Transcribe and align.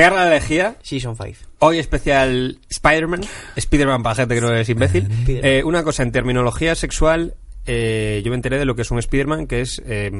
Pegar 0.00 0.14
la 0.14 0.30
lejía. 0.30 0.76
Season 0.80 1.14
5. 1.14 1.50
Hoy 1.58 1.78
especial 1.78 2.58
Spider-Man. 2.70 3.20
Spider-Man 3.54 4.02
para 4.02 4.14
gente 4.14 4.34
que 4.34 4.40
no 4.40 4.54
es 4.54 4.66
imbécil. 4.66 5.06
Eh, 5.28 5.62
una 5.62 5.84
cosa, 5.84 6.02
en 6.02 6.10
terminología 6.10 6.74
sexual, 6.74 7.34
eh, 7.66 8.22
yo 8.24 8.30
me 8.30 8.36
enteré 8.36 8.58
de 8.58 8.64
lo 8.64 8.74
que 8.74 8.80
es 8.80 8.90
un 8.90 8.98
Spider-Man, 8.98 9.46
que 9.46 9.60
es 9.60 9.82
eh, 9.84 10.10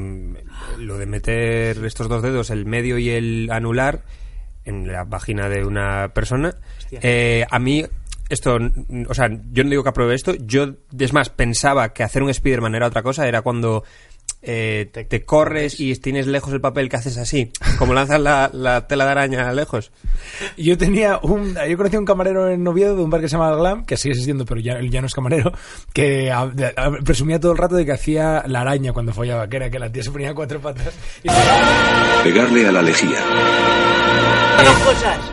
lo 0.77 0.98
de 0.98 1.06
meter 1.06 1.82
estos 1.82 2.11
dos 2.11 2.22
dedos, 2.22 2.51
el 2.51 2.66
medio 2.66 2.98
y 2.98 3.08
el 3.08 3.48
anular, 3.51 4.03
en 4.66 4.87
la 4.87 5.04
vagina 5.04 5.48
de 5.48 5.64
una 5.64 6.08
persona. 6.12 6.56
Eh, 6.90 7.46
a 7.50 7.58
mí, 7.58 7.82
esto, 8.28 8.58
o 9.08 9.14
sea, 9.14 9.30
yo 9.50 9.64
no 9.64 9.70
digo 9.70 9.82
que 9.82 9.88
apruebe 9.88 10.14
esto, 10.14 10.34
yo, 10.34 10.74
es 10.98 11.14
más, 11.14 11.30
pensaba 11.30 11.94
que 11.94 12.02
hacer 12.02 12.22
un 12.22 12.28
Spider-Man 12.28 12.74
era 12.74 12.86
otra 12.86 13.02
cosa, 13.02 13.26
era 13.26 13.40
cuando 13.40 13.84
eh, 14.42 14.88
te, 14.92 15.04
te 15.04 15.24
corres 15.24 15.78
y 15.80 15.94
tienes 15.96 16.26
lejos 16.26 16.52
el 16.52 16.60
papel 16.60 16.88
que 16.88 16.96
haces 16.96 17.18
así, 17.18 17.50
como 17.79 17.92
lanzas 17.94 18.20
la, 18.20 18.50
la 18.52 18.86
tela 18.86 19.04
de 19.04 19.10
araña 19.10 19.52
lejos. 19.52 19.90
Yo 20.56 20.76
tenía 20.79 21.18
un. 21.22 21.54
Yo 21.68 21.76
conocí 21.76 21.96
a 21.96 21.98
un 21.98 22.04
camarero 22.07 22.48
en 22.48 22.66
Oviedo 22.66 22.96
de 22.96 23.02
un 23.02 23.11
bar 23.11 23.21
que 23.21 23.29
se 23.29 23.36
llama 23.36 23.54
Glam, 23.57 23.85
que 23.85 23.96
sigue 23.96 24.12
existiendo, 24.12 24.44
pero 24.44 24.61
ya, 24.61 24.80
no 24.80 25.07
es 25.07 25.14
camarero, 25.14 25.52
que 25.93 26.30
a- 26.30 26.46
de- 26.46 26.72
a- 26.76 26.90
presumía 27.04 27.38
todo 27.40 27.52
el 27.52 27.58
rato 27.58 27.74
de 27.76 27.85
que 27.85 27.93
hacía 27.93 28.43
la 28.46 28.61
araña 28.62 28.93
cuando 28.93 29.12
follaba, 29.12 29.48
que 29.48 29.57
era 29.57 29.71
que 29.71 29.79
la 29.79 29.90
tía 29.93 30.02
se 30.02 30.11
ponía 30.11 30.35
cuatro 30.35 30.60
patas. 30.60 30.94
y 31.22 31.29
Pegarle 32.24 32.66
a 32.66 32.72
la 32.72 32.83
lejía. 32.83 33.19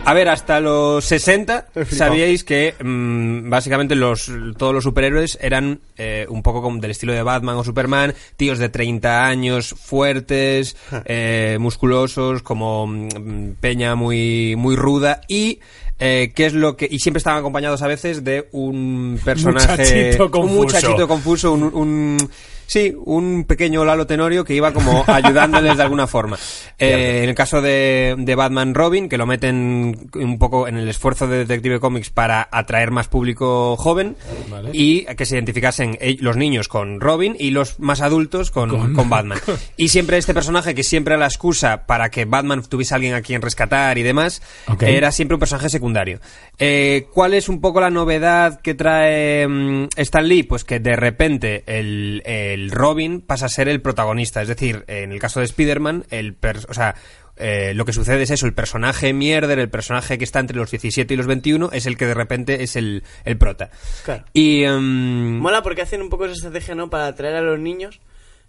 A 0.05 0.13
ver, 0.13 0.29
hasta 0.29 0.59
los 0.59 1.03
60 1.05 1.67
sabíais 1.89 2.43
que 2.43 2.75
mm, 2.83 3.49
básicamente 3.49 3.95
los, 3.95 4.31
todos 4.57 4.73
los 4.73 4.83
superhéroes 4.83 5.37
eran 5.41 5.79
eh, 5.97 6.25
un 6.29 6.41
poco 6.43 6.61
como 6.61 6.79
del 6.79 6.91
estilo 6.91 7.13
de 7.13 7.23
Batman 7.23 7.55
o 7.57 7.63
Superman, 7.63 8.13
tíos 8.35 8.59
de 8.59 8.69
30 8.69 9.25
años, 9.25 9.75
fuertes, 9.79 10.77
eh, 11.05 11.57
musculosos, 11.59 12.41
como 12.43 12.87
mm, 12.87 13.51
peña 13.59 13.95
muy, 13.95 14.55
muy 14.57 14.75
ruda 14.75 15.21
y... 15.27 15.59
eh, 15.99 16.31
¿Qué 16.35 16.45
es 16.45 16.53
lo 16.53 16.77
que.? 16.77 16.87
Y 16.89 16.99
siempre 16.99 17.17
estaban 17.17 17.39
acompañados 17.39 17.81
a 17.81 17.87
veces 17.87 18.23
de 18.23 18.47
un 18.51 19.19
personaje. 19.25 19.67
Muchachito 19.67 20.31
confuso. 20.31 20.51
Un 20.53 20.55
muchachito 20.57 21.07
confuso, 21.07 21.51
un, 21.53 21.63
un- 21.73 22.29
sí, 22.67 22.93
un 23.05 23.45
pequeño 23.45 23.83
Lalo 23.83 24.05
Tenorio 24.05 24.45
que 24.45 24.53
iba 24.53 24.71
como 24.73 25.03
ayudándoles 25.07 25.77
de 25.77 25.83
alguna 25.83 26.07
forma. 26.07 26.37
Eh, 26.79 27.23
en 27.23 27.29
el 27.29 27.33
caso 27.33 27.59
de, 27.59 28.13
de 28.19 28.35
Batman 28.35 28.75
Robin, 28.75 29.09
que 29.09 29.17
lo 29.17 29.25
meten 29.25 30.09
un 30.13 30.37
poco 30.37 30.67
en 30.67 30.77
el 30.77 30.87
esfuerzo 30.87 31.25
de 31.25 31.39
Detective 31.39 31.79
Comics 31.79 32.11
para 32.11 32.47
atraer 32.51 32.91
más 32.91 33.07
público 33.07 33.75
joven 33.77 34.15
Vale. 34.47 34.69
y 34.73 35.05
que 35.05 35.25
se 35.25 35.35
identificasen 35.35 35.97
los 36.19 36.37
niños 36.37 36.67
con 36.67 37.01
Robin 37.01 37.35
y 37.39 37.49
los 37.49 37.79
más 37.79 38.01
adultos 38.01 38.51
con, 38.51 38.93
con... 38.93 39.09
Batman. 39.09 39.39
Y 39.77 39.89
siempre 39.89 40.17
este 40.17 40.33
personaje, 40.33 40.75
que 40.75 40.83
siempre 40.83 41.13
era 41.13 41.21
la 41.21 41.27
excusa 41.27 41.85
para 41.87 42.09
que 42.09 42.25
Batman 42.25 42.61
tuviese 42.61 42.93
a 42.93 42.95
alguien 42.95 43.13
a 43.15 43.21
quien 43.21 43.41
rescatar 43.41 43.97
y 43.97 44.03
demás, 44.03 44.41
era 44.79 45.11
siempre 45.11 45.35
un 45.35 45.39
personaje 45.39 45.69
secundario. 45.69 46.19
Eh, 46.59 47.07
¿Cuál 47.13 47.33
es 47.33 47.49
un 47.49 47.61
poco 47.61 47.81
la 47.81 47.89
novedad 47.89 48.61
que 48.61 48.73
trae 48.73 49.47
mm, 49.47 49.89
Stan 49.95 50.27
Lee? 50.27 50.43
Pues 50.43 50.63
que 50.63 50.79
de 50.79 50.95
repente 50.95 51.63
el, 51.65 52.21
el 52.25 52.56
Robin 52.71 53.21
pasa 53.21 53.45
a 53.45 53.49
ser 53.49 53.67
el 53.69 53.81
protagonista. 53.81 54.41
Es 54.41 54.47
decir, 54.47 54.83
en 54.87 55.11
el 55.11 55.19
caso 55.19 55.39
de 55.39 55.45
Spider-Man, 55.45 56.05
el 56.09 56.33
per- 56.33 56.65
o 56.69 56.73
sea, 56.73 56.95
eh, 57.37 57.73
lo 57.75 57.85
que 57.85 57.93
sucede 57.93 58.23
es 58.23 58.31
eso, 58.31 58.45
el 58.47 58.53
personaje 58.53 59.13
mierder, 59.13 59.59
el 59.59 59.69
personaje 59.69 60.17
que 60.17 60.23
está 60.23 60.39
entre 60.39 60.57
los 60.57 60.71
17 60.71 61.13
y 61.13 61.17
los 61.17 61.27
21, 61.27 61.69
es 61.71 61.85
el 61.85 61.95
que 61.97 62.05
de 62.07 62.13
repente 62.15 62.63
es 62.63 62.75
el, 62.75 63.03
el 63.25 63.37
prota. 63.37 63.69
Claro. 64.05 64.25
Y... 64.33 64.63
em, 64.63 65.37
Mola 65.39 65.61
porque 65.61 65.83
hacen 65.83 66.01
un 66.01 66.09
poco 66.09 66.25
esa 66.25 66.33
estrategia, 66.33 66.73
¿no? 66.75 66.89
Para 66.89 67.07
atraer 67.07 67.35
a 67.35 67.41
los 67.41 67.59
niños, 67.59 67.99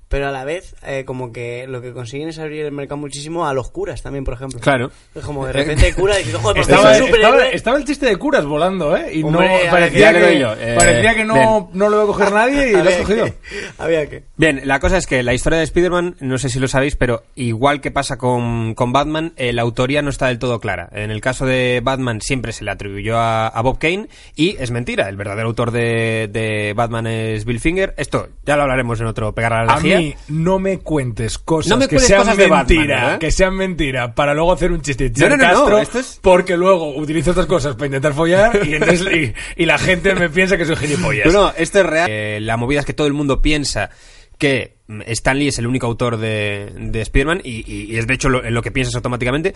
pero 0.09 0.29
a 0.29 0.31
la 0.31 0.45
vez, 0.45 0.75
eh, 0.87 1.05
como 1.05 1.33
que 1.33 1.67
lo 1.69 1.81
que 1.83 1.93
consiguen 1.93 2.29
es 2.29 2.39
abrir 2.39 2.65
el 2.65 2.73
mercado 2.73 2.97
muchísimo 2.97 3.47
a 3.47 3.53
los 3.55 3.71
curas 3.71 4.03
también, 4.03 4.25
por 4.25 4.35
ejemplo. 4.35 4.59
Claro. 4.61 4.91
Es 5.15 5.23
como 5.25 5.47
de 5.47 5.53
repente 5.53 5.93
cura 5.95 6.19
y 6.19 6.25
dices, 6.25 6.41
joder, 6.41 6.63
porque 6.63 7.51
Estaba, 7.55 7.77
el 7.77 7.85
chiste 7.85 8.07
de 8.07 8.17
curas 8.17 8.45
volando, 8.47 8.97
¿eh? 8.97 9.11
Y 9.15 9.23
Hombre, 9.23 9.65
no, 9.67 9.71
parecía, 9.71 10.13
que, 10.13 10.41
eh, 10.41 10.75
parecía 10.77 11.15
que 11.15 11.25
no, 11.25 11.71
no 11.73 11.89
lo 11.89 11.97
iba 11.97 12.05
a 12.05 12.07
coger 12.07 12.33
nadie 12.33 12.71
y 12.71 12.73
lo 12.73 12.89
has 12.89 12.97
cogido. 12.97 13.25
que- 13.27 13.35
Había 13.79 14.09
que. 14.09 14.25
Bien, 14.37 14.63
la 14.65 14.81
cosa 14.81 14.97
es 14.97 15.07
que 15.07 15.23
la 15.23 15.35
historia 15.35 15.59
de 15.59 15.65
Spider-Man, 15.65 16.17
no 16.21 16.39
sé 16.39 16.49
si 16.49 16.59
lo 16.59 16.69
sabéis, 16.69 16.97
pero 16.97 17.25
igual 17.35 17.81
que 17.81 17.91
pasa 17.91 18.17
con, 18.17 18.75
con 18.75 18.93
Batman, 18.93 19.33
eh, 19.37 19.53
la 19.53 19.63
autoría 19.63 20.03
no 20.03 20.11
está 20.11 20.29
del 20.29 20.39
todo 20.39 20.59
clara. 20.61 20.89
En 20.93 21.11
el 21.11 21.21
caso 21.21 21.45
de 21.47 21.81
Batman 21.83 22.21
siempre 22.21 22.53
se 22.53 22.65
le 22.65 22.71
atribuyó 22.71 23.19
a, 23.19 23.49
a 23.49 23.61
Bob 23.63 23.79
Kane 23.79 24.09
y 24.35 24.57
es 24.59 24.71
mentira. 24.71 25.09
El 25.09 25.17
verdadero 25.17 25.49
autor 25.49 25.71
de, 25.71 26.29
de 26.33 26.73
Batman 26.75 27.07
es 27.07 27.45
Bill 27.45 27.61
Finger. 27.61 27.95
Esto 27.97 28.29
ya 28.45 28.57
lo 28.57 28.63
hablaremos 28.63 29.01
en 29.01 29.07
otro 29.07 29.35
Pegar 29.35 29.53
a 29.53 29.65
la 29.65 29.73
A 29.75 29.77
Lejía. 29.77 29.98
Mí 29.99 30.15
no 30.29 30.59
me 30.59 30.79
cuentes 30.79 31.39
cosas 31.39 31.71
No 31.71 31.77
me 31.77 31.89
que 31.89 31.99
sean 31.99 32.21
cosas 32.21 32.37
de 32.37 32.47
Batman, 32.49 32.67
mentira, 32.79 32.95
¿verdad? 33.03 33.19
que 33.19 33.31
sean 33.31 33.55
mentira, 33.55 34.15
para 34.15 34.35
luego 34.35 34.53
hacer 34.53 34.73
un 34.73 34.81
chiste 34.83 35.13
No, 35.17 35.29
no, 35.29 35.37
no, 35.37 35.43
no, 35.45 35.51
Castro, 35.51 35.79
esto 35.79 35.99
es- 35.99 36.19
porque 36.23 36.57
luego 36.57 36.97
utilizo 36.97 37.31
estas 37.31 37.47
cosas 37.47 37.75
para 37.75 37.87
intentar 37.87 38.15
follar 38.15 38.61
y, 38.67 38.75
entonces- 38.75 39.35
y, 39.57 39.63
y 39.63 39.67
la 39.67 39.79
gente 39.79 40.15
me 40.15 40.29
piensa 40.31 40.57
que 40.57 40.65
soy 40.65 40.77
gilipollas. 40.77 41.27
No, 41.33 41.33
no, 41.45 41.53
esto 41.57 41.81
es 41.81 41.87
real. 41.87 42.09
Eh, 42.11 42.39
la 42.41 42.57
movida 42.57 42.81
es 42.81 42.87
que 42.87 42.95
todo 42.95 43.07
el 43.07 43.13
mundo 43.13 43.43
piensa 43.43 43.91
que 44.39 44.77
mm, 44.87 45.01
Stan 45.07 45.39
Lee 45.39 45.49
es 45.49 45.59
el 45.59 45.67
único 45.67 45.87
autor 45.87 46.17
de, 46.17 46.73
de 46.77 47.01
Spider-Man 47.01 47.41
y, 47.45 47.97
es 47.97 48.07
de 48.07 48.15
hecho 48.15 48.29
lo 48.29 48.63
que 48.63 48.71
piensas 48.71 48.95
automáticamente 48.95 49.53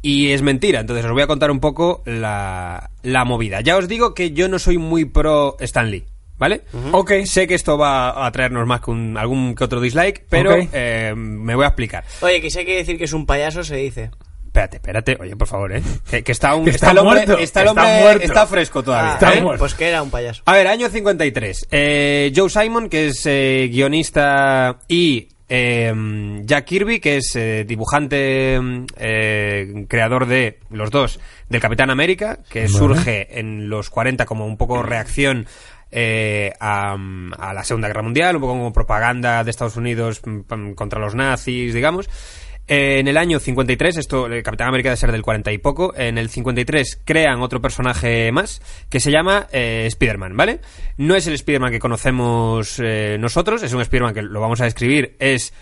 y 0.00 0.30
es 0.32 0.42
mentira. 0.42 0.80
Entonces 0.80 1.04
os 1.04 1.12
voy 1.12 1.22
a 1.22 1.26
contar 1.26 1.50
un 1.50 1.60
poco 1.60 2.02
la, 2.06 2.90
la 3.02 3.24
movida. 3.24 3.60
Ya 3.60 3.76
os 3.76 3.88
digo 3.88 4.14
que 4.14 4.32
yo 4.32 4.48
no 4.48 4.58
soy 4.58 4.78
muy 4.78 5.04
pro 5.04 5.56
Stan 5.60 5.90
Lee. 5.90 6.04
¿Vale? 6.38 6.62
Ok. 6.90 7.12
Sé 7.24 7.46
que 7.46 7.54
esto 7.54 7.78
va 7.78 8.26
a 8.26 8.32
traernos 8.32 8.66
más 8.66 8.80
que 8.80 8.90
un- 8.90 9.16
algún 9.16 9.54
que 9.54 9.62
otro 9.64 9.80
dislike, 9.80 10.24
pero 10.28 10.56
eh, 10.72 11.12
me 11.16 11.54
voy 11.54 11.64
a 11.64 11.68
explicar. 11.68 12.04
Oye, 12.20 12.40
que 12.40 12.50
si 12.50 12.58
hay 12.60 12.64
que 12.66 12.76
decir 12.76 12.98
que 12.98 13.04
es 13.04 13.12
un 13.12 13.26
payaso, 13.26 13.62
se 13.62 13.76
dice. 13.76 14.10
Espérate, 14.46 14.76
espérate. 14.76 15.16
Oye, 15.20 15.34
por 15.36 15.48
favor, 15.48 15.74
¿eh? 15.74 15.82
Que, 16.10 16.22
que 16.22 16.32
está, 16.32 16.50
aún, 16.50 16.64
Que 16.64 16.70
está 16.72 16.90
el 16.90 16.98
hombre, 16.98 17.24
muerto, 17.24 17.38
está 17.38 17.62
el 17.62 17.68
está 17.68 17.80
hombre- 17.82 18.02
muerto. 18.02 18.24
está 18.24 18.46
fresco 18.46 18.82
todavía. 18.82 19.12
Ah, 19.12 19.14
Está 19.14 19.34
¿eh? 19.34 19.40
muerto. 19.40 19.60
Pues 19.60 19.74
que 19.74 19.88
era 19.88 20.02
un 20.02 20.10
payaso. 20.10 20.42
A 20.44 20.52
ver, 20.54 20.66
año 20.66 20.88
53. 20.90 21.68
Eh, 21.70 22.32
Joe 22.34 22.50
Simon, 22.50 22.88
que 22.90 23.06
es 23.08 23.22
eh, 23.24 23.68
guionista, 23.72 24.78
y 24.88 25.28
eh, 25.48 25.94
Jack 26.44 26.64
Kirby, 26.66 27.00
que 27.00 27.16
es 27.18 27.34
eh, 27.36 27.64
dibujante, 27.66 28.58
eh, 28.98 29.84
creador 29.88 30.26
de 30.26 30.58
los 30.70 30.90
dos, 30.90 31.20
del 31.48 31.60
Capitán 31.60 31.90
América, 31.90 32.38
que 32.50 32.68
surge 32.68 33.38
en 33.38 33.68
los 33.70 33.90
40 33.90 34.26
como 34.26 34.46
un 34.46 34.56
poco 34.56 34.82
reacción 34.82 35.46
eh, 35.92 36.52
a, 36.58 36.96
la 36.96 37.64
Segunda 37.64 37.88
Guerra 37.88 38.02
Mundial, 38.02 38.36
un 38.36 38.42
poco 38.42 38.54
como 38.54 38.72
propaganda 38.72 39.44
de 39.44 39.50
Estados 39.50 39.76
Unidos 39.76 40.22
mm, 40.24 40.72
contra 40.72 40.98
los 40.98 41.14
nazis, 41.14 41.74
digamos. 41.74 42.08
Eh, 42.68 43.00
en 43.00 43.08
el 43.08 43.16
año 43.16 43.40
53, 43.40 43.96
esto, 43.96 44.26
el 44.26 44.42
Capitán 44.42 44.68
América 44.68 44.90
debe 44.90 44.96
ser 44.96 45.10
del 45.10 45.22
40 45.22 45.52
y 45.52 45.58
poco, 45.58 45.92
en 45.96 46.16
el 46.16 46.30
53 46.30 47.02
crean 47.04 47.42
otro 47.42 47.60
personaje 47.60 48.30
más 48.30 48.62
que 48.88 49.00
se 49.00 49.10
llama 49.10 49.48
eh, 49.52 49.84
Spider-Man, 49.88 50.36
¿vale? 50.36 50.60
No 50.96 51.16
es 51.16 51.26
el 51.26 51.34
Spider-Man 51.34 51.72
que 51.72 51.80
conocemos 51.80 52.78
eh, 52.78 53.16
nosotros, 53.18 53.62
es 53.64 53.72
un 53.72 53.80
Spider-Man 53.80 54.14
que 54.14 54.22
lo 54.22 54.40
vamos 54.40 54.60
a 54.60 54.64
describir, 54.64 55.16
es 55.18 55.52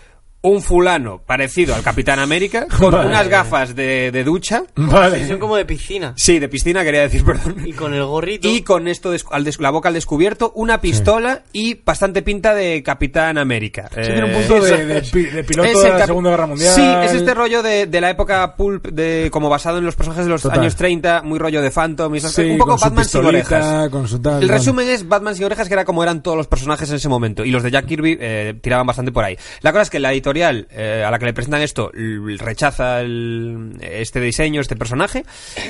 un 0.43 0.63
fulano 0.63 1.21
parecido 1.27 1.75
al 1.75 1.83
Capitán 1.83 2.19
América 2.19 2.67
con 2.79 2.93
Vale. 2.93 3.09
unas 3.09 3.29
gafas 3.29 3.75
de, 3.75 4.11
de 4.11 4.25
ducha. 4.25 4.63
Vale. 4.75 5.29
Son 5.29 5.39
como 5.39 5.55
de 5.57 5.67
piscina. 5.67 6.15
Sí, 6.17 6.39
de 6.39 6.49
piscina 6.49 6.83
quería 6.83 7.03
decir, 7.03 7.23
perdón. 7.27 7.57
Y 7.67 7.75
con 7.75 7.93
el 7.93 8.03
gorrito. 8.05 8.49
Y 8.49 8.63
con 8.63 8.89
esto 8.89 9.13
al 9.31 9.45
des- 9.45 9.61
la 9.61 9.69
boca 9.71 9.89
al 9.89 9.95
descubierto, 9.95 10.53
una 10.55 10.81
pistola 10.81 11.43
y 11.53 11.75
bastante 11.85 12.23
pinta 12.23 12.55
de 12.55 12.83
Capitán 12.83 13.37
América. 13.37 13.89
Sí, 13.95 14.01
tiene 14.01 14.25
un 14.25 14.31
Eh, 14.31 14.35
punto 14.49 14.65
de, 14.65 14.87
de 14.87 15.03
pi- 15.03 15.25
de 15.27 15.45
piloto 15.45 15.69
es 15.69 15.83
de 15.83 15.89
la 15.91 16.07
Segunda 16.07 16.31
Guerra 16.31 16.47
Mundial. 16.47 16.75
Sí, 16.75 16.83
es 17.05 17.13
este 17.13 17.35
rollo 17.35 17.63
de, 17.63 17.87
de 17.87 18.01
la 18.01 18.09
época 18.09 18.57
pulp, 18.57 18.87
de, 18.89 19.29
como 19.31 19.51
basado 19.51 19.77
en 19.77 19.85
los 19.85 19.95
personajes 19.95 20.25
de 20.25 20.31
los 20.31 20.41
Total. 20.41 20.61
años 20.61 20.75
30, 20.75 21.21
muy 21.23 21.39
rollo 21.39 21.61
de 21.61 21.71
Phantom, 21.71 22.15
y 22.15 22.21
Sí, 22.21 22.43
un 22.43 22.57
poco 22.57 22.71
con 22.71 22.79
su 22.79 22.85
Batman 22.87 23.05
sin 23.05 23.25
orejas. 23.27 23.91
con 23.91 24.09
su 24.09 24.19
tal, 24.23 24.43
el 24.43 24.49
resumen 24.49 24.89
es 24.89 25.07
Batman 25.07 25.35
sin 25.35 25.45
orejas, 25.45 25.69
que 25.69 25.75
era 25.75 25.85
como 25.85 26.03
eran 26.03 26.23
todos 26.23 26.39
los 26.39 26.47
personajes 26.47 26.89
en 26.89 26.97
ese 26.97 27.11
momento. 27.11 27.45
Y 27.45 27.51
los 27.51 27.63
de 27.63 27.71
Jack 27.71 27.85
Kirby 27.85 28.17
eh, 28.19 28.55
tiraban 28.63 28.87
bastante 28.87 29.13
por 29.13 29.23
ahí. 29.25 29.37
La 29.61 29.73
cosa 29.73 29.83
es 29.83 29.91
que 29.91 29.99
la 30.01 30.13
editorial 30.13 30.30
eh, 30.71 31.05
a 31.07 31.11
la 31.11 31.19
que 31.19 31.27
le 31.27 31.33
presentan 31.33 31.63
esto 31.63 31.91
rechaza 32.39 33.01
el- 33.01 33.77
este 33.81 34.21
diseño, 34.21 34.61
este 34.61 34.77
personaje, 34.77 35.25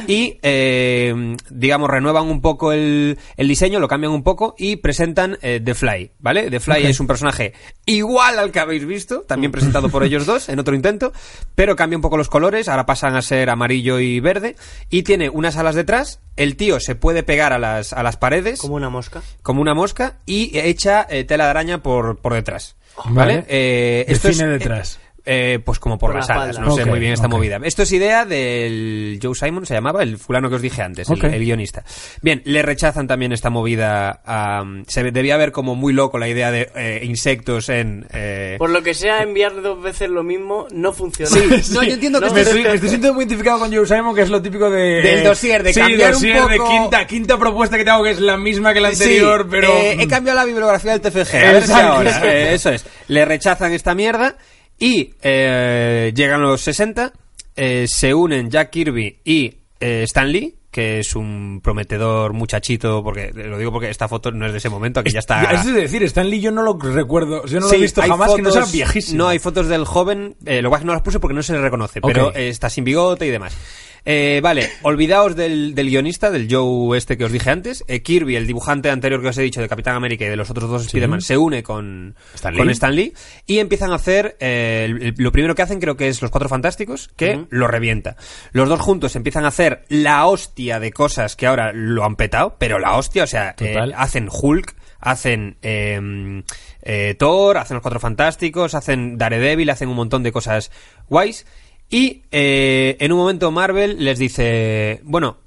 y 0.06 0.38
eh, 0.42 1.36
digamos 1.50 1.90
renuevan 1.90 2.26
un 2.28 2.40
poco 2.40 2.72
el, 2.72 3.18
el 3.36 3.48
diseño, 3.48 3.80
lo 3.80 3.88
cambian 3.88 4.12
un 4.12 4.22
poco 4.22 4.54
y 4.58 4.76
presentan 4.76 5.38
eh, 5.42 5.60
The 5.64 5.74
Fly, 5.74 6.12
¿vale? 6.18 6.50
The 6.50 6.60
Fly 6.60 6.86
es 6.86 7.00
un 7.00 7.06
personaje 7.06 7.52
igual 7.86 8.38
al 8.38 8.52
que 8.52 8.60
habéis 8.60 8.86
visto, 8.86 9.22
también 9.22 9.52
presentado 9.52 9.88
por 9.88 10.04
ellos 10.04 10.26
dos 10.26 10.48
en 10.48 10.58
otro 10.58 10.74
intento, 10.74 11.12
pero 11.54 11.76
cambia 11.76 11.96
un 11.98 12.02
poco 12.02 12.16
los 12.16 12.28
colores, 12.28 12.68
ahora 12.68 12.86
pasan 12.86 13.16
a 13.16 13.22
ser 13.22 13.50
amarillo 13.50 13.98
y 14.00 14.20
verde, 14.20 14.56
y 14.90 15.02
tiene 15.02 15.28
unas 15.30 15.56
alas 15.56 15.74
detrás, 15.74 16.20
el 16.36 16.56
tío 16.56 16.80
se 16.80 16.94
puede 16.94 17.22
pegar 17.22 17.52
a 17.52 17.58
las, 17.58 17.92
a 17.92 18.02
las 18.02 18.16
paredes 18.16 18.60
Como 18.60 18.74
una 18.76 18.88
mosca. 18.90 19.22
como 19.42 19.60
una 19.60 19.74
mosca 19.74 20.18
y 20.26 20.56
echa 20.58 21.06
tela 21.26 21.44
de 21.44 21.50
araña 21.50 21.82
por, 21.82 22.18
por 22.18 22.34
detrás. 22.34 22.76
Vale. 23.06 23.36
¿Vale? 23.36 23.46
Eh, 23.48 24.04
esto 24.08 24.28
es- 24.28 24.38
detrás. 24.38 25.00
Eh, 25.32 25.60
pues 25.64 25.78
como 25.78 25.96
por, 25.96 26.08
Por 26.10 26.14
la 26.14 26.20
las 26.20 26.30
alas. 26.30 26.58
No 26.58 26.74
sé 26.74 26.84
muy 26.84 26.98
bien 26.98 27.12
esta 27.12 27.28
movida. 27.28 27.60
Esto 27.62 27.84
es 27.84 27.92
idea 27.92 28.24
del 28.24 29.20
Joe 29.22 29.34
Simon, 29.36 29.64
se 29.64 29.74
llamaba, 29.74 30.02
el 30.02 30.18
fulano 30.18 30.48
que 30.48 30.56
os 30.56 30.62
dije 30.62 30.82
antes, 30.82 31.08
el- 31.08 31.20
guionista. 31.20 31.84
Bien, 32.20 32.42
le 32.44 32.62
rechazan 32.62 33.06
también 33.06 33.32
esta 33.32 33.48
movida. 33.48 34.20
a- 34.26 34.64
se 34.88 35.02
ve- 35.04 35.12
debía 35.12 35.36
ver 35.36 35.52
como 35.52 35.76
muy 35.76 35.92
loco 35.92 36.18
la 36.18 36.28
idea 36.28 36.50
de 36.50 36.68
eh, 36.74 37.00
insectos 37.04 37.68
en... 37.68 38.06
eh, 38.12 38.56
Por 38.58 38.70
lo 38.70 38.82
que 38.82 38.92
sea, 38.94 39.22
enviar 39.22 39.62
dos 39.62 39.80
veces 39.80 40.10
lo 40.10 40.22
mismo 40.24 40.66
no 40.72 40.92
funciona. 40.92 41.30
Sí, 41.30 41.72
no, 41.74 41.82
yo 41.84 41.94
entiendo 41.94 42.18
que 42.20 42.26
No, 42.26 42.32
me, 42.34 42.40
estoy, 42.40 42.62
me 42.64 42.74
estoy 42.74 42.88
sintiendo 42.88 43.14
muy 43.14 43.22
identificado 43.24 43.60
con 43.60 43.72
Joe 43.72 43.86
Simon, 43.86 44.14
que 44.16 44.22
es 44.22 44.30
lo 44.30 44.42
típico 44.42 44.68
de... 44.68 45.00
Del 45.02 45.22
dossier, 45.24 45.62
de 45.62 45.72
sí, 45.72 45.80
cambiar 45.80 46.16
un 46.16 46.22
de 46.22 46.56
poco- 46.56 46.70
quinta, 46.70 47.06
quinta 47.06 47.38
propuesta 47.38 47.76
que 47.78 47.84
te 47.84 47.90
hago, 47.90 48.02
que 48.02 48.10
es 48.10 48.20
la 48.20 48.36
misma 48.36 48.74
que 48.74 48.80
la 48.80 48.92
Sí, 48.92 49.04
anterior, 49.04 49.46
pero... 49.48 49.68
eh, 49.76 49.96
he 50.00 50.08
cambiado 50.08 50.38
la 50.38 50.44
bibliografía 50.44 50.98
del 50.98 51.00
TFG. 51.00 51.36
A 51.36 51.52
ver 51.52 51.66
si 51.66 51.72
ahora, 51.72 52.20
eh, 52.32 52.54
eso 52.54 52.70
es. 52.70 52.84
Le 53.08 53.24
rechazan 53.24 53.72
esta 53.72 53.94
mierda 53.94 54.36
y 54.80 55.14
eh, 55.22 56.12
llegan 56.14 56.42
los 56.42 56.60
60, 56.62 57.12
eh, 57.54 57.86
se 57.86 58.12
unen 58.14 58.50
Jack 58.50 58.70
Kirby 58.70 59.18
y 59.24 59.54
eh, 59.78 60.02
Stan 60.04 60.30
Lee, 60.30 60.56
que 60.70 61.00
es 61.00 61.16
un 61.16 61.60
prometedor 61.62 62.32
muchachito, 62.32 63.02
porque 63.02 63.32
lo 63.34 63.58
digo 63.58 63.72
porque 63.72 63.90
esta 63.90 64.06
foto 64.08 64.30
no 64.30 64.46
es 64.46 64.52
de 64.52 64.58
ese 64.58 64.68
momento, 64.68 65.00
aquí 65.00 65.10
ya 65.10 65.18
está. 65.18 65.42
Es 65.52 65.66
decir, 65.74 66.02
Stan 66.04 66.28
Lee 66.28 66.40
yo 66.40 66.50
no 66.52 66.62
lo 66.62 66.78
recuerdo, 66.78 67.44
yo 67.46 67.58
no 67.60 67.66
lo 67.66 67.72
he 67.72 67.78
visto 67.78 68.00
jamás, 68.02 68.34
que 68.34 68.42
no 68.42 68.50
sea 68.52 68.62
fotos- 68.62 68.72
viejísimo. 68.72 69.18
No, 69.18 69.28
hay 69.28 69.38
fotos 69.38 69.66
del 69.68 69.84
joven, 69.84 70.36
eh, 70.46 70.62
lo 70.62 70.70
que 70.70 70.78
que 70.78 70.84
no 70.84 70.92
las 70.92 71.02
puse 71.02 71.18
porque 71.20 71.34
no 71.34 71.42
se 71.42 71.52
le 71.54 71.60
reconoce, 71.60 72.00
pero 72.00 72.34
eh, 72.34 72.48
está 72.48 72.70
sin 72.70 72.84
bigote 72.84 73.26
y 73.26 73.30
demás. 73.30 73.56
Eh, 74.04 74.40
vale, 74.42 74.68
olvidaos 74.82 75.36
del, 75.36 75.74
del 75.74 75.88
guionista, 75.90 76.30
del 76.30 76.48
Joe 76.50 76.96
este 76.96 77.16
que 77.18 77.24
os 77.24 77.32
dije 77.32 77.50
antes. 77.50 77.84
Eh, 77.88 78.00
Kirby, 78.02 78.36
el 78.36 78.46
dibujante 78.46 78.90
anterior 78.90 79.20
que 79.20 79.28
os 79.28 79.38
he 79.38 79.42
dicho 79.42 79.60
de 79.60 79.68
Capitán 79.68 79.94
América 79.96 80.24
y 80.24 80.28
de 80.28 80.36
los 80.36 80.50
otros 80.50 80.70
dos 80.70 80.86
Spider-Man, 80.86 81.20
se 81.20 81.36
une 81.36 81.62
con 81.62 82.14
Stan 82.34 82.54
con 82.56 82.66
Lee. 82.66 82.72
Stan 82.72 82.94
Lee 82.94 83.12
y 83.46 83.58
empiezan 83.58 83.92
a 83.92 83.96
hacer. 83.96 84.36
eh, 84.40 84.86
el- 84.88 85.02
el- 85.02 85.14
lo 85.18 85.32
primero 85.32 85.54
que 85.54 85.62
hacen 85.62 85.80
creo 85.80 85.96
que 85.96 86.08
es 86.08 86.22
Los 86.22 86.30
Cuatro 86.30 86.48
Fantásticos, 86.48 87.08
que 87.16 87.44
lo 87.50 87.66
revienta. 87.66 88.16
Los 88.52 88.68
dos 88.68 88.80
juntos 88.80 89.16
empiezan 89.16 89.44
a 89.44 89.48
hacer 89.48 89.84
la 89.88 90.26
hostia 90.26 90.80
de 90.80 90.92
cosas 90.92 91.36
que 91.36 91.46
ahora 91.46 91.72
lo 91.74 92.04
han 92.04 92.16
petado, 92.16 92.56
pero 92.58 92.78
la 92.78 92.96
hostia, 92.96 93.24
o 93.24 93.26
sea, 93.26 93.54
eh, 93.66 93.74
hacen 93.96 94.28
Hulk, 94.30 94.74
hacen 95.00 95.56
eh, 95.62 96.42
eh, 96.82 97.14
Thor, 97.18 97.58
hacen 97.58 97.74
los 97.74 97.82
Cuatro 97.82 98.00
Fantásticos, 98.00 98.74
hacen 98.74 99.18
Daredevil, 99.18 99.70
hacen 99.70 99.88
un 99.88 99.96
montón 99.96 100.22
de 100.22 100.32
cosas 100.32 100.70
guays. 101.08 101.46
Y 101.90 102.22
eh, 102.30 102.96
en 103.00 103.12
un 103.12 103.18
momento 103.18 103.50
Marvel 103.50 104.04
les 104.04 104.18
dice, 104.18 105.00
bueno, 105.02 105.38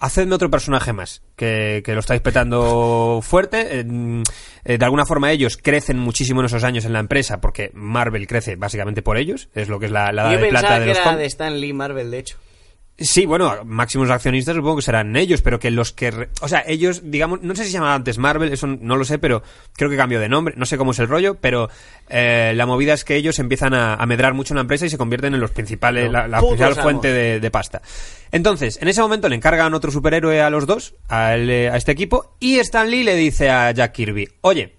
hacedme 0.00 0.34
otro 0.34 0.50
personaje 0.50 0.92
más, 0.92 1.22
que, 1.36 1.80
que 1.84 1.94
lo 1.94 2.00
estáis 2.00 2.20
petando 2.20 3.20
fuerte. 3.22 3.80
eh, 3.80 4.22
eh, 4.64 4.78
de 4.78 4.84
alguna 4.84 5.06
forma 5.06 5.30
ellos 5.30 5.56
crecen 5.56 5.98
muchísimo 5.98 6.40
en 6.40 6.46
esos 6.46 6.64
años 6.64 6.84
en 6.84 6.92
la 6.92 6.98
empresa, 6.98 7.40
porque 7.40 7.70
Marvel 7.72 8.26
crece 8.26 8.56
básicamente 8.56 9.00
por 9.00 9.16
ellos, 9.16 9.48
es 9.54 9.68
lo 9.68 9.78
que 9.78 9.86
es 9.86 9.92
la, 9.92 10.10
la 10.10 10.22
edad 10.22 10.32
Yo 10.32 10.38
de 10.38 10.48
plata 10.48 10.78
de 10.80 10.86
que 10.86 10.88
los 10.90 10.98
era 10.98 11.16
de 11.16 11.26
Stan 11.26 11.60
Lee 11.60 11.72
Marvel, 11.72 12.10
de 12.10 12.18
hecho. 12.18 12.36
Sí, 13.04 13.26
bueno, 13.26 13.52
máximos 13.64 14.10
accionistas 14.10 14.54
supongo 14.56 14.76
que 14.76 14.82
serán 14.82 15.14
ellos, 15.16 15.42
pero 15.42 15.58
que 15.58 15.70
los 15.70 15.92
que... 15.92 16.10
re- 16.10 16.28
O 16.40 16.48
sea, 16.48 16.62
ellos, 16.66 17.02
digamos, 17.10 17.42
no 17.42 17.54
sé 17.54 17.64
si 17.64 17.70
se 17.70 17.74
llamaba 17.74 17.94
antes 17.94 18.18
Marvel, 18.18 18.52
eso 18.52 18.66
no 18.66 18.96
lo 18.96 19.04
sé, 19.04 19.18
pero 19.18 19.42
creo 19.74 19.90
que 19.90 19.96
cambió 19.96 20.20
de 20.20 20.28
nombre, 20.28 20.54
no 20.56 20.66
sé 20.66 20.76
cómo 20.78 20.92
es 20.92 20.98
el 20.98 21.08
rollo, 21.08 21.36
pero 21.40 21.68
eh, 22.08 22.52
la 22.56 22.66
movida 22.66 22.92
es 22.94 23.04
que 23.04 23.16
ellos 23.16 23.38
empiezan 23.38 23.74
a, 23.74 23.94
a 23.94 24.06
medrar 24.06 24.34
mucho 24.34 24.54
en 24.54 24.56
la 24.56 24.60
empresa 24.62 24.86
y 24.86 24.90
se 24.90 24.98
convierten 24.98 25.34
en 25.34 25.40
los 25.40 25.50
principales, 25.50 26.10
la, 26.10 26.28
la 26.28 26.38
principal 26.40 26.68
fuente 26.82 27.12
de, 27.12 27.40
de 27.40 27.50
pasta. 27.50 27.82
Entonces, 28.30 28.78
en 28.80 28.88
ese 28.88 29.00
momento 29.02 29.28
le 29.28 29.36
encargan 29.36 29.74
otro 29.74 29.90
superhéroe 29.90 30.40
a 30.40 30.50
los 30.50 30.66
dos, 30.66 30.94
a, 31.08 31.34
él, 31.34 31.50
eh, 31.50 31.70
a 31.70 31.76
este 31.76 31.92
equipo, 31.92 32.36
y 32.40 32.58
Stan 32.58 32.90
Lee 32.90 33.02
le 33.04 33.14
dice 33.16 33.50
a 33.50 33.70
Jack 33.72 33.92
Kirby, 33.92 34.28
oye, 34.42 34.76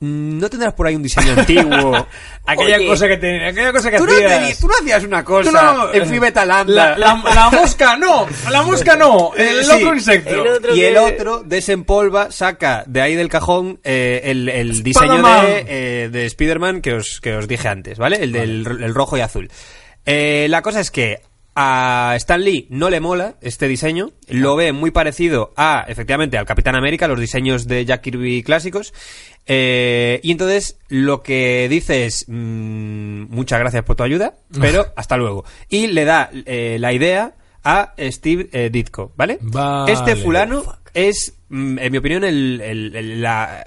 ¿no 0.00 0.48
tendrás 0.48 0.72
por 0.74 0.86
ahí 0.86 0.96
un 0.96 1.02
diseño 1.02 1.32
antiguo? 1.36 2.06
Aquella 2.46 2.76
Oye, 2.78 2.86
cosa 2.86 3.06
que 3.06 3.16
te, 3.18 3.46
aquella 3.46 3.70
cosa 3.72 3.90
que 3.90 3.98
¿Tú 3.98 4.06
no, 4.06 4.12
hacías. 4.14 4.48
te- 4.56 4.60
tú 4.60 4.66
no 4.68 4.74
hacías 4.80 5.04
una 5.04 5.22
cosa 5.24 5.50
no- 5.52 5.92
en 5.92 6.20
Metal 6.20 6.48
la, 6.48 6.54
Lambda? 6.56 6.96
la, 6.98 7.22
la 7.34 7.50
mosca 7.50 7.96
no, 7.96 8.26
la 8.50 8.62
mosca 8.62 8.96
no, 8.96 9.32
el 9.36 9.64
Sí. 9.64 9.70
otro 9.70 9.94
insecto. 9.94 10.30
El 10.30 10.48
otro 10.48 10.74
y 10.74 10.82
el 10.84 10.96
otro 10.96 11.42
desempolva, 11.44 12.30
saca 12.32 12.82
de 12.86 13.02
ahí 13.02 13.14
del 13.14 13.28
cajón 13.28 13.78
eh, 13.84 14.22
el, 14.24 14.48
el 14.48 14.82
diseño 14.82 15.22
de, 15.22 15.64
eh, 15.68 16.08
de 16.10 16.26
Spider-Man 16.26 16.80
que 16.80 16.94
os, 16.94 17.20
que 17.20 17.34
os 17.36 17.46
dije 17.46 17.68
antes, 17.68 17.98
¿vale? 17.98 18.16
El 18.22 18.32
del 18.32 18.66
el 18.82 18.94
rojo 18.94 19.16
y 19.16 19.20
azul. 19.20 19.50
Eh, 20.06 20.46
la 20.48 20.62
cosa 20.62 20.80
es 20.80 20.90
que 20.90 21.20
a 21.54 22.12
Stan 22.16 22.40
Lee 22.42 22.66
no 22.70 22.90
le 22.90 23.00
mola 23.00 23.36
este 23.40 23.66
diseño, 23.68 24.12
lo 24.28 24.56
ve 24.56 24.72
muy 24.72 24.90
parecido 24.90 25.52
a, 25.56 25.84
efectivamente, 25.88 26.38
al 26.38 26.46
Capitán 26.46 26.76
América, 26.76 27.08
los 27.08 27.18
diseños 27.20 27.66
de 27.66 27.84
Jack 27.84 28.02
Kirby 28.02 28.42
clásicos, 28.42 28.94
eh, 29.46 30.20
y 30.22 30.30
entonces 30.32 30.78
lo 30.88 31.22
que 31.22 31.66
dice 31.68 32.06
es, 32.06 32.24
mm, 32.28 33.24
muchas 33.30 33.58
gracias 33.58 33.84
por 33.84 33.96
tu 33.96 34.02
ayuda, 34.04 34.34
pero 34.60 34.86
hasta 34.96 35.16
luego. 35.16 35.44
Y 35.68 35.88
le 35.88 36.04
da 36.04 36.30
eh, 36.46 36.76
la 36.78 36.92
idea 36.92 37.34
a 37.64 37.94
Steve 37.98 38.48
eh, 38.52 38.70
Ditko, 38.70 39.12
¿vale? 39.16 39.38
Vale. 39.40 39.92
Este 39.92 40.16
fulano 40.16 40.62
es, 40.94 41.34
mm, 41.48 41.78
en 41.78 41.92
mi 41.92 41.98
opinión, 41.98 42.24
el, 42.24 42.60
el- 42.60 42.96
el- 42.96 43.20
la- 43.22 43.64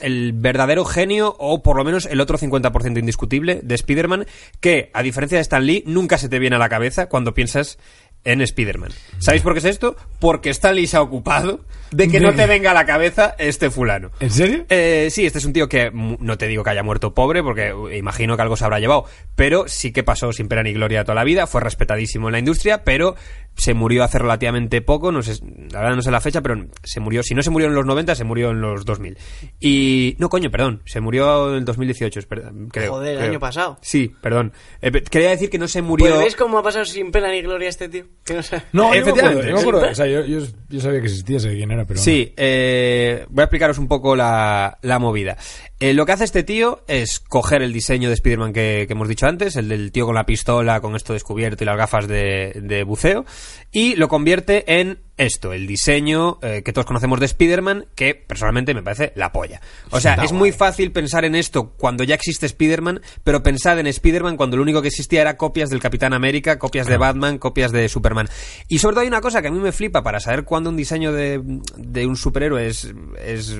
el 0.00 0.32
verdadero 0.34 0.84
genio, 0.84 1.34
o 1.38 1.62
por 1.62 1.76
lo 1.76 1.84
menos 1.84 2.06
el 2.06 2.20
otro 2.20 2.38
50% 2.38 2.98
indiscutible 2.98 3.60
de 3.62 3.74
Spider-Man, 3.74 4.26
que, 4.60 4.90
a 4.94 5.02
diferencia 5.02 5.38
de 5.38 5.42
Stan 5.42 5.64
Lee, 5.64 5.84
nunca 5.86 6.18
se 6.18 6.28
te 6.28 6.38
viene 6.38 6.56
a 6.56 6.58
la 6.58 6.68
cabeza 6.68 7.08
cuando 7.08 7.34
piensas 7.34 7.78
en 8.24 8.40
Spider-Man. 8.42 8.90
¿Sabéis 9.18 9.42
por 9.42 9.52
qué 9.54 9.60
es 9.60 9.64
esto? 9.64 9.96
Porque 10.18 10.50
Stan 10.50 10.74
Lee 10.74 10.86
se 10.86 10.96
ha 10.96 11.02
ocupado 11.02 11.60
de 11.90 12.08
que 12.08 12.20
no 12.20 12.34
te 12.34 12.46
venga 12.46 12.72
a 12.72 12.74
la 12.74 12.84
cabeza 12.84 13.34
este 13.38 13.70
fulano. 13.70 14.10
¿En 14.20 14.30
serio? 14.30 14.66
Eh, 14.68 15.08
sí, 15.10 15.24
este 15.24 15.38
es 15.38 15.44
un 15.44 15.52
tío 15.52 15.68
que 15.68 15.90
no 15.92 16.36
te 16.36 16.46
digo 16.46 16.62
que 16.62 16.70
haya 16.70 16.82
muerto 16.82 17.14
pobre, 17.14 17.42
porque 17.42 17.72
uh, 17.72 17.88
imagino 17.90 18.36
que 18.36 18.42
algo 18.42 18.56
se 18.56 18.64
habrá 18.64 18.80
llevado, 18.80 19.04
pero 19.34 19.68
sí 19.68 19.92
que 19.92 20.02
pasó 20.02 20.32
sin 20.32 20.48
pena 20.48 20.62
ni 20.62 20.72
gloria 20.72 21.04
toda 21.04 21.14
la 21.14 21.24
vida, 21.24 21.46
fue 21.46 21.60
respetadísimo 21.60 22.28
en 22.28 22.32
la 22.32 22.38
industria, 22.38 22.84
pero 22.84 23.14
se 23.58 23.74
murió 23.74 24.04
hace 24.04 24.18
relativamente 24.18 24.80
poco, 24.80 25.10
no 25.10 25.20
sé, 25.20 25.34
la 25.72 25.80
verdad 25.80 25.96
no 25.96 26.02
sé 26.02 26.12
la 26.12 26.20
fecha, 26.20 26.40
pero 26.40 26.64
se 26.84 27.00
murió, 27.00 27.24
si 27.24 27.34
no 27.34 27.42
se 27.42 27.50
murió 27.50 27.66
en 27.66 27.74
los 27.74 27.84
90, 27.84 28.14
se 28.14 28.22
murió 28.22 28.50
en 28.50 28.60
los 28.60 28.84
2000. 28.84 29.18
Y, 29.58 30.14
no 30.18 30.28
coño, 30.28 30.48
perdón, 30.50 30.82
se 30.86 31.00
murió 31.00 31.50
en 31.50 31.56
el 31.56 31.64
2018, 31.64 32.20
espera, 32.20 32.52
creo. 32.70 32.92
Joder, 32.92 33.12
el 33.12 33.18
creo. 33.18 33.30
año 33.30 33.40
pasado. 33.40 33.78
Sí, 33.82 34.14
perdón. 34.20 34.52
Eh, 34.80 34.92
quería 35.10 35.30
decir 35.30 35.50
que 35.50 35.58
no 35.58 35.66
se 35.66 35.82
murió... 35.82 36.06
Pues 36.08 36.24
ves 36.24 36.36
cómo 36.36 36.58
ha 36.58 36.62
pasado 36.62 36.84
sin 36.84 37.10
pena 37.10 37.30
ni 37.32 37.42
gloria 37.42 37.68
este 37.68 37.88
tío. 37.88 38.04
Que 38.24 38.34
no 38.34 38.42
sé. 38.44 38.62
No, 38.72 38.84
yo 38.94 39.04
me 39.04 39.10
acuerdo, 39.10 39.30
Efectivamente. 39.30 39.48
yo 39.48 39.54
me 39.54 39.60
acuerdo, 39.60 39.90
o 39.90 39.94
sea, 39.94 40.06
yo, 40.06 40.24
yo, 40.24 40.38
yo 40.68 40.80
sabía 40.80 41.00
que 41.00 41.06
existía, 41.06 41.40
sabía 41.40 41.56
quién 41.56 41.70
era, 41.72 41.84
pero... 41.84 41.98
Sí, 41.98 42.32
eh, 42.36 43.26
voy 43.28 43.42
a 43.42 43.44
explicaros 43.44 43.78
un 43.78 43.88
poco 43.88 44.14
la, 44.14 44.78
la 44.82 44.98
movida. 45.00 45.36
Eh, 45.80 45.94
lo 45.94 46.06
que 46.06 46.12
hace 46.12 46.24
este 46.24 46.42
tío 46.42 46.82
es 46.88 47.20
coger 47.20 47.62
el 47.62 47.72
diseño 47.72 48.08
de 48.08 48.14
Spider-Man 48.14 48.52
que, 48.52 48.84
que 48.88 48.92
hemos 48.94 49.08
dicho 49.08 49.26
antes, 49.26 49.54
el 49.54 49.68
del 49.68 49.92
tío 49.92 50.06
con 50.06 50.16
la 50.16 50.26
pistola, 50.26 50.80
con 50.80 50.96
esto 50.96 51.12
descubierto 51.12 51.62
y 51.62 51.66
las 51.66 51.76
gafas 51.76 52.08
de, 52.08 52.60
de 52.62 52.82
buceo, 52.82 53.24
y 53.70 53.94
lo 53.94 54.08
convierte 54.08 54.80
en 54.80 54.98
esto, 55.18 55.52
el 55.52 55.66
diseño 55.66 56.38
eh, 56.42 56.62
que 56.64 56.72
todos 56.72 56.86
conocemos 56.86 57.20
de 57.20 57.26
Spider-Man, 57.26 57.86
que 57.94 58.14
personalmente 58.14 58.72
me 58.72 58.82
parece 58.82 59.12
la 59.16 59.32
polla. 59.32 59.60
O 59.90 60.00
sea, 60.00 60.12
Está 60.12 60.24
es 60.24 60.32
muy 60.32 60.52
fácil 60.52 60.92
pensar 60.92 61.24
en 61.24 61.34
esto 61.34 61.74
cuando 61.76 62.04
ya 62.04 62.14
existe 62.14 62.46
Spider-Man, 62.46 63.00
pero 63.24 63.42
pensad 63.42 63.78
en 63.78 63.86
Spider-Man 63.86 64.36
cuando 64.36 64.56
lo 64.56 64.62
único 64.62 64.80
que 64.80 64.88
existía 64.88 65.20
era 65.20 65.36
copias 65.36 65.70
del 65.70 65.80
Capitán 65.80 66.14
América, 66.14 66.58
copias 66.58 66.86
de 66.86 66.96
Batman, 66.96 67.38
copias 67.38 67.72
de 67.72 67.88
Superman. 67.88 68.28
Y 68.68 68.78
sobre 68.78 68.94
todo 68.94 69.02
hay 69.02 69.08
una 69.08 69.20
cosa 69.20 69.42
que 69.42 69.48
a 69.48 69.50
mí 69.50 69.58
me 69.58 69.72
flipa 69.72 70.02
para 70.02 70.20
saber 70.20 70.44
cuándo 70.44 70.70
un 70.70 70.76
diseño 70.76 71.12
de, 71.12 71.42
de 71.76 72.06
un 72.06 72.16
superhéroe 72.16 72.66
es, 72.66 72.92
es 73.22 73.56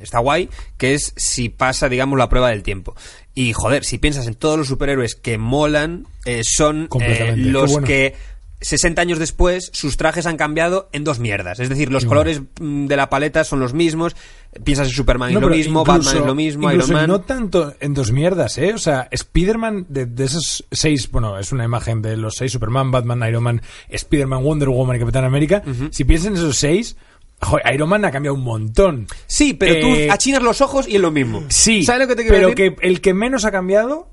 está 0.00 0.18
guay, 0.18 0.50
que 0.76 0.94
es 0.94 1.12
si 1.16 1.48
pasa, 1.48 1.88
digamos, 1.88 2.18
la 2.18 2.28
prueba 2.28 2.50
del 2.50 2.62
tiempo. 2.62 2.94
Y 3.34 3.52
joder, 3.52 3.84
si 3.84 3.98
piensas 3.98 4.26
en 4.26 4.34
todos 4.34 4.58
los 4.58 4.66
superhéroes 4.66 5.14
que 5.14 5.38
molan, 5.38 6.06
eh, 6.24 6.42
son 6.42 6.88
eh, 7.00 7.34
los 7.36 7.72
bueno. 7.72 7.86
que 7.86 8.14
60 8.60 9.02
años 9.02 9.18
después, 9.18 9.70
sus 9.72 9.96
trajes 9.96 10.24
han 10.26 10.36
cambiado 10.36 10.88
en 10.92 11.04
dos 11.04 11.18
mierdas. 11.18 11.60
Es 11.60 11.68
decir, 11.68 11.92
los 11.92 12.06
colores 12.06 12.40
mm, 12.60 12.86
de 12.86 12.96
la 12.96 13.10
paleta 13.10 13.44
son 13.44 13.60
los 13.60 13.74
mismos. 13.74 14.16
Piensas 14.64 14.88
en 14.88 14.94
Superman 14.94 15.30
y 15.30 15.34
No, 15.34 15.40
lo 15.40 15.46
pero 15.48 15.56
mismo, 15.58 15.80
incluso- 15.80 15.98
Batman 15.98 16.16
es 16.22 16.26
lo 16.26 16.34
mismo, 16.34 16.72
Iron 16.72 16.90
Man. 16.90 17.06
no 17.08 17.20
tanto 17.20 17.74
en 17.80 17.92
dos 17.92 18.10
mierdas, 18.12 18.56
¿eh? 18.56 18.72
O 18.72 18.78
sea, 18.78 19.08
Spider-Man, 19.10 19.86
de, 19.90 20.06
de 20.06 20.24
esos 20.24 20.64
seis, 20.70 21.10
bueno, 21.10 21.38
es 21.38 21.52
una 21.52 21.64
imagen 21.64 22.00
de 22.00 22.16
los 22.16 22.34
seis, 22.36 22.52
Superman, 22.52 22.90
Batman, 22.90 23.22
Iron 23.28 23.42
Man, 23.42 23.62
Spider-Man, 23.90 24.42
Wonder 24.42 24.68
Woman 24.70 24.96
y 24.96 25.00
Capitán 25.00 25.24
América. 25.24 25.62
Si 25.90 26.04
piensas 26.04 26.28
en 26.28 26.34
esos 26.36 26.56
seis, 26.56 26.96
joder, 27.42 27.74
Iron 27.74 27.90
Man 27.90 28.06
ha 28.06 28.10
cambiado 28.10 28.34
un 28.34 28.44
montón. 28.44 29.06
Sí, 29.26 29.52
pero 29.52 29.74
Eh, 29.74 30.06
tú 30.06 30.12
achinas 30.12 30.42
los 30.42 30.62
ojos 30.62 30.88
y 30.88 30.94
es 30.96 31.00
lo 31.02 31.10
mismo. 31.10 31.44
Sí, 31.50 31.84
¿Sabes 31.84 32.00
lo 32.02 32.08
que 32.08 32.16
te 32.16 32.22
quiero 32.22 32.36
pero 32.36 32.48
decir? 32.48 32.74
que 32.80 32.86
el 32.88 33.02
que 33.02 33.12
menos 33.12 33.44
ha 33.44 33.50
cambiado 33.52 34.08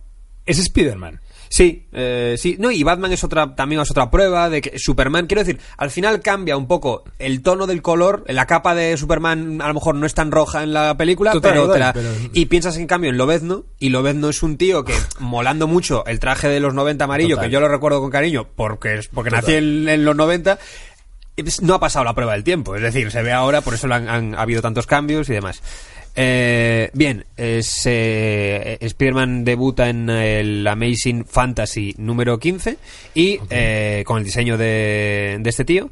es 0.45 0.59
Spider-Man. 0.59 1.21
Sí, 1.55 1.85
eh, 1.93 2.33
sí. 2.39 2.55
No, 2.57 2.71
y 2.71 2.81
Batman 2.81 3.11
es 3.11 3.23
otra, 3.23 3.53
también 3.53 3.79
es 3.79 3.91
otra 3.91 4.09
prueba 4.09 4.49
de 4.49 4.59
que 4.59 4.79
Superman, 4.79 5.27
quiero 5.27 5.43
decir, 5.43 5.59
al 5.77 5.91
final 5.91 6.19
cambia 6.21 6.57
un 6.57 6.65
poco 6.67 7.03
el 7.19 7.43
tono 7.43 7.67
del 7.67 7.83
color, 7.83 8.23
la 8.27 8.47
capa 8.47 8.73
de 8.73 8.97
Superman 8.97 9.61
a 9.61 9.67
lo 9.67 9.75
mejor 9.75 9.93
no 9.93 10.07
es 10.07 10.15
tan 10.15 10.31
roja 10.31 10.63
en 10.63 10.73
la 10.73 10.97
película, 10.97 11.31
Total, 11.31 11.51
pero, 11.51 11.71
te 11.71 11.77
la- 11.77 11.93
pero- 11.93 12.09
y 12.33 12.47
piensas 12.47 12.77
en 12.77 12.87
cambio 12.87 13.11
en 13.11 13.17
Lobezno, 13.17 13.65
y 13.77 13.89
Lobezno 13.89 14.29
es 14.29 14.41
un 14.41 14.57
tío 14.57 14.83
que, 14.83 14.93
molando 15.19 15.67
mucho 15.67 16.03
el 16.07 16.19
traje 16.19 16.47
de 16.49 16.59
los 16.59 16.73
90 16.73 17.05
amarillo, 17.05 17.35
Total. 17.35 17.45
que 17.49 17.53
yo 17.53 17.59
lo 17.59 17.67
recuerdo 17.67 18.01
con 18.01 18.09
cariño, 18.09 18.47
porque, 18.55 18.95
es- 18.95 19.07
porque 19.09 19.29
nací 19.29 19.53
en, 19.53 19.87
en 19.89 20.05
los 20.05 20.15
90, 20.15 20.53
es- 20.53 20.92
no 21.61 21.73
ha 21.75 21.79
pasado 21.79 22.05
la 22.05 22.13
prueba 22.13 22.33
del 22.33 22.43
tiempo. 22.43 22.75
Es 22.75 22.81
decir, 22.81 23.09
se 23.11 23.21
ve 23.23 23.31
ahora, 23.31 23.61
por 23.61 23.73
eso 23.73 23.87
lo 23.87 23.95
han, 23.95 24.07
han- 24.09 24.35
ha 24.35 24.41
habido 24.41 24.61
tantos 24.61 24.85
cambios 24.87 25.29
y 25.29 25.33
demás. 25.33 25.61
Eh, 26.15 26.91
bien, 26.93 27.25
es, 27.37 27.81
eh, 27.85 28.77
Spider-Man 28.79 29.43
debuta 29.43 29.89
en 29.89 30.09
el 30.09 30.67
Amazing 30.67 31.25
Fantasy 31.25 31.95
número 31.97 32.37
15 32.39 32.77
y 33.15 33.39
eh, 33.49 34.03
con 34.05 34.19
el 34.19 34.23
diseño 34.23 34.57
de, 34.57 35.37
de 35.39 35.49
este 35.49 35.65
tío 35.65 35.89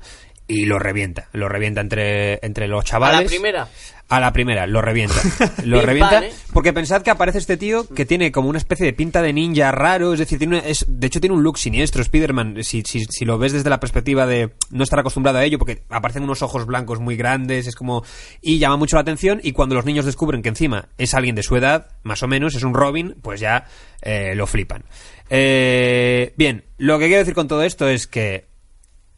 y 0.48 0.66
lo 0.66 0.78
revienta. 0.78 1.28
Lo 1.34 1.50
revienta 1.50 1.82
entre, 1.82 2.40
entre 2.46 2.68
los 2.68 2.82
A 2.82 2.88
chavales. 2.88 3.22
la 3.24 3.28
primera. 3.28 3.68
A 4.12 4.20
la 4.20 4.34
primera, 4.34 4.68
lo 4.68 4.82
revienta. 4.82 5.16
Lo 5.64 5.78
Pim, 5.80 5.86
revienta. 5.86 6.26
¿eh? 6.26 6.32
Porque 6.54 6.74
pensad 6.74 7.02
que 7.02 7.10
aparece 7.10 7.38
este 7.38 7.56
tío 7.56 7.88
que 7.88 8.06
tiene 8.06 8.32
como 8.32 8.50
una 8.50 8.58
especie 8.58 8.86
de 8.86 8.92
pinta 8.94 9.22
de 9.22 9.32
ninja 9.32 9.72
raro. 9.72 10.12
Es 10.12 10.20
decir, 10.20 10.38
tiene 10.38 10.58
una- 10.60 10.68
es, 10.68 10.86
de 10.88 11.08
hecho 11.08 11.22
tiene 11.22 11.34
un 11.36 11.44
look 11.44 11.58
siniestro, 11.58 12.02
Spider-Man. 12.02 12.58
Si, 12.64 12.84
si, 12.86 13.06
si 13.06 13.24
lo 13.24 13.38
ves 13.38 13.54
desde 13.54 13.70
la 13.70 13.80
perspectiva 13.80 14.26
de 14.28 14.52
no 14.70 14.84
estar 14.84 15.00
acostumbrado 15.00 15.38
a 15.38 15.46
ello, 15.46 15.58
porque 15.58 15.84
aparecen 15.90 16.24
unos 16.24 16.42
ojos 16.42 16.66
blancos 16.66 17.00
muy 17.00 17.16
grandes, 17.16 17.68
es 17.68 17.76
como. 17.76 18.04
Y 18.42 18.60
llama 18.60 18.76
mucho 18.76 18.98
la 18.98 19.02
atención. 19.02 19.40
Y 19.44 19.54
cuando 19.54 19.76
los 19.76 19.86
niños 19.86 20.06
descubren 20.06 20.42
que 20.42 20.50
encima 20.50 20.90
es 20.98 21.14
alguien 21.14 21.36
de 21.36 21.44
su 21.44 21.56
edad, 21.56 21.88
más 22.04 22.22
o 22.22 22.28
menos, 22.28 22.54
es 22.54 22.64
un 22.64 22.74
Robin, 22.74 23.16
pues 23.22 23.40
ya 23.40 23.66
eh, 24.02 24.36
lo 24.36 24.46
flipan. 24.46 24.84
Eh, 25.30 26.34
bien, 26.36 26.66
lo 26.78 27.00
que 27.00 27.06
quiero 27.06 27.20
decir 27.20 27.34
con 27.34 27.48
todo 27.48 27.64
esto 27.64 27.88
es 27.88 28.08
que 28.08 28.51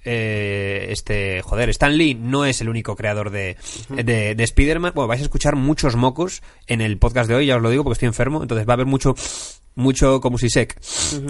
eh, 0.06 0.88
este 0.90 1.42
joder 1.42 1.70
Stan 1.70 1.96
Lee 1.96 2.16
no 2.16 2.46
es 2.46 2.62
el 2.62 2.70
único 2.70 2.96
creador 2.96 3.30
de, 3.32 3.58
de, 3.90 4.36
de 4.36 4.44
Spider-Man 4.44 4.94
bueno 4.96 5.08
vais 5.08 5.22
a 5.22 5.24
escuchar 5.24 5.56
muchos 5.56 5.96
mocos 5.96 6.42
en 6.68 6.82
el 6.82 6.98
podcast 6.98 7.30
de 7.30 7.36
hoy 7.36 7.46
ya 7.48 7.56
os 7.56 7.62
lo 7.62 7.70
digo 7.70 7.84
porque 7.84 7.94
estoy 7.94 8.08
enfermo 8.08 8.42
entonces 8.42 8.68
va 8.68 8.74
a 8.74 8.76
haber 8.76 8.86
mucho 8.88 9.16
mucho 9.76 10.22
como 10.22 10.38
si 10.38 10.50
sec 10.50 10.80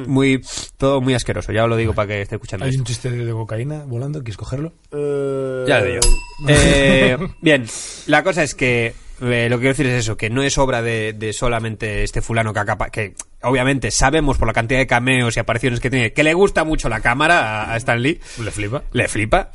muy 0.08 0.42
todo 0.78 1.00
muy 1.02 1.14
asqueroso 1.14 1.52
ya 1.54 1.64
os 1.64 1.70
lo 1.70 1.78
digo 1.78 1.94
para 1.94 2.08
que 2.10 2.22
esté 2.24 2.36
escuchando 2.36 2.66
Hay 2.66 2.72
esto. 2.72 2.82
un 2.82 2.86
chiste 2.86 3.10
de 3.10 3.32
cocaína 3.32 3.86
volando, 3.86 4.20
¿quieres 4.20 4.36
cogerlo? 4.38 4.74
Eh, 4.92 5.64
Ya 5.68 5.80
lo 5.80 5.86
digo 5.86 6.00
yo. 6.02 6.10
Eh, 6.50 7.18
bien, 7.42 7.66
la 8.08 8.22
cosa 8.24 8.44
es 8.44 8.54
que 8.54 8.94
eh, 9.22 9.48
lo 9.50 9.58
que 9.58 9.62
quiero 9.62 9.74
decir 9.74 9.86
es 9.88 10.00
eso, 10.00 10.18
que 10.18 10.30
no 10.30 10.42
es 10.42 10.58
obra 10.58 10.82
de, 10.82 11.14
de 11.14 11.34
solamente 11.34 12.04
este 12.04 12.22
fulano 12.22 12.54
que 12.54 12.60
acapa, 12.60 12.90
que 12.90 13.14
obviamente 13.42 13.92
sabemos 13.92 14.38
por 14.38 14.48
la 14.48 14.54
cantidad 14.54 14.80
de 14.80 14.88
cameos 14.88 15.36
y 15.38 15.40
apariciones 15.40 15.80
que 15.80 15.90
tiene, 15.90 16.14
que 16.14 16.24
le 16.24 16.34
gusta 16.34 16.64
mucho 16.64 16.90
la 16.90 17.02
cámara 17.02 17.64
a, 17.64 17.74
a 17.74 17.78
Stan 17.78 18.02
Lee. 18.02 18.20
Le 18.44 18.52
flipa. 18.52 18.84
Le 18.92 19.08
flipa. 19.08 19.52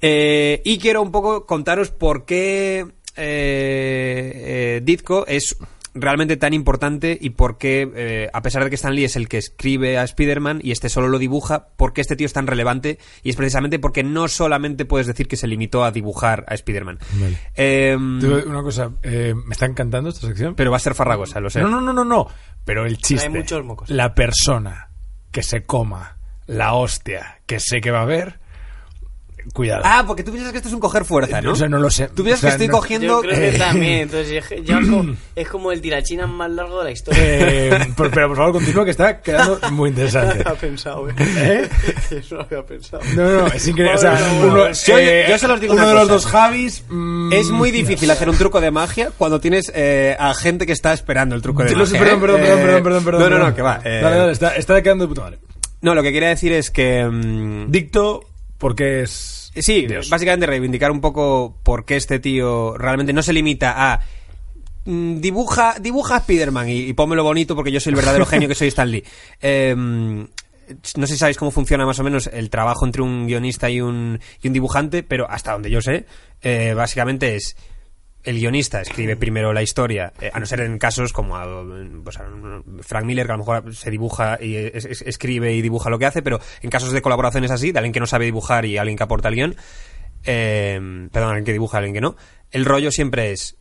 Eh, 0.00 0.62
y 0.64 0.78
quiero 0.78 1.02
un 1.02 1.12
poco 1.12 1.44
contaros 1.44 1.90
por 1.90 2.24
qué 2.24 2.86
eh, 3.16 4.32
eh, 4.76 4.80
Ditko 4.82 5.26
es 5.26 5.56
realmente 5.94 6.36
tan 6.36 6.54
importante 6.54 7.18
y 7.20 7.30
por 7.30 7.58
qué, 7.58 7.90
eh, 7.94 8.28
a 8.32 8.42
pesar 8.42 8.64
de 8.64 8.70
que 8.70 8.76
Stan 8.76 8.94
Lee 8.94 9.04
es 9.04 9.16
el 9.16 9.28
que 9.28 9.38
escribe 9.38 9.98
a 9.98 10.04
Spider-Man 10.04 10.60
y 10.62 10.70
este 10.70 10.88
solo 10.88 11.08
lo 11.08 11.18
dibuja, 11.18 11.68
por 11.76 11.92
qué 11.92 12.00
este 12.00 12.16
tío 12.16 12.26
es 12.26 12.32
tan 12.32 12.46
relevante 12.46 12.98
y 13.22 13.30
es 13.30 13.36
precisamente 13.36 13.78
porque 13.78 14.02
no 14.02 14.28
solamente 14.28 14.84
puedes 14.84 15.06
decir 15.06 15.28
que 15.28 15.36
se 15.36 15.46
limitó 15.46 15.84
a 15.84 15.90
dibujar 15.90 16.44
a 16.48 16.54
Spider-Man. 16.54 16.98
Vale. 17.14 17.38
Em, 17.54 18.18
Una 18.46 18.62
cosa, 18.62 18.92
eh, 19.02 19.34
me 19.34 19.52
está 19.52 19.66
encantando 19.66 20.10
esta 20.10 20.26
sección. 20.26 20.54
pero 20.54 20.70
va 20.70 20.76
a 20.76 20.80
ser 20.80 20.94
farragosa, 20.94 21.40
lo 21.40 21.50
sé. 21.50 21.60
No, 21.60 21.68
no, 21.68 21.80
no, 21.80 21.92
no, 21.92 22.04
no. 22.04 22.28
Pero 22.64 22.86
el 22.86 22.98
chiste. 22.98 23.26
Hay 23.26 23.32
muchos 23.32 23.64
mocos. 23.64 23.90
La 23.90 24.14
persona 24.14 24.90
que 25.30 25.42
se 25.42 25.62
coma 25.64 26.18
la 26.46 26.74
hostia 26.74 27.40
que 27.46 27.60
sé 27.60 27.80
que 27.80 27.90
va 27.92 28.00
a 28.00 28.02
haber, 28.02 28.39
cuidado. 29.54 29.82
Ah, 29.84 30.04
porque 30.06 30.22
tú 30.22 30.30
piensas 30.32 30.52
que 30.52 30.58
esto 30.58 30.68
es 30.68 30.74
un 30.74 30.80
coger 30.80 31.04
fuerza, 31.04 31.40
¿no? 31.40 31.52
O 31.52 31.56
sea, 31.56 31.68
no 31.68 31.78
lo 31.78 31.90
sé. 31.90 32.08
Tú 32.08 32.22
piensas 32.24 32.38
O 32.38 32.40
sea, 32.42 32.50
que 32.50 32.54
estoy 32.64 32.68
no- 32.68 32.72
cogiendo... 32.78 33.06
Yo 33.22 33.28
creo 33.28 33.34
que 33.40 33.48
Eh. 33.56 33.58
también. 33.58 33.92
Entonces, 34.02 34.44
es- 34.50 34.66
como- 34.88 35.16
es 35.36 35.48
como 35.48 35.72
el 35.72 35.80
tirachinas 35.80 36.28
más 36.28 36.50
largo 36.50 36.78
de 36.78 36.84
la 36.84 36.90
historia. 36.90 37.20
Eh, 37.22 37.92
pero 37.96 38.28
por 38.28 38.36
favor, 38.36 38.52
continúa 38.52 38.84
que 38.84 38.90
está 38.92 39.20
quedando 39.20 39.58
muy 39.72 39.90
No 39.90 39.96
interesante. 39.96 40.42
lo 40.44 40.50
había 40.50 40.60
pensado, 40.60 41.08
¿eh? 41.10 41.14
¿Eh? 41.18 41.68
Eso 42.10 42.34
lo 42.36 42.42
había 42.42 42.62
pensado. 42.64 43.02
No, 43.14 43.40
no, 43.40 43.46
es 43.48 43.66
increíble. 43.68 43.94
O 43.94 43.98
sea, 43.98 44.18
uno. 44.42 44.70
Yo- 44.72 44.98
eh, 44.98 45.26
yo 45.28 45.38
se 45.38 45.48
los 45.48 45.60
digo 45.60 45.72
uno 45.74 45.82
una 45.82 45.92
de 45.92 45.98
los 45.98 46.08
dos 46.08 46.26
Javis. 46.26 46.84
mm, 46.88 47.32
Es 47.32 47.48
muy 47.50 47.70
difícil 47.70 48.10
hacer 48.10 48.28
un 48.28 48.36
truco 48.36 48.60
de 48.60 48.70
magia 48.70 49.10
cuando 49.16 49.40
tienes 49.40 49.70
eh, 49.74 50.16
a 50.18 50.34
gente 50.34 50.66
que 50.66 50.72
está 50.72 50.92
esperando 50.92 51.34
el 51.34 51.42
truco 51.42 51.62
de 51.64 51.74
magia. 51.74 51.98
perdón, 51.98 52.16
¿eh? 52.16 52.20
perdón, 52.20 52.40
Eh, 52.40 52.44
perdón, 52.44 52.60
perdón, 52.62 52.82
perdón, 52.82 53.04
perdón. 53.04 53.20
No, 53.30 53.38
no, 53.38 53.46
no, 53.48 53.54
que 53.54 53.62
va. 53.62 53.80
eh, 53.84 54.00
Dale, 54.02 54.16
dale, 54.16 54.32
está, 54.32 54.56
está 54.56 54.82
quedando 54.82 55.04
de 55.04 55.08
puta 55.08 55.22
madre. 55.22 55.38
No, 55.82 55.94
lo 55.94 56.02
que 56.02 56.12
quería 56.12 56.28
decir 56.28 56.52
es 56.52 56.70
que. 56.70 57.04
mm, 57.04 57.70
Dicto, 57.70 58.24
porque 58.60 59.02
es. 59.02 59.50
sí, 59.56 59.86
Dios. 59.86 60.08
básicamente 60.08 60.46
reivindicar 60.46 60.92
un 60.92 61.00
poco 61.00 61.58
por 61.64 61.84
qué 61.84 61.96
este 61.96 62.20
tío 62.20 62.76
realmente 62.78 63.12
no 63.12 63.22
se 63.22 63.32
limita 63.32 63.92
a. 63.92 64.00
mm, 64.84 65.20
Dibuja, 65.20 65.76
dibuja 65.80 66.16
a 66.16 66.18
Spider-Man 66.18 66.68
y, 66.68 66.78
y 66.82 66.92
pónmelo 66.92 67.24
bonito 67.24 67.56
porque 67.56 67.72
yo 67.72 67.80
soy 67.80 67.90
el 67.90 67.96
verdadero 67.96 68.26
genio 68.26 68.46
que 68.46 68.54
soy 68.54 68.68
Stan 68.68 68.88
Lee. 68.88 69.02
Eh, 69.42 69.74
no 70.96 71.06
sé 71.06 71.14
si 71.14 71.18
sabéis 71.18 71.36
cómo 71.36 71.50
funciona 71.50 71.84
más 71.84 71.98
o 71.98 72.04
menos 72.04 72.30
el 72.32 72.48
trabajo 72.48 72.86
entre 72.86 73.02
un 73.02 73.26
guionista 73.26 73.68
y 73.70 73.80
un, 73.80 74.20
y 74.40 74.46
un 74.46 74.52
dibujante, 74.52 75.02
pero 75.02 75.28
hasta 75.28 75.52
donde 75.52 75.68
yo 75.68 75.80
sé, 75.80 76.06
eh, 76.42 76.74
básicamente 76.74 77.34
es 77.34 77.56
el 78.22 78.36
guionista 78.38 78.80
escribe 78.82 79.16
primero 79.16 79.52
la 79.52 79.62
historia, 79.62 80.12
eh, 80.20 80.30
a 80.32 80.38
no 80.40 80.46
ser 80.46 80.60
en 80.60 80.78
casos 80.78 81.12
como 81.12 81.36
a, 81.36 81.46
pues, 82.04 82.18
a 82.18 82.24
Frank 82.82 83.04
Miller, 83.04 83.26
que 83.26 83.32
a 83.32 83.36
lo 83.36 83.44
mejor 83.44 83.74
se 83.74 83.90
dibuja 83.90 84.38
y 84.40 84.56
es- 84.56 84.84
es- 84.84 85.02
escribe 85.02 85.54
y 85.54 85.62
dibuja 85.62 85.88
lo 85.90 85.98
que 85.98 86.06
hace, 86.06 86.20
pero 86.22 86.38
en 86.62 86.70
casos 86.70 86.92
de 86.92 87.00
colaboraciones 87.02 87.50
así, 87.50 87.72
de 87.72 87.78
alguien 87.78 87.92
que 87.92 88.00
no 88.00 88.06
sabe 88.06 88.26
dibujar 88.26 88.64
y 88.66 88.76
alguien 88.76 88.96
que 88.98 89.02
aporta 89.04 89.28
el 89.28 89.34
guion, 89.36 89.56
eh, 90.24 91.08
perdón, 91.12 91.30
alguien 91.30 91.44
que 91.44 91.52
dibuja, 91.52 91.78
alguien 91.78 91.94
que 91.94 92.00
no, 92.00 92.16
el 92.50 92.64
rollo 92.64 92.90
siempre 92.90 93.32
es 93.32 93.56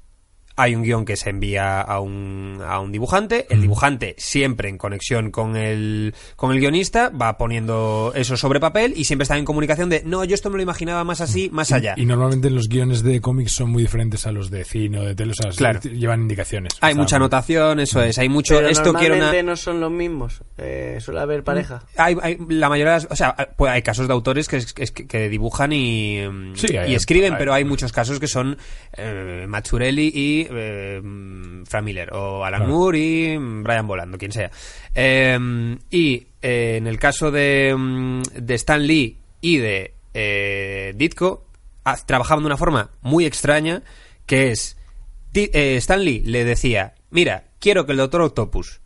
hay 0.61 0.75
un 0.75 0.83
guion 0.83 1.05
que 1.05 1.15
se 1.15 1.29
envía 1.29 1.81
a 1.81 1.99
un, 1.99 2.59
a 2.65 2.79
un 2.79 2.91
dibujante, 2.91 3.47
el 3.49 3.61
dibujante 3.61 4.15
siempre 4.17 4.69
en 4.69 4.77
conexión 4.77 5.31
con 5.31 5.55
el, 5.55 6.13
con 6.35 6.51
el 6.51 6.59
guionista 6.59 7.09
va 7.09 7.37
poniendo 7.37 8.11
eso 8.15 8.37
sobre 8.37 8.59
papel 8.59 8.93
y 8.95 9.05
siempre 9.05 9.23
está 9.23 9.37
en 9.37 9.45
comunicación 9.45 9.89
de 9.89 10.03
no, 10.05 10.23
yo 10.25 10.35
esto 10.35 10.49
me 10.49 10.57
lo 10.57 10.63
imaginaba 10.63 11.03
más 11.03 11.21
así, 11.21 11.49
más 11.51 11.71
allá. 11.71 11.93
Y 11.97 12.05
normalmente 12.05 12.49
los 12.49 12.67
guiones 12.69 13.03
de 13.03 13.21
cómics 13.21 13.51
son 13.53 13.69
muy 13.71 13.83
diferentes 13.83 14.25
a 14.27 14.31
los 14.31 14.49
de 14.51 14.63
cine 14.65 14.99
o 14.99 15.03
de 15.03 15.15
tele, 15.15 15.31
o 15.31 15.41
sea, 15.41 15.51
Claro. 15.51 15.79
llevan 15.81 16.21
indicaciones. 16.21 16.73
Hay 16.81 16.91
O 16.91 16.95
sea, 16.95 17.01
mucha 17.03 17.15
anotación, 17.15 17.79
eso 17.79 18.01
es. 18.03 18.17
Hay 18.17 18.29
mucho. 18.29 18.55
Pero 18.55 18.67
esto 18.69 18.93
quiero 18.93 19.15
normalmente 19.15 19.43
una. 19.43 19.51
no 19.51 19.55
son 19.57 19.79
los 19.79 19.91
mismos. 19.91 20.41
Eh, 20.57 20.97
suele 20.99 21.19
haber 21.21 21.43
pareja. 21.43 21.83
Hay, 21.97 22.15
hay- 22.21 22.37
la 22.49 22.69
mayoría, 22.69 22.97
o 23.09 23.15
sea, 23.15 23.35
pues 23.55 23.71
hay 23.71 23.81
casos 23.81 24.07
de 24.07 24.13
autores 24.13 24.47
que, 24.47 24.57
es- 24.57 24.73
que, 24.73 24.85
que 25.07 25.29
dibujan 25.29 25.71
y, 25.73 26.19
mm, 26.29 26.55
Sí, 26.55 26.75
hay- 26.77 26.91
y 26.91 26.95
escriben, 26.95 27.33
hay- 27.33 27.39
pero 27.39 27.53
hay 27.53 27.63
muchos 27.65 27.91
casos 27.91 28.19
que 28.19 28.27
son 28.27 28.57
eh, 28.97 29.45
Mazzurelli 29.47 30.11
y 30.13 30.47
eh, 30.49 31.01
Frank 31.65 31.83
Miller, 31.83 32.13
o 32.13 32.43
Alan 32.43 32.61
Claro. 32.61 32.73
Moore 32.73 32.99
y 32.99 33.37
Brian 33.37 33.87
Bolando, 33.87 34.17
quien 34.17 34.31
sea. 34.31 34.51
Eh, 34.93 35.77
y 35.89 36.27
eh, 36.41 36.75
en 36.77 36.87
el 36.87 36.99
caso 36.99 37.31
de, 37.31 37.75
mm, 37.77 38.21
de 38.35 38.55
Stan 38.55 38.85
Lee 38.85 39.17
y 39.41 39.57
de 39.57 39.93
eh, 40.13 40.93
Ditko, 40.95 41.45
ah, 41.85 41.97
trabajaban 42.05 42.43
de 42.43 42.47
una 42.47 42.57
forma 42.57 42.91
muy 43.01 43.25
extraña, 43.25 43.83
que 44.25 44.51
es 44.51 44.77
Stan 45.33 46.03
Lee 46.03 46.21
le 46.25 46.43
decía, 46.43 46.95
mira, 47.11 47.45
quiero 47.59 47.85
que 47.85 47.91
el 47.91 47.99
Doctor 47.99 48.21
Octopus 48.21 48.81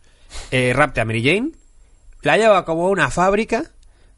rapte 0.74 1.00
a 1.00 1.04
Mary 1.04 1.24
Jane, 1.24 1.52
la 2.22 2.36
lleva 2.36 2.64
como 2.64 2.86
a 2.86 2.90
una 2.90 3.10
fábrica, 3.10 3.72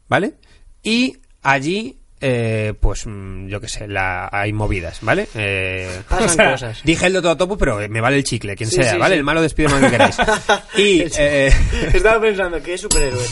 ¿vale? 0.07 0.35
Y 0.83 1.17
allí, 1.41 1.99
eh, 2.21 2.73
pues, 2.79 3.05
mm, 3.05 3.47
yo 3.47 3.59
qué 3.61 3.67
sé, 3.67 3.87
la, 3.87 4.29
hay 4.31 4.53
movidas, 4.53 4.99
¿vale? 5.01 5.27
Eh, 5.35 5.89
Pasan 6.09 6.25
O 6.25 6.29
sea, 6.29 6.51
cosas. 6.51 6.81
dije 6.83 7.05
el 7.07 7.13
Doctor 7.13 7.31
Octopus, 7.33 7.57
pero 7.57 7.89
me 7.89 8.01
vale 8.01 8.17
el 8.17 8.23
chicle, 8.23 8.55
quien 8.55 8.69
Sí, 8.69 8.77
sea, 8.77 8.93
sí, 8.93 8.97
¿vale? 8.97 9.15
sí. 9.15 9.19
El 9.19 9.23
malo 9.25 9.41
de 9.41 9.47
Spider-Man 9.47 9.81
que 9.81 9.89
queráis. 9.91 10.17
Y, 10.77 11.03
eh, 11.17 11.51
Estaba 11.93 12.19
pensando 12.21 12.61
que 12.61 12.73
es 12.75 12.81
superhéroe. 12.81 13.23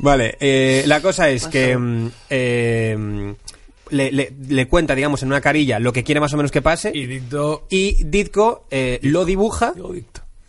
Vale, 0.00 0.36
eh, 0.40 0.84
la 0.86 1.00
cosa 1.00 1.28
es 1.28 1.48
que 1.48 1.76
mm, 1.76 2.10
eh, 2.30 3.34
le, 3.90 4.12
le- 4.12 4.32
le 4.48 4.68
cuenta, 4.68 4.94
digamos, 4.94 5.22
en 5.22 5.28
una 5.28 5.40
carilla 5.40 5.78
lo 5.78 5.92
que 5.92 6.04
quiere 6.04 6.20
más 6.20 6.32
o 6.34 6.36
menos 6.36 6.52
que 6.52 6.62
pase 6.62 6.92
Y 6.94 7.20
y 7.70 8.04
Ditko 8.04 8.66
eh, 8.70 9.00
lo 9.02 9.24
dibuja 9.24 9.72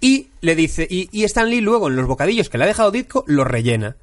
y 0.01 0.27
le 0.41 0.55
dice 0.55 0.87
y, 0.89 1.09
y 1.11 1.23
Stan 1.23 1.49
Lee 1.49 1.61
luego 1.61 1.87
en 1.89 1.95
los 1.95 2.05
bocadillos 2.07 2.49
que 2.49 2.57
le 2.57 2.65
ha 2.65 2.67
dejado 2.67 2.91
Ditko 2.91 3.23
lo 3.27 3.43
rellena 3.43 3.95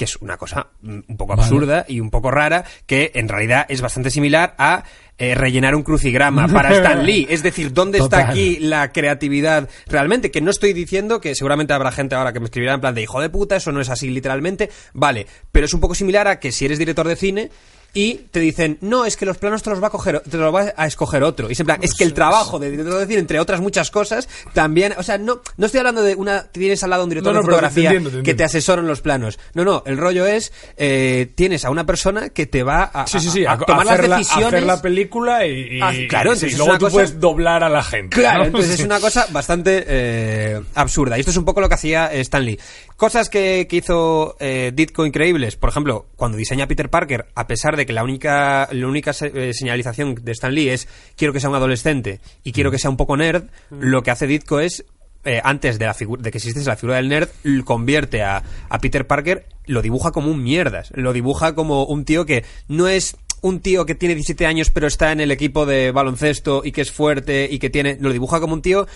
que 0.00 0.04
es 0.04 0.16
una 0.22 0.38
cosa 0.38 0.68
mm, 0.80 0.98
un 1.08 1.16
poco 1.18 1.36
Vale. 1.36 1.42
absurda 1.42 1.84
y 1.86 2.00
un 2.00 2.08
poco 2.08 2.30
rara 2.30 2.64
que 2.86 3.10
en 3.16 3.28
realidad 3.28 3.66
es 3.68 3.82
bastante 3.82 4.08
similar 4.08 4.54
a 4.56 4.82
eh, 5.18 5.34
rellenar 5.34 5.74
un 5.74 5.82
crucigrama 5.82 6.48
para 6.48 6.70
Stan 6.74 7.04
Lee. 7.04 7.26
Es 7.28 7.42
decir 7.42 7.74
dónde 7.74 7.98
está 7.98 8.30
aquí 8.30 8.56
la 8.60 8.92
creatividad 8.92 9.68
realmente 9.86 10.30
que 10.30 10.40
no 10.40 10.50
estoy 10.50 10.72
diciendo 10.72 11.20
que 11.20 11.34
seguramente 11.34 11.74
habrá 11.74 11.92
gente 11.92 12.14
ahora 12.14 12.32
que 12.32 12.40
me 12.40 12.46
escribirá 12.46 12.72
en 12.72 12.80
plan 12.80 12.94
de 12.94 13.02
hijo 13.02 13.20
de 13.20 13.28
puta 13.28 13.56
eso 13.56 13.72
no 13.72 13.82
es 13.82 13.90
así 13.90 14.08
literalmente 14.08 14.70
vale 14.94 15.26
pero 15.52 15.66
es 15.66 15.74
un 15.74 15.80
poco 15.80 15.94
similar 15.94 16.26
a 16.28 16.40
que 16.40 16.50
si 16.50 16.64
eres 16.64 16.78
director 16.78 17.06
de 17.06 17.16
cine 17.16 17.50
y 17.92 18.14
te 18.30 18.40
dicen, 18.40 18.78
no, 18.80 19.04
es 19.04 19.16
que 19.16 19.26
los 19.26 19.38
planos 19.38 19.62
te 19.62 19.70
los 19.70 19.82
va 19.82 19.88
a 19.88 19.90
coger, 19.90 20.20
te 20.20 20.36
los 20.36 20.54
va 20.54 20.72
a 20.76 20.86
escoger 20.86 21.22
otro. 21.22 21.48
Y 21.48 21.52
es 21.52 21.60
en 21.60 21.66
plan, 21.66 21.78
es 21.82 21.94
que 21.94 22.04
el 22.04 22.14
trabajo 22.14 22.58
de 22.58 22.70
director 22.70 22.98
de 22.98 23.06
cine, 23.06 23.18
entre 23.20 23.40
otras 23.40 23.60
muchas 23.60 23.90
cosas, 23.90 24.28
también, 24.52 24.94
o 24.96 25.02
sea, 25.02 25.18
no, 25.18 25.40
no 25.56 25.66
estoy 25.66 25.78
hablando 25.78 26.02
de 26.02 26.14
una, 26.14 26.44
tienes 26.44 26.82
al 26.84 26.90
lado 26.90 27.04
un 27.04 27.10
director 27.10 27.32
No, 27.32 27.40
no, 27.40 27.42
de 27.42 27.46
te 27.46 27.50
fotografía 27.52 27.90
entiendo, 27.90 28.10
te 28.10 28.22
que 28.22 28.34
te 28.34 28.44
asesora 28.44 28.80
en 28.82 28.88
los 28.88 29.00
planos. 29.00 29.38
No, 29.54 29.64
no, 29.64 29.82
el 29.86 29.96
rollo 29.98 30.26
es, 30.26 30.52
eh, 30.76 31.30
tienes 31.34 31.64
a 31.64 31.70
una 31.70 31.84
persona 31.86 32.28
que 32.30 32.46
te 32.46 32.62
va 32.62 32.84
a, 32.84 33.06
Sí, 33.06 33.20
sí, 33.20 33.30
sí. 33.30 33.44
a- 33.44 33.52
a 33.52 33.54
a- 33.54 33.58
tomar 33.58 33.86
hacer, 33.88 34.00
las 34.00 34.08
la, 34.08 34.18
decisiones. 34.18 34.46
hacer 34.48 34.62
la 34.62 34.82
película 34.82 35.46
y. 35.46 35.76
y- 35.78 35.80
Ah, 35.82 35.92
claro, 36.08 36.30
y- 36.30 36.34
entonces 36.34 36.52
es 36.52 36.58
luego 36.58 36.70
una 36.70 36.78
tú 36.78 36.84
cosa- 36.86 36.92
puedes 36.94 37.20
doblar 37.20 37.64
a 37.64 37.68
la 37.68 37.82
gente. 37.82 38.16
Claro, 38.16 38.44
entonces 38.44 38.78
es 38.78 38.84
una 38.84 39.00
cosa 39.00 39.26
bastante 39.30 39.84
eh, 39.86 40.60
absurda. 40.74 41.16
Y 41.16 41.20
esto 41.20 41.30
es 41.30 41.36
un 41.36 41.44
poco 41.44 41.60
lo 41.60 41.68
que 41.68 41.74
hacía 41.74 42.12
Stan 42.12 42.44
Lee. 42.44 42.58
Cosas 43.00 43.30
que, 43.30 43.66
que 43.66 43.76
hizo 43.76 44.36
eh, 44.40 44.72
Ditko 44.74 45.06
increíbles. 45.06 45.56
Por 45.56 45.70
ejemplo, 45.70 46.04
cuando 46.16 46.36
diseña 46.36 46.64
a 46.64 46.68
Peter 46.68 46.90
Parker, 46.90 47.28
a 47.34 47.46
pesar 47.46 47.78
de 47.78 47.86
que 47.86 47.94
la 47.94 48.04
única, 48.04 48.68
la 48.72 48.86
única 48.86 49.12
eh, 49.22 49.54
señalización 49.54 50.16
de 50.16 50.32
Stan 50.32 50.54
Lee 50.54 50.68
es 50.68 50.86
quiero 51.16 51.32
que 51.32 51.40
sea 51.40 51.48
un 51.48 51.56
adolescente 51.56 52.20
y 52.44 52.52
quiero 52.52 52.70
que 52.70 52.78
sea 52.78 52.90
un 52.90 52.98
poco 52.98 53.16
nerd, 53.16 53.44
lo 53.70 54.02
que 54.02 54.10
hace 54.10 54.26
Ditko 54.26 54.60
es, 54.60 54.84
eh, 55.24 55.40
antes 55.42 55.78
de, 55.78 55.86
la 55.86 55.96
de 55.98 56.30
que 56.30 56.36
existiese 56.36 56.68
la 56.68 56.76
figura 56.76 56.96
del 56.96 57.08
nerd, 57.08 57.30
convierte 57.64 58.22
a, 58.22 58.42
a 58.68 58.78
Peter 58.80 59.06
Parker, 59.06 59.46
lo 59.64 59.80
dibuja 59.80 60.10
como 60.12 60.30
un 60.30 60.42
mierdas. 60.42 60.92
Lo 60.94 61.14
dibuja 61.14 61.54
como 61.54 61.86
un 61.86 62.04
tío 62.04 62.26
que 62.26 62.44
no 62.68 62.86
es 62.86 63.16
un 63.40 63.60
tío 63.60 63.86
que 63.86 63.94
tiene 63.94 64.14
17 64.14 64.46
años 64.46 64.70
pero 64.70 64.86
está 64.86 65.12
en 65.12 65.20
el 65.20 65.30
equipo 65.30 65.64
de 65.64 65.92
baloncesto 65.92 66.62
y 66.64 66.72
que 66.72 66.82
es 66.82 66.90
fuerte 66.90 67.48
y 67.50 67.58
que 67.58 67.70
tiene... 67.70 67.96
Lo 67.98 68.12
dibuja 68.12 68.40
como 68.40 68.52
un 68.52 68.60
tío 68.62 68.86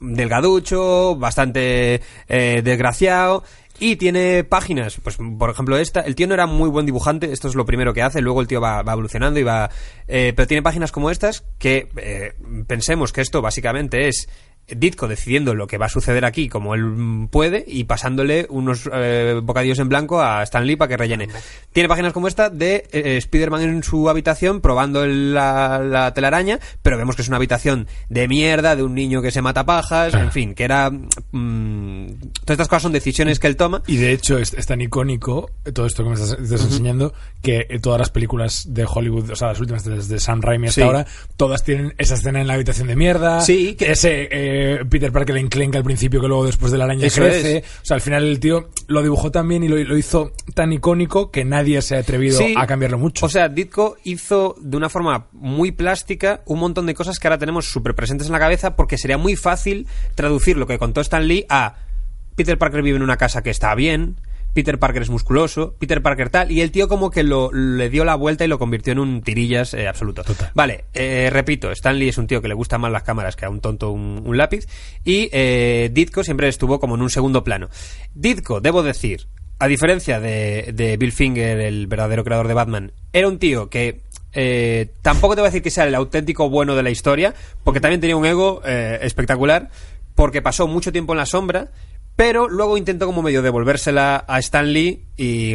delgaducho, 0.00 1.16
bastante 1.16 2.00
eh, 2.28 2.62
desgraciado. 2.62 3.44
Y 3.82 3.96
tiene 3.96 4.44
páginas, 4.44 5.00
pues 5.02 5.16
por 5.16 5.48
ejemplo 5.48 5.78
esta, 5.78 6.00
el 6.00 6.14
tío 6.14 6.26
no 6.26 6.34
era 6.34 6.44
muy 6.44 6.68
buen 6.68 6.84
dibujante, 6.84 7.32
esto 7.32 7.48
es 7.48 7.54
lo 7.54 7.64
primero 7.64 7.94
que 7.94 8.02
hace, 8.02 8.20
luego 8.20 8.42
el 8.42 8.46
tío 8.46 8.60
va, 8.60 8.80
evolucionando 8.80 9.40
y 9.40 9.42
va... 9.42 9.70
eh, 10.06 10.34
pero 10.36 10.46
tiene 10.46 10.62
páginas 10.62 10.92
como 10.92 11.10
estas 11.10 11.44
que 11.58 11.88
eh, 11.96 12.34
pensemos 12.66 13.10
que 13.10 13.22
esto 13.22 13.40
básicamente 13.40 14.08
es 14.08 14.28
Ditko 14.76 15.08
decidiendo 15.08 15.54
lo 15.54 15.66
que 15.66 15.78
va 15.78 15.86
a 15.86 15.88
suceder 15.90 16.24
aquí 16.24 16.48
como 16.48 16.74
él 16.74 17.28
puede 17.30 17.64
y 17.66 17.84
pasándole 17.84 18.46
unos 18.50 18.88
eh, 18.92 19.40
bocadillos 19.42 19.78
en 19.78 19.88
blanco 19.88 20.20
a 20.20 20.42
Stan 20.42 20.66
Lee 20.66 20.76
para 20.76 20.88
que 20.88 20.96
rellene. 20.96 21.28
Tiene 21.72 21.88
páginas 21.88 22.12
como 22.12 22.28
esta 22.28 22.50
de 22.50 22.86
eh, 22.92 23.16
Spider-Man 23.18 23.62
en 23.62 23.82
su 23.82 24.08
habitación 24.08 24.60
probando 24.60 25.04
el- 25.04 25.34
la, 25.34 25.78
la 25.78 26.12
telaraña, 26.14 26.58
pero 26.82 26.96
vemos 26.98 27.16
que 27.16 27.22
es 27.22 27.28
una 27.28 27.36
habitación 27.36 27.86
de 28.08 28.28
mierda, 28.28 28.76
de 28.76 28.82
un 28.82 28.94
niño 28.94 29.22
que 29.22 29.30
se 29.30 29.42
mata 29.42 29.64
pajas, 29.64 30.14
en 30.14 30.32
fin, 30.32 30.54
que 30.54 30.64
era... 30.64 30.90
mm, 30.90 32.06
todas 32.44 32.50
estas 32.54 32.68
cosas 32.68 32.82
son 32.82 32.92
decisiones 32.92 33.38
que 33.38 33.46
él 33.46 33.56
toma. 33.56 33.82
Y 33.86 33.96
de 33.96 34.12
hecho 34.12 34.38
es, 34.38 34.54
es 34.54 34.66
tan 34.66 34.80
icónico 34.80 35.50
eh, 35.64 35.72
todo 35.72 35.86
esto 35.86 36.02
que 36.02 36.10
me 36.10 36.14
estás, 36.14 36.38
estás 36.40 36.62
enseñando 36.62 37.12
que 37.42 37.66
eh, 37.68 37.78
todas 37.80 37.98
las 37.98 38.10
películas 38.10 38.64
de 38.68 38.86
Hollywood, 38.88 39.30
o 39.30 39.36
sea, 39.36 39.48
las 39.48 39.60
últimas 39.60 39.84
desde 39.84 40.18
Sam 40.18 40.40
Raimi 40.42 40.68
hasta 40.68 40.80
Sí. 40.80 40.86
ahora, 40.86 41.06
todas 41.36 41.62
tienen 41.64 41.94
esa 41.98 42.14
escena 42.14 42.40
en 42.40 42.46
la 42.46 42.54
habitación 42.54 42.88
de 42.88 42.96
mierda. 42.96 43.40
Sí, 43.40 43.74
que- 43.74 43.92
ese 43.92 44.28
eh, 44.30 44.59
Peter 44.88 45.12
Parker 45.12 45.34
le 45.34 45.40
enclenca 45.40 45.78
al 45.78 45.84
principio 45.84 46.20
que 46.20 46.28
luego 46.28 46.44
después 46.46 46.72
de 46.72 46.78
la 46.78 46.84
araña 46.84 47.06
Eso 47.06 47.20
crece. 47.22 47.58
es. 47.58 47.64
O 47.82 47.84
sea, 47.84 47.94
al 47.96 48.00
final 48.00 48.24
el 48.24 48.40
tío 48.40 48.70
lo 48.88 49.02
dibujó 49.02 49.30
tan 49.30 49.48
bien 49.48 49.62
y 49.64 49.68
lo, 49.68 49.76
lo 49.76 49.96
hizo 49.96 50.32
tan 50.54 50.72
icónico 50.72 51.30
que 51.30 51.44
nadie 51.44 51.80
se 51.82 51.96
ha 51.96 52.00
atrevido 52.00 52.38
Sí. 52.38 52.54
a 52.56 52.66
cambiarlo 52.66 52.98
mucho. 52.98 53.24
O 53.26 53.28
sea, 53.28 53.48
Ditko 53.48 53.96
hizo 54.04 54.56
de 54.60 54.76
una 54.76 54.88
forma 54.88 55.26
muy 55.32 55.72
plástica 55.72 56.42
un 56.46 56.58
montón 56.60 56.86
de 56.86 56.94
cosas 56.94 57.18
que 57.18 57.28
ahora 57.28 57.38
tenemos 57.38 57.66
súper 57.70 57.94
presentes 57.94 58.26
en 58.26 58.32
la 58.32 58.38
cabeza 58.38 58.76
porque 58.76 58.98
sería 58.98 59.18
muy 59.18 59.36
fácil 59.36 59.86
traducir 60.14 60.56
lo 60.56 60.66
que 60.66 60.78
contó 60.78 61.00
Stan 61.00 61.26
Lee 61.26 61.46
a 61.48 61.76
Peter 62.36 62.56
Parker 62.58 62.82
vive 62.82 62.96
en 62.96 63.02
una 63.02 63.16
casa 63.16 63.42
que 63.42 63.50
está 63.50 63.74
bien, 63.74 64.16
Peter 64.52 64.78
Parker 64.78 65.02
es 65.02 65.10
musculoso, 65.10 65.74
Peter 65.78 66.02
Parker 66.02 66.30
tal, 66.30 66.50
y 66.50 66.60
el 66.60 66.70
tío 66.70 66.88
como 66.88 67.10
que 67.10 67.22
lo, 67.22 67.52
le 67.52 67.88
dio 67.88 68.04
la 68.04 68.14
vuelta 68.14 68.44
y 68.44 68.48
lo 68.48 68.58
convirtió 68.58 68.92
en 68.92 68.98
un 68.98 69.22
tirillas 69.22 69.74
eh, 69.74 69.88
absoluto. 69.88 70.22
Total. 70.22 70.50
Vale, 70.54 70.84
eh, 70.94 71.28
repito, 71.32 71.70
Stan 71.70 71.98
Lee 71.98 72.08
es 72.08 72.18
un 72.18 72.26
tío 72.26 72.42
que 72.42 72.48
le 72.48 72.54
gustan 72.54 72.80
más 72.80 72.92
las 72.92 73.02
cámaras 73.02 73.36
que 73.36 73.44
a 73.44 73.50
un 73.50 73.60
tonto 73.60 73.90
un, 73.90 74.22
un 74.24 74.36
lápiz, 74.36 74.66
y 75.04 75.28
eh, 75.32 75.90
Ditko 75.92 76.24
siempre 76.24 76.48
estuvo 76.48 76.80
como 76.80 76.94
en 76.94 77.02
un 77.02 77.10
segundo 77.10 77.44
plano. 77.44 77.68
Ditko, 78.14 78.60
debo 78.60 78.82
decir, 78.82 79.26
a 79.58 79.66
diferencia 79.68 80.20
de, 80.20 80.72
de 80.74 80.96
Bill 80.96 81.12
Finger, 81.12 81.60
el 81.60 81.86
verdadero 81.86 82.24
creador 82.24 82.48
de 82.48 82.54
Batman, 82.54 82.92
era 83.12 83.28
un 83.28 83.38
tío 83.38 83.68
que 83.68 84.00
eh, 84.32 84.92
tampoco 85.02 85.34
te 85.34 85.40
voy 85.40 85.48
a 85.48 85.50
decir 85.50 85.62
que 85.62 85.70
sea 85.70 85.84
el 85.84 85.94
auténtico 85.94 86.48
bueno 86.48 86.76
de 86.76 86.82
la 86.82 86.90
historia, 86.90 87.34
porque 87.64 87.80
también 87.80 88.00
tenía 88.00 88.16
un 88.16 88.26
ego 88.26 88.62
eh, 88.64 88.98
espectacular, 89.02 89.70
porque 90.14 90.42
pasó 90.42 90.66
mucho 90.66 90.92
tiempo 90.92 91.12
en 91.12 91.18
la 91.18 91.26
sombra, 91.26 91.72
pero 92.20 92.50
luego 92.50 92.76
intentó 92.76 93.06
como 93.06 93.22
medio 93.22 93.40
devolvérsela 93.40 94.26
a 94.28 94.38
Stan 94.40 94.70
Lee 94.70 95.06
y, 95.16 95.54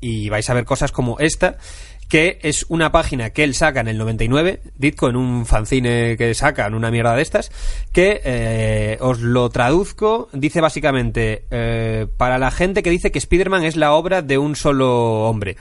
y 0.00 0.28
vais 0.28 0.48
a 0.48 0.54
ver 0.54 0.64
cosas 0.64 0.92
como 0.92 1.18
esta, 1.18 1.56
que 2.08 2.38
es 2.42 2.64
una 2.68 2.92
página 2.92 3.30
que 3.30 3.42
él 3.42 3.56
saca 3.56 3.80
en 3.80 3.88
el 3.88 3.98
99, 3.98 4.60
Ditko, 4.76 5.08
en 5.08 5.16
un 5.16 5.46
fanzine 5.46 6.16
que 6.16 6.32
sacan, 6.34 6.74
una 6.74 6.92
mierda 6.92 7.16
de 7.16 7.22
estas, 7.22 7.50
que 7.90 8.20
eh, 8.24 8.98
os 9.00 9.18
lo 9.18 9.50
traduzco, 9.50 10.28
dice 10.32 10.60
básicamente, 10.60 11.44
eh, 11.50 12.06
para 12.16 12.38
la 12.38 12.52
gente 12.52 12.84
que 12.84 12.90
dice 12.90 13.10
que 13.10 13.18
Spider-Man 13.18 13.64
es 13.64 13.74
la 13.74 13.92
obra 13.92 14.22
de 14.22 14.38
un 14.38 14.54
solo 14.54 15.28
hombre. 15.28 15.56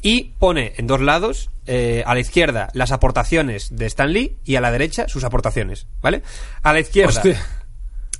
Y 0.00 0.34
pone 0.38 0.74
en 0.76 0.86
dos 0.86 1.00
lados, 1.00 1.50
eh, 1.66 2.04
a 2.06 2.14
la 2.14 2.20
izquierda, 2.20 2.68
las 2.72 2.92
aportaciones 2.92 3.74
de 3.74 3.86
Stan 3.86 4.12
Lee 4.12 4.36
y 4.44 4.54
a 4.54 4.60
la 4.60 4.70
derecha 4.70 5.08
sus 5.08 5.24
aportaciones, 5.24 5.88
¿vale? 6.00 6.22
A 6.62 6.72
la 6.72 6.78
izquierda... 6.78 7.08
Hostia. 7.16 7.57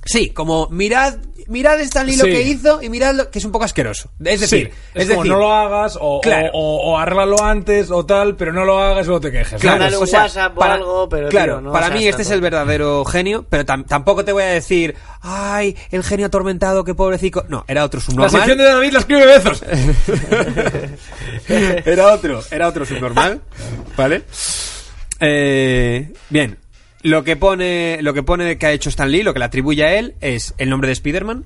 Sí, 0.05 0.29
como 0.29 0.67
mirad, 0.71 1.17
mirad 1.47 1.79
Stan 1.81 2.05
Lee 2.07 2.15
lo 2.15 2.23
Sí. 2.23 2.31
que 2.31 2.41
hizo 2.43 2.81
y 2.81 2.89
mirad 2.89 3.13
lo 3.15 3.29
que 3.29 3.39
es 3.39 3.45
un 3.45 3.51
poco 3.51 3.65
asqueroso. 3.65 4.09
Es 4.23 4.39
decir, 4.39 4.71
Sí, 4.71 4.79
es, 4.95 5.07
como 5.09 5.19
decir, 5.23 5.31
no 5.33 5.39
lo 5.39 5.53
hagas 5.53 5.97
o, 5.99 6.21
Claro. 6.21 6.49
o, 6.53 6.59
o- 6.59 6.91
o 6.93 6.97
arréglalo 6.97 7.43
antes 7.43 7.91
o 7.91 8.05
tal, 8.05 8.35
pero 8.37 8.53
no 8.53 8.63
lo 8.63 8.79
hagas 8.81 9.05
y 9.05 9.07
luego 9.07 9.19
te 9.21 9.31
quejes. 9.31 9.59
Claro, 9.61 9.99
o 9.99 10.05
sea, 10.07 10.21
WhatsApp 10.23 10.55
para, 10.55 10.75
algo, 10.75 11.09
pero, 11.09 11.27
claro, 11.29 11.55
tío, 11.55 11.61
no 11.61 11.71
para 11.73 11.87
seas 11.87 11.99
mí 11.99 12.07
este 12.07 12.21
es 12.21 12.31
el 12.31 12.39
verdadero 12.41 13.03
genio, 13.05 13.45
pero 13.49 13.65
tam- 13.65 13.85
tampoco 13.85 14.23
te 14.23 14.31
voy 14.31 14.43
a 14.43 14.47
decir, 14.47 14.95
ay, 15.21 15.75
el 15.91 16.03
genio 16.03 16.27
atormentado, 16.27 16.83
qué 16.85 16.95
pobrecito. 16.95 17.45
No, 17.49 17.65
era 17.67 17.83
otro 17.83 17.99
La 17.99 18.05
subnormal. 18.05 18.31
sección 18.31 18.57
de 18.57 18.63
David 18.63 18.91
la 18.93 18.99
escribe 18.99 19.25
Bezos. 19.25 19.63
era 21.85 22.13
otro, 22.13 22.41
era 22.51 22.67
otro 22.67 22.85
subnormal, 22.85 23.41
¿vale? 23.97 24.23
Eh, 25.19 26.13
bien, 26.29 26.57
lo 27.01 27.23
que 27.23 27.35
pone, 27.35 28.01
lo 28.01 28.13
que 28.13 28.23
pone 28.23 28.57
que 28.57 28.65
ha 28.65 28.71
hecho 28.71 28.89
Stan 28.89 29.11
Lee, 29.11 29.23
lo 29.23 29.33
que 29.33 29.39
le 29.39 29.45
atribuye 29.45 29.83
a 29.83 29.97
él 29.97 30.15
es 30.21 30.53
el 30.57 30.69
nombre 30.69 30.87
de 30.87 30.93
Spider-Man. 30.93 31.45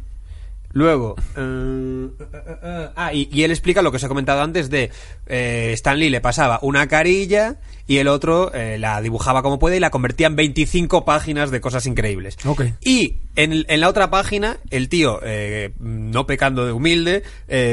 Luego, 0.73 1.15
eh, 1.37 2.07
eh, 2.19 2.57
eh, 2.63 2.89
ah, 2.95 3.13
y, 3.13 3.29
y 3.31 3.43
él 3.43 3.51
explica 3.51 3.81
lo 3.81 3.91
que 3.91 3.97
os 3.97 4.03
he 4.03 4.07
comentado 4.07 4.41
antes 4.41 4.69
de 4.69 4.89
eh, 5.27 5.71
Stan 5.73 5.97
Lee 5.97 6.09
le 6.09 6.19
pasaba 6.19 6.59
una 6.63 6.87
carilla 6.87 7.57
y 7.85 7.97
el 7.97 8.07
otro 8.07 8.53
eh, 8.53 8.77
la 8.79 9.01
dibujaba 9.01 9.43
como 9.43 9.59
puede 9.59 9.77
y 9.77 9.79
la 9.79 9.89
convertía 9.91 10.27
en 10.27 10.35
25 10.35 11.05
páginas 11.05 11.51
de 11.51 11.61
cosas 11.61 11.85
increíbles. 11.85 12.37
Y 12.81 13.17
en, 13.35 13.65
en 13.67 13.81
la 13.81 13.89
otra 13.89 14.09
página, 14.09 14.57
el 14.69 14.89
tío, 14.89 15.19
eh, 15.23 15.73
no 15.79 16.25
pecando 16.25 16.65
de 16.65 16.71
humilde, 16.71 17.23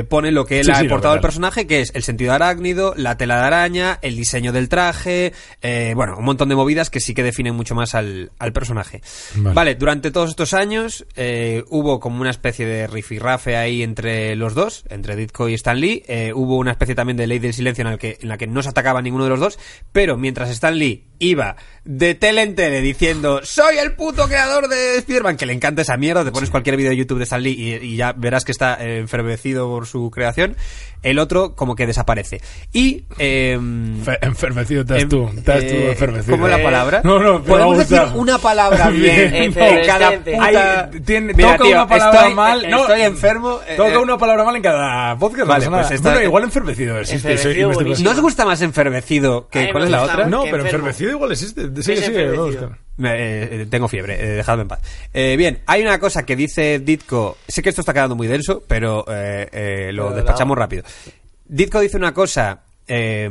pone 0.09 0.33
lo 0.33 0.45
que 0.47 0.59
él 0.59 0.65
Sí, 0.65 0.71
ha 0.73 0.81
sí, 0.81 0.87
aportado 0.87 1.15
al 1.15 1.21
personaje, 1.21 1.67
que 1.67 1.81
es 1.81 1.93
el 1.95 2.03
sentido 2.03 2.33
arácnido, 2.33 2.93
la 2.97 3.17
tela 3.17 3.37
de 3.39 3.45
araña, 3.45 3.99
el 4.03 4.17
diseño 4.17 4.53
del 4.53 4.69
traje, 4.69 5.33
eh, 5.63 5.93
bueno, 5.95 6.17
un 6.19 6.25
montón 6.25 6.49
de 6.49 6.55
movidas 6.57 6.91
que 6.91 7.01
sí 7.01 7.15
que 7.15 7.23
definen 7.23 7.55
mucho 7.55 7.75
más 7.75 7.95
al, 7.95 8.33
al 8.39 8.53
personaje. 8.53 9.01
Vale. 9.37 9.55
Vale. 9.55 9.75
durante 9.77 10.11
todos 10.11 10.31
estos 10.31 10.55
años 10.55 11.07
eh, 11.17 11.63
hubo 11.69 12.01
como 12.01 12.21
una 12.21 12.31
especie 12.31 12.67
de 12.67 12.87
rifirrafe 12.91 13.57
ahí 13.57 13.83
entre 13.83 14.37
los 14.37 14.55
dos, 14.55 14.85
entre 14.89 15.17
Ditko 15.17 15.49
y 15.49 15.55
Stan 15.55 15.79
Lee. 15.79 16.03
Eh, 16.07 16.33
hubo 16.35 16.57
una 16.59 16.73
especie 16.73 16.95
también 16.95 17.17
de 17.17 17.27
ley 17.27 17.39
del 17.39 17.55
silencio 17.55 17.83
en, 17.83 17.93
el 17.93 17.99
que, 17.99 18.19
en 18.21 18.29
la 18.29 18.37
que 18.37 18.47
no 18.47 18.63
se 18.63 18.69
atacaba 18.69 19.03
ninguno 19.03 19.25
de 19.25 19.31
los 19.31 19.41
dos, 19.41 19.59
pero 19.93 20.17
mientras 20.17 20.51
Stan 20.51 20.77
Lee 20.77 21.10
iba 21.21 21.55
de 21.85 22.15
tele 22.15 22.43
en 22.43 22.55
tele 22.55 22.81
diciendo 22.83 23.41
soy 23.43 23.79
el 23.79 23.93
puto 23.93 24.27
creador 24.27 24.69
de 24.69 24.99
Spider-Man, 24.99 25.37
que 25.37 25.47
le 25.47 25.53
encanta 25.53 25.83
esa 25.83 25.97
mierda, 25.97 26.25
te 26.25 26.33
pones 26.33 26.51
cualquier 26.51 26.77
vídeo 26.77 26.91
de 26.91 26.97
YouTube 26.97 27.19
de 27.19 27.25
Stan 27.25 27.43
Lee 27.43 27.53
y, 27.57 27.75
y 27.87 27.97
ya 27.97 28.13
verás 28.13 28.45
que 28.45 28.53
está 28.53 28.77
eh, 28.85 28.99
enfervecido 28.99 29.69
por 29.69 29.87
su 29.87 30.11
creación, 30.11 30.57
el 31.03 31.19
otro 31.19 31.55
como 31.55 31.75
que 31.77 31.87
desaparece. 31.87 32.41
Y... 32.73 33.05
em, 33.19 34.03
Fe- 34.05 34.19
Enfermecido 34.23 34.83
estás 34.83 35.03
Em, 35.03 35.09
tú. 35.09 35.29
Estás 35.37 35.61
tú 35.61 35.75
eh, 35.75 35.91
enfermecido. 35.93 36.33
¿Cómo 36.37 36.49
es 36.49 36.57
la 36.59 36.63
palabra? 36.63 37.01
No, 37.05 37.19
no, 37.19 37.43
pero 37.43 37.55
Podemos 37.57 37.79
decir 37.79 38.01
una 38.15 38.39
palabra 38.39 38.89
bien. 38.91 39.31
Bien, 39.31 39.35
en 39.35 39.51
no. 39.55 39.87
cada 39.87 40.11
puta... 40.19 40.31
Ay, 40.41 41.01
tiene- 41.05 41.33
Mira, 41.35 41.53
toca 41.57 41.65
tío, 41.65 41.77
una 41.77 41.89
palabra 41.89 42.21
estoy, 42.21 42.35
mal. 42.35 42.65
eh, 42.65 42.69
no, 42.69 42.81
estoy 42.83 43.01
enfermo. 43.03 43.61
eh, 43.67 43.77
Toca 43.77 43.93
eh, 43.95 43.99
una 43.99 44.19
palabra 44.19 44.45
mal 44.45 44.57
en 44.57 44.63
cada 44.63 45.17
podcast. 45.17 45.49
Vale, 45.49 45.65
no 45.67 45.73
pues 45.79 45.91
está- 45.93 46.11
Bueno, 46.11 46.25
igual 46.25 46.45
enfermecido 46.45 47.05
sí, 47.05 47.19
me 47.25 47.33
estoy 47.35 47.65
buenísimo. 47.65 48.05
¿No 48.09 48.15
os 48.15 48.21
gusta 48.21 48.45
más 48.45 48.61
enfervecido 48.63 49.49
que 49.49 49.71
cuál 49.73 49.85
es 49.85 49.91
la 49.91 50.03
otra? 50.03 50.27
No, 50.27 50.43
pero 50.45 50.65
enfermo. 50.65 50.91
Igual 51.13 51.33
existe. 51.33 51.69
Me- 52.97 53.63
eh, 53.63 53.67
tengo 53.71 53.89
fiebre, 53.89 54.15
eh, 54.23 54.27
dejadme 54.37 54.63
en 54.63 54.69
paz. 54.69 54.81
Eh, 55.15 55.37
bien, 55.37 55.61
hay 55.67 55.83
una 55.83 55.99
cosa 55.99 56.25
que 56.25 56.37
dice 56.37 56.79
Ditko. 56.81 57.39
Sé 57.49 57.63
que 57.63 57.69
esto 57.71 57.81
está 57.83 57.93
quedando 57.93 58.17
muy 58.17 58.27
denso, 58.27 58.63
pero 58.67 59.05
eh, 59.09 59.49
eh, 59.53 59.91
lo 59.93 60.11
despachamos 60.13 60.57
rápido. 60.59 60.83
Ditko 61.47 61.81
dice 61.81 61.97
una 61.97 62.13
cosa 62.15 62.63
eh, 62.87 63.29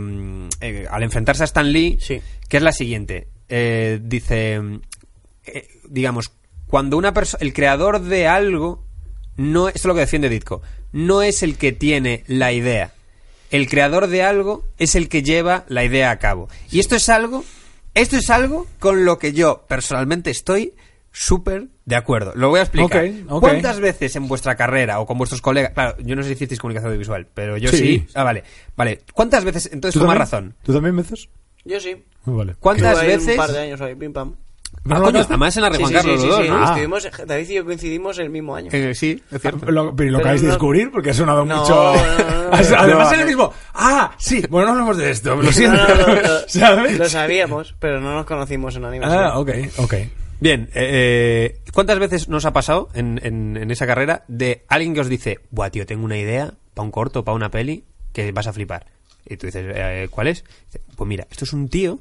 eh, 0.62 0.88
al 0.90 1.04
enfrentarse 1.04 1.44
a 1.44 1.46
Stan 1.46 1.72
Lee, 1.72 1.98
Sí. 2.00 2.22
que 2.48 2.58
es 2.58 2.64
la 2.64 2.72
siguiente. 2.72 3.28
Eh, 3.50 4.00
dice, 4.02 4.62
eh, 5.46 5.68
digamos, 5.88 6.32
cuando 6.68 6.98
una 6.98 7.14
persona, 7.14 7.40
el 7.42 7.54
creador 7.54 8.02
de 8.02 8.28
algo, 8.28 8.84
no 9.38 9.68
esto 9.68 9.80
es 9.80 9.86
lo 9.86 9.94
que 9.96 10.02
defiende 10.02 10.30
Ditko, 10.30 10.62
no 10.92 11.22
es 11.22 11.44
el 11.44 11.58
que 11.58 11.72
tiene 11.72 12.24
la 12.28 12.52
idea. 12.52 12.94
El 13.52 13.68
creador 13.68 14.08
de 14.08 14.22
algo 14.24 14.64
es 14.78 14.94
el 14.96 15.10
que 15.10 15.24
lleva 15.24 15.66
la 15.68 15.84
idea 15.84 16.12
a 16.12 16.20
cabo. 16.20 16.48
Y 16.72 16.80
esto 16.80 16.96
es 16.96 17.10
algo, 17.10 17.44
esto 18.02 18.18
es 18.18 18.30
algo 18.30 18.68
con 18.80 19.06
lo 19.06 19.20
que 19.20 19.34
yo 19.34 19.66
personalmente 19.68 20.30
estoy 20.32 20.74
súper 21.12 21.68
de 21.86 21.96
acuerdo. 21.96 22.34
Lo 22.36 22.50
voy 22.50 22.60
a 22.60 22.64
explicar. 22.64 23.10
¿Cuántas 23.40 23.80
veces 23.80 24.16
en 24.16 24.28
vuestra 24.28 24.56
carrera 24.56 25.00
o 25.00 25.06
con 25.06 25.18
vuestros 25.18 25.42
colegas, 25.42 25.74
claro, 25.74 25.96
yo 26.00 26.16
no 26.16 26.22
sé 26.22 26.30
si 26.30 26.34
hicisteis 26.36 26.60
comunicación 26.60 26.90
audiovisual, 26.90 27.28
pero 27.34 27.58
yo 27.58 27.70
sí. 27.72 27.78
Sí. 27.78 28.08
Ah, 28.14 28.24
vale. 28.24 28.44
Vale. 28.76 29.02
¿Cuántas 29.14 29.44
veces, 29.44 29.70
entonces 29.74 30.00
¿Tú 30.00 30.08
más 30.08 30.18
razón? 30.18 30.56
¿Tú 30.64 30.74
también, 30.74 30.96
Bezos? 30.96 31.30
Yo 31.66 31.80
sí. 31.80 32.04
Muy 32.26 32.38
vale. 32.38 32.56
¿Cuántas 32.60 33.02
veces 33.02 33.32
Un 33.32 33.38
par 33.38 33.52
de 33.52 33.60
años 33.60 33.82
ahí, 33.82 33.96
pim 33.96 34.14
pam. 34.14 34.36
Ah, 34.86 34.98
no 35.00 35.04
coño, 35.04 35.20
además 35.20 35.56
en 35.58 35.64
la 35.64 35.72
Sí, 35.72 35.78
Juan 35.78 35.88
sí, 35.90 35.94
Carlos 35.96 36.22
sí, 36.22 36.28
los 36.28 36.36
sí, 36.36 36.40
dos, 36.40 36.46
sí. 36.46 36.50
¿no? 36.52 36.58
Ah. 36.58 36.66
Estuvimos, 36.70 37.10
David 37.28 37.50
y 37.50 37.54
yo 37.54 37.66
coincidimos 37.66 38.20
el 38.20 38.30
mismo 38.30 38.56
año. 38.56 38.70
Eh, 38.72 38.96
sí, 38.96 39.22
es 39.32 39.42
cierto. 39.42 39.72
Lo, 39.72 39.96
pero 39.96 40.12
lo 40.12 40.18
acabáis 40.20 40.42
de 40.42 40.48
no- 40.48 40.54
descubrir 40.54 40.92
porque 40.92 41.10
ha 41.12 41.14
sonado 41.14 41.46
No, 41.46 41.58
mucho. 41.62 41.74
no, 41.76 41.96
no, 41.96 42.44
no. 42.44 42.50
Además 42.52 43.08
No, 43.10 43.14
en 43.14 43.20
el 43.20 43.26
mismo. 43.28 43.54
Ah, 43.74 44.12
sí, 44.18 44.44
bueno, 44.50 44.68
no 44.68 44.72
hablamos 44.74 44.98
de 44.98 45.12
esto, 45.12 45.36
lo 45.36 45.44
No, 45.44 45.52
siento. 45.52 45.78
no, 45.78 45.96
no, 46.08 46.22
lo, 46.22 46.40
¿Sabes? 46.48 46.98
lo 46.98 47.10
sabíamos, 47.10 47.76
pero 47.80 48.00
no 48.00 48.14
nos 48.14 48.26
conocimos 48.26 48.76
en 48.76 48.86
animación. 48.86 49.24
Ah, 49.24 49.38
ok, 49.38 49.50
ok. 49.78 49.94
Bien, 50.40 50.70
eh, 50.74 51.60
¿cuántas 51.74 52.00
veces 52.00 52.30
nos 52.30 52.46
ha 52.46 52.54
pasado 52.54 52.88
en, 52.94 53.20
en- 53.24 53.58
en 53.58 53.72
esa 53.72 53.86
carrera 53.86 54.24
de 54.30 54.64
alguien 54.70 54.94
que 54.94 55.02
os 55.02 55.10
dice, 55.10 55.40
buah, 55.52 55.70
tío, 55.70 55.86
tengo 55.86 56.06
una 56.06 56.18
idea 56.18 56.54
para 56.74 56.86
un 56.86 56.92
corto, 56.92 57.26
para 57.26 57.36
una 57.36 57.52
peli, 57.52 57.84
que 58.14 58.32
vas 58.32 58.48
a 58.48 58.54
flipar? 58.54 58.86
Y 59.26 59.36
tú 59.36 59.48
dices, 59.48 59.66
"Eh, 59.76 60.08
¿cuál 60.10 60.28
es? 60.28 60.46
Pues 60.96 61.08
mira, 61.08 61.28
esto 61.30 61.44
es 61.44 61.52
un 61.54 61.68
tío 61.68 62.00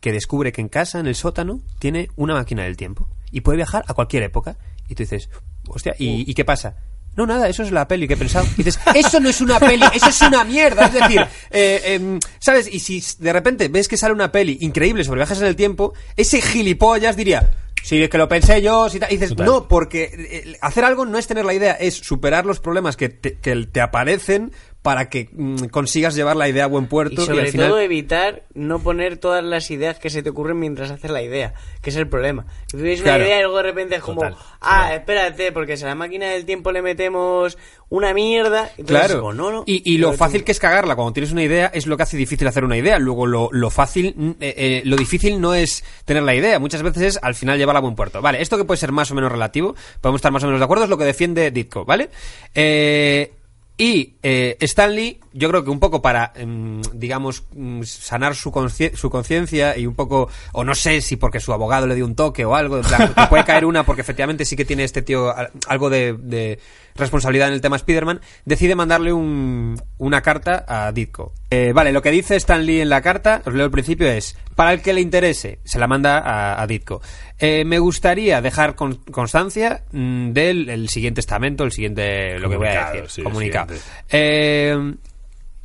que 0.00 0.12
descubre 0.12 0.52
que 0.52 0.60
en 0.60 0.68
casa, 0.68 0.98
en 0.98 1.06
el 1.06 1.14
sótano, 1.14 1.60
tiene 1.78 2.08
una 2.16 2.34
máquina 2.34 2.64
del 2.64 2.76
tiempo 2.76 3.08
y 3.30 3.42
puede 3.42 3.56
viajar 3.56 3.84
a 3.86 3.94
cualquier 3.94 4.22
época. 4.22 4.56
Y 4.88 4.94
tú 4.94 5.02
dices, 5.02 5.28
hostia, 5.68 5.94
¿y, 5.98 6.28
¿y 6.28 6.34
qué 6.34 6.44
pasa? 6.44 6.76
No, 7.16 7.26
nada, 7.26 7.48
eso 7.48 7.62
es 7.62 7.72
la 7.72 7.88
peli 7.88 8.06
que 8.06 8.14
he 8.14 8.16
pensado. 8.16 8.46
Y 8.56 8.62
dices, 8.62 8.80
eso 8.94 9.20
no 9.20 9.28
es 9.28 9.40
una 9.40 9.58
peli, 9.58 9.84
eso 9.94 10.08
es 10.08 10.20
una 10.22 10.44
mierda. 10.44 10.86
Es 10.86 10.94
decir, 10.94 11.26
eh, 11.50 11.82
em, 11.84 12.20
¿sabes? 12.38 12.72
Y 12.72 12.80
si 12.80 13.02
de 13.18 13.32
repente 13.32 13.68
ves 13.68 13.88
que 13.88 13.96
sale 13.96 14.14
una 14.14 14.30
peli 14.30 14.58
increíble 14.60 15.04
sobre 15.04 15.18
viajes 15.18 15.40
en 15.40 15.46
el 15.46 15.56
tiempo, 15.56 15.92
ese 16.16 16.40
gilipollas 16.40 17.16
diría, 17.16 17.50
sí, 17.82 18.02
es 18.02 18.08
que 18.08 18.18
lo 18.18 18.28
pensé 18.28 18.62
yo, 18.62 18.88
si. 18.88 18.98
Y 18.98 19.16
dices, 19.16 19.30
Total. 19.30 19.46
no, 19.46 19.68
porque 19.68 20.10
eh, 20.14 20.56
hacer 20.60 20.84
algo 20.84 21.04
no 21.04 21.18
es 21.18 21.26
tener 21.26 21.44
la 21.44 21.54
idea, 21.54 21.72
es 21.72 21.94
superar 21.94 22.46
los 22.46 22.60
problemas 22.60 22.96
que 22.96 23.08
te, 23.08 23.34
que 23.38 23.66
te 23.66 23.80
aparecen 23.80 24.52
para 24.82 25.10
que 25.10 25.28
mm, 25.32 25.64
consigas 25.66 26.14
llevar 26.14 26.36
la 26.36 26.48
idea 26.48 26.64
a 26.64 26.66
buen 26.68 26.84
Y 26.84 26.88
puerto 26.88 27.22
y, 27.22 27.26
sobre 27.26 27.40
al 27.42 27.48
final... 27.48 27.68
todo 27.68 27.80
evitar 27.80 28.44
no 28.54 28.78
poner 28.78 29.18
todas 29.18 29.44
las 29.44 29.70
ideas 29.70 29.98
que 29.98 30.08
se 30.08 30.22
te 30.22 30.30
ocurren 30.30 30.58
mientras 30.58 30.90
haces 30.90 31.10
la 31.10 31.22
idea, 31.22 31.52
que 31.82 31.90
es 31.90 31.96
el 31.96 32.08
problema. 32.08 32.46
Tienes 32.68 33.02
Claro. 33.02 33.18
una 33.18 33.26
idea 33.26 33.38
y 33.38 33.42
luego 33.42 33.56
de 33.58 33.62
repente 33.64 33.96
es 33.96 34.00
como, 34.02 34.22
Total. 34.22 34.36
ah, 34.62 34.94
espérate, 34.94 35.52
porque 35.52 35.76
si 35.76 35.84
a 35.84 35.88
la 35.88 35.94
máquina 35.94 36.30
del 36.30 36.46
tiempo 36.46 36.72
le 36.72 36.80
metemos 36.80 37.58
una 37.90 38.14
mierda, 38.14 38.70
entonces 38.78 39.06
Claro. 39.06 39.20
como, 39.20 39.32
no, 39.34 39.50
no. 39.52 39.62
Y, 39.66 39.82
y 39.92 39.98
lo 39.98 40.12
fácil 40.14 40.40
tú- 40.40 40.44
que 40.46 40.52
es 40.52 40.58
cagarla 40.60 40.94
cuando 40.96 41.12
tienes 41.12 41.32
una 41.32 41.42
idea 41.42 41.66
es 41.74 41.86
lo 41.86 41.96
que 41.98 42.04
hace 42.04 42.16
difícil 42.16 42.48
hacer 42.48 42.64
una 42.64 42.78
idea. 42.78 42.98
Luego 42.98 43.26
lo, 43.26 43.50
lo 43.52 43.68
fácil, 43.68 44.14
mm, 44.16 44.30
eh, 44.40 44.54
eh, 44.56 44.82
lo 44.86 44.96
difícil 44.96 45.40
no 45.40 45.52
es 45.54 45.84
tener 46.06 46.22
la 46.22 46.34
idea. 46.34 46.58
Muchas 46.58 46.82
veces 46.82 47.02
es 47.02 47.18
al 47.22 47.34
final 47.34 47.58
llevarla 47.58 47.80
a 47.80 47.82
buen 47.82 47.96
puerto. 47.96 48.22
Vale, 48.22 48.40
esto 48.40 48.56
que 48.56 48.64
puede 48.64 48.78
ser 48.78 48.92
más 48.92 49.10
o 49.10 49.14
menos 49.14 49.30
relativo, 49.30 49.74
podemos 50.00 50.20
estar 50.20 50.32
más 50.32 50.42
o 50.42 50.46
menos 50.46 50.60
de 50.60 50.64
acuerdo, 50.64 50.84
es 50.84 50.90
lo 50.90 50.96
que 50.96 51.04
defiende 51.04 51.50
Ditko, 51.50 51.84
¿vale? 51.84 52.08
Eh, 52.54 53.32
y 53.80 54.12
eh, 54.22 54.58
Stanley, 54.60 55.20
yo 55.32 55.48
creo 55.48 55.64
que 55.64 55.70
un 55.70 55.80
poco 55.80 56.02
para, 56.02 56.34
em, 56.36 56.82
digamos, 56.92 57.44
mm, 57.54 57.82
sanar 57.84 58.34
su 58.34 58.52
conciencia 58.52 59.74
y 59.78 59.86
un 59.86 59.94
poco, 59.94 60.28
o 60.52 60.64
no 60.64 60.74
sé 60.74 61.00
si 61.00 61.16
porque 61.16 61.40
su 61.40 61.50
abogado 61.54 61.86
le 61.86 61.94
dio 61.94 62.04
un 62.04 62.14
toque 62.14 62.44
o 62.44 62.54
algo, 62.54 62.82
puede 63.30 63.44
caer 63.44 63.64
una 63.64 63.86
porque 63.86 64.02
efectivamente 64.02 64.44
sí 64.44 64.54
que 64.54 64.66
tiene 64.66 64.84
este 64.84 65.00
tío 65.00 65.32
algo 65.66 65.88
de, 65.88 66.12
de 66.12 66.58
responsabilidad 66.96 67.48
en 67.48 67.54
el 67.54 67.60
tema 67.60 67.76
Spider-Man, 67.76 68.20
decide 68.44 68.74
mandarle 68.74 69.12
un- 69.12 69.80
una 69.98 70.20
carta 70.22 70.64
a 70.68 70.92
Ditko. 70.92 71.32
Eh, 71.50 71.72
vale, 71.74 71.92
lo 71.92 72.02
que 72.02 72.10
dice 72.10 72.36
Stanley 72.36 72.80
en 72.80 72.88
la 72.88 73.00
carta, 73.02 73.42
os 73.44 73.54
leo 73.54 73.64
al 73.64 73.70
principio, 73.70 74.08
es, 74.08 74.36
para 74.54 74.72
el 74.72 74.82
que 74.82 74.92
le 74.92 75.00
interese, 75.00 75.58
se 75.64 75.78
la 75.78 75.86
manda 75.86 76.18
a, 76.18 76.60
a 76.62 76.66
Ditko. 76.66 77.00
Eh, 77.38 77.64
me 77.64 77.78
gustaría 77.78 78.40
dejar 78.40 78.74
con- 78.74 78.96
constancia 79.10 79.82
mm, 79.92 80.30
del 80.32 80.68
el 80.68 80.88
siguiente 80.88 81.20
estamento, 81.20 81.64
el 81.64 81.72
siguiente, 81.72 82.38
lo 82.38 82.48
que 82.50 82.56
voy 82.56 82.68
a 82.68 82.90
decir, 82.92 83.10
sí, 83.10 83.22
comunicado. 83.22 83.74
Eh, 84.10 84.94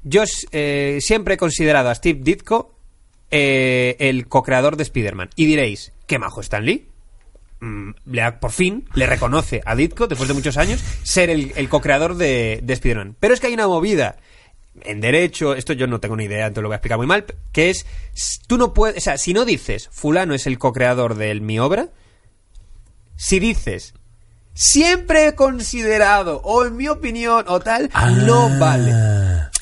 yo 0.03 0.23
siempre 0.99 1.33
he 1.33 1.37
considerado 1.37 1.89
a 1.89 1.95
Steve 1.95 2.19
Ditko 2.21 2.73
el 3.31 4.27
co-creador 4.27 4.77
de 4.77 4.83
Spider-Man. 4.83 5.29
Y 5.35 5.45
diréis, 5.45 5.91
¿qué 6.07 6.19
majo 6.19 6.41
Stan 6.41 6.63
Lee? 6.63 6.87
Mm, 7.65 7.95
le 8.11 8.21
ha- 8.21 8.39
por 8.39 8.51
fin 8.51 8.87
le 8.93 9.07
reconoce 9.07 9.61
a 9.65 9.75
Ditko, 9.75 10.05
después 10.07 10.27
de 10.27 10.35
muchos 10.35 10.57
años, 10.57 10.83
ser 11.03 11.31
el, 11.31 11.51
el 11.55 11.67
co-creador 11.67 12.15
de, 12.15 12.59
de 12.61 12.73
Spider-Man. 12.73 13.15
Pero 13.19 13.33
es 13.33 13.39
que 13.39 13.47
hay 13.47 13.53
una 13.55 13.67
movida 13.67 14.17
en 14.81 15.01
derecho, 15.01 15.55
esto 15.55 15.73
yo 15.73 15.87
no 15.87 15.99
tengo 15.99 16.15
ni 16.15 16.25
idea, 16.25 16.45
entonces 16.47 16.61
lo 16.63 16.67
voy 16.69 16.73
a 16.75 16.77
explicar 16.77 16.97
muy 16.99 17.07
mal, 17.07 17.25
que 17.51 17.69
es, 17.71 17.85
tú 18.45 18.57
no 18.57 18.73
puedes, 18.73 18.97
o 18.97 18.99
sea, 18.99 19.17
si 19.17 19.33
no 19.33 19.45
dices, 19.45 19.89
fulano 19.91 20.33
es 20.35 20.45
el 20.47 20.59
co-creador 20.59 21.15
de 21.15 21.33
mi 21.39 21.57
obra, 21.59 21.87
si 23.15 23.39
dices, 23.39 23.93
siempre 24.53 25.27
he 25.27 25.33
considerado, 25.35 26.41
o 26.43 26.65
en 26.65 26.75
mi 26.77 26.87
opinión, 26.87 27.45
o 27.47 27.59
tal, 27.61 27.89
no 28.25 28.47
Ah. 28.51 28.57
vale. 28.59 28.91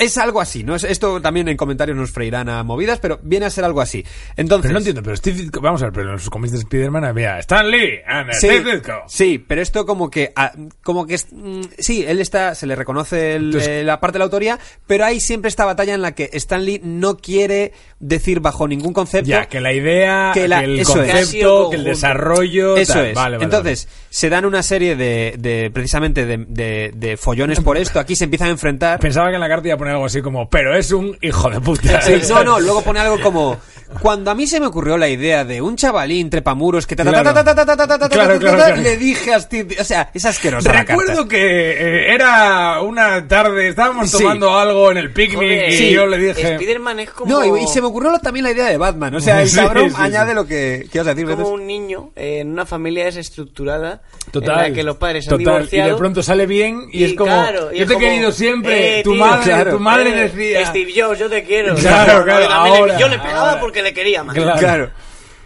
Es 0.03 0.17
algo 0.17 0.41
así, 0.41 0.63
¿no? 0.63 0.75
Es- 0.75 0.83
Esto 0.83 1.21
también 1.21 1.47
en 1.47 1.57
comentarios 1.57 1.97
nos 1.97 2.11
freirán 2.11 2.49
a 2.49 2.63
movidas, 2.63 2.99
pero 2.99 3.19
viene 3.23 3.45
a 3.45 3.49
ser 3.49 3.63
algo 3.63 3.81
así. 3.81 4.03
Entonces, 4.35 4.63
Pero 4.63 4.73
no 4.73 4.77
entiendo, 4.79 5.01
pero 5.03 5.15
Steve 5.15 5.37
Ditko, 5.41 5.61
vamos 5.61 5.81
a 5.81 5.85
ver, 5.85 5.93
pero 5.93 6.05
en 6.07 6.13
los 6.13 6.29
cómics 6.29 6.51
de 6.53 6.59
Spider-Man 6.59 7.05
había 7.05 7.39
Stan 7.39 7.69
Lee 7.69 7.99
and 8.07 8.31
Sí, 8.33 8.47
Steve 8.47 8.71
Ditko. 8.75 9.03
sí, 9.07 9.43
pero 9.45 9.61
esto 9.61 9.85
como 9.85 10.09
que 10.09 10.31
ah, 10.35 10.51
como 10.83 11.05
que 11.07 11.15
mm, 11.31 11.61
sí, 11.79 12.03
él 12.07 12.19
está 12.19 12.55
se 12.55 12.67
le 12.67 12.75
reconoce 12.75 13.35
el- 13.35 13.45
Entonces- 13.45 13.69
eh, 13.69 13.83
la 13.83 13.99
parte 13.99 14.15
de 14.15 14.19
la 14.19 14.25
autoría, 14.25 14.59
pero 14.87 15.05
hay 15.05 15.19
siempre 15.19 15.49
esta 15.49 15.65
batalla 15.65 15.93
en 15.93 16.01
la 16.01 16.13
que 16.13 16.29
Stanley 16.33 16.81
no 16.83 17.17
quiere 17.17 17.71
decir 17.99 18.39
bajo 18.39 18.67
ningún 18.67 18.93
concepto 18.93 19.29
Ya, 19.29 19.45
que 19.45 19.61
la 19.61 19.73
idea, 19.73 20.31
Que 20.33 20.45
el 20.45 20.79
eso 20.79 21.01
es. 21.01 21.11
Que 21.11 21.17
ha 21.17 21.25
sido 21.25 21.49
concepto, 21.55 21.69
que 21.71 21.75
el 21.77 21.83
desarrollo. 21.85 22.77
Eso 22.77 22.93
tal. 22.93 23.05
es. 23.07 23.15
Vale, 23.15 23.35
vale, 23.37 23.43
Entonces, 23.45 23.87
se 24.09 24.29
dan 24.29 24.45
una 24.45 24.61
serie 24.63 24.95
de, 24.95 25.35
de 25.37 25.71
precisamente 25.73 26.25
de, 26.25 26.37
de- 26.47 26.91
de 26.95 27.17
follones 27.17 27.59
por 27.61 27.77
esto. 27.77 27.99
Aquí 27.99 28.15
se 28.15 28.25
empiezan 28.25 28.47
a 28.49 28.51
enfrentar. 28.51 28.99
Pensaba 28.99 29.29
que 29.29 29.35
en 29.35 29.41
la 29.41 29.47
carta 29.49 29.67
iba 29.67 29.75
a 29.75 29.77
poner 29.77 29.92
algo 29.93 30.05
así 30.05 30.21
como, 30.21 30.49
pero 30.49 30.75
es 30.75 30.91
un 30.91 31.17
hijo 31.21 31.49
de 31.49 31.59
puta. 31.59 32.01
Sí, 32.01 32.13
no, 32.29 32.43
no, 32.43 32.59
luego 32.59 32.81
pone 32.81 32.99
algo 32.99 33.19
como, 33.21 33.59
cuando 34.01 34.31
a 34.31 34.35
mí 34.35 34.47
se 34.47 34.59
me 34.59 34.67
ocurrió 34.67 34.97
la 34.97 35.07
idea 35.07 35.45
de 35.45 35.61
un 35.61 35.75
chavalín 35.75 36.29
trepamuros 36.29 36.87
que 36.87 36.95
le 36.95 38.97
dije 38.97 39.33
a 39.33 39.39
Steve, 39.39 39.77
o 39.79 39.83
sea, 39.83 40.09
es 40.13 40.25
asquerosa 40.25 40.71
Recuerdo 40.71 41.27
que 41.27 42.13
era 42.13 42.81
una 42.81 43.27
tarde, 43.27 43.67
estábamos 43.67 44.11
tomando 44.11 44.57
algo 44.57 44.91
en 44.91 44.97
el 44.97 45.11
picnic 45.11 45.69
y 45.69 45.91
yo 45.91 46.05
le 46.05 46.17
dije... 46.17 46.55
Spiderman 46.55 46.99
es 46.99 47.11
como... 47.11 47.31
No, 47.31 47.57
y, 47.57 47.67
se 47.67 47.81
me 47.81 47.87
ocurrió 47.87 48.17
también 48.19 48.45
la 48.45 48.51
idea 48.51 48.65
de 48.65 48.77
Batman, 48.77 49.15
o 49.15 49.19
sea, 49.19 49.41
el 49.41 49.51
cabrón 49.51 49.91
añade 49.95 50.33
lo 50.33 50.45
que 50.45 50.87
quieras 50.91 51.15
decir. 51.15 51.33
Como 51.33 51.49
un 51.49 51.65
niño 51.65 52.11
en 52.15 52.51
una 52.51 52.65
familia 52.65 53.05
desestructurada 53.05 54.01
total, 54.31 54.65
en 54.65 54.71
la 54.71 54.75
que 54.75 54.83
los 54.83 54.97
padres 54.97 55.25
total, 55.25 55.39
han 55.39 55.45
divorciado. 55.45 55.87
Y 55.87 55.91
de 55.91 55.97
pronto 55.97 56.23
sale 56.23 56.45
bien 56.45 56.87
y, 56.91 57.03
es 57.03 57.13
como, 57.13 57.31
yo 57.73 57.87
te 57.87 57.93
he 57.93 57.97
querido 57.97 58.31
siempre, 58.31 59.01
tu 59.03 59.15
madre, 59.15 59.45
claro 59.45 59.79
madre 59.83 60.09
eh, 60.09 60.23
decía 60.29 60.65
Steve 60.65 60.91
Jobs 60.95 61.19
yo 61.19 61.29
te 61.29 61.43
quiero 61.43 61.75
Claro, 61.79 62.19
Yo 62.19 62.23
claro, 62.25 62.85
le- 62.87 62.99
yo 62.99 63.07
le 63.07 63.19
pegaba 63.19 63.49
ahora. 63.51 63.61
porque 63.61 63.81
le 63.83 63.93
quería 63.93 64.23
más 64.23 64.35
Claro. 64.35 64.59
Claro. 64.59 64.89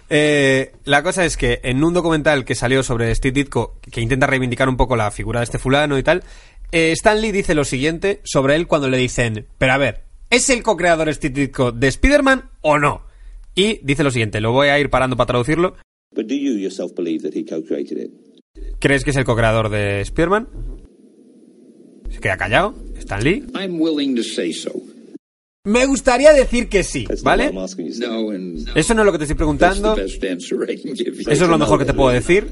Eh, 0.10 0.71
la 0.86 1.04
cosa 1.04 1.26
es 1.26 1.36
que 1.36 1.60
en 1.63 1.84
un 1.84 1.93
documental 1.93 2.45
que 2.45 2.56
salió 2.56 2.82
sobre 2.84 3.13
Steve 3.13 3.34
Ditko, 3.34 3.80
que 3.91 4.00
intenta 4.02 4.26
reivindicar 4.26 4.69
un 4.69 4.78
poco 4.78 4.95
la 4.95 5.12
figura 5.12 5.41
de 5.41 5.43
este 5.45 5.58
fulano 5.60 5.97
y 5.97 6.04
tal, 6.04 6.23
eh, 6.71 6.91
Stanley 6.93 7.32
dice 7.32 7.56
lo 7.56 7.65
siguiente 7.65 8.21
sobre 8.23 8.56
él 8.56 8.67
cuando 8.67 8.89
le 8.89 8.97
dicen, 8.97 9.47
pero 9.58 9.73
a 9.73 9.78
ver, 9.78 10.04
¿es 10.30 10.50
el 10.50 10.63
co-creador 10.63 11.13
Steve 11.13 11.34
Ditko 11.41 11.73
de 11.73 11.88
Spider-Man 11.89 12.50
o 12.62 12.78
no? 12.80 13.06
Y 13.54 13.80
dice 13.84 14.04
lo 14.04 14.12
siguiente, 14.12 14.39
lo 14.39 14.52
voy 14.54 14.69
a 14.69 14.80
ir 14.80 14.89
parando 14.89 15.17
para 15.17 15.28
traducirlo. 15.28 15.76
But 16.15 16.28
do 16.28 16.36
you 16.36 16.54
yourself 16.54 16.93
believe 16.95 17.28
that 17.30 17.36
he 17.38 17.43
co-created 17.45 17.97
it? 17.97 18.12
¿Crees 18.80 19.04
que 19.04 19.10
es 19.10 19.17
el 19.17 19.26
co-creador 19.26 19.69
de 19.69 20.02
Spider-Man? 20.02 20.47
Se 22.12 22.20
queda 22.20 22.38
callado, 22.38 22.76
Stanley. 23.00 23.46
I'm 23.56 23.80
willing 23.80 24.15
to 24.15 24.24
say 24.24 24.54
so. 24.54 24.72
Me 25.65 25.86
gustaría 25.86 26.32
decir 26.32 26.70
que 26.70 26.84
sí, 26.84 27.06
¿vale? 27.24 27.52
Eso 28.76 28.93
no 28.93 29.02
es 29.02 29.06
lo 29.06 29.12
que 29.12 29.17
te 29.17 29.24
estoy 29.26 29.36
preguntando. 29.36 29.96
Eso 29.98 31.28
es 31.28 31.39
lo 31.41 31.58
mejor 31.58 31.80
que 31.80 31.86
te 31.86 31.93
puedo 31.93 32.10
decir. 32.12 32.48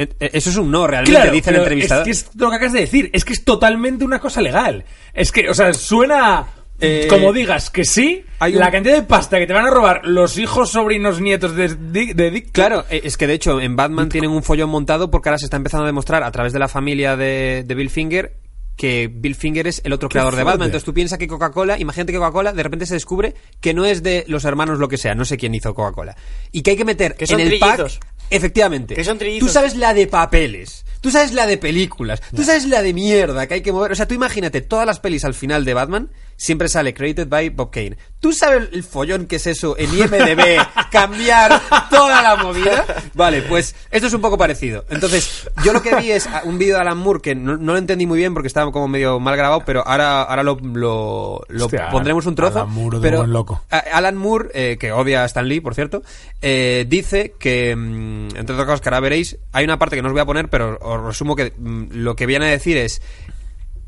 Eh, 0.00 0.08
eh, 0.20 0.30
Eso 0.34 0.50
es 0.50 0.56
un 0.56 0.70
no, 0.70 0.86
realmente, 0.86 1.10
Claro, 1.18 1.32
dice 1.32 1.50
el 1.50 1.56
entrevistador. 1.56 2.08
Es 2.08 2.22
que 2.24 2.28
es 2.30 2.36
lo 2.36 2.50
que 2.50 2.56
acabas 2.56 2.72
de 2.74 2.80
decir. 2.80 3.10
Es 3.12 3.24
que 3.24 3.32
es 3.32 3.44
totalmente 3.44 4.04
una 4.04 4.20
cosa 4.20 4.40
legal. 4.40 4.84
Es 5.12 5.32
que, 5.32 5.48
o 5.48 5.54
sea, 5.54 5.72
suena 5.72 6.46
Eh, 6.80 7.06
como 7.10 7.32
digas 7.32 7.70
que 7.70 7.84
sí. 7.84 8.22
hay 8.38 8.52
un- 8.54 8.60
La 8.60 8.70
cantidad 8.70 8.94
de 8.94 9.02
pasta 9.02 9.38
que 9.38 9.46
te 9.48 9.52
van 9.52 9.66
a 9.66 9.70
robar 9.70 10.02
los 10.06 10.38
hijos, 10.38 10.70
sobrinos, 10.70 11.20
nietos 11.20 11.56
de 11.56 11.74
Dick. 11.74 12.14
De 12.14 12.30
Dick 12.30 12.52
Claro, 12.52 12.84
eh, 12.90 13.00
es 13.02 13.16
que 13.16 13.26
de 13.26 13.32
hecho 13.34 13.60
en 13.60 13.74
Batman 13.74 14.08
tienen 14.08 14.30
un 14.30 14.44
follón 14.44 14.70
montado 14.70 15.10
porque 15.10 15.30
ahora 15.30 15.38
se 15.38 15.46
está 15.46 15.56
empezando 15.56 15.82
a 15.82 15.88
demostrar 15.88 16.22
a 16.22 16.30
través 16.30 16.52
de 16.52 16.60
la 16.60 16.68
familia 16.68 17.16
de, 17.16 17.64
de 17.66 17.74
Bill 17.74 17.90
Finger 17.90 18.36
que 18.78 19.10
Bill 19.12 19.34
Finger 19.34 19.66
es 19.66 19.82
el 19.84 19.92
otro 19.92 20.08
creador 20.08 20.36
de. 20.36 20.44
Batman. 20.44 20.68
Entonces 20.68 20.84
tú 20.86 20.94
piensas 20.94 21.18
que 21.18 21.26
Coca-Cola, 21.28 21.78
imagínate 21.78 22.12
que 22.12 22.18
Coca-Cola 22.18 22.52
de 22.54 22.62
repente 22.62 22.86
se 22.86 22.94
descubre 22.94 23.34
que 23.60 23.74
no 23.74 23.84
es 23.84 24.02
de 24.02 24.24
los 24.28 24.44
hermanos 24.46 24.78
lo 24.78 24.88
que 24.88 24.96
sea, 24.96 25.14
no 25.14 25.26
sé 25.26 25.36
quién 25.36 25.54
hizo 25.54 25.74
Coca-Cola. 25.74 26.16
Y 26.52 26.62
que 26.62 26.70
hay 26.70 26.76
que 26.76 26.84
meter 26.86 27.14
Que 27.16 27.26
en 27.26 27.40
el 27.40 27.48
trillizos. 27.48 27.98
pack, 27.98 28.06
efectivamente. 28.30 28.94
Que 28.94 29.04
son 29.04 29.18
trillizos. 29.18 29.48
Tú 29.48 29.52
sabes 29.52 29.76
la 29.76 29.92
de 29.92 30.06
papeles, 30.06 30.86
tú 31.00 31.10
sabes 31.10 31.32
la 31.32 31.46
de 31.46 31.58
películas, 31.58 32.22
tú 32.34 32.44
sabes 32.44 32.64
la 32.66 32.80
de 32.80 32.94
mierda 32.94 33.46
que 33.46 33.54
hay 33.54 33.60
que 33.62 33.72
mover. 33.72 33.92
O 33.92 33.94
sea, 33.94 34.06
tú 34.08 34.14
imagínate 34.14 34.60
todas 34.62 34.86
las 34.86 35.00
pelis 35.00 35.24
al 35.24 35.34
final 35.34 35.64
de 35.64 35.74
Batman 35.74 36.10
siempre 36.38 36.68
sale 36.68 36.94
created 36.94 37.28
by 37.28 37.50
Bob 37.50 37.70
Kane. 37.70 37.98
¿Tú 38.20 38.32
sabes 38.32 38.68
el 38.72 38.82
follón 38.82 39.26
que 39.26 39.36
es 39.36 39.46
eso 39.46 39.76
en 39.78 39.92
IMDB? 39.92 40.56
cambiar 40.90 41.60
toda 41.90 42.22
la 42.22 42.36
movida. 42.36 42.84
Vale, 43.14 43.42
pues 43.42 43.74
esto 43.90 44.06
es 44.06 44.14
un 44.14 44.20
poco 44.20 44.38
parecido. 44.38 44.84
Entonces, 44.88 45.48
yo 45.64 45.72
lo 45.72 45.82
que 45.82 45.94
vi 45.96 46.10
es 46.12 46.28
un 46.44 46.56
vídeo 46.58 46.76
de 46.76 46.80
Alan 46.80 46.96
Moore 46.98 47.20
que 47.20 47.34
no, 47.34 47.56
no 47.56 47.72
lo 47.72 47.78
entendí 47.78 48.06
muy 48.06 48.18
bien 48.18 48.32
porque 48.34 48.46
estaba 48.48 48.72
como 48.72 48.88
medio 48.88 49.20
mal 49.20 49.36
grabado, 49.36 49.62
pero 49.66 49.86
ahora, 49.86 50.22
ahora 50.22 50.42
lo, 50.42 50.56
lo, 50.60 51.42
lo 51.48 51.64
Hostia, 51.66 51.90
pondremos 51.90 52.24
un 52.26 52.34
trozo. 52.34 52.60
Alan 52.60 52.72
Moore 52.72 52.96
de 52.98 53.02
pero 53.02 53.18
buen 53.18 53.32
loco. 53.32 53.62
a- 53.70 53.78
Alan 53.78 54.16
Moore, 54.16 54.48
eh, 54.54 54.76
que 54.80 54.90
odia 54.92 55.22
a 55.24 55.26
Stan 55.26 55.46
Lee, 55.46 55.60
por 55.60 55.74
cierto, 55.74 56.02
eh, 56.40 56.86
dice 56.88 57.34
que, 57.38 57.74
mm, 57.76 58.36
entre 58.36 58.54
otras 58.54 58.64
cosas 58.66 58.80
que 58.80 58.88
ahora 58.88 59.00
veréis, 59.00 59.36
hay 59.52 59.64
una 59.64 59.78
parte 59.78 59.96
que 59.96 60.02
no 60.02 60.08
os 60.08 60.12
voy 60.12 60.22
a 60.22 60.26
poner, 60.26 60.48
pero 60.48 60.78
os 60.80 61.02
resumo 61.04 61.36
que 61.36 61.52
mm, 61.56 61.88
lo 61.92 62.16
que 62.16 62.26
viene 62.26 62.46
a 62.46 62.50
decir 62.50 62.76
es 62.76 63.02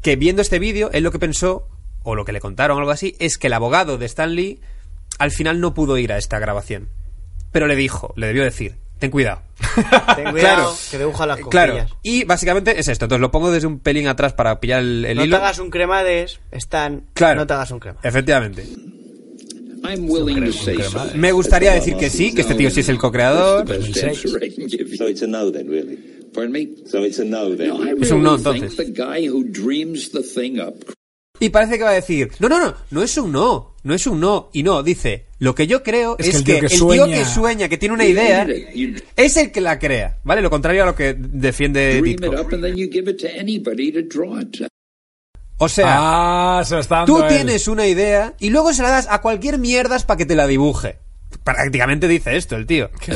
que 0.03 0.17
viendo 0.17 0.43
este 0.43 0.59
vídeo, 0.59 0.91
él 0.93 1.03
lo 1.05 1.11
que 1.13 1.19
pensó, 1.19 1.67
o 2.03 2.15
lo 2.15 2.25
que 2.25 2.33
le 2.33 2.41
contaron, 2.41 2.79
algo 2.79 2.91
así, 2.91 3.15
es 3.19 3.39
que 3.39 3.49
el 3.49 3.53
abogado 3.53 3.99
de 3.99 4.07
Stan 4.07 4.35
Lee 4.35 4.61
al 5.19 5.31
final 5.31 5.61
no 5.61 5.75
pudo 5.75 5.99
ir 5.99 6.13
a 6.13 6.19
esta 6.19 6.39
grabación. 6.39 6.89
Pero 7.53 7.67
le 7.67 7.77
dijo, 7.77 8.15
le 8.17 8.27
debió 8.29 8.45
decir, 8.45 8.77
ten 8.99 9.11
cuidado. 9.11 9.43
Ten 10.17 10.31
cuidado, 10.31 10.35
Claro. 10.35 10.75
que 10.91 10.99
dibuja 10.99 11.27
las 11.27 11.41
Claro, 11.49 11.73
costillas. 11.75 11.99
y 12.03 12.25
básicamente 12.25 12.79
es 12.81 12.89
esto. 12.89 13.05
Entonces 13.05 13.21
lo 13.21 13.31
pongo 13.31 13.51
desde 13.51 13.67
un 13.67 13.79
pelín 13.81 14.09
atrás 14.09 14.33
para 14.33 14.59
pillar 14.61 14.81
el, 14.81 15.05
el 15.05 15.17
No 15.17 15.23
te 15.23 15.29
hilo. 15.29 15.37
hagas 15.37 15.59
un 15.59 15.71
cremades, 15.71 16.41
están. 16.51 17.05
Claro. 17.15 17.41
No 17.41 17.47
te 17.47 17.53
hagas 17.55 17.71
un 17.71 17.79
crema. 17.81 17.99
Efectivamente. 18.03 18.67
Me 21.15 21.33
gustaría 21.33 21.73
decir 21.73 21.97
que 21.97 22.11
sí, 22.11 22.35
que 22.35 22.43
este 22.43 22.55
tío 22.55 22.71
sí 22.71 22.81
es 22.81 22.89
el 22.89 22.99
co-creador. 22.99 23.67
No 23.69 23.75
no. 23.75 23.83
No, 27.67 27.85
Es 28.03 28.11
un 28.11 28.23
no, 28.23 28.37
entonces. 28.37 28.77
Y 31.41 31.49
parece 31.49 31.79
que 31.79 31.85
va 31.85 31.91
a 31.91 31.95
decir, 31.95 32.31
no, 32.39 32.49
no, 32.49 32.61
no, 32.61 32.75
no 32.91 33.03
es 33.03 33.17
un 33.17 33.33
no, 33.33 33.75
no 33.83 33.95
es 33.95 34.07
un 34.07 34.21
no. 34.21 34.51
Y 34.53 34.63
no, 34.63 34.83
dice, 34.83 35.25
lo 35.39 35.55
que 35.55 35.67
yo 35.67 35.83
creo 35.83 36.17
Es 36.19 36.29
es, 36.29 36.33
que 36.33 36.39
el 36.39 36.45
tío 36.45 36.55
que, 36.61 36.67
el 36.67 36.71
tío 36.71 36.79
sueña- 36.79 37.17
que 37.19 37.25
sueña, 37.25 37.69
que 37.69 37.79
tiene 37.79 37.95
una 37.95 38.05
idea, 38.05 38.47
es 39.17 39.37
el 39.39 39.51
que 39.51 39.61
la 39.63 39.79
crea, 39.79 40.19
¿vale? 40.23 40.43
Lo 40.43 40.51
contrario 40.51 40.83
a 40.83 40.87
lo 40.87 40.95
que 40.95 41.15
defiende 41.19 42.01
Ditko. 42.03 42.27
O 45.63 45.69
sea, 45.69 45.87
Ah, 45.89 46.63
se 46.65 46.75
tú 47.07 47.23
él. 47.23 47.29
tienes 47.29 47.69
una 47.69 47.87
idea 47.87 48.35
y 48.39 48.51
luego 48.51 48.73
se 48.73 48.83
la 48.83 48.91
das 48.91 49.07
a 49.11 49.21
cualquier 49.21 49.59
mierdas 49.59 50.05
para 50.05 50.19
que 50.19 50.27
te 50.27 50.35
la 50.35 50.47
dibuje. 50.47 50.99
Prácticamente 51.45 52.09
dice 52.09 52.37
esto 52.37 52.57
el 52.57 52.67
tío. 52.67 52.91
Qué 53.01 53.13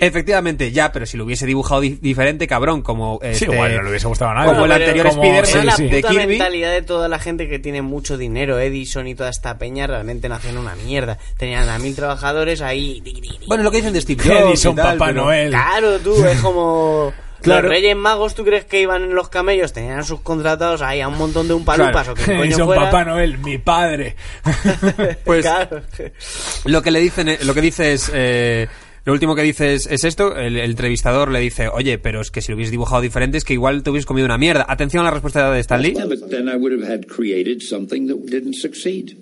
Efectivamente, 0.00 0.72
ya, 0.72 0.90
pero 0.92 1.06
si 1.06 1.16
lo 1.16 1.24
hubiese 1.24 1.46
dibujado 1.46 1.80
di- 1.80 1.98
diferente, 2.00 2.46
cabrón, 2.46 2.82
como 2.82 3.18
Sí, 3.22 3.28
este, 3.28 3.44
igual 3.46 3.76
no 3.76 3.82
le 3.82 3.90
hubiese 3.90 4.08
gustado 4.08 4.30
a 4.30 4.34
nadie. 4.34 4.52
como 4.52 4.64
el 4.64 4.72
anterior 4.72 5.06
Spider-Man 5.06 5.46
sí, 5.46 5.58
la 5.62 5.76
sí. 5.76 5.88
de 5.88 6.26
mentalidad 6.26 6.72
de 6.72 6.82
toda 6.82 7.08
la 7.08 7.18
gente 7.18 7.48
que 7.48 7.58
tiene 7.58 7.82
mucho 7.82 8.16
dinero. 8.16 8.58
Edison 8.58 9.06
y 9.06 9.14
toda 9.14 9.30
esta 9.30 9.58
peña 9.58 9.86
realmente 9.86 10.28
no 10.28 10.34
hacían 10.36 10.58
una 10.58 10.74
mierda. 10.74 11.18
Tenían 11.36 11.68
a 11.68 11.78
mil 11.78 11.94
trabajadores 11.94 12.60
ahí. 12.62 13.02
Bueno, 13.46 13.62
lo 13.62 13.70
que 13.70 13.78
dicen 13.78 13.92
de 13.92 14.00
Steve 14.00 14.22
Jobs 14.24 14.40
Edison, 14.50 14.76
tal, 14.76 14.96
Papá 14.98 15.06
pero- 15.12 15.24
Noel. 15.24 15.50
Claro, 15.50 15.98
tú, 15.98 16.24
es 16.24 16.40
como... 16.40 17.12
Claro. 17.42 17.62
Los 17.62 17.70
Reyes 17.72 17.96
Magos, 17.96 18.36
¿tú 18.36 18.44
crees 18.44 18.64
que 18.66 18.80
iban 18.80 19.02
en 19.02 19.16
los 19.16 19.28
camellos? 19.28 19.72
Tenían 19.72 19.98
a 19.98 20.04
sus 20.04 20.20
contratados 20.20 20.80
ahí 20.80 21.00
a 21.00 21.08
un 21.08 21.18
montón 21.18 21.48
de 21.48 21.54
un 21.54 21.64
palupas 21.64 22.04
Claro. 22.06 22.12
o 22.12 22.14
que 22.14 22.24
coño 22.24 22.44
Edison, 22.44 22.66
fuera. 22.66 22.82
Papá 22.84 23.04
Noel, 23.04 23.38
mi 23.38 23.58
padre. 23.58 24.14
Pues- 25.24 25.42
Claro. 25.44 25.82
Lo 26.66 26.82
que 26.82 26.92
le 26.92 27.00
dicen, 27.00 27.28
eh, 27.28 27.38
lo 27.42 27.52
que 27.52 27.60
dice 27.60 27.94
es, 27.94 28.12
eh, 28.14 28.68
lo 29.04 29.12
último 29.12 29.34
que 29.34 29.42
dice 29.42 29.74
es, 29.74 29.86
es 29.86 30.04
esto, 30.04 30.36
el, 30.36 30.56
el 30.56 30.70
entrevistador 30.70 31.30
le 31.30 31.40
dice, 31.40 31.68
oye, 31.68 31.98
pero 31.98 32.20
es 32.20 32.30
que 32.30 32.40
si 32.40 32.52
lo 32.52 32.56
hubieses 32.56 32.70
dibujado 32.70 33.00
diferente 33.02 33.38
es 33.38 33.44
que 33.44 33.52
igual 33.54 33.82
te 33.82 33.90
hubieses 33.90 34.06
comido 34.06 34.26
una 34.26 34.38
mierda. 34.38 34.64
Atención 34.68 35.02
a 35.02 35.06
la 35.06 35.10
respuesta 35.10 35.50
de 35.50 35.60
Stan 35.60 35.82
Lee. 35.82 35.94
yeah, 35.94 36.06
but 36.06 36.28
then 36.30 36.48
I 36.48 36.56
would 36.56 36.72
have 36.72 36.88
had 36.88 37.06
created 37.06 37.60
something 37.62 38.06
that 38.06 38.16
didn't 38.30 38.54
succeed. 38.54 39.16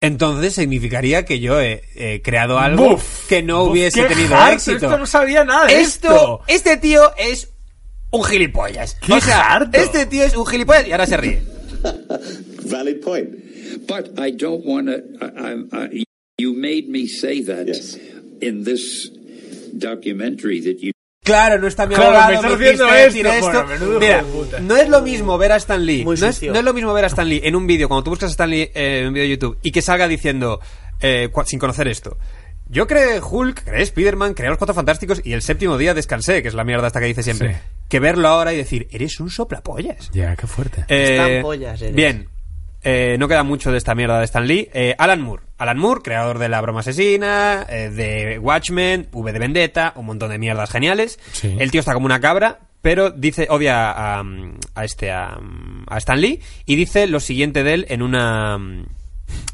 Entonces 0.00 0.54
significaría 0.54 1.24
que 1.24 1.40
yo 1.40 1.58
he, 1.60 1.82
he 1.94 2.20
creado 2.20 2.58
algo 2.58 2.90
Buf, 2.90 3.26
que 3.26 3.42
no 3.42 3.62
hubiese 3.64 4.04
tenido 4.04 4.34
harto, 4.36 4.56
éxito. 4.56 4.86
Esto 4.86 4.98
no 4.98 5.06
sabía 5.06 5.44
nada 5.44 5.66
de 5.66 5.80
esto, 5.80 6.08
esto. 6.08 6.40
este 6.46 6.76
tío 6.76 7.12
es 7.16 7.50
un 8.10 8.22
gilipollas. 8.22 8.96
¡Qué 8.96 9.14
o 9.14 9.20
sea, 9.20 9.54
harto! 9.54 9.78
este 9.78 10.04
tío 10.04 10.24
es 10.24 10.36
un 10.36 10.44
gilipollas 10.44 10.86
y 10.86 10.92
ahora 10.92 11.06
se 11.06 11.16
ríe. 11.16 11.42
Valid 12.66 13.00
point. 13.02 13.30
But 13.88 14.18
I 14.18 14.30
don't 14.30 14.64
want 14.66 14.88
to. 14.88 15.02
I, 15.20 15.54
I, 15.72 15.86
I, 15.96 16.04
you 16.38 16.52
made 16.54 16.88
me 16.88 17.06
say 17.08 17.42
that 17.44 17.66
Yes. 17.66 17.98
In 18.40 18.64
this 18.64 19.10
documentary 19.72 20.60
that 20.62 20.76
you. 20.80 20.92
Claro, 21.24 21.58
no 21.58 21.66
está 21.66 21.86
mi 21.86 21.94
Claro, 21.94 22.18
abogado, 22.18 22.58
me 22.58 22.66
decir 22.66 23.26
esto. 23.26 23.64
Bueno, 23.64 23.98
Mira, 23.98 24.24
no 24.60 24.76
es 24.76 24.88
lo 24.90 25.00
mismo 25.00 25.38
ver 25.38 25.52
a 25.52 25.56
Stan 25.56 25.84
Lee. 25.84 26.04
No 26.04 26.12
es, 26.12 26.20
sucio. 26.20 26.52
no 26.52 26.58
es 26.58 26.64
lo 26.64 26.74
mismo 26.74 26.92
ver 26.92 27.04
a 27.04 27.06
Stan 27.06 27.26
Lee 27.26 27.40
en 27.44 27.56
un 27.56 27.66
vídeo, 27.66 27.88
cuando 27.88 28.04
tú 28.04 28.10
buscas 28.10 28.28
a 28.28 28.32
Stan 28.32 28.50
Lee 28.50 28.70
eh, 28.74 29.00
en 29.00 29.08
un 29.08 29.14
vídeo 29.14 29.24
de 29.24 29.30
YouTube 29.30 29.58
y 29.62 29.72
que 29.72 29.80
salga 29.80 30.06
diciendo, 30.06 30.60
eh, 31.00 31.30
sin 31.46 31.58
conocer 31.58 31.88
esto. 31.88 32.18
Yo 32.68 32.86
creé 32.86 33.20
Hulk, 33.20 33.64
creé 33.64 33.82
Spider-Man, 33.82 34.34
creé 34.34 34.50
los 34.50 34.58
Cuatro 34.58 34.74
Fantásticos 34.74 35.22
y 35.24 35.32
el 35.32 35.40
séptimo 35.40 35.78
día 35.78 35.94
descansé, 35.94 36.42
que 36.42 36.48
es 36.48 36.54
la 36.54 36.64
mierda 36.64 36.88
hasta 36.88 37.00
que 37.00 37.06
dice 37.06 37.22
siempre. 37.22 37.54
Sí. 37.54 37.60
Que 37.88 38.00
verlo 38.00 38.28
ahora 38.28 38.52
y 38.52 38.58
decir, 38.58 38.88
eres 38.90 39.18
un 39.20 39.30
soplapollas. 39.30 40.10
Ya, 40.12 40.36
qué 40.36 40.46
fuerte. 40.46 40.84
Eh, 40.88 41.16
Están 41.16 41.42
pollas, 41.42 41.80
eres. 41.80 41.94
Bien. 41.94 42.28
Eh, 42.84 43.16
no 43.18 43.28
queda 43.28 43.42
mucho 43.42 43.72
de 43.72 43.78
esta 43.78 43.94
mierda 43.94 44.18
de 44.18 44.24
Stan 44.26 44.46
Lee. 44.46 44.68
Eh, 44.74 44.94
Alan 44.98 45.20
Moore. 45.22 45.42
Alan 45.58 45.78
Moore, 45.78 46.02
creador 46.02 46.38
de 46.38 46.48
La 46.48 46.60
Broma 46.60 46.80
Asesina, 46.80 47.66
eh, 47.68 47.90
de 47.90 48.38
Watchmen, 48.38 49.08
V 49.10 49.32
de 49.32 49.38
Vendetta, 49.38 49.92
un 49.96 50.06
montón 50.06 50.30
de 50.30 50.38
mierdas 50.38 50.70
geniales. 50.70 51.18
Sí. 51.32 51.56
El 51.58 51.70
tío 51.70 51.80
está 51.80 51.94
como 51.94 52.06
una 52.06 52.20
cabra, 52.20 52.58
pero 52.82 53.10
dice, 53.10 53.46
odia 53.48 53.90
a, 53.90 54.22
a 54.74 54.84
este, 54.84 55.10
a, 55.10 55.38
a 55.86 55.98
Stan 55.98 56.20
Lee, 56.20 56.40
y 56.66 56.76
dice 56.76 57.06
lo 57.06 57.20
siguiente 57.20 57.62
de 57.64 57.74
él 57.74 57.86
en 57.88 58.02
una... 58.02 58.58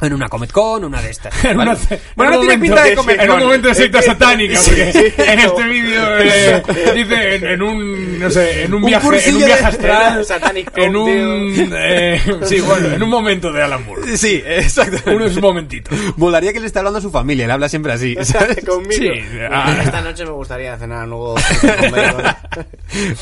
En 0.00 0.12
una 0.14 0.28
Comic 0.28 0.50
Con, 0.50 0.84
una 0.84 1.02
de 1.02 1.10
estas. 1.10 1.44
En 1.44 1.56
¿vale? 1.56 1.70
una- 1.72 1.80
bueno, 2.16 2.32
en 2.32 2.36
no 2.36 2.40
un 2.40 2.46
tiene 2.46 2.56
momento- 2.56 2.60
pinta 2.62 2.84
de 2.84 2.94
Comic 2.94 3.16
En 3.22 3.30
un 3.30 3.36
Con. 3.36 3.44
momento 3.44 3.68
de 3.68 3.74
secta 3.74 4.02
satánica, 4.02 4.60
porque 4.64 4.92
sí, 4.92 5.22
en 5.22 5.38
este 5.38 5.62
vídeo 5.64 6.18
eh, 6.18 6.62
dice 6.94 7.34
en, 7.36 7.46
en 7.46 7.62
un 7.62 8.18
no 8.18 8.30
sé, 8.30 8.62
en 8.64 8.74
un 8.74 8.82
Un 8.82 8.88
viaje, 8.88 9.28
en 9.28 9.36
un 9.36 9.44
viaje 9.44 9.64
astral, 9.64 10.26
en 10.76 10.96
un 10.96 11.70
eh, 11.76 12.20
sí, 12.44 12.60
bueno, 12.60 12.88
en 12.94 13.02
un 13.02 13.08
momento 13.10 13.52
de 13.52 13.62
Alan 13.62 13.84
Moore. 13.84 14.16
Sí, 14.16 14.42
exacto. 14.46 15.10
Unos 15.10 15.38
momentitos. 15.40 15.98
Molaría 16.16 16.52
que 16.52 16.60
le 16.60 16.66
esté 16.66 16.78
hablando 16.78 16.98
a 16.98 17.02
su 17.02 17.10
familia, 17.10 17.46
le 17.46 17.52
habla 17.52 17.68
siempre 17.68 17.92
así. 17.92 18.16
¿sabes? 18.22 18.64
Conmigo. 18.64 18.90
Sí, 18.94 19.10
ah. 19.50 19.80
Esta 19.84 20.00
noche 20.00 20.24
me 20.24 20.30
gustaría 20.32 20.76
cenar 20.78 21.06
nuevo 21.08 21.34
con 21.34 21.90
bacon. 21.90 22.24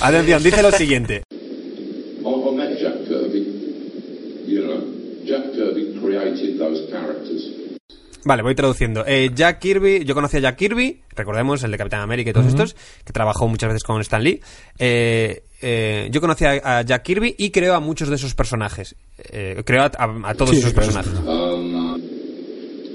Atención, 0.01 0.43
dice 0.43 0.63
lo 0.63 0.71
siguiente. 0.73 1.23
I, 1.31 2.27
I 2.29 2.55
met 2.55 2.79
Jack 2.81 2.95
Kirby. 3.07 4.45
You 4.47 4.63
know, 4.65 4.85
Jack 5.27 5.53
Kirby 5.53 5.99
created 6.21 6.59
those 6.59 6.91
characters. 6.91 7.43
Vale, 8.25 8.43
voy 8.43 8.55
traduciendo. 8.55 9.05
Eh, 9.07 9.31
Jack 9.35 9.61
Kirby, 9.61 10.05
yo 10.05 10.15
conocí 10.15 10.37
a 10.37 10.41
Jack 10.41 10.57
Kirby, 10.57 11.01
recordemos, 11.15 11.63
el 11.65 11.71
de 11.71 11.79
Capitán 11.79 12.01
América 12.01 12.31
y 12.31 12.33
todos 12.33 12.47
estos, 12.47 12.75
que 13.05 13.13
trabajó 13.13 13.49
muchas 13.49 13.69
veces 13.69 13.85
con 13.85 14.01
Stan 14.03 14.23
Lee. 14.23 14.41
Eh, 14.79 15.45
eh, 15.63 16.09
yo 16.11 16.21
conocí 16.21 16.45
a, 16.45 16.79
a 16.79 16.83
Jack 16.83 17.03
Kirby 17.05 17.37
y 17.39 17.51
creo 17.51 17.75
a 17.75 17.81
muchos 17.81 18.09
de 18.09 18.17
esos 18.17 18.35
personajes. 18.35 18.97
Eh, 19.19 19.63
creo 19.65 19.83
a, 19.83 19.87
a- 19.97 20.31
a 20.31 20.35
todos 20.35 20.51
Sí, 20.51 20.59
esos 20.59 20.75
personajes. 20.75 21.13
Um, 21.21 21.95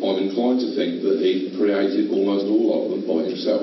I'm 0.03 0.19
inclined 0.19 0.59
to 0.59 0.75
think 0.75 1.01
that 1.01 1.19
he 1.21 1.49
created 1.57 2.11
almost 2.11 2.45
all 2.45 2.83
of 2.83 2.91
them 2.91 3.07
by 3.07 3.29
himself. 3.29 3.61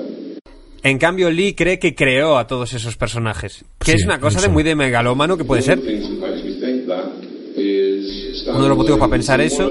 En 0.83 0.97
cambio, 0.97 1.29
Lee 1.29 1.53
cree 1.53 1.77
que 1.77 1.93
creó 1.93 2.37
a 2.39 2.47
todos 2.47 2.73
esos 2.73 2.97
personajes. 2.97 3.63
Que 3.79 3.91
Sí, 3.91 3.97
es 3.99 4.03
una 4.05 4.19
cosa 4.19 4.41
de 4.41 4.47
muy 4.49 4.63
de 4.63 4.73
megalómano 4.75 5.37
que 5.37 5.43
puede 5.45 5.61
ser. 5.61 5.79
Uno 8.47 8.63
de 8.63 8.69
los 8.69 8.77
motivos 8.77 8.99
para 8.99 9.11
pensar 9.11 9.41
eso-. 9.41 9.69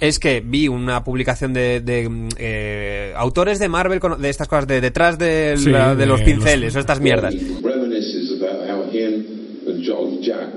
Es 0.00 0.20
que 0.20 0.40
vi 0.40 0.68
una 0.68 1.02
publicación 1.02 1.52
de, 1.52 1.80
de, 1.80 2.08
mm, 2.08 2.28
eh, 2.38 3.12
autores 3.16 3.58
de 3.58 3.68
Marvel 3.68 3.98
con- 3.98 4.20
de 4.22 4.28
estas 4.28 4.46
cosas 4.46 4.68
de 4.68 4.80
detrás 4.80 5.18
de, 5.18 5.54
Sí, 5.58 5.70
la- 5.70 5.96
de 5.96 6.06
los 6.06 6.20
los- 6.20 6.28
pinceles 6.28 6.76
o 6.76 6.78
estas 6.78 7.00
mierdas. 7.00 7.34
He 7.34 7.40
reminisces 7.60 8.30
about 8.40 8.68
how 8.70 8.84
him 8.92 9.24
and 9.66 9.84
Jolly 9.84 10.20
Jack 10.22 10.50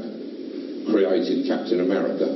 created 0.92 1.48
Captain 1.48 1.80
America. 1.82 2.28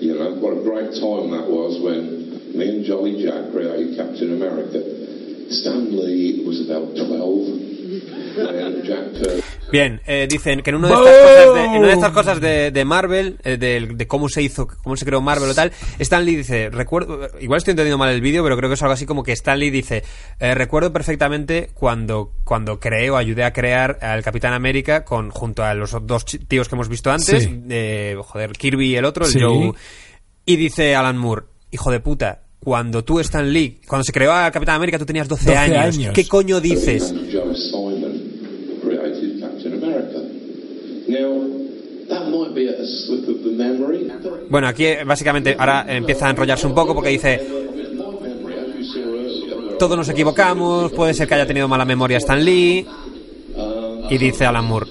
You 0.00 0.14
know, 0.14 0.34
what 0.40 0.56
a 0.56 0.62
great 0.62 0.92
time 0.94 1.30
that 1.32 1.48
was 1.48 1.78
when 1.80 2.30
me 2.54 2.64
and 2.68 2.84
Jolly 2.86 3.22
Jack 3.22 3.52
created 3.52 3.94
Captain 3.96 4.32
America. 4.40 4.80
Stan 5.50 5.90
Lee 5.94 6.44
was 6.46 6.60
about 6.66 6.94
12 6.96 7.08
when 7.10 7.18
Jack 7.18 7.60
Kirby 7.60 7.63
Bien, 9.72 10.00
eh, 10.06 10.26
dicen 10.30 10.62
que 10.62 10.70
en, 10.70 10.76
una 10.76 10.88
de 10.88 10.94
estas 10.94 11.18
cosas 11.18 11.54
de, 11.54 11.64
en 11.64 11.78
una 11.78 11.86
de 11.88 11.92
estas 11.94 12.12
cosas 12.12 12.40
de, 12.40 12.70
de 12.70 12.84
Marvel, 12.84 13.38
eh, 13.44 13.56
de, 13.56 13.88
de 13.94 14.06
cómo 14.06 14.28
se 14.28 14.42
hizo, 14.42 14.66
cómo 14.66 14.96
se 14.96 15.04
creó 15.04 15.20
Marvel 15.20 15.50
o 15.50 15.54
tal, 15.54 15.72
Stan 15.98 16.24
Lee 16.24 16.36
dice, 16.36 16.70
recuerdo, 16.70 17.28
igual 17.40 17.58
estoy 17.58 17.72
entendiendo 17.72 17.98
mal 17.98 18.10
el 18.12 18.20
vídeo, 18.20 18.42
pero 18.44 18.56
creo 18.56 18.68
que 18.70 18.74
es 18.74 18.82
algo 18.82 18.92
así 18.94 19.06
como 19.06 19.22
que 19.22 19.32
Stan 19.32 19.58
Lee 19.58 19.70
dice, 19.70 20.04
eh, 20.38 20.54
recuerdo 20.54 20.92
perfectamente 20.92 21.70
cuando, 21.74 22.32
cuando 22.44 22.78
creé 22.78 23.10
o 23.10 23.16
ayudé 23.16 23.44
a 23.44 23.52
crear 23.52 23.98
al 24.00 24.22
Capitán 24.22 24.52
América 24.52 25.04
con, 25.04 25.30
junto 25.30 25.64
a 25.64 25.74
los 25.74 25.96
dos 26.06 26.24
tíos 26.24 26.68
que 26.68 26.74
hemos 26.76 26.88
visto 26.88 27.10
antes, 27.10 27.42
Sí. 27.44 27.60
eh, 27.70 28.16
joder, 28.20 28.52
Kirby 28.52 28.90
y 28.90 28.96
el 28.96 29.04
otro, 29.04 29.24
el 29.24 29.32
Sí. 29.32 29.40
Joe, 29.40 29.72
y 30.46 30.56
dice 30.56 30.94
Alan 30.94 31.16
Moore, 31.18 31.46
hijo 31.72 31.90
de 31.90 32.00
puta, 32.00 32.42
cuando 32.60 33.02
tú 33.04 33.18
Stan 33.20 33.52
Lee, 33.52 33.80
cuando 33.86 34.04
se 34.04 34.12
creó 34.12 34.32
al 34.32 34.52
Capitán 34.52 34.76
América 34.76 34.98
tú 34.98 35.04
tenías 35.04 35.26
12, 35.28 35.46
12 35.46 35.58
años. 35.58 35.96
años. 35.96 36.14
¿Qué 36.14 36.26
coño 36.28 36.60
dices? 36.60 37.10
and 37.10 37.30
Joe 37.32 37.54
Simon 37.54 38.80
created 38.82 39.40
that 42.08 42.28
might 42.30 42.54
be 42.54 42.68
a 42.68 42.86
slip 42.86 43.28
of 43.28 43.42
the 43.42 43.43
memory. 43.43 43.43
Bueno, 44.48 44.68
aquí 44.68 44.86
eh, 44.86 45.04
básicamente 45.04 45.56
ahora 45.58 45.84
empieza 45.88 46.26
a 46.26 46.30
enrollarse 46.30 46.66
un 46.66 46.74
poco 46.74 46.94
porque 46.94 47.10
dice, 47.10 47.40
todos 49.78 49.96
nos 49.96 50.08
equivocamos, 50.08 50.92
puede 50.92 51.14
ser 51.14 51.28
que 51.28 51.34
haya 51.34 51.46
tenido 51.46 51.68
mala 51.68 51.84
memoria 51.84 52.18
Stan 52.18 52.42
Lee, 52.44 52.86
y 54.10 54.18
dice 54.18 54.44
Alan 54.44 54.64
Moore. 54.64 54.86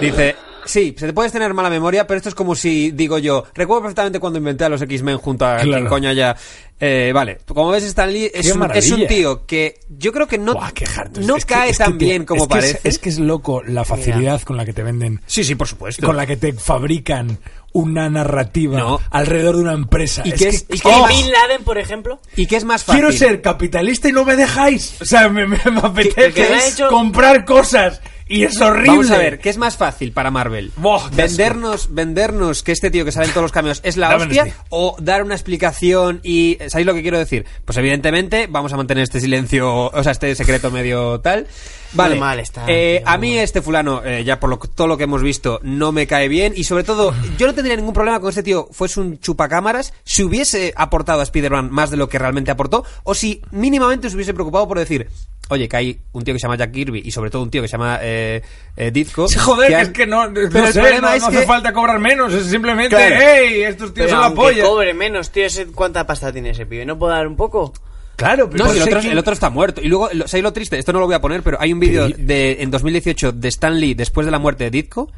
Dice, 0.00 0.34
sí, 0.66 0.94
se 0.98 1.06
te 1.06 1.12
puedes 1.12 1.32
tener 1.32 1.52
mala 1.54 1.70
memoria, 1.70 2.06
pero 2.06 2.16
esto 2.18 2.28
es 2.28 2.34
como 2.34 2.54
si 2.54 2.90
digo 2.92 3.18
yo, 3.18 3.44
recuerdo 3.54 3.82
perfectamente 3.82 4.18
cuando 4.20 4.38
inventé 4.38 4.64
a 4.64 4.68
los 4.68 4.80
X-Men 4.82 5.18
junto 5.18 5.46
a 5.46 5.58
Claro. 5.58 5.88
coño 5.88 6.12
ya. 6.12 6.36
Eh, 6.80 7.12
vale, 7.14 7.38
como 7.46 7.70
ves 7.70 7.84
Stan 7.84 8.12
Lee 8.12 8.30
es 8.34 8.50
un, 8.52 8.68
es 8.74 8.90
un 8.90 9.06
tío 9.06 9.46
que 9.46 9.78
yo 9.88 10.12
creo 10.12 10.26
que 10.26 10.38
no, 10.38 10.54
Buah, 10.54 10.72
no 11.20 11.36
Es 11.36 11.44
cae 11.46 11.70
que 11.70 11.76
tan 11.78 11.96
bien 11.98 12.24
como 12.24 12.42
es 12.42 12.48
que 12.48 12.58
es- 12.58 12.64
parece. 12.72 12.88
Es, 12.88 12.98
que 12.98 13.08
es 13.10 13.18
loco 13.20 13.62
la 13.62 13.84
facilidad 13.84 14.42
con 14.42 14.56
la 14.56 14.64
que 14.64 14.72
te 14.72 14.82
venden, 14.82 15.20
Sí, 15.26 15.44
sí, 15.44 15.54
por 15.54 15.68
supuesto. 15.68 16.04
con 16.04 16.16
la 16.16 16.26
que 16.26 16.36
te 16.36 16.52
fabrican 16.52 17.38
una 17.74 18.08
narrativa 18.08 18.78
No. 18.78 19.00
alrededor 19.10 19.56
de 19.56 19.62
una 19.62 19.72
empresa. 19.74 20.22
Y 20.24 20.30
Es 20.30 20.34
que 20.38 20.44
que- 20.44 20.48
es- 20.56 20.62
que 20.80 20.88
¡Oh! 20.88 21.06
es- 21.08 21.16
Bin 21.16 21.30
Laden, 21.30 21.62
por 21.64 21.76
ejemplo. 21.76 22.18
¿Y 22.36 22.46
qué 22.46 22.56
es 22.56 22.64
más 22.64 22.82
fácil? 22.84 23.02
Quiero 23.02 23.16
ser 23.16 23.42
capitalista 23.42 24.08
y 24.08 24.12
no 24.12 24.24
me 24.24 24.36
dejáis. 24.36 24.96
O 25.02 25.04
sea, 25.04 25.28
me, 25.28 25.46
me- 25.46 25.58
me 25.70 25.80
apetece 25.80 26.42
ha 26.44 26.68
hecho- 26.68 26.88
comprar 26.88 27.44
cosas 27.44 28.00
y 28.26 28.44
es 28.44 28.58
horrible. 28.60 28.88
Vamos 28.88 29.10
a 29.10 29.18
ver, 29.18 29.38
¿qué 29.38 29.50
es 29.50 29.58
más 29.58 29.76
fácil 29.76 30.12
para 30.12 30.30
Marvel? 30.30 30.72
Qué 30.74 31.16
vendernos, 31.16 31.92
vendernos 31.92 32.62
que 32.62 32.72
este 32.72 32.90
tío 32.90 33.04
que 33.04 33.12
sale 33.12 33.26
en 33.26 33.32
todos 33.32 33.42
los 33.42 33.52
cambios 33.52 33.80
es 33.84 33.96
la 33.98 34.08
Dame 34.08 34.24
hostia 34.24 34.54
o 34.70 34.96
dar 35.00 35.22
una 35.22 35.34
explicación 35.34 36.20
y 36.22 36.56
¿sabéis 36.68 36.86
lo 36.86 36.94
que 36.94 37.02
quiero 37.02 37.18
decir? 37.18 37.44
Pues 37.66 37.76
evidentemente 37.76 38.46
vamos 38.48 38.72
a 38.72 38.76
mantener 38.76 39.02
este 39.02 39.20
silencio, 39.20 39.90
o 39.92 40.02
sea, 40.02 40.12
este 40.12 40.34
secreto 40.36 40.70
medio 40.70 41.20
tal. 41.20 41.46
Vale. 41.92 42.16
Mal 42.16 42.40
está, 42.40 42.64
Eh, 42.66 43.02
a 43.06 43.16
mí 43.18 43.38
este 43.38 43.62
fulano, 43.62 44.02
eh, 44.04 44.24
ya 44.24 44.40
por 44.40 44.50
lo, 44.50 44.58
todo 44.58 44.88
lo 44.88 44.96
que 44.96 45.04
hemos 45.04 45.22
visto, 45.22 45.60
no 45.62 45.92
me 45.92 46.08
cae 46.08 46.26
bien 46.26 46.52
y 46.56 46.64
sobre 46.64 46.82
todo 46.82 47.14
yo 47.38 47.46
no 47.46 47.54
tendría 47.64 47.76
ningún 47.76 47.94
problema 47.94 48.20
con 48.20 48.28
este 48.28 48.42
tío 48.42 48.68
fuese 48.70 49.00
un 49.00 49.18
chupacámaras 49.18 49.92
si 50.04 50.22
hubiese 50.22 50.72
aportado 50.76 51.20
a 51.20 51.24
Spider-Man 51.24 51.70
más 51.70 51.90
de 51.90 51.96
lo 51.96 52.08
que 52.08 52.18
realmente 52.18 52.50
aportó 52.50 52.84
o 53.02 53.14
si 53.14 53.42
mínimamente 53.50 54.08
se 54.08 54.14
hubiese 54.16 54.34
preocupado 54.34 54.68
por 54.68 54.78
decir 54.78 55.08
Oye, 55.50 55.68
que 55.68 55.76
hay 55.76 56.00
un 56.12 56.24
tío 56.24 56.32
que 56.32 56.40
se 56.40 56.44
llama 56.44 56.56
Jack 56.56 56.72
Kirby 56.72 57.02
y 57.04 57.10
sobre 57.10 57.28
todo 57.28 57.42
un 57.42 57.50
tío 57.50 57.60
que 57.60 57.68
se 57.68 57.72
llama 57.72 57.98
eh, 58.00 58.40
eh, 58.78 58.90
Ditko. 58.90 59.28
Sí, 59.28 59.38
joder, 59.38 59.68
que 59.68 59.74
han- 59.74 59.82
es 59.82 59.88
que 59.90 60.06
no, 60.06 60.22
Pero 60.32 60.48
no 60.48 60.66
el 60.68 60.72
sé, 60.72 60.80
problema 60.80 61.08
no, 61.10 61.14
es 61.16 61.22
no 61.22 61.28
que 61.30 61.36
hace 61.36 61.46
falta 61.46 61.72
cobrar 61.74 61.98
menos, 61.98 62.32
es 62.32 62.46
simplemente, 62.46 62.96
Claro. 62.96 63.16
hey, 63.18 63.62
estos 63.64 63.92
tíos 63.92 64.06
Pero 64.06 64.22
son 64.22 64.30
la 64.30 64.34
polla. 64.34 64.62
cobre 64.64 64.94
menos, 64.94 65.30
tío, 65.30 65.44
ese- 65.44 65.66
¿cuánta 65.66 66.06
pasta 66.06 66.32
tiene 66.32 66.48
ese 66.50 66.64
pibe? 66.64 66.86
¿No 66.86 66.98
puedo 66.98 67.12
dar 67.12 67.26
un 67.26 67.36
poco? 67.36 67.74
Claro, 68.16 68.48
pero 68.48 68.64
No, 68.64 68.70
si 68.70 68.78
el 68.78 68.82
otro, 68.84 69.00
que- 69.02 69.10
el 69.10 69.18
otro 69.18 69.34
está 69.34 69.50
muerto. 69.50 69.82
Y 69.82 69.88
luego, 69.88 70.08
lo- 70.14 70.26
¿sabéis 70.26 70.44
lo 70.44 70.52
triste? 70.54 70.78
Esto 70.78 70.94
no 70.94 71.00
lo 71.00 71.04
voy 71.06 71.14
a 71.14 71.20
poner, 71.20 71.42
pero 71.42 71.58
hay 71.60 71.74
un 71.74 71.80
vídeo 71.80 72.08
de 72.08 72.62
en 72.62 72.70
2018 72.70 73.32
de 73.32 73.48
Stan 73.48 73.78
Lee 73.78 73.92
después 73.92 74.24
de 74.24 74.30
la 74.30 74.38
muerte 74.38 74.64
de 74.64 74.70
Ditko, 74.70 75.12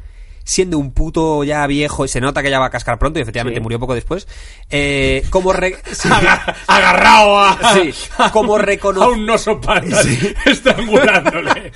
siendo 0.47 0.77
un 0.79 0.91
puto 0.93 1.43
ya 1.43 1.67
viejo, 1.67 2.05
y 2.05 2.07
se 2.07 2.21
nota 2.21 2.41
que 2.41 2.49
ya 2.49 2.57
va 2.57 2.67
a 2.67 2.69
cascar 2.69 2.97
pronto, 2.97 3.19
y 3.19 3.21
efectivamente 3.21 3.59
Sí. 3.59 3.61
murió 3.63 3.79
poco 3.79 3.93
después. 3.93 4.29
Eh, 4.69 5.23
como 5.29 5.51
re- 5.51 5.75
sí. 5.91 6.07
Aga- 6.09 6.55
agarrado 6.67 7.37
a, 7.39 7.73
Sí, 7.73 7.93
como 8.31 8.57
recono- 8.59 9.03
a 9.03 9.09
un 9.09 9.29
oso 9.29 9.59
panda 9.59 10.01
estrangulándole. 10.45 11.71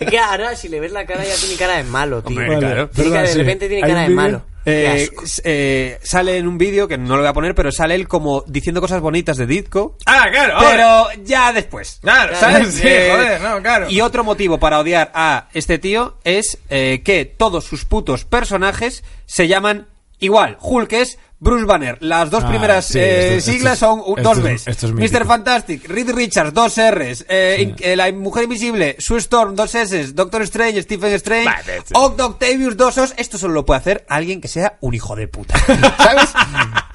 Es 0.00 0.10
que 0.10 0.18
ahora, 0.18 0.56
si 0.56 0.68
le 0.68 0.80
ves 0.80 0.90
la 0.92 1.06
cara, 1.06 1.24
ya 1.24 1.34
tiene 1.36 1.54
cara 1.56 1.76
de 1.76 1.84
malo, 1.84 2.22
tío. 2.22 2.36
Hombre, 2.38 2.58
claro. 2.58 2.88
Tiene 2.90 3.10
Perdón, 3.10 3.12
cara- 3.12 3.22
de 3.28 3.32
sí. 3.32 3.38
repente 3.38 3.68
tiene 3.68 3.82
¿Hay 3.84 3.90
cara 3.90 4.02
de 4.02 4.08
malo. 4.10 4.42
Eh, 4.68 5.08
eh, 5.44 5.98
sale 6.02 6.38
en 6.38 6.48
un 6.48 6.58
vídeo 6.58 6.88
que 6.88 6.98
no 6.98 7.14
lo 7.14 7.22
voy 7.22 7.28
a 7.28 7.32
poner, 7.32 7.54
pero 7.54 7.70
sale 7.70 7.94
él 7.94 8.08
como 8.08 8.42
diciendo 8.48 8.80
cosas 8.80 9.00
bonitas 9.00 9.36
de 9.36 9.46
Ditko. 9.46 9.96
Ah, 10.06 10.26
claro, 10.30 10.56
Pero 10.60 11.24
ya 11.24 11.52
después. 11.52 12.00
Claro, 12.02 12.34
¿sabes? 12.34 12.74
sí, 12.74 12.82
Eh, 12.84 13.08
joder, 13.12 13.40
no, 13.40 13.62
claro. 13.62 13.88
Y 13.88 14.00
otro 14.00 14.24
motivo 14.24 14.58
para 14.58 14.80
odiar 14.80 15.12
a 15.14 15.48
este 15.54 15.78
tío 15.78 16.16
es 16.24 16.58
eh, 16.68 17.02
que 17.04 17.24
todos 17.24 17.64
sus 17.64 17.84
putos 17.84 18.24
personajes 18.24 19.04
se 19.24 19.46
llaman 19.46 19.86
igual. 20.18 20.56
Hulk 20.60 20.92
es 20.94 21.18
Bruce 21.38 21.64
Banner. 21.66 21.98
Las 22.00 22.30
dos 22.30 22.44
Ah, 22.44 22.48
primeras 22.48 22.86
sí, 22.86 22.98
eh, 22.98 23.36
esto- 23.36 23.38
esto 23.38 23.50
siglas 23.52 23.72
es- 23.74 23.78
son 23.78 24.02
dos 24.22 24.42
Bs. 24.42 24.66
es 24.68 24.82
Mr. 24.84 25.26
Fantastic, 25.26 25.86
Reed 25.88 26.10
Richards, 26.12 26.54
dos 26.54 26.74
Rs. 26.78 27.26
eh, 27.28 27.56
in- 27.60 27.76
eh, 27.78 27.94
la 27.94 28.10
Mujer 28.12 28.44
Invisible, 28.44 28.96
Sue 28.98 29.18
Storm, 29.18 29.54
dos 29.54 29.74
S. 29.74 30.12
Doctor 30.14 30.42
Strange, 30.42 30.82
Stephen 30.82 31.12
Strange. 31.14 31.44
Vale. 31.44 31.82
Ogg 31.92 32.20
Octavius, 32.20 32.76
dos 32.76 32.96
Os. 32.98 33.14
Esto 33.18 33.36
solo 33.36 33.52
lo 33.54 33.66
puede 33.66 33.78
hacer 33.80 34.06
alguien 34.08 34.40
que 34.40 34.48
sea 34.48 34.78
un 34.80 34.94
hijo 34.94 35.14
de 35.14 35.28
puta. 35.28 35.54
¿Sabes? 35.98 36.30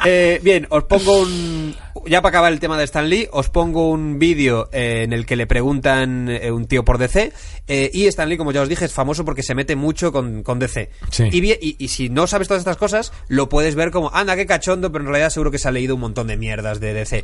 Eh, 0.05 0.39
bien, 0.43 0.65
os 0.69 0.83
pongo 0.85 1.21
un. 1.21 1.75
Ya 2.07 2.21
para 2.21 2.29
acabar 2.29 2.51
el 2.51 2.59
tema 2.59 2.77
de 2.77 2.85
Stan 2.85 3.07
Lee, 3.07 3.27
os 3.31 3.49
pongo 3.49 3.89
un 3.91 4.17
vídeo 4.17 4.69
eh, 4.71 5.03
en 5.03 5.13
el 5.13 5.25
que 5.27 5.35
le 5.35 5.45
preguntan 5.45 6.27
eh, 6.29 6.51
un 6.51 6.65
tío 6.65 6.83
por 6.83 6.97
DC. 6.97 7.31
eh, 7.67 7.91
y 7.93 8.07
Stan 8.07 8.27
Lee, 8.27 8.37
como 8.37 8.51
ya 8.51 8.61
os 8.63 8.69
dije, 8.69 8.85
es 8.85 8.93
famoso 8.93 9.23
porque 9.23 9.43
se 9.43 9.53
mete 9.53 9.75
mucho 9.75 10.11
con, 10.11 10.41
con 10.41 10.57
DC. 10.57 10.89
Sí. 11.11 11.25
Y, 11.31 11.41
bien- 11.41 11.59
y, 11.61 11.75
y 11.77 11.89
si 11.89 12.09
no 12.09 12.25
sabes 12.25 12.47
todas 12.47 12.61
estas 12.61 12.77
cosas, 12.77 13.11
lo 13.27 13.49
puedes 13.49 13.75
ver 13.75 13.91
como, 13.91 14.09
anda, 14.13 14.35
qué 14.35 14.47
cachondo, 14.47 14.91
pero 14.91 15.03
en 15.03 15.09
realidad 15.11 15.29
seguro 15.29 15.51
que 15.51 15.59
se 15.59 15.67
ha 15.67 15.71
leído 15.71 15.93
un 15.95 16.01
montón 16.01 16.25
de 16.27 16.37
mierdas 16.37 16.79
de 16.79 16.93
DC. 16.93 17.23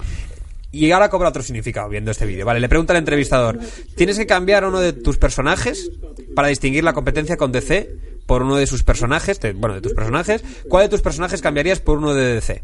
Y 0.71 0.91
ahora 0.91 1.09
cobra 1.09 1.29
otro 1.29 1.41
significado 1.41 1.89
viendo 1.89 2.11
este 2.11 2.25
vídeo. 2.27 2.45
Vale, 2.45 2.59
le 2.59 2.69
pregunta 2.69 2.93
al 2.93 2.99
entrevistador: 2.99 3.57
¿Tienes 3.95 4.17
que 4.19 4.27
cambiar 4.27 4.63
a 4.65 4.67
uno 4.67 4.81
de 4.81 4.93
tus 4.93 5.17
personajes 5.17 5.89
para 6.35 6.49
distinguir 6.49 6.83
la 6.83 6.93
competencia 6.93 7.37
con 7.37 7.51
DC 7.51 7.89
por 8.27 8.43
uno 8.43 8.55
de 8.57 8.67
sus 8.67 8.83
personajes? 8.83 9.39
de- 9.39 9.53
bueno, 9.53 9.73
de 9.75 9.81
tus 9.81 9.93
personajes. 9.93 10.43
¿Cuál 10.69 10.83
de 10.85 10.89
tus 10.89 11.01
personajes 11.01 11.41
cambiarías 11.41 11.79
por 11.79 11.97
uno 11.97 12.13
de 12.13 12.35
DC? 12.35 12.63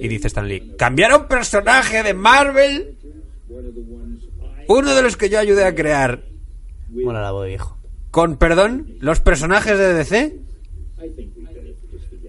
Y 0.00 0.08
dice 0.08 0.28
Stan 0.28 0.48
Lee: 0.48 0.72
¿Cambiar 0.78 1.10
a 1.12 1.16
un 1.18 1.28
personaje 1.28 2.02
de 2.02 2.14
Marvel? 2.14 2.96
Uno 4.68 4.94
de 4.94 5.02
los 5.02 5.16
que 5.16 5.28
yo 5.28 5.38
ayudé 5.38 5.64
a 5.64 5.74
crear. 5.74 6.22
Mola 6.90 7.20
la 7.20 7.32
voz, 7.32 7.46
viejo. 7.46 7.76
Con 8.10 8.36
perdón, 8.36 8.94
los 9.00 9.20
personajes 9.20 9.76
de 9.76 9.94
DC. 9.94 10.36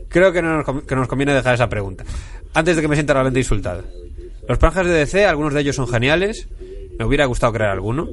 Creo 0.10 0.34
que, 0.34 0.42
no 0.42 0.62
nos, 0.62 0.84
que 0.84 0.96
nos 0.96 1.08
conviene 1.08 1.34
dejar 1.34 1.54
esa 1.56 1.70
pregunta. 1.70 2.04
Antes 2.54 2.76
de 2.76 2.82
que 2.82 2.88
me 2.88 2.96
sienta 2.96 3.14
realmente 3.14 3.40
insultado. 3.40 3.84
Los 4.48 4.58
personajes 4.58 4.92
de 4.92 4.98
DC, 5.00 5.26
algunos 5.26 5.54
de 5.54 5.62
ellos 5.62 5.76
son 5.76 5.88
geniales. 5.88 6.48
Me 7.00 7.06
hubiera 7.06 7.26
gustado 7.26 7.54
crear 7.54 7.70
alguno. 7.72 8.10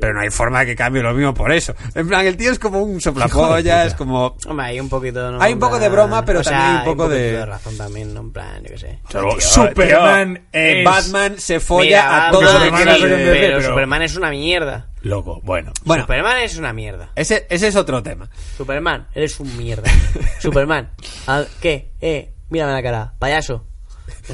Pero 0.00 0.14
no 0.14 0.20
hay 0.20 0.30
forma 0.30 0.60
de 0.60 0.66
que 0.66 0.76
cambie 0.76 1.02
lo 1.02 1.12
mismo 1.14 1.32
por 1.34 1.52
eso. 1.52 1.74
En 1.94 2.06
plan, 2.08 2.26
el 2.26 2.36
tío 2.36 2.52
es 2.52 2.58
como 2.58 2.80
un 2.82 3.00
soplapollas, 3.00 3.94
como... 3.94 4.36
Hombre, 4.46 4.66
hay 4.66 4.80
un 4.80 4.88
poquito... 4.88 5.30
¿no? 5.32 5.40
Hay 5.40 5.54
un 5.54 5.58
poco 5.58 5.78
de 5.78 5.88
broma, 5.88 6.24
pero 6.24 6.40
o 6.40 6.44
sea, 6.44 6.52
también 6.52 6.72
un 6.74 6.78
hay 6.80 6.84
poco 6.84 6.96
poquito 7.04 7.14
de- 7.20 7.46
razón 7.46 7.76
también, 7.78 8.14
¿no? 8.14 8.20
En 8.20 8.32
plan, 8.32 8.62
yo 8.62 8.70
qué 8.70 8.78
sé. 8.78 8.98
Superman 9.40 10.48
Eh, 10.52 10.80
es- 10.80 10.84
Batman 10.84 11.38
se 11.38 11.60
folla 11.60 11.84
Mira, 11.86 12.28
a 12.28 12.30
todos 12.30 12.44
los 12.44 12.52
Superman 12.52 12.88
es 12.88 12.96
sí, 12.96 13.02
un 13.04 13.08
pero 13.10 13.32
pero- 13.32 13.62
Superman 13.62 14.02
es 14.02 14.16
una 14.16 14.30
mierda. 14.30 14.90
Loco, 15.02 15.40
bueno. 15.44 15.72
Bueno, 15.84 16.02
Superman 16.04 16.38
es 16.42 16.56
una 16.56 16.72
mierda. 16.72 17.10
ese, 17.14 17.46
ese 17.48 17.68
es 17.68 17.76
otro 17.76 18.02
tema. 18.02 18.28
Superman, 18.56 19.06
eres 19.14 19.38
un 19.40 19.56
mierda. 19.56 19.90
Superman, 20.40 20.90
¿a- 21.26 21.44
¿qué? 21.60 21.92
Eh, 22.00 22.32
mírame 22.50 22.72
la 22.72 22.82
cara, 22.82 23.14
payaso. 23.18 23.64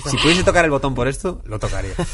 Si 0.06 0.16
pudiese 0.16 0.42
tocar 0.44 0.64
el 0.64 0.70
botón 0.70 0.94
por 0.94 1.08
esto, 1.08 1.40
lo 1.44 1.58
tocaría. 1.58 1.92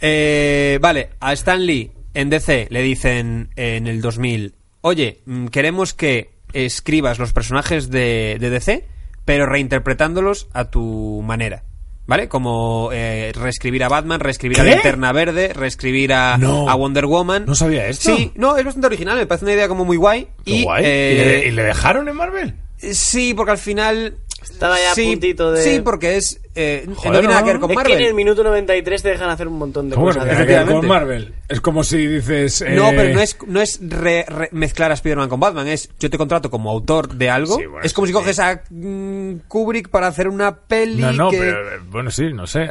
Eh, 0.00 0.78
vale, 0.80 1.10
a 1.18 1.32
Stan 1.32 1.60
Lee 1.64 1.90
en 2.20 2.30
DC 2.30 2.66
le 2.70 2.82
dicen 2.82 3.50
en 3.56 3.86
el 3.86 4.00
2000, 4.00 4.54
oye, 4.80 5.20
mm, 5.26 5.46
queremos 5.46 5.94
que 5.94 6.30
escribas 6.52 7.18
los 7.18 7.32
personajes 7.32 7.90
de, 7.90 8.38
de 8.40 8.50
DC, 8.50 8.86
pero 9.24 9.46
reinterpretándolos 9.46 10.48
a 10.52 10.70
tu 10.70 11.22
manera. 11.24 11.62
¿Vale? 12.06 12.26
Como 12.28 12.88
eh, 12.90 13.32
reescribir 13.34 13.84
a 13.84 13.88
Batman, 13.88 14.18
reescribir 14.20 14.58
a 14.60 14.64
¿Qué? 14.64 14.70
Linterna 14.70 15.12
Verde, 15.12 15.52
reescribir 15.52 16.14
a, 16.14 16.38
No. 16.38 16.66
a 16.68 16.74
Wonder 16.74 17.04
Woman. 17.04 17.44
No 17.44 17.54
sabía 17.54 17.86
esto. 17.86 18.16
Sí, 18.16 18.32
no, 18.34 18.56
es 18.56 18.64
bastante 18.64 18.86
original, 18.86 19.18
me 19.18 19.26
parece 19.26 19.44
una 19.44 19.52
idea 19.52 19.68
como 19.68 19.84
muy 19.84 19.98
guay. 19.98 20.26
Y, 20.46 20.62
guay. 20.64 20.84
eh, 20.86 21.12
¿Y, 21.12 21.28
le, 21.28 21.48
y 21.48 21.50
le 21.50 21.62
dejaron 21.64 22.08
en 22.08 22.16
Marvel? 22.16 22.54
Sí, 22.78 23.34
porque 23.34 23.50
al 23.52 23.58
final... 23.58 24.16
Estaba 24.42 24.78
ya 24.80 24.92
a 24.92 24.94
puntito 24.94 25.52
de- 25.52 25.62
Sí, 25.62 25.80
porque 25.84 26.16
es... 26.16 26.40
eh, 26.60 26.84
no 26.86 26.94
Joder, 26.96 27.12
tiene 27.20 27.28
nada 27.28 27.40
que 27.42 27.46
ver 27.46 27.54
¿no? 27.56 27.60
con 27.60 27.70
es 27.70 27.76
Marvel. 27.76 27.96
que 27.96 28.02
en 28.02 28.08
el 28.08 28.14
minuto 28.14 28.42
93 28.44 29.02
te 29.02 29.08
dejan 29.10 29.30
hacer 29.30 29.46
un 29.48 29.58
montón 29.58 29.88
de 29.88 29.94
¿Cómo 29.94 30.06
cosas. 30.08 30.24
que 30.24 30.30
de- 30.30 30.36
tiene 30.36 30.46
que 30.52 30.64
ver 30.64 30.66
con. 30.74 30.86
Marvel? 30.86 31.34
Es 31.48 31.60
como 31.62 31.82
si 31.84 32.06
dices... 32.06 32.62
No, 32.68 32.90
eh, 32.90 32.94
pero 32.96 33.14
no 33.14 33.20
es, 33.20 33.38
no 33.46 33.60
es 33.62 33.78
re- 33.82 34.26
re- 34.28 34.48
mezclar 34.52 34.90
a 34.90 34.94
Spider-Man 34.94 35.28
con 35.30 35.40
Batman, 35.40 35.66
es 35.68 35.88
yo 35.98 36.10
te 36.10 36.18
contrato 36.18 36.50
como 36.50 36.70
autor 36.70 37.08
de 37.14 37.30
algo. 37.30 37.56
Sí, 37.56 37.64
bueno, 37.66 37.84
es 37.84 37.92
como 37.94 38.06
sí, 38.06 38.12
si 38.12 38.18
coges 38.18 38.38
a 38.38 38.60
mm, 38.68 39.34
Kubrick 39.48 39.88
para 39.88 40.08
hacer 40.08 40.28
una 40.28 40.54
peli 40.56 41.00
No, 41.00 41.12
no, 41.12 41.30
que... 41.30 41.38
pero 41.38 41.74
eh, 41.76 41.78
bueno, 41.88 42.10
sí, 42.10 42.32
no 42.34 42.46
sé. 42.46 42.64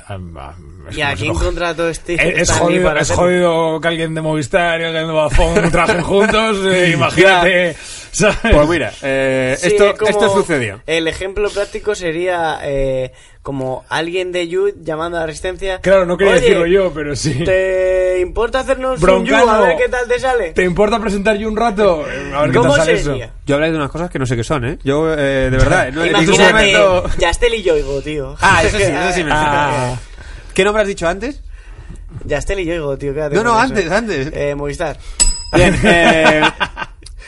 Es 0.89 0.97
¿Y 0.97 1.01
a 1.01 1.15
quién 1.15 1.33
contrató 1.33 1.87
este? 1.89 2.13
Es, 2.15 2.41
es 2.41 2.49
Lee 2.49 2.59
jodido, 2.59 2.83
para 2.83 3.01
es 3.01 3.09
hacerlo? 3.09 3.23
jodido 3.23 3.81
que 3.81 3.87
alguien 3.87 4.13
de 4.13 4.21
Movistar 4.21 4.79
y 4.81 4.83
alguien 4.85 5.07
de 5.07 5.11
Vodafone 5.13 5.71
trabajen 5.71 6.01
juntos. 6.03 6.57
eh, 6.67 6.91
imagínate. 6.93 7.75
¿sabes? 8.11 8.37
Pues 8.51 8.69
mira, 8.69 8.91
eh, 9.01 9.55
Sí, 9.59 9.67
esto, 9.67 9.89
es 9.91 9.93
como- 9.97 10.09
esto 10.09 10.29
sucedió. 10.33 10.81
El 10.87 11.07
ejemplo 11.07 11.49
práctico 11.49 11.93
sería 11.95 12.59
eh, 12.63 13.11
como 13.47 13.85
alguien 13.87 14.33
de 14.33 14.49
Youth 14.49 14.73
llamando 14.83 15.15
a 15.15 15.21
la 15.21 15.25
resistencia. 15.25 15.79
Claro, 15.79 16.05
no 16.05 16.17
quería 16.17 16.33
"Oye, 16.33 16.41
decirlo 16.41 16.65
yo, 16.65 16.91
pero 16.93 17.15
sí. 17.15 17.45
¿Te 17.45 18.19
importa 18.19 18.59
hacernos 18.59 18.95
un 18.99 19.01
Broncano, 19.01 19.45
You? 19.45 19.49
A 19.49 19.59
ver 19.61 19.77
qué 19.77 19.87
tal 19.87 20.05
te 20.05 20.19
sale. 20.19 20.51
¿Te 20.51 20.65
importa 20.65 20.99
presentar 20.99 21.37
yo 21.37 21.47
un 21.47 21.55
rato? 21.55 22.03
A 22.35 22.41
ver 22.41 22.51
qué 22.51 22.57
¿Cómo 22.57 22.71
tal 22.75 22.81
sale 22.85 22.97
sería? 23.01 23.25
eso. 23.27 23.33
Yo 23.45 23.55
habláis 23.55 23.71
de 23.71 23.77
unas 23.79 23.89
cosas 23.89 24.09
que 24.11 24.19
no 24.19 24.25
sé 24.25 24.35
qué 24.35 24.43
son, 24.43 24.65
¿eh? 24.65 24.79
Yo, 24.83 25.13
eh, 25.13 25.49
de 25.49 25.57
verdad, 25.57 25.93
no, 25.93 26.05
Imagínate, 26.05 26.53
momento... 26.53 27.05
Yastel 27.19 27.53
y 27.53 27.63
Yoigo, 27.63 28.01
tío. 28.01 28.35
Ah, 28.41 28.63
eso 28.65 28.75
sí, 28.77 28.83
eso 28.83 29.13
sí 29.13 29.23
me 29.23 29.29
Ah, 29.33 29.95
¿Qué 30.53 30.65
nombre 30.65 30.81
has 30.81 30.89
dicho 30.89 31.07
antes? 31.07 31.41
Yastel 32.25 32.59
y 32.59 32.65
yo, 32.65 32.97
tío, 32.97 33.13
quédate 33.13 33.33
No, 33.37 33.43
no, 33.45 33.57
antes, 33.57 33.85
eso. 33.85 33.95
antes. 33.95 34.29
Eh, 34.33 34.55
Movistar. 34.55 34.97
Bien, 35.53 35.73
eh, 35.85 36.41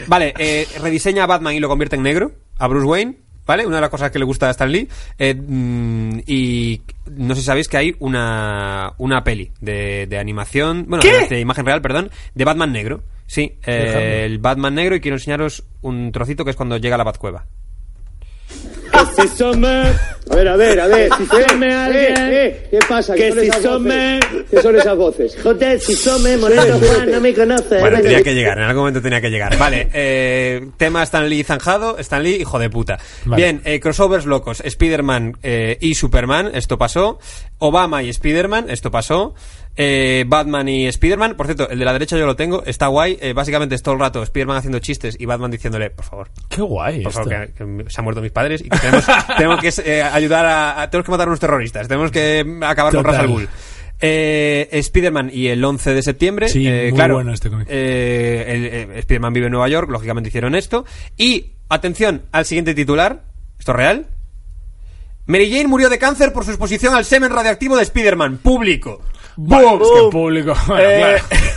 vale, 0.07 0.33
eh, 0.37 0.67
rediseña 0.81 1.23
a 1.23 1.27
Batman 1.27 1.53
y 1.53 1.61
lo 1.61 1.69
convierte 1.69 1.95
en 1.95 2.03
negro, 2.03 2.33
a 2.57 2.67
Bruce 2.67 2.85
Wayne, 2.85 3.19
¿vale? 3.49 3.65
Una 3.65 3.77
de 3.77 3.81
las 3.81 3.89
cosas 3.89 4.11
que 4.11 4.19
le 4.19 4.25
gusta 4.25 4.47
a 4.47 4.51
Stan 4.51 4.71
Lee. 4.71 4.87
eh, 5.17 5.33
mm, 5.33 6.19
y 6.27 6.81
no 7.17 7.33
sé 7.33 7.41
si 7.41 7.47
sabéis 7.47 7.67
que 7.67 7.77
hay 7.77 7.95
una, 7.97 8.93
una 8.99 9.23
peli 9.23 9.51
de, 9.59 10.05
de 10.05 10.19
animación, 10.19 10.85
bueno, 10.87 11.03
de, 11.03 11.27
de 11.27 11.39
imagen 11.39 11.65
real, 11.65 11.81
perdón, 11.81 12.11
de 12.35 12.45
Batman 12.45 12.71
negro. 12.71 13.01
Sí, 13.25 13.57
eh, 13.65 14.21
el 14.25 14.37
Batman 14.37 14.75
negro 14.75 14.95
y 14.95 15.01
quiero 15.01 15.17
enseñaros 15.17 15.63
un 15.81 16.11
trocito 16.11 16.45
que 16.45 16.51
es 16.51 16.55
cuando 16.55 16.77
llega 16.77 16.93
a 16.93 16.99
la 16.99 17.03
Batcueva. 17.03 17.47
Que 19.15 19.21
si 19.27 19.27
some... 19.35 19.67
A 20.31 20.35
ver, 20.35 20.47
a 20.47 20.55
ver, 20.55 20.79
a 20.79 20.87
ver. 20.87 21.09
Si 21.17 21.25
some 21.25 21.73
alguien... 21.73 22.15
¿Qué 22.69 22.79
pasa? 22.87 23.15
Que 23.15 23.31
si 23.31 23.61
some... 23.61 24.19
¿Qué 24.49 24.61
son 24.61 24.75
esas 24.75 24.97
voces? 24.97 25.37
Joder, 25.41 25.79
si 25.79 25.95
some, 25.95 26.37
Moreno 26.37 26.79
Juan, 26.79 27.11
no 27.11 27.21
me 27.21 27.33
conoce. 27.33 27.79
Bueno, 27.79 27.99
tenía 28.01 28.23
que 28.23 28.33
llegar, 28.33 28.57
en 28.57 28.65
algún 28.65 28.81
momento 28.81 29.01
tenía 29.01 29.21
que 29.21 29.29
llegar. 29.29 29.57
Vale, 29.57 29.89
eh, 29.93 30.69
tema 30.77 31.03
Stan 31.03 31.27
Lee 31.27 31.43
zanjado, 31.43 31.97
Stan 31.99 32.21
Lee, 32.21 32.35
hijo 32.35 32.59
de 32.59 32.69
puta. 32.69 32.99
Vale. 33.25 33.41
Bien, 33.41 33.61
eh, 33.65 33.79
crossovers 33.79 34.25
locos, 34.25 34.61
Spider-Man 34.63 35.37
eh, 35.43 35.77
y 35.81 35.95
Superman, 35.95 36.51
esto 36.53 36.77
pasó. 36.77 37.19
Obama 37.59 38.03
y 38.03 38.09
Spider-Man, 38.09 38.69
esto 38.69 38.91
pasó. 38.91 39.33
Eh, 39.81 40.25
Batman 40.27 40.67
y 40.67 40.87
Spider-Man, 40.87 41.35
por 41.37 41.45
cierto, 41.45 41.69
el 41.69 41.79
de 41.79 41.85
la 41.85 41.93
derecha 41.93 42.17
yo 42.17 42.25
lo 42.25 42.35
tengo, 42.35 42.63
está 42.65 42.87
guay. 42.87 43.17
Eh, 43.21 43.31
básicamente 43.31 43.75
es 43.75 43.81
todo 43.81 43.93
el 43.93 44.01
rato 44.01 44.21
Spider-Man 44.21 44.57
haciendo 44.57 44.79
chistes 44.79 45.15
y 45.17 45.25
Batman 45.25 45.51
diciéndole, 45.51 45.89
por 45.89 46.03
favor, 46.03 46.29
Qué 46.49 46.61
guay. 46.61 47.01
por 47.01 47.13
favor, 47.13 47.29
que, 47.29 47.53
que 47.53 47.85
se 47.89 48.01
han 48.01 48.03
muerto 48.03 48.21
mis 48.21 48.31
padres 48.33 48.59
y 48.59 48.67
que 48.69 48.77
tenemos, 48.77 49.05
tenemos 49.37 49.59
que 49.61 49.73
eh, 49.89 50.03
ayudar 50.03 50.45
a, 50.45 50.81
a- 50.81 50.89
Tenemos 50.89 51.05
que 51.05 51.11
matar 51.11 51.27
a 51.27 51.29
unos 51.29 51.39
terroristas, 51.39 51.87
tenemos 51.87 52.11
que 52.11 52.45
acabar 52.61 52.93
con. 52.93 53.05
Ra's 53.05 53.19
al 53.19 53.27
Ghul. 53.29 53.47
Eh, 54.01 54.67
Spider-Man 54.71 55.31
y 55.33 55.47
el 55.47 55.63
11 55.63 55.93
de 55.93 56.01
septiembre. 56.01 56.49
Sí, 56.49 56.67
eh, 56.67 56.87
muy 56.89 56.97
claro, 56.97 57.13
bueno 57.15 57.33
este 57.33 57.49
eh, 57.67 58.85
el- 58.91 58.97
Spider-Man 58.99 59.31
vive 59.31 59.45
en 59.45 59.53
Nueva 59.53 59.69
York, 59.69 59.89
lógicamente 59.89 60.27
hicieron 60.27 60.55
esto. 60.55 60.83
Y, 61.17 61.51
atención 61.69 62.23
al 62.33 62.43
siguiente 62.45 62.73
titular, 62.73 63.23
¿esto 63.57 63.71
es 63.71 63.77
real? 63.77 64.07
Mary 65.25 65.49
Jane 65.51 65.67
murió 65.67 65.89
de 65.89 65.99
cáncer 65.99 66.33
por 66.33 66.43
su 66.43 66.51
exposición 66.51 66.95
al 66.95 67.05
semen 67.05 67.31
radioactivo 67.31 67.77
de 67.77 67.83
Spider-Man, 67.83 68.39
público. 68.39 69.01
¡Bum! 69.41 69.81
Es 69.81 69.87
que 70.03 70.09
público. 70.11 70.53
Bueno, 70.67 70.83
Eh, 70.89 70.97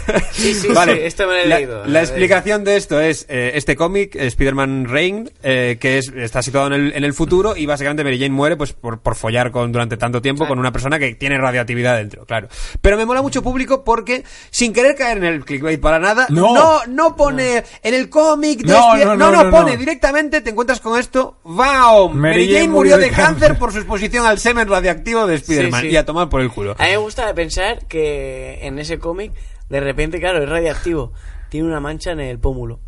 claro. 0.07 0.23
Sí, 0.33 0.55
sí, 0.55 0.69
Vale, 0.69 0.95
sí, 0.95 1.01
esto 1.05 1.27
me 1.29 1.35
lo 1.35 1.39
he 1.41 1.47
la, 1.47 1.57
leído. 1.57 1.87
la 1.87 2.01
explicación 2.01 2.65
de 2.65 2.77
esto 2.77 3.01
es 3.01 3.25
eh, 3.29 3.53
este 3.55 3.77
cómic, 3.77 4.17
Spider-Man 4.17 4.87
Reign, 4.89 5.31
eh, 5.45 5.77
que 5.81 5.99
es, 5.99 6.09
está 6.17 6.43
situado 6.43 6.67
en 6.69 6.73
el, 6.73 6.93
en 6.97 7.05
el 7.05 7.15
futuro 7.15 7.57
y 7.57 7.67
básicamente 7.67 8.03
Mary 8.03 8.19
Jane 8.19 8.31
muere 8.31 8.57
pues 8.57 8.73
por, 8.73 8.99
por 9.01 9.15
follar 9.15 9.53
con, 9.53 9.71
durante 9.71 9.97
tanto 9.97 10.21
tiempo 10.21 10.47
con 10.49 10.59
una 10.59 10.73
persona 10.73 10.99
que 10.99 11.15
tiene 11.15 11.39
radioactividad 11.39 11.97
dentro, 11.99 12.27
claro. 12.27 12.49
Pero 12.81 12.97
me 12.97 13.05
mola 13.07 13.23
mucho 13.23 13.43
público 13.43 13.85
porque, 13.85 14.25
sin 14.51 14.73
querer 14.73 14.97
caer 14.97 15.19
en 15.19 15.25
el 15.25 15.45
clickbait 15.45 15.81
para 15.81 16.01
nada, 16.01 16.27
No. 16.31 16.53
no, 16.55 16.81
no 16.89 17.15
pone 17.17 17.63
en 17.83 17.95
el 17.95 18.09
cómic 18.11 18.61
de 18.63 18.73
No, 18.73 18.95
Spider- 18.95 19.07
no, 19.07 19.17
no, 19.17 19.31
no, 19.31 19.37
no, 19.37 19.45
no, 19.45 19.51
pone 19.51 19.73
no. 19.73 19.79
directamente, 19.79 20.41
te 20.41 20.51
encuentras 20.51 20.81
con 20.81 20.99
esto, 20.99 21.37
¡Wow! 21.45 22.11
Mary, 22.11 22.53
Jane, 22.53 22.69
murió 22.69 22.99
de 22.99 23.11
cáncer 23.11 23.57
por 23.57 23.71
su 23.73 23.79
exposición 23.79 24.27
al 24.27 24.39
semen 24.41 24.69
radioactivo 24.69 25.27
de 25.29 25.37
Spider-Man 25.37 25.81
Sí, 25.83 25.89
sí. 25.89 25.93
y 25.95 25.97
a 25.97 26.05
tomar 26.05 26.29
por 26.29 26.41
el 26.41 26.51
culo. 26.51 26.75
A 26.79 26.85
mí 26.85 26.91
me 26.91 26.97
gusta 26.97 27.33
pensar 27.35 27.72
que 27.79 28.67
en 28.67 28.79
ese 28.79 28.99
cómic, 28.99 29.33
de 29.69 29.81
repente, 29.81 30.21
claro, 30.21 30.43
es 30.43 30.49
radiactivo. 30.49 31.13
Tiene 31.49 31.69
una 31.69 31.81
mancha 31.81 32.13
en 32.13 32.21
el 32.21 32.39
pómulo. 32.39 32.81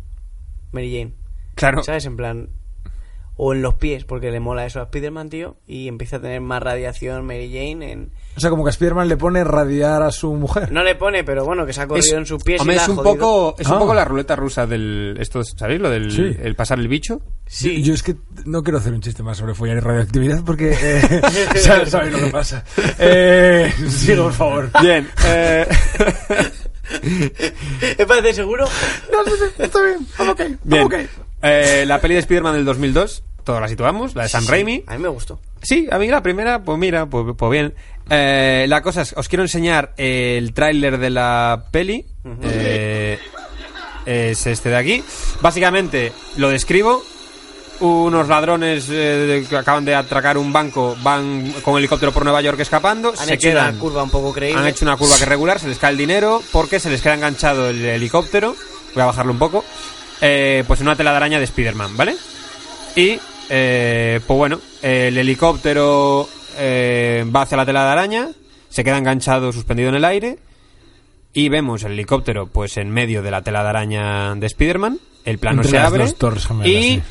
Mary 0.71 0.91
Jane. 0.97 1.13
Claro. 1.55 1.83
¿Sabes? 1.83 2.05
En 2.05 2.17
plan. 2.17 2.49
O 3.37 3.53
en 3.53 3.61
los 3.61 3.73
pies, 3.73 4.05
porque 4.05 4.31
le 4.31 4.39
mola 4.39 4.65
eso 4.65 4.79
a 4.79 4.83
Spider-Man, 4.83 5.29
tío. 5.29 5.57
Y 5.67 5.89
empieza 5.89 6.17
a 6.17 6.21
tener 6.21 6.39
más 6.39 6.63
radiación 6.63 7.25
Mary 7.25 7.49
Jane 7.51 7.91
en. 7.91 8.11
O 8.37 8.39
sea, 8.39 8.49
como 8.49 8.63
que 8.63 8.69
a 8.69 8.73
Spiderman 8.73 9.07
le 9.09 9.17
pone 9.17 9.43
radiar 9.43 10.03
a 10.03 10.11
su 10.11 10.33
mujer. 10.33 10.71
No 10.71 10.83
le 10.83 10.95
pone, 10.95 11.23
pero 11.25 11.43
bueno, 11.45 11.65
que 11.65 11.73
se 11.73 11.81
ha 11.81 11.87
corrido 11.87 12.17
en 12.17 12.25
sus 12.25 12.41
pies 12.43 12.59
hombre, 12.61 12.75
y 12.75 12.77
la 12.77 12.83
es 12.83 12.89
un 12.89 12.95
jodido. 12.95 13.13
poco 13.13 13.55
es 13.59 13.67
un 13.67 13.73
Ah. 13.73 13.79
poco 13.79 13.93
la 13.93 14.05
ruleta 14.05 14.35
rusa 14.37 14.65
del 14.65 15.17
esto 15.19 15.41
sabéis 15.43 15.79
lo 15.81 15.89
del 15.89 16.11
Sí. 16.11 16.35
el 16.41 16.55
pasar 16.55 16.79
el 16.79 16.87
bicho 16.87 17.21
Sí. 17.45 17.81
Yo, 17.81 17.87
yo 17.89 17.93
es 17.93 18.03
que 18.03 18.15
no 18.45 18.61
quiero 18.63 18.77
hacer 18.79 18.93
un 18.93 18.99
chiste 19.01 19.21
más 19.23 19.37
sobre 19.37 19.53
follar 19.53 19.77
y 19.77 19.79
radioactividad 19.81 20.43
porque 20.45 20.71
eh, 20.81 21.21
sabes, 21.59 21.89
sabes 21.91 22.11
lo 22.11 22.19
que 22.19 22.27
pasa. 22.31 22.63
Eh, 22.99 23.71
sigue, 23.89 24.17
por 24.17 24.33
favor. 24.33 24.69
bien 24.81 25.07
eh, 25.27 25.65
¿Me 27.97 28.05
parece 28.05 28.33
seguro? 28.33 28.65
Está 29.57 29.81
bien, 29.81 30.07
I'm 30.19 30.29
okay, 30.29 30.57
bien 30.63 30.83
okay. 30.83 31.07
Eh, 31.41 31.83
la 31.85 31.99
peli 32.01 32.13
de 32.15 32.21
Spider-Man 32.21 32.53
del 32.55 32.65
2002 32.65 33.23
todos 33.43 33.61
la 33.61 33.67
situamos 33.67 34.15
la 34.15 34.23
de 34.23 34.29
Sam 34.29 34.43
Sí, 34.43 34.49
Raimi 34.49 34.83
A 34.87 34.93
mí 34.97 35.03
me 35.03 35.09
gustó. 35.09 35.39
sí 35.61 35.87
a 35.91 35.99
mí 35.99 36.07
la 36.07 36.23
primera 36.23 36.63
pues 36.63 36.77
mira 36.79 37.05
pues, 37.05 37.25
pues 37.37 37.51
bien 37.51 37.73
Eh, 38.09 38.65
la 38.67 38.81
cosa 38.81 39.01
es 39.03 39.13
os 39.13 39.27
quiero 39.27 39.43
enseñar 39.43 39.93
el 39.97 40.53
tráiler 40.53 40.97
de 40.97 41.09
la 41.11 41.65
peli 41.71 42.05
Eh, 42.43 43.19
es 44.05 44.45
este 44.47 44.69
de 44.69 44.75
aquí 44.77 45.03
básicamente 45.41 46.11
lo 46.37 46.49
describo 46.49 47.03
unos 47.81 48.27
ladrones 48.29 48.87
eh, 48.89 49.45
que 49.49 49.57
acaban 49.57 49.83
de 49.83 49.93
atracar 49.93 50.37
un 50.37 50.53
banco 50.53 50.95
van 51.03 51.51
con 51.61 51.77
helicóptero 51.77 52.11
por 52.13 52.23
Nueva 52.23 52.41
York 52.41 52.59
escapando 52.61 53.09
Han 53.09 53.17
se 53.27 53.33
hecho 53.33 53.49
quedan 53.49 53.71
una 53.73 53.79
curva 53.79 54.03
un 54.03 54.09
poco 54.09 54.31
creíble. 54.33 54.59
Han 54.61 54.67
hecho 54.67 54.85
una 54.85 54.95
curva 54.95 55.17
que 55.17 55.25
regular, 55.25 55.59
se 55.59 55.67
les 55.67 55.77
cae 55.77 55.91
el 55.91 55.97
dinero 55.97 56.41
porque 56.53 56.79
se 56.79 56.89
les 56.89 57.01
queda 57.01 57.15
enganchado 57.15 57.69
el 57.69 57.83
helicóptero. 57.83 58.55
Voy 58.93 59.03
a 59.03 59.07
bajarlo 59.07 59.33
un 59.33 59.39
poco. 59.39 59.65
Eh, 60.27 60.63
pues 60.65 60.81
en 60.81 60.87
una 60.87 60.95
telaraña 60.95 61.37
de 61.37 61.43
Spider-Man, 61.45 61.95
¿vale? 61.95 62.15
Y, 62.95 63.19
eh, 63.49 64.19
pues 64.25 64.37
bueno, 64.37 64.59
el 64.81 65.15
helicóptero 65.17 66.27
eh, 66.57 67.23
va 67.33 67.43
hacia 67.43 67.57
la 67.57 67.65
tela 67.65 67.85
de 67.85 67.91
araña, 67.91 68.29
se 68.69 68.83
queda 68.83 68.97
enganchado, 68.97 69.51
suspendido 69.51 69.89
en 69.89 69.95
el 69.95 70.05
aire. 70.05 70.39
Y 71.33 71.49
vemos 71.49 71.83
el 71.83 71.91
helicóptero, 71.91 72.47
pues 72.47 72.77
en 72.77 72.89
medio 72.89 73.21
de 73.21 73.29
la 73.29 73.41
tela 73.43 73.61
de 73.61 73.69
araña 73.69 74.33
de 74.35 74.47
Spider-Man. 74.47 74.99
El 75.25 75.37
plano 75.37 75.57
Entre 75.57 75.71
se 75.71 75.75
las 75.77 75.87
abre. 75.87 76.03
dos 76.05 76.15
torres 76.17 76.47
gemelas, 76.47 76.67
y. 76.69 76.81
sí. 76.95 77.03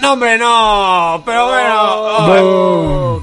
¡No, 0.00 0.12
hombre, 0.14 0.38
no! 0.38 1.22
Pero 1.26 1.48
bueno. 1.48 1.74
oh, 1.82 3.20
Oh, 3.20 3.22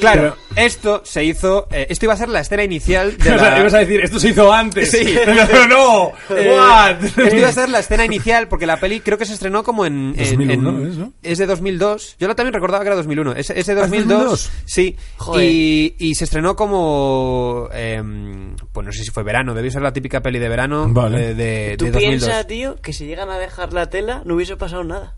claro, 0.00 0.36
esto 0.56 1.02
se 1.04 1.24
hizo. 1.24 1.66
eh, 1.70 1.86
esto 1.90 2.06
iba 2.06 2.14
a 2.14 2.16
ser 2.16 2.28
la 2.28 2.40
escena 2.40 2.64
inicial 2.64 3.16
de 3.18 3.32
O 3.34 3.38
sea, 3.38 3.50
la. 3.50 3.60
ibas 3.60 3.74
a 3.74 3.78
decir, 3.78 4.00
esto 4.02 4.18
se 4.20 4.28
hizo 4.30 4.52
antes. 4.52 4.90
Sí. 4.90 5.14
no, 5.26 5.66
no. 5.66 6.12
Eh, 6.36 6.56
What? 6.56 7.04
Esto 7.04 7.36
iba 7.36 7.48
a 7.48 7.52
ser 7.52 7.68
la 7.68 7.78
escena 7.80 8.04
inicial 8.04 8.48
porque 8.48 8.66
la 8.66 8.78
peli 8.78 9.00
creo 9.00 9.18
que 9.18 9.26
se 9.26 9.34
estrenó 9.34 9.62
como 9.64 9.84
en. 9.86 10.14
en- 10.16 10.30
2001, 10.30 10.70
en- 10.70 10.86
¿es, 10.88 10.96
no? 10.96 11.12
es 11.22 11.38
de 11.38 11.46
2002. 11.46 12.16
Yo 12.18 12.28
la 12.28 12.34
también 12.34 12.54
recordaba 12.54 12.82
que 12.82 12.88
era 12.88 12.96
2001. 12.96 13.32
Es, 13.32 13.50
es 13.50 13.66
de 13.66 13.72
¿Ah, 13.72 13.84
es 13.84 13.90
2002. 13.90 14.18
2002? 14.18 14.50
Sí. 14.64 14.96
Joder. 15.18 15.44
Y, 15.44 15.96
y 15.98 16.14
se 16.14 16.24
estrenó 16.24 16.56
como. 16.56 17.68
em, 17.72 18.56
pues 18.72 18.86
no 18.86 18.92
sé 18.92 19.04
si 19.04 19.10
fue 19.10 19.22
verano. 19.22 19.54
Debió 19.54 19.70
ser 19.70 19.82
la 19.82 19.92
típica 19.92 20.20
peli 20.22 20.38
de 20.38 20.48
verano 20.48 20.86
Vale. 20.88 21.30
eh, 21.30 21.34
de, 21.34 21.76
Tú 21.78 21.86
de 21.86 21.90
2002. 21.92 22.20
piensas, 22.24 22.46
tío, 22.46 22.76
que 22.80 22.92
si 22.92 23.06
llegan 23.06 23.30
a 23.30 23.38
dejar 23.38 23.72
la 23.72 23.88
tela 23.90 24.22
no 24.24 24.34
hubiese 24.34 24.56
pasado 24.56 24.84
nada. 24.84 25.14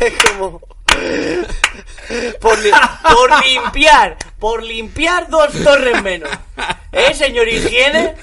es 0.00 0.12
como... 0.32 0.60
Por, 2.40 2.58
li- 2.58 2.70
por 3.12 3.30
limpiar, 3.44 4.16
por 4.38 4.62
limpiar 4.64 5.28
dos 5.28 5.52
torres 5.62 6.02
menos. 6.02 6.28
¿Eh, 6.92 7.14
señor 7.14 7.48
higiene? 7.48 8.14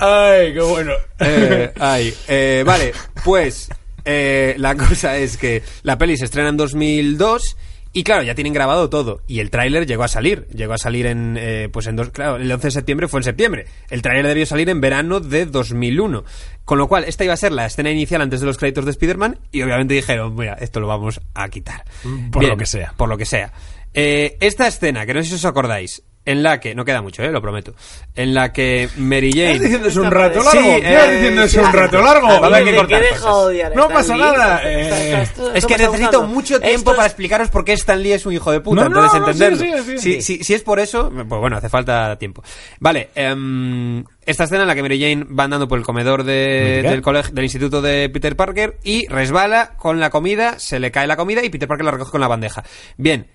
Ay, 0.00 0.52
qué 0.54 0.60
bueno. 0.60 0.92
Eh, 1.18 1.72
ay, 1.80 2.14
eh, 2.28 2.62
vale, 2.64 2.92
pues 3.24 3.68
eh, 4.04 4.54
la 4.58 4.74
cosa 4.76 5.16
es 5.16 5.36
que 5.36 5.62
la 5.82 5.98
peli 5.98 6.16
se 6.16 6.26
estrena 6.26 6.50
en 6.50 6.56
2002 6.56 7.56
y 7.96 8.04
claro, 8.04 8.22
ya 8.22 8.34
tienen 8.34 8.52
grabado 8.52 8.90
todo 8.90 9.22
y 9.26 9.40
el 9.40 9.48
tráiler 9.48 9.86
llegó 9.86 10.04
a 10.04 10.08
salir, 10.08 10.46
llegó 10.48 10.74
a 10.74 10.78
salir 10.78 11.06
en 11.06 11.38
eh, 11.40 11.70
pues 11.72 11.86
en 11.86 11.96
dos, 11.96 12.10
claro, 12.10 12.36
el 12.36 12.52
11 12.52 12.66
de 12.66 12.70
septiembre 12.70 13.08
fue 13.08 13.20
en 13.20 13.24
septiembre. 13.24 13.64
El 13.88 14.02
tráiler 14.02 14.26
debió 14.26 14.44
salir 14.44 14.68
en 14.68 14.82
verano 14.82 15.18
de 15.18 15.46
2001. 15.46 16.22
Con 16.66 16.76
lo 16.76 16.88
cual, 16.88 17.04
esta 17.04 17.24
iba 17.24 17.32
a 17.32 17.38
ser 17.38 17.52
la 17.52 17.64
escena 17.64 17.90
inicial 17.90 18.20
antes 18.20 18.40
de 18.40 18.46
los 18.46 18.58
créditos 18.58 18.84
de 18.84 18.90
Spider-Man 18.90 19.38
y 19.50 19.62
obviamente 19.62 19.94
dijeron, 19.94 20.36
mira, 20.36 20.58
esto 20.60 20.78
lo 20.78 20.88
vamos 20.88 21.22
a 21.32 21.48
quitar. 21.48 21.84
Por 22.30 22.44
lo 22.44 22.58
que 22.58 22.66
sea. 22.66 22.92
Por 22.98 23.08
lo 23.08 23.16
que 23.16 23.24
sea. 23.24 23.50
Eh, 23.94 24.36
esta 24.40 24.66
escena, 24.66 25.06
que 25.06 25.14
no 25.14 25.22
sé 25.22 25.30
si 25.30 25.36
os 25.36 25.44
acordáis, 25.46 26.02
en 26.26 26.42
la 26.42 26.60
que, 26.60 26.74
no 26.74 26.84
queda 26.84 27.00
mucho, 27.00 27.22
eh, 27.22 27.30
lo 27.30 27.40
prometo, 27.40 27.74
en 28.14 28.34
la 28.34 28.52
que 28.52 28.88
Mary 28.98 29.30
Jane... 29.32 29.52
¿Estás 29.52 29.62
diciendo 29.62 29.88
eso 29.88 30.02
un 30.02 30.10
rato 30.10 30.40
Sí, 30.42 30.56
largo? 30.58 30.70
eh, 30.70 30.76
¿Estás 30.92 31.10
diciendo 31.12 31.42
eso 31.44 31.60
un 31.60 31.66
sí. 31.66 31.72
rato 31.72 32.02
largo? 32.02 32.28
A 32.44 32.64
que 32.64 32.76
cortar 32.76 33.02
cosas. 33.08 33.74
No 33.74 33.88
pasa 33.88 34.14
Lee, 34.14 34.20
nada, 34.22 34.60
eh, 34.64 35.26
Es 35.54 35.64
que 35.64 35.78
necesito 35.78 36.24
mucho 36.24 36.60
tiempo 36.60 36.90
para 36.90 37.06
es- 37.06 37.12
explicaros 37.12 37.48
por 37.48 37.64
qué 37.64 37.72
Stan 37.74 38.02
Lee 38.02 38.12
es 38.12 38.26
un 38.26 38.32
hijo 38.34 38.52
de 38.52 38.60
puta. 38.60 38.86
Entonces, 38.86 39.20
no, 39.20 39.26
entenderlo. 39.28 39.56
sigue, 39.58 39.82
sigue, 39.82 39.98
sigue. 39.98 40.20
Si, 40.22 40.36
si- 40.38 40.44
si 40.44 40.54
es 40.54 40.62
por 40.62 40.80
eso, 40.80 41.10
pues 41.10 41.40
bueno, 41.40 41.56
hace 41.56 41.68
falta 41.68 42.18
tiempo. 42.18 42.42
Vale, 42.80 43.08
em, 43.14 44.04
esta 44.26 44.44
escena 44.44 44.62
en 44.62 44.68
la 44.68 44.74
que 44.74 44.82
Mary 44.82 45.00
Jane 45.00 45.24
va 45.32 45.44
andando 45.44 45.68
por 45.68 45.78
el 45.78 45.84
comedor 45.84 46.24
de- 46.24 46.82
del, 46.82 47.02
colegio, 47.02 47.32
del 47.32 47.44
instituto 47.44 47.80
de 47.80 48.10
Peter 48.10 48.34
Parker 48.34 48.78
y 48.82 49.06
resbala 49.06 49.76
con 49.76 50.00
la 50.00 50.10
comida, 50.10 50.58
se 50.58 50.80
le 50.80 50.90
cae 50.90 51.06
la 51.06 51.16
comida 51.16 51.44
y 51.44 51.50
Peter 51.50 51.68
Parker 51.68 51.84
la 51.84 51.92
recoge 51.92 52.10
con 52.10 52.20
la 52.20 52.26
bandeja. 52.28 52.64
Bien, 52.96 53.28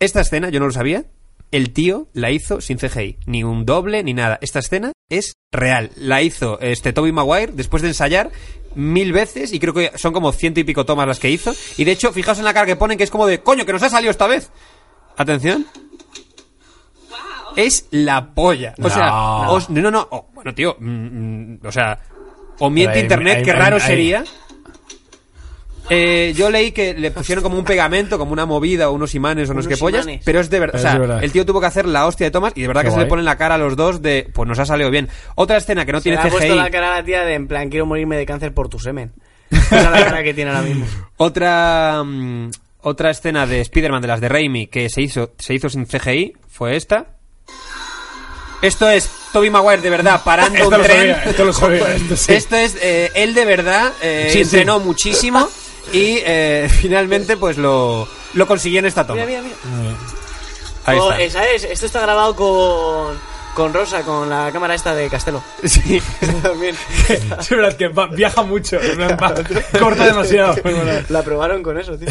esta 0.00 0.20
escena, 0.20 0.48
yo 0.48 0.58
no 0.58 0.66
lo 0.66 0.72
sabía, 0.72 1.04
el 1.56 1.72
tío 1.72 2.08
la 2.14 2.30
hizo 2.32 2.60
sin 2.60 2.78
CGI, 2.78 3.18
ni 3.26 3.44
un 3.44 3.64
doble 3.64 4.02
ni 4.02 4.12
nada. 4.12 4.38
Esta 4.42 4.58
escena 4.58 4.92
es 5.08 5.34
real. 5.52 5.90
La 5.96 6.20
hizo 6.22 6.58
este 6.60 6.92
Toby 6.92 7.12
Maguire 7.12 7.52
después 7.52 7.82
de 7.82 7.88
ensayar 7.88 8.30
mil 8.74 9.12
veces 9.12 9.52
y 9.52 9.60
creo 9.60 9.72
que 9.72 9.92
son 9.94 10.12
como 10.12 10.32
ciento 10.32 10.58
y 10.58 10.64
pico 10.64 10.84
tomas 10.84 11.06
las 11.06 11.20
que 11.20 11.30
hizo. 11.30 11.54
Y 11.76 11.84
de 11.84 11.92
hecho, 11.92 12.12
fijaos 12.12 12.38
en 12.38 12.44
la 12.44 12.52
cara 12.54 12.66
que 12.66 12.74
ponen 12.76 12.98
que 12.98 13.04
es 13.04 13.10
como 13.10 13.26
de 13.26 13.40
coño, 13.40 13.64
que 13.64 13.72
nos 13.72 13.82
ha 13.84 13.88
salido 13.88 14.10
esta 14.10 14.26
vez. 14.26 14.50
Atención. 15.16 15.64
Es 17.56 17.86
la 17.92 18.34
polla. 18.34 18.74
O 18.82 18.90
sea, 18.90 19.06
No. 19.06 19.52
os- 19.52 19.70
no, 19.70 19.80
no, 19.80 19.90
no. 19.92 20.08
oh, 20.10 20.26
bueno, 20.34 20.52
tío, 20.54 20.76
mm, 20.80 20.88
mm, 21.54 21.60
o 21.66 21.70
sea, 21.70 22.00
o 22.58 22.68
miente 22.68 22.98
internet, 22.98 23.44
qué 23.44 23.52
ahí- 23.52 23.56
raro 23.58 23.78
sería. 23.78 24.24
Eh, 25.90 26.32
yo 26.36 26.50
leí 26.50 26.72
que 26.72 26.94
le 26.94 27.10
pusieron 27.10 27.42
como 27.42 27.58
un 27.58 27.64
pegamento, 27.64 28.18
como 28.18 28.32
una 28.32 28.46
movida 28.46 28.88
o 28.88 28.92
unos 28.92 29.14
imanes 29.14 29.48
o 29.50 29.52
Unos 29.52 29.68
qué 29.68 29.76
pollas, 29.76 30.04
imanes. 30.06 30.22
pero 30.24 30.40
es 30.40 30.48
de 30.48 30.58
verdad. 30.60 30.76
O 30.80 30.82
sea, 30.82 30.92
de 30.94 30.98
verdad. 31.00 31.22
el 31.24 31.30
tío 31.30 31.44
tuvo 31.44 31.60
que 31.60 31.66
hacer 31.66 31.84
la 31.86 32.06
hostia 32.06 32.26
de 32.26 32.30
tomas 32.30 32.52
y 32.56 32.62
de 32.62 32.68
verdad 32.68 32.82
Qué 32.82 32.88
que 32.88 32.94
se 32.94 33.00
le 33.00 33.06
pone 33.06 33.20
en 33.20 33.26
la 33.26 33.36
cara 33.36 33.56
a 33.56 33.58
los 33.58 33.76
dos 33.76 34.00
de, 34.00 34.30
pues 34.32 34.48
nos 34.48 34.58
ha 34.58 34.64
salido 34.64 34.90
bien. 34.90 35.08
Otra 35.34 35.58
escena 35.58 35.84
que 35.84 35.92
no 35.92 35.98
Se 35.98 36.04
tiene 36.04 36.16
le 36.22 36.28
ha 36.28 36.30
puesto 36.30 36.54
la 36.54 36.70
cara 36.70 36.92
a 36.94 36.96
la 37.00 37.04
tía 37.04 37.22
de 37.24 37.34
en 37.34 37.46
plan, 37.48 37.68
quiero 37.68 37.84
morirme 37.86 38.16
de 38.16 38.24
cáncer 38.24 38.54
por 38.54 38.68
tu 38.70 38.78
semen. 38.78 39.12
Esa 39.50 39.76
es 39.76 39.90
la 39.90 40.04
cara 40.06 40.22
que 40.22 40.32
tiene 40.32 40.50
ahora 40.50 40.62
mismo. 40.62 40.86
Otra 41.18 42.02
mm, 42.02 42.50
otra 42.80 43.10
escena 43.10 43.46
de 43.46 43.60
Spider-Man 43.60 44.00
de 44.00 44.08
las 44.08 44.20
de 44.22 44.28
Raimi 44.30 44.66
que 44.68 44.88
se 44.88 45.02
hizo 45.02 45.32
se 45.38 45.52
hizo 45.54 45.68
sin 45.68 45.84
CGI 45.84 46.32
fue 46.48 46.76
esta. 46.76 47.08
Esto 48.62 48.88
es 48.88 49.10
Toby 49.32 49.50
Maguire 49.50 49.82
de 49.82 49.90
verdad 49.90 50.22
parando 50.24 50.54
Esto 50.62 50.68
un 50.70 50.78
lo 50.78 50.82
tren. 50.84 50.96
sabía, 50.98 51.22
esto 51.24 51.44
lo 51.44 51.52
sabía, 51.52 51.94
esto 51.94 52.16
sí. 52.16 52.32
Esto 52.32 52.56
es 52.56 52.76
eh, 52.80 53.10
él 53.14 53.34
de 53.34 53.44
verdad 53.44 53.92
eh, 54.00 54.28
Sí, 54.28 54.38
sí. 54.38 54.40
entrenó 54.42 54.80
muchísimo 54.80 55.46
y 55.92 56.18
eh, 56.24 56.68
finalmente 56.80 57.36
pues 57.36 57.56
lo, 57.58 58.08
lo 58.34 58.46
consiguió 58.46 58.78
en 58.80 58.86
esta 58.86 59.06
toma. 59.06 59.24
Mira, 59.24 59.42
mira, 59.42 59.54
mira. 59.64 59.96
Ahí 60.86 60.98
Oh, 61.00 61.12
está. 61.12 61.40
¿Sabes? 61.40 61.64
Esto 61.64 61.86
está 61.86 62.00
grabado 62.02 62.34
con, 62.36 63.18
con 63.54 63.72
Rosa, 63.72 64.02
con 64.02 64.28
la 64.28 64.50
cámara 64.52 64.74
esta 64.74 64.94
de 64.94 65.08
Castelo. 65.08 65.42
Sí. 65.64 66.00
También. 66.42 66.74
Es 67.40 67.50
verdad 67.50 67.76
que 67.76 67.88
va- 67.88 68.06
viaja 68.08 68.42
mucho. 68.42 68.80
en 68.80 68.96
plan, 68.96 69.16
va- 69.22 69.34
corta 69.78 70.04
demasiado. 70.06 70.54
La 71.08 71.22
probaron 71.22 71.62
con 71.62 71.78
eso, 71.78 71.96
tío. 71.98 72.08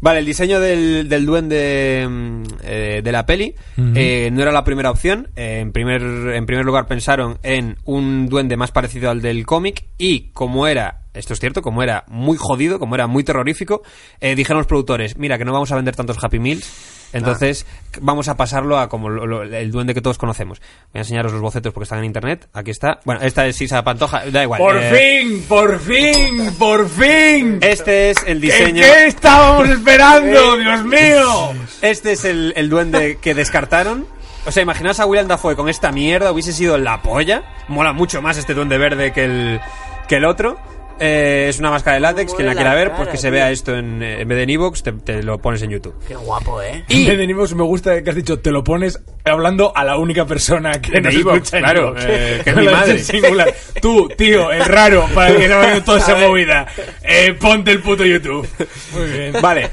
Vale, 0.00 0.18
el 0.18 0.26
diseño 0.26 0.60
del, 0.60 1.08
del 1.08 1.24
duende 1.24 2.06
mm, 2.08 2.42
eh, 2.62 3.00
de 3.02 3.12
la 3.12 3.24
peli 3.24 3.54
eh, 3.94 4.28
no 4.32 4.42
era 4.42 4.52
la 4.52 4.62
primera 4.64 4.90
opción. 4.90 5.28
Eh, 5.34 5.60
en, 5.60 5.72
primer, 5.72 6.02
en 6.02 6.44
primer 6.46 6.64
lugar 6.66 6.86
pensaron 6.86 7.38
en 7.42 7.78
un 7.84 8.28
duende 8.28 8.56
más 8.56 8.70
parecido 8.70 9.10
al 9.10 9.22
del 9.22 9.46
cómic 9.46 9.84
y 9.96 10.30
como 10.32 10.66
era, 10.66 11.02
esto 11.14 11.32
es 11.32 11.40
cierto, 11.40 11.62
como 11.62 11.82
era 11.82 12.04
muy 12.08 12.36
jodido, 12.38 12.78
como 12.78 12.94
era 12.96 13.06
muy 13.06 13.24
terrorífico, 13.24 13.82
eh, 14.20 14.34
dijeron 14.34 14.58
los 14.58 14.66
productores, 14.66 15.16
mira 15.16 15.38
que 15.38 15.44
no 15.46 15.52
vamos 15.52 15.72
a 15.72 15.76
vender 15.76 15.96
tantos 15.96 16.18
Happy 16.22 16.38
Meals. 16.38 16.70
Entonces 17.18 17.66
vamos 18.00 18.28
a 18.28 18.36
pasarlo 18.36 18.78
a 18.78 18.88
como 18.88 19.08
lo- 19.08 19.26
lo- 19.26 19.42
el 19.44 19.70
duende 19.70 19.94
que 19.94 20.00
todos 20.00 20.18
conocemos. 20.18 20.60
Voy 20.92 20.98
a 20.98 21.02
enseñaros 21.02 21.32
los 21.32 21.40
bocetos 21.40 21.72
porque 21.72 21.84
están 21.84 22.00
en 22.00 22.04
internet. 22.06 22.48
Aquí 22.52 22.70
está. 22.70 23.00
Bueno, 23.04 23.20
esta 23.22 23.46
es 23.46 23.56
Sisa 23.56 23.82
Pantoja. 23.84 24.24
Da 24.30 24.42
igual. 24.42 24.58
Por 24.58 24.76
eh, 24.76 25.22
fin, 25.24 25.42
por 25.48 25.78
fin, 25.80 26.52
por 26.58 26.88
fin. 26.88 27.58
Este 27.62 28.10
es 28.10 28.18
el 28.26 28.40
¿Qué, 28.40 28.46
diseño. 28.46 28.82
qué 28.82 29.06
estábamos 29.06 29.68
esperando, 29.68 30.56
Dios 30.56 30.84
mío? 30.84 31.52
Este 31.82 32.12
es 32.12 32.24
el, 32.24 32.52
el 32.56 32.68
duende 32.68 33.18
que 33.20 33.34
descartaron. 33.34 34.06
O 34.46 34.52
sea, 34.52 34.62
imaginaos 34.62 35.00
a 35.00 35.06
William 35.06 35.26
Dafoe 35.26 35.56
con 35.56 35.70
esta 35.70 35.90
mierda, 35.90 36.30
hubiese 36.30 36.52
sido 36.52 36.76
la 36.76 37.00
polla. 37.00 37.44
Mola 37.68 37.92
mucho 37.94 38.20
más 38.20 38.36
este 38.36 38.52
duende 38.52 38.76
verde 38.76 39.12
que 39.12 39.24
el, 39.24 39.60
que 40.06 40.16
el 40.16 40.24
otro. 40.26 40.58
Eh, 41.00 41.46
es 41.48 41.58
una 41.58 41.70
máscara 41.70 41.94
de 41.94 42.00
látex, 42.00 42.34
quien 42.34 42.46
la 42.46 42.54
la 42.54 42.60
quiera 42.60 42.74
ver, 42.74 42.88
cara, 42.88 42.96
pues 42.98 43.08
que 43.10 43.16
se 43.16 43.22
tío. 43.28 43.32
vea 43.32 43.50
esto 43.50 43.76
en, 43.76 44.02
en 44.02 44.28
vez 44.28 44.36
de 44.36 44.42
en 44.44 44.50
Evox, 44.50 44.82
te, 44.82 44.92
te 44.92 45.22
lo 45.22 45.38
pones 45.38 45.60
en 45.62 45.70
YouTube. 45.70 45.94
Qué 46.06 46.14
guapo, 46.14 46.62
¿eh? 46.62 46.84
Y 46.88 47.04
de 47.06 47.26
Nimox 47.26 47.54
me 47.54 47.64
gusta 47.64 48.02
que 48.02 48.10
has 48.10 48.16
dicho, 48.16 48.38
te 48.38 48.50
lo 48.52 48.62
pones 48.62 49.00
hablando 49.24 49.72
a 49.76 49.82
la 49.84 49.96
única 49.98 50.24
persona 50.24 50.80
que 50.80 50.92
De 50.92 51.00
nos 51.00 51.14
Evox, 51.14 51.34
escucha 51.36 51.58
en 51.58 51.64
claro, 51.64 51.88
Evox. 51.88 52.04
eh, 52.08 52.40
que 52.44 52.50
es 52.50 52.56
mi 52.56 52.66
madre. 52.68 52.98
Singular. 53.00 53.54
Tú, 53.82 54.08
tío, 54.16 54.52
el 54.52 54.64
raro, 54.64 55.08
para 55.14 55.30
el 55.30 55.36
que 55.38 55.48
no 55.48 55.54
ha 55.56 55.66
visto 55.66 55.84
toda 55.84 55.98
esa 55.98 56.14
movida. 56.28 56.66
Eh, 57.02 57.36
ponte 57.40 57.72
el 57.72 57.80
puto 57.80 58.04
YouTube. 58.04 58.48
Muy 58.92 59.06
bien. 59.10 59.32
Vale. 59.42 59.70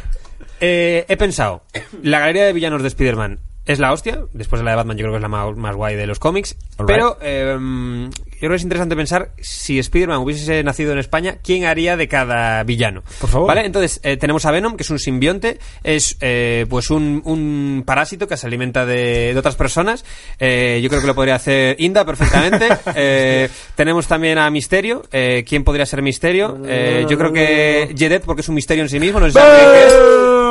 Eh, 0.59 1.05
he 1.07 1.17
pensado, 1.17 1.63
la 2.03 2.19
galería 2.19 2.45
de 2.45 2.53
villanos 2.53 2.81
de 2.81 2.87
Spider-Man 2.89 3.39
es 3.65 3.79
la 3.79 3.91
hostia. 3.91 4.19
Después 4.33 4.59
de 4.59 4.65
la 4.65 4.71
de 4.71 4.77
Batman, 4.77 4.97
yo 4.97 5.03
creo 5.03 5.13
que 5.13 5.17
es 5.17 5.21
la 5.21 5.27
más, 5.27 5.55
más 5.55 5.75
guay 5.75 5.95
de 5.95 6.07
los 6.07 6.19
cómics. 6.19 6.55
Pero 6.87 7.17
eh, 7.21 7.57
yo 7.59 8.39
creo 8.39 8.49
que 8.51 8.55
es 8.55 8.63
interesante 8.63 8.95
pensar 8.95 9.31
si 9.39 9.77
Spider-Man 9.79 10.19
hubiese 10.19 10.63
nacido 10.63 10.91
en 10.91 10.97
España, 10.99 11.37
¿quién 11.43 11.65
haría 11.65 11.95
de 11.95 12.07
cada 12.07 12.63
villano? 12.63 13.03
Por 13.19 13.29
favor. 13.29 13.47
¿Vale? 13.47 13.65
Entonces, 13.65 13.99
eh, 14.03 14.17
tenemos 14.17 14.45
a 14.45 14.51
Venom, 14.51 14.75
que 14.75 14.83
es 14.83 14.89
un 14.89 14.99
simbionte, 14.99 15.59
es 15.83 16.17
eh, 16.21 16.65
pues 16.69 16.89
un, 16.89 17.21
un 17.25 17.83
parásito 17.85 18.27
que 18.27 18.37
se 18.37 18.47
alimenta 18.47 18.85
de, 18.85 19.33
de 19.33 19.39
otras 19.39 19.55
personas. 19.55 20.03
Eh, 20.39 20.79
yo 20.81 20.89
creo 20.89 21.01
que 21.01 21.07
lo 21.07 21.15
podría 21.15 21.35
hacer 21.35 21.75
Inda 21.79 22.05
perfectamente. 22.05 22.67
Eh, 22.93 23.49
tenemos 23.75 24.07
también 24.07 24.37
a 24.37 24.49
Misterio. 24.49 25.03
Eh, 25.11 25.45
¿Quién 25.47 25.63
podría 25.63 25.85
ser 25.85 26.01
Misterio? 26.01 26.57
Eh, 26.65 27.05
yo 27.09 27.17
creo 27.17 27.31
que 27.31 27.93
Jedet, 27.97 28.23
porque 28.25 28.41
es 28.41 28.49
un 28.49 28.55
misterio 28.55 28.83
en 28.83 28.89
sí 28.89 28.99
mismo. 28.99 29.19
No 29.19 29.29
sé 29.29 29.31
si 29.31 29.39
es. 29.39 29.93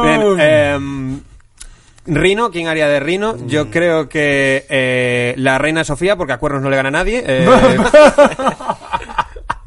Bien, 0.03 0.41
em, 0.41 1.21
Rino, 2.07 2.51
¿quién 2.51 2.67
haría 2.69 2.89
de 2.89 2.99
Rino? 3.01 3.37
Yo 3.47 3.71
creo 3.71 4.09
que 4.09 4.65
eh, 4.69 5.35
la 5.37 5.59
reina 5.59 5.85
Sofía, 5.85 6.17
porque 6.17 6.33
a 6.33 6.39
cuernos 6.39 6.63
no 6.63 6.71
le 6.71 6.77
gana 6.77 6.89
a 6.89 6.93
nadie. 6.93 7.23
eh, 7.27 7.47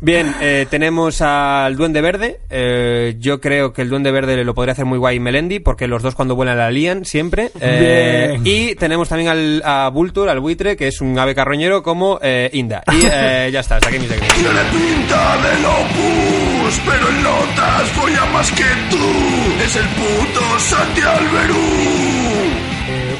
Bien, 0.01 0.35
eh, 0.41 0.65
tenemos 0.69 1.21
al 1.21 1.77
Duende 1.77 2.01
Verde. 2.01 2.41
Eh, 2.49 3.15
yo 3.19 3.39
creo 3.39 3.71
que 3.71 3.83
el 3.83 3.89
Duende 3.89 4.11
Verde 4.11 4.43
lo 4.43 4.53
podría 4.53 4.73
hacer 4.73 4.83
muy 4.83 4.97
guay 4.97 5.17
Melendi, 5.21 5.59
porque 5.61 5.87
los 5.87 6.03
dos 6.03 6.13
cuando 6.13 6.35
vuelan 6.35 6.57
la 6.57 6.69
lían 6.71 7.05
siempre. 7.05 7.51
Eh, 7.61 8.37
Bien. 8.41 8.41
y 8.43 8.75
tenemos 8.75 9.07
también 9.07 9.29
al, 9.29 9.61
a 9.63 9.89
Vulture, 9.93 10.29
al 10.29 10.41
buitre, 10.41 10.75
que 10.75 10.89
es 10.89 10.99
un 10.99 11.17
ave 11.17 11.33
carroñero 11.33 11.81
como 11.83 12.19
eh, 12.21 12.49
Inda. 12.51 12.83
Y 12.91 13.05
eh, 13.09 13.49
ya 13.53 13.61
está, 13.61 13.75
hasta 13.77 13.87
aquí 13.87 13.99
mi 13.99 14.07
secreto. 14.07 14.33
Tiene 14.35 14.59
pinta 14.71 15.37
del 15.37 15.63
opus, 15.65 16.81
pero 16.85 17.09
en 17.09 17.23
notas 17.23 17.89
folla 17.91 18.25
más 18.33 18.51
que 18.51 18.65
tú. 18.89 19.63
Es 19.63 19.73
el 19.77 19.85
puto 19.87 20.59
Santi 20.59 21.01
Alberú. 21.01 22.22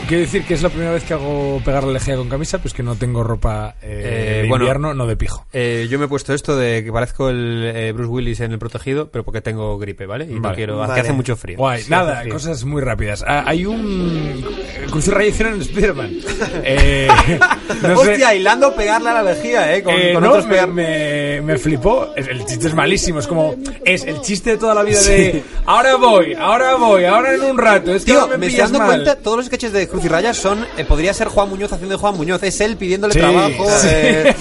Quiero 0.08 0.22
decir 0.22 0.44
que 0.46 0.54
es 0.54 0.62
la 0.62 0.70
primera 0.70 0.92
vez 0.92 1.04
que 1.04 1.14
hago 1.14 1.62
pegar 1.66 1.84
la 1.86 1.94
lejía 1.94 2.16
con 2.16 2.30
camisa, 2.30 2.60
pues 2.60 2.74
que 2.74 2.84
no 2.84 2.96
tengo 2.96 3.24
ropa 3.24 3.76
eh, 3.82 4.38
Eh, 4.38 4.42
de 4.44 4.50
bueno. 4.50 4.66
invierno, 4.66 4.94
no 4.94 5.08
de 5.08 5.16
pijo. 5.16 5.46
Eh, 5.54 5.88
yo 5.90 5.98
me 5.98 6.06
he 6.06 6.08
puesto 6.08 6.34
esto 6.34 6.56
de 6.58 6.84
que 6.84 6.92
parezco 6.92 7.30
el 7.30 7.72
eh, 7.74 7.92
Bruce 7.94 8.10
Willis 8.12 8.40
en 8.42 8.52
El 8.52 8.60
Protegido, 8.60 9.10
pero 9.10 9.24
porque 9.24 9.42
tengo 9.42 9.78
gripe, 9.80 10.06
¿vale? 10.06 10.26
Y 10.26 10.34
no 10.36 10.42
Vale. 10.42 10.56
quiero... 10.56 10.78
Vale. 10.78 10.94
Que 10.94 11.00
hace 11.02 11.14
mucho 11.14 11.36
frío. 11.36 11.58
Guay, 11.58 11.84
Sí, 11.84 11.90
nada, 11.90 12.22
frío. 12.22 12.34
cosas 12.34 12.64
muy 12.66 12.82
rápidas. 12.82 13.24
Ah, 13.28 13.44
hay 13.48 13.66
un 13.66 14.46
cruce 14.92 15.10
rayos 15.12 15.40
en 15.40 15.62
Spider-Man. 15.62 16.12
Eh, 16.66 17.08
no 17.82 18.02
sé- 18.04 18.12
Hostia, 18.12 18.36
hilando 18.36 18.76
pegarle 18.76 19.10
a 19.10 19.14
la 19.22 19.24
lejía, 19.34 19.76
¿eh? 19.76 19.84
Con, 19.84 19.94
Eh, 19.96 20.12
con 20.14 20.24
no, 20.24 20.30
otros 20.30 20.46
me, 20.46 20.52
pegar... 20.52 20.70
me, 20.70 21.42
me 21.42 21.58
flipó. 21.58 22.14
El 22.16 22.46
chiste 22.46 22.68
es 22.68 22.74
malísimo. 22.74 23.20
Es 23.20 23.28
como. 23.28 23.56
Es 23.86 24.04
el 24.06 24.22
chiste 24.22 24.52
de 24.52 24.58
toda 24.58 24.74
la 24.76 24.84
vida 24.84 25.02
de. 25.02 25.44
Ahora 25.66 25.96
voy, 25.96 26.34
ahora 26.34 26.76
voy, 26.76 27.06
ahora 27.06 27.34
en 27.34 27.42
un 27.42 27.58
rato. 27.58 27.94
Es 27.94 28.06
que 28.06 28.12
Tío, 28.12 28.28
me, 28.28 28.38
me, 28.38 28.46
estoy 28.48 28.50
pillas 28.58 28.72
dando 28.72 28.80
mal. 28.80 28.88
cuenta, 29.04 29.16
todos 29.16 29.38
los 29.38 29.46
sketches 29.48 29.72
de 29.74 29.88
Cruz 29.94 30.06
y 30.06 30.08
Rayas 30.08 30.38
son, 30.38 30.66
eh, 30.76 30.86
podría 30.86 31.14
ser 31.14 31.28
Juan 31.28 31.50
Muñoz 31.50 31.72
haciendo 31.72 31.94
de 31.96 32.00
Juan 32.02 32.16
Muñoz, 32.18 32.42
es 32.42 32.60
él 32.62 32.78
pidiéndole 32.78 33.14
Sí, 33.14 33.20
trabajo. 33.20 33.66
sí. 33.80 33.88
eh, 33.92 34.36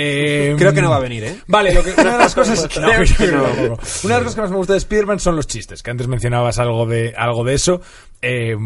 Eh, 0.00 0.54
Creo 0.56 0.72
que 0.72 0.80
no 0.82 0.90
va 0.90 0.96
a 0.96 1.00
venir, 1.00 1.24
¿eh? 1.24 1.38
Vale, 1.48 1.72
lo 1.74 1.82
que, 1.82 1.90
una 1.98 2.12
de 2.12 2.18
las 2.18 2.32
cosas 2.34 2.68
no, 2.78 2.86
no. 2.86 3.78
Una 4.04 4.14
de 4.14 4.20
las 4.20 4.22
cosas 4.22 4.34
que 4.36 4.40
más 4.42 4.50
me 4.50 4.56
gusta 4.58 4.74
de 4.74 4.78
Spider-Man 4.78 5.18
son 5.18 5.34
los 5.34 5.46
chistes, 5.48 5.82
que 5.82 5.90
antes 5.90 6.06
mencionabas 6.06 6.58
algo 6.60 6.86
de 6.86 7.14
algo 7.16 7.42
de 7.42 7.54
eso. 7.54 7.80
Eh, 8.20 8.56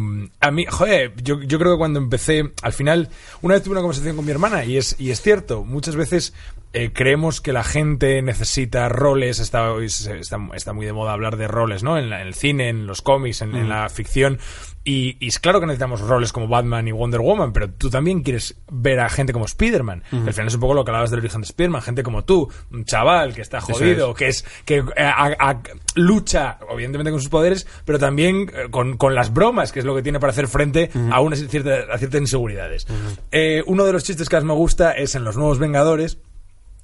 a 0.40 0.50
mí, 0.50 0.64
joder, 0.66 1.12
yo, 1.22 1.42
yo 1.42 1.59
creo 1.59 1.72
que 1.72 1.78
cuando 1.78 1.98
empecé, 1.98 2.53
al 2.62 2.72
final, 2.72 3.09
una 3.42 3.55
vez 3.55 3.62
tuve 3.62 3.72
una 3.72 3.80
conversación 3.82 4.16
con 4.16 4.24
mi 4.24 4.30
hermana 4.30 4.64
y 4.64 4.76
es, 4.78 4.96
y 4.98 5.11
es 5.11 5.20
cierto, 5.20 5.62
muchas 5.64 5.94
veces 5.94 6.32
eh, 6.72 6.90
creemos 6.94 7.42
que 7.42 7.53
la 7.53 7.64
gente 7.64 8.22
necesita 8.22 8.88
roles, 8.88 9.40
está, 9.40 9.74
está, 9.82 10.38
está 10.55 10.72
muy 10.72 10.86
de 10.86 10.94
moda 10.94 11.12
hablar 11.12 11.36
de 11.36 11.48
roles, 11.48 11.82
¿no? 11.82 11.98
En, 11.98 12.09
la- 12.09 12.22
en 12.22 12.28
el 12.28 12.34
cine, 12.34 12.70
en 12.70 12.86
los 12.86 13.03
cómics, 13.03 13.42
en, 13.42 13.55
en 13.55 13.68
la 13.68 13.88
ficción. 13.90 14.38
Y, 14.84 15.16
y 15.20 15.28
es 15.28 15.38
claro 15.38 15.61
que 15.61 15.66
necesitamos 15.66 16.00
roles 16.00 16.32
como 16.32 16.48
Batman 16.48 16.88
y 16.88 16.92
Wonder 16.92 17.20
Woman, 17.20 17.53
pero 17.53 17.70
tú 17.70 17.88
también 17.88 18.22
quieres 18.22 18.57
ver 18.70 18.98
a 19.00 19.09
gente 19.11 19.32
como 19.34 19.44
Spider-Man. 19.44 20.03
Al 20.11 20.32
final 20.32 20.48
es 20.48 20.55
un 20.55 20.61
poco 20.61 20.74
lo 20.74 20.84
que 20.84 20.90
hablabas 20.90 21.11
del 21.11 21.20
origen 21.20 21.42
de 21.42 21.44
Spider-Man, 21.46 21.82
gente 21.82 22.03
como 22.03 22.24
tú, 22.24 22.50
un 22.72 22.84
chaval 22.84 23.32
que 23.34 23.42
está 23.42 23.61
jodido, 23.61 24.14
que 24.14 24.28
es 24.28 24.44
que 24.64 24.78
eh, 24.78 24.84
a- 25.05 25.36
a- 25.38 25.62
lucha, 25.95 26.59
evidentemente 26.70 27.11
con 27.11 27.20
sus 27.20 27.28
poderes, 27.28 27.66
pero 27.84 27.99
también 27.99 28.51
eh, 28.55 28.70
con, 28.70 28.97
con 28.97 29.14
las 29.14 29.32
bromas, 29.32 29.72
que 29.72 29.80
es 29.80 29.84
lo 29.84 29.95
que 29.95 30.03
tiene 30.03 30.20
para 30.20 30.32
hacer 30.32 30.49
frente 30.49 30.90
a 31.11 31.20
una 31.20 31.36
cierta, 31.36 31.93
a 31.93 31.99
ciertas 31.99 32.20
inseguridades. 32.20 32.86
Eh, 33.30 33.62
uno 33.66 33.84
de 33.84 33.93
los 33.93 34.05
chistes 34.05 34.28
que 34.28 34.36
más 34.36 34.45
me 34.45 34.55
gusta 34.55 34.93
es 34.93 35.14
en 35.14 35.24
Los 35.24 35.36
Nuevos 35.36 35.59
Vengadores. 35.59 36.18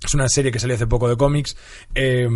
Es 0.05 0.15
una 0.15 0.29
serie 0.29 0.53
que 0.53 0.61
salió 0.61 0.77
hace 0.77 0.87
poco 0.87 1.09
de 1.09 1.17
cómics. 1.17 1.57
Eh, 1.95 2.29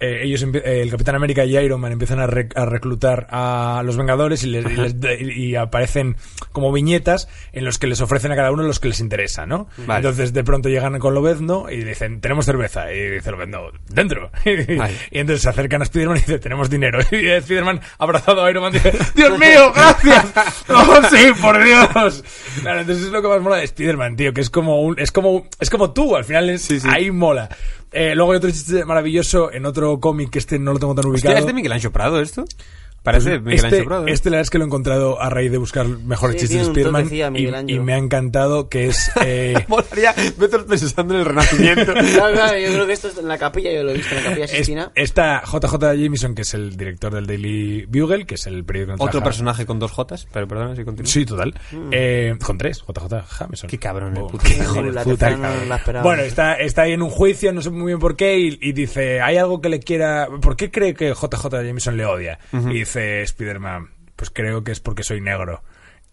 eh, 0.00 0.20
ellos, 0.22 0.42
eh, 0.42 0.82
el 0.82 0.90
Capitán 0.90 1.14
América 1.14 1.46
y 1.46 1.56
Iron 1.56 1.80
Man 1.80 1.92
empiezan 1.92 2.18
a, 2.20 2.26
rec- 2.26 2.52
a 2.56 2.66
reclutar 2.66 3.26
a 3.30 3.80
los 3.86 3.96
Vengadores 3.96 4.42
y, 4.44 4.48
les- 4.48 4.66
y 4.70 4.76
les 4.76 5.00
de- 5.00 5.22
y 5.34 5.54
aparecen 5.56 6.16
como 6.52 6.70
viñetas 6.72 7.28
en 7.52 7.64
los 7.64 7.78
que 7.78 7.86
les 7.86 8.02
ofrecen 8.02 8.32
a 8.32 8.36
cada 8.36 8.50
uno 8.52 8.62
los 8.64 8.80
que 8.80 8.88
les 8.88 9.00
interesa, 9.00 9.46
¿no? 9.46 9.66
Vale. 9.78 10.00
Entonces 10.00 10.34
de 10.34 10.44
pronto 10.44 10.68
llegan 10.68 10.98
con 10.98 11.14
Lobezno 11.14 11.70
y 11.70 11.84
dicen, 11.84 12.20
tenemos 12.20 12.44
cerveza. 12.44 12.92
Y 12.92 13.10
dice 13.12 13.30
Lobezno, 13.30 13.70
dentro. 13.88 14.30
Vale. 14.44 14.94
y 15.10 15.18
entonces 15.18 15.40
se 15.42 15.48
acercan 15.48 15.80
a 15.80 15.86
Spiderman 15.86 16.18
y 16.18 16.20
dice, 16.20 16.38
tenemos 16.38 16.68
dinero. 16.68 16.98
Y 17.10 17.40
Spiderman, 17.40 17.80
abrazado 17.98 18.44
a 18.44 18.50
Iron 18.50 18.62
Man, 18.64 18.72
dice, 18.74 18.92
Dios 19.14 19.30
mío, 19.38 19.72
gracias. 19.74 20.34
oh, 20.68 21.00
sí, 21.10 21.28
por 21.40 21.64
Dios. 21.64 22.22
Claro, 22.60 22.80
entonces 22.80 23.06
es 23.06 23.10
lo 23.10 23.22
que 23.22 23.28
más 23.28 23.40
mola 23.40 23.56
de 23.56 23.66
Spiderman, 23.66 24.16
tío, 24.16 24.34
que 24.34 24.42
es 24.42 24.50
como 24.50 24.82
un, 24.82 24.98
es 25.00 25.10
como, 25.10 25.46
es 25.58 25.70
como 25.70 25.92
tú, 25.94 26.14
al 26.14 26.24
final 26.24 26.50
es, 26.50 26.70
ahí 27.06 27.10
mola. 27.10 27.48
Eh, 27.92 28.14
luego 28.14 28.32
hay 28.32 28.38
otro 28.38 28.50
chiste 28.50 28.84
maravilloso 28.84 29.52
en 29.52 29.64
otro 29.64 29.98
cómic 30.00 30.30
que 30.30 30.38
este 30.38 30.58
no 30.58 30.72
lo 30.72 30.78
tengo 30.78 30.94
tan 30.94 31.06
ubicado. 31.06 31.32
Hostia, 31.32 31.38
¿Es 31.38 31.46
de 31.46 31.52
Miguel 31.52 31.72
Ancho 31.72 31.92
Prado 31.92 32.20
esto? 32.20 32.44
Parece 33.06 33.38
Miguel 33.40 33.54
este, 33.64 33.76
Ancho 33.78 33.84
Brothers. 33.88 34.12
este 34.12 34.30
la 34.30 34.34
verdad 34.34 34.42
es 34.42 34.50
que 34.50 34.58
lo 34.58 34.64
he 34.64 34.66
encontrado 34.66 35.20
a 35.22 35.30
raíz 35.30 35.50
de 35.50 35.58
buscar 35.58 35.86
mejores 35.88 36.34
Sí, 36.40 36.46
chistes 36.48 36.66
de 36.66 36.72
Spiderman 36.72 37.08
y, 37.36 37.72
y 37.74 37.78
me 37.80 37.94
ha 37.94 37.98
encantado 37.98 38.68
que 38.68 38.88
es 38.88 39.10
eh, 39.24 39.64
Molaría 39.68 40.14
pensando 40.68 41.14
en 41.14 41.20
el 41.20 41.26
renacimiento. 41.26 41.92
Claro, 42.16 42.34
claro, 42.34 42.58
yo 42.58 42.72
creo 42.72 42.86
que 42.86 42.92
esto 42.92 43.08
es 43.08 43.18
en 43.18 43.28
la 43.28 43.38
capilla, 43.38 43.72
yo 43.72 43.82
lo 43.82 43.90
he 43.90 43.94
visto 43.94 44.14
en 44.14 44.22
la 44.22 44.28
capilla 44.30 44.44
es- 44.44 44.50
Sistina. 44.50 44.92
está 44.94 45.42
JJ 45.44 45.74
Jameson 45.96 46.34
que 46.34 46.42
es 46.42 46.54
el 46.54 46.76
director 46.76 47.14
del 47.14 47.26
Daily 47.26 47.86
Bugle 47.86 48.26
que 48.26 48.34
es 48.36 48.46
el 48.46 48.64
periódico 48.64 48.94
Otro 48.94 49.06
trabaja- 49.12 49.24
personaje 49.24 49.66
con 49.66 49.78
dos 49.78 49.92
Jotas, 49.92 50.26
pero 50.32 50.46
perdona 50.48 50.74
si 50.76 50.84
continúo. 50.84 51.10
Sí, 51.10 51.24
total. 51.24 51.54
Eh, 51.92 52.34
con 52.44 52.58
tres, 52.58 52.82
JJ 52.86 53.24
Jameson. 53.38 53.70
Qué 53.70 53.78
cabrón 53.78 54.16
el 54.16 54.22
Oh, 54.22 54.26
puto. 54.28 54.44
qué 54.46 54.64
Joder, 54.64 54.94
puta 55.04 55.30
cabrón. 55.30 55.68
la 55.68 55.76
esperaba. 55.76 56.04
Bueno, 56.04 56.22
está, 56.22 56.54
está 56.54 56.82
ahí 56.82 56.92
en 56.92 57.02
un 57.02 57.10
juicio, 57.10 57.52
no 57.52 57.62
sé 57.62 57.70
muy 57.70 57.86
bien 57.86 57.98
por 57.98 58.16
qué, 58.16 58.38
y, 58.38 58.58
y 58.60 58.72
dice, 58.72 59.20
¿hay 59.20 59.36
algo 59.36 59.60
que 59.60 59.68
le 59.68 59.80
quiera... 59.80 60.28
¿Por 60.40 60.56
qué 60.56 60.70
cree 60.70 60.94
que 60.94 61.12
JJ 61.14 61.48
Jameson 61.64 61.96
le 61.96 62.04
odia? 62.06 62.38
Y 62.52 62.78
dice 62.80 62.95
Spider-Man, 62.96 63.90
pues 64.16 64.30
creo 64.30 64.64
que 64.64 64.72
es 64.72 64.80
porque 64.80 65.02
soy 65.02 65.20
negro. 65.20 65.62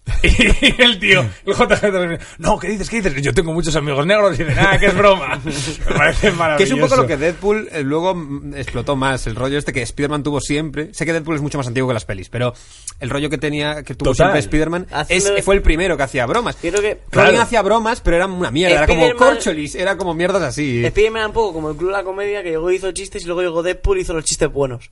Y 0.21 0.81
el 0.81 0.99
tío, 0.99 1.21
el 1.45 1.53
JJ 1.53 2.19
no, 2.37 2.59
¿qué 2.59 2.67
dices? 2.67 2.89
¿Qué 2.89 3.01
dices? 3.01 3.21
Yo 3.21 3.33
tengo 3.33 3.53
muchos 3.53 3.73
amigos 3.77 4.05
negros 4.05 4.37
y 4.37 4.43
dice, 4.43 4.59
ah, 4.59 4.77
que 4.77 4.87
es 4.87 4.97
broma. 4.97 5.39
Me 5.89 5.95
parece 5.95 6.31
maravilloso. 6.33 6.57
Que 6.57 6.63
es 6.63 6.71
un 6.73 6.79
poco 6.81 6.95
lo 7.01 7.07
que 7.07 7.15
Deadpool 7.15 7.69
eh, 7.71 7.83
luego 7.83 8.13
explotó 8.53 8.97
más, 8.97 9.27
el 9.27 9.35
rollo 9.37 9.57
este 9.57 9.71
que 9.71 9.81
Spider-Man 9.81 10.23
tuvo 10.23 10.41
siempre. 10.41 10.93
Sé 10.93 11.05
que 11.05 11.13
Deadpool 11.13 11.35
es 11.37 11.41
mucho 11.41 11.57
más 11.57 11.67
antiguo 11.67 11.87
que 11.87 11.93
las 11.93 12.03
pelis, 12.03 12.27
pero 12.27 12.53
el 12.99 13.09
rollo 13.09 13.29
que 13.29 13.37
tenía, 13.37 13.83
que 13.83 13.95
tuvo 13.95 14.11
Total. 14.11 14.27
siempre 14.27 14.39
Spider-Man 14.41 14.87
es- 15.07 15.31
fue 15.41 15.55
el 15.55 15.61
primero 15.61 15.95
que 15.95 16.03
hacía 16.03 16.25
bromas. 16.25 16.57
Creo 16.59 16.73
que- 16.81 16.99
Robin 17.09 17.29
Claro. 17.29 17.41
hacía 17.41 17.61
bromas, 17.61 18.01
pero 18.01 18.17
eran 18.17 18.31
una 18.31 18.51
mierda, 18.51 18.75
era 18.83 18.87
como 18.87 19.15
corcholis, 19.15 19.73
era 19.75 19.95
como 19.97 20.13
mierdas 20.13 20.41
así. 20.43 20.83
Spiderman 20.85 21.19
era 21.21 21.27
un 21.27 21.33
poco 21.33 21.53
como 21.53 21.69
el 21.69 21.77
club 21.77 21.91
de 21.91 21.97
la 21.97 22.03
comedia 22.03 22.43
que 22.43 22.49
llegó 22.49 22.69
y 22.71 22.75
hizo 22.75 22.91
chistes 22.91 23.23
y 23.23 23.25
luego 23.25 23.41
llegó 23.41 23.63
Deadpool 23.63 23.99
y 23.99 24.01
hizo 24.01 24.13
los 24.13 24.25
chistes 24.25 24.51
buenos. 24.51 24.91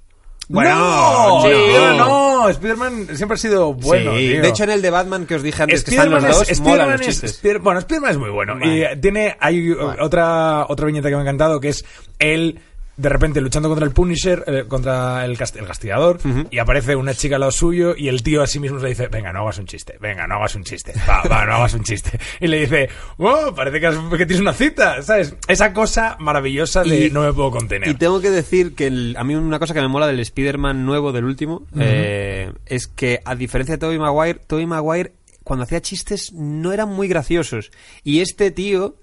Bueno, 0.51 0.75
no. 0.75 1.45
Spider-Man 1.45 1.97
no, 1.97 2.49
Spider-Man 2.49 3.07
siempre 3.15 3.35
ha 3.35 3.37
sido 3.37 3.73
bueno. 3.73 4.11
Sí, 4.13 4.27
tío. 4.29 4.41
De 4.41 4.49
hecho, 4.49 4.63
en 4.65 4.69
el 4.71 4.81
de 4.81 4.89
Batman 4.89 5.25
que 5.25 5.35
os 5.35 5.43
dije 5.43 5.63
antes, 5.63 5.83
que 5.83 5.91
están 5.91 6.07
Spider-Man 6.13 6.29
los 6.29 6.47
dos, 6.47 6.59
molan 6.59 6.71
Spider-Man 6.91 6.97
los 6.99 7.07
es-. 7.07 7.23
Spider- 7.23 7.59
bueno, 7.59 7.79
Spider-Man 7.79 8.11
es 8.11 8.17
muy 8.17 8.29
bueno. 8.29 8.53
Vale. 8.59 8.91
Y 8.93 8.99
tiene, 9.01 9.37
hay 9.39 9.71
otra, 9.99 10.65
otra 10.67 10.85
viñeta 10.85 11.09
que 11.09 11.15
me 11.15 11.19
ha 11.21 11.23
encantado 11.23 11.59
que 11.59 11.69
es 11.69 11.85
él 12.19 12.59
de 12.97 13.09
repente 13.09 13.41
luchando 13.41 13.67
contra 13.69 13.85
el 13.87 13.93
Punisher, 13.93 14.43
eh, 14.45 14.63
contra 14.67 15.25
el, 15.25 15.37
cast- 15.37 15.57
el 15.57 15.65
castigador, 15.65 16.19
y 16.51 16.59
aparece 16.59 16.95
una 16.95 17.13
chica 17.13 17.35
al 17.35 17.39
lado 17.41 17.51
suyo 17.51 17.95
y 17.97 18.09
el 18.09 18.21
tío 18.21 18.41
a 18.43 18.47
sí 18.47 18.59
mismo 18.59 18.77
le 18.79 18.89
dice, 18.89 19.07
venga, 19.07 19.31
no 19.33 19.39
hagas 19.41 19.57
un 19.57 19.65
chiste, 19.65 19.97
venga, 19.99 20.27
no 20.27 20.35
hagas 20.35 20.55
un 20.55 20.63
chiste, 20.63 20.93
va, 21.09 21.23
va, 21.23 21.45
no 21.45 21.55
hagas 21.55 21.73
un 21.73 21.83
chiste. 21.83 22.19
Y 22.41 22.47
le 22.47 22.59
dice, 22.61 22.89
oh, 23.17 23.53
parece 23.55 23.79
que, 23.79 23.87
has- 23.87 23.97
que 24.11 24.25
tienes 24.25 24.39
una 24.41 24.53
cita, 24.53 25.01
¿sabes? 25.01 25.35
Esa 25.47 25.73
cosa 25.73 26.15
maravillosa 26.19 26.83
de 26.83 27.07
Y- 27.07 27.09
no 27.11 27.21
me 27.23 27.33
puedo 27.33 27.49
contener. 27.51 27.89
Y 27.89 27.93
tengo 27.95 28.19
que 28.21 28.29
decir 28.29 28.75
que 28.75 28.87
el- 28.87 29.15
a 29.17 29.23
mí 29.23 29.35
una 29.35 29.57
cosa 29.59 29.73
que 29.73 29.81
me 29.81 29.87
mola 29.87 30.07
del 30.07 30.19
Spider-Man 30.19 30.85
nuevo, 30.85 31.11
del 31.11 31.25
último, 31.25 31.63
eh, 31.79 32.51
es 32.65 32.87
que 32.87 33.21
a 33.25 33.35
diferencia 33.35 33.75
de 33.75 33.79
Tobey 33.79 33.97
Maguire, 33.99 34.39
Tobey 34.45 34.65
Maguire 34.65 35.13
cuando 35.43 35.63
hacía 35.63 35.81
chistes 35.81 36.33
no 36.33 36.71
eran 36.71 36.89
muy 36.89 37.07
graciosos. 37.07 37.71
Y 38.03 38.19
este 38.21 38.51
tío, 38.51 38.95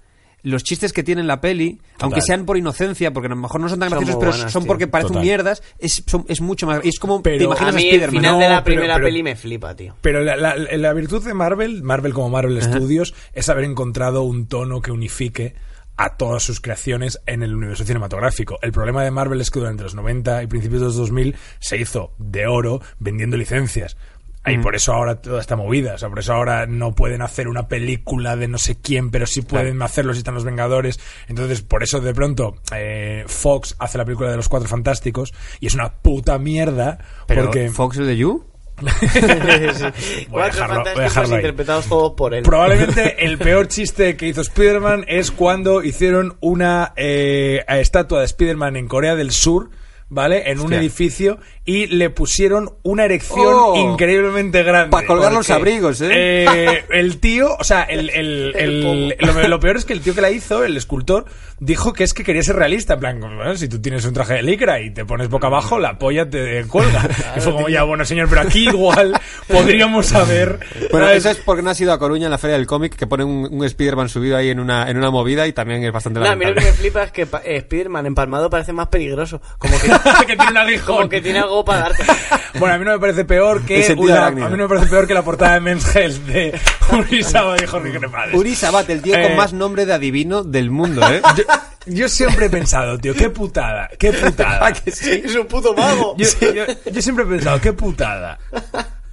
los 0.43 0.63
chistes 0.63 0.93
que 0.93 1.03
tiene 1.03 1.21
en 1.21 1.27
la 1.27 1.41
peli, 1.41 1.81
aunque 1.99 2.21
sean 2.21 2.45
por 2.45 2.57
inocencia, 2.57 3.11
porque 3.11 3.27
a 3.27 3.29
lo 3.29 3.35
mejor 3.35 3.59
no 3.61 3.69
son 3.69 3.79
tan 3.79 3.89
Son 3.89 3.97
graciosos, 3.99 4.19
pero 4.19 4.31
buenas, 4.31 4.51
son 4.51 4.63
tío. 4.63 4.67
porque 4.67 4.87
parecen 4.87 5.09
Total. 5.13 5.23
mierdas, 5.23 5.63
es, 5.79 6.03
son- 6.07 6.25
es 6.27 6.41
mucho 6.41 6.65
más... 6.67 6.79
Es 6.83 6.99
como 6.99 7.21
Pero 7.21 7.37
te 7.37 7.43
A 7.43 7.47
imaginas 7.47 7.73
a, 7.73 7.77
mí 7.77 7.83
el 7.83 7.87
Spider-Man. 7.89 8.21
final 8.21 8.31
No, 8.33 8.39
de 8.39 8.49
la 8.49 8.63
primera 8.63 8.93
pero- 8.95 9.05
peli 9.07 9.23
me 9.23 9.35
flipa, 9.35 9.75
tío. 9.75 9.95
Pero 10.01 10.21
la, 10.21 10.35
la- 10.37 10.55
la 10.55 10.93
virtud 10.93 11.23
de 11.25 11.33
Marvel, 11.33 11.83
Marvel 11.83 12.13
como 12.13 12.29
Marvel 12.29 12.61
Studios, 12.61 13.13
es 13.33 13.49
haber 13.49 13.65
encontrado 13.65 14.23
un 14.23 14.47
tono 14.47 14.81
que 14.81 14.91
unifique 14.91 15.55
a 15.97 16.15
todas 16.15 16.43
sus 16.43 16.61
creaciones 16.61 17.19
en 17.25 17.43
el 17.43 17.53
universo 17.53 17.83
cinematográfico. 17.83 18.57
El 18.61 18.71
problema 18.71 19.03
de 19.03 19.11
Marvel 19.11 19.41
es 19.41 19.51
que 19.51 19.59
durante 19.59 19.83
los 19.83 19.95
90 19.95 20.43
y 20.43 20.47
principios 20.47 20.79
de 20.79 20.85
los 20.87 20.95
2000 20.95 21.35
se 21.59 21.75
hizo 21.77 22.13
de 22.17 22.47
oro 22.47 22.81
vendiendo 22.99 23.35
licencias. 23.35 23.97
Y 24.45 24.57
por 24.57 24.75
eso 24.75 24.93
ahora 24.93 25.21
toda 25.21 25.41
esta 25.41 25.55
movida. 25.55 25.93
O 25.93 25.97
sea, 25.97 26.09
por 26.09 26.19
eso 26.19 26.33
ahora 26.33 26.65
no 26.65 26.95
pueden 26.95 27.21
hacer 27.21 27.47
una 27.47 27.67
película 27.67 28.35
de 28.35 28.47
no 28.47 28.57
sé 28.57 28.79
quién, 28.81 29.11
pero 29.11 29.27
sí 29.27 29.41
pueden 29.41 29.81
hacerlo 29.81 30.13
si 30.13 30.19
están 30.19 30.33
los 30.33 30.43
Vengadores. 30.45 30.99
Entonces, 31.27 31.61
por 31.61 31.83
eso 31.83 31.99
de 31.99 32.13
pronto 32.13 32.55
eh, 32.75 33.25
Fox 33.27 33.75
hace 33.79 33.97
la 33.99 34.05
película 34.05 34.31
de 34.31 34.37
los 34.37 34.49
Cuatro 34.49 34.67
Fantásticos 34.69 35.33
y 35.59 35.67
es 35.67 35.75
una 35.75 35.93
puta 35.93 36.39
mierda. 36.39 36.97
Pero 37.27 37.43
porque 37.45 37.69
Fox 37.69 37.97
es 37.97 38.07
de 38.07 38.17
You. 38.17 38.45
Voy 38.79 38.91
a 38.91 40.25
Cuatro 40.29 40.29
dejarlo- 40.29 40.29
voy 40.29 40.41
a 40.45 40.49
fantásticos 40.55 40.95
dejarlo 41.03 41.35
ahí. 41.35 41.39
interpretados 41.41 41.85
todos 41.87 42.13
por 42.13 42.33
él. 42.33 42.43
Probablemente 42.43 43.15
el 43.25 43.37
peor 43.37 43.67
chiste 43.67 44.15
que 44.15 44.27
hizo 44.27 44.41
Spider-Man 44.41 45.05
es 45.07 45.31
cuando 45.31 45.83
hicieron 45.83 46.37
una 46.39 46.93
eh, 46.95 47.63
estatua 47.67 48.19
de 48.19 48.25
Spider-Man 48.25 48.77
en 48.77 48.87
Corea 48.87 49.15
del 49.15 49.31
Sur, 49.31 49.69
¿vale? 50.07 50.49
En 50.49 50.59
un 50.61 50.71
edificio 50.73 51.39
y 51.69 51.85
le 51.85 52.09
pusieron 52.09 52.71
una 52.81 53.05
erección 53.05 53.53
Oh. 53.55 53.75
increíblemente 53.75 54.63
grande. 54.63 54.89
Pa' 54.89 55.05
colgar 55.05 55.31
los 55.31 55.45
Porque, 55.45 55.53
abrigos, 55.53 56.01
¿eh? 56.01 56.09
eh, 56.11 56.83
el 56.89 57.19
tío, 57.19 57.55
o 57.59 57.63
sea, 57.63 57.83
el, 57.83 58.09
el- 58.09 58.53
el- 58.57 59.15
lo, 59.19 59.47
lo 59.47 59.59
peor 59.59 59.77
es 59.77 59.85
que 59.85 59.93
el 59.93 60.01
tío 60.01 60.15
que 60.15 60.21
la 60.21 60.31
hizo, 60.31 60.63
el 60.63 60.75
escultor, 60.77 61.25
dijo 61.59 61.93
que 61.93 62.03
es 62.03 62.15
que 62.15 62.23
quería 62.23 62.41
ser 62.41 62.55
realista. 62.55 62.95
En 62.95 62.99
plan, 62.99 63.19
bueno, 63.19 63.55
si 63.55 63.69
tú 63.69 63.79
tienes 63.79 64.03
un 64.05 64.13
traje 64.15 64.33
de 64.35 64.41
licra 64.41 64.79
y 64.81 64.91
te 64.91 65.05
pones 65.05 65.29
boca 65.29 65.45
abajo, 65.45 65.77
la 65.77 65.99
polla 65.99 66.27
te 66.27 66.65
cuelga. 66.65 67.07
y 67.37 67.39
fue 67.39 67.51
como, 67.53 67.69
ya, 67.69 67.83
bueno, 67.83 68.03
señor, 68.03 68.29
pero 68.29 68.41
aquí 68.41 68.67
igual 68.67 69.13
podríamos 69.47 70.07
saber... 70.07 70.57
Bueno, 70.89 71.05
¿sabes? 71.05 71.19
eso 71.25 71.29
es 71.29 71.37
porque 71.45 71.61
no 71.61 71.69
has 71.69 71.79
ido 71.79 71.93
a 71.93 71.99
Coruña 71.99 72.25
en 72.25 72.31
la 72.31 72.39
Feria 72.39 72.57
del 72.57 72.65
Cómic, 72.65 72.95
que 72.95 73.05
pone 73.05 73.23
un, 73.23 73.47
un 73.51 73.63
Spider-Man 73.63 74.09
subido 74.09 74.37
ahí 74.37 74.49
en 74.49 74.59
una, 74.59 74.89
en 74.89 74.97
una 74.97 75.11
movida 75.11 75.45
y 75.45 75.53
también 75.53 75.83
es 75.83 75.91
bastante 75.91 76.19
No, 76.19 76.25
a 76.27 76.35
mí 76.35 76.45
lo 76.45 76.55
que 76.55 76.61
me 76.61 76.71
flipa 76.73 77.03
es 77.03 77.11
que 77.11 77.23
eh, 77.23 77.57
Spider-Man 77.57 78.07
empalmado 78.07 78.49
parece 78.49 78.73
más 78.73 78.87
peligroso. 78.87 79.39
Como 79.59 79.77
que, 79.79 79.87
que 80.25 80.35
tiene 80.35 80.51
un 80.51 80.57
aguijón. 80.57 80.95
como 80.97 81.09
que 81.09 81.21
tiene 81.21 81.39
algo 81.39 81.58
para 81.65 81.81
darte. 81.81 82.03
Bueno, 82.59 82.73
a 82.75 82.77
mí 82.79 82.83
no 82.85 82.91
me 82.91 82.99
parece 82.99 83.25
peor 83.25 83.63
que 83.63 83.93
una- 83.95 84.25
a 84.27 84.31
mí 84.31 84.41
no 84.41 84.49
me 84.57 84.67
parece 84.67 84.87
peor 84.87 85.05
que 85.07 85.13
la 85.13 85.21
portada 85.21 85.53
de 85.53 85.59
Men's 85.59 85.95
Health 85.95 86.17
de 86.25 86.59
Uri 86.91 87.23
Saba 87.23 87.55
y 87.61 87.65
Jorge 87.67 87.91
Cremades. 87.97 88.33
Uri 88.33 88.55
Sabat, 88.55 88.89
el 88.89 89.01
tío 89.03 89.15
Eh, 89.15 89.21
con 89.27 89.35
más 89.37 89.53
nombre 89.53 89.85
de 89.85 89.93
adivino 89.93 90.43
del 90.43 90.71
mundo, 90.71 91.07
¿eh? 91.09 91.21
Yo, 91.37 91.43
yo 91.85 92.09
siempre 92.09 92.47
he 92.47 92.49
pensado, 92.49 92.97
tío, 92.97 93.13
qué 93.13 93.29
putada, 93.29 93.87
qué 93.99 94.11
putada. 94.11 94.65
¿A 94.65 94.73
que 94.73 94.89
sí? 94.91 95.21
Es 95.23 95.35
un 95.35 95.45
puto 95.45 95.73
mago. 95.75 96.15
Yo, 96.17 96.25
yo- 96.53 96.65
yo 96.91 97.01
siempre 97.03 97.23
he 97.23 97.27
pensado, 97.27 97.61
qué 97.61 97.71
putada. 97.71 98.39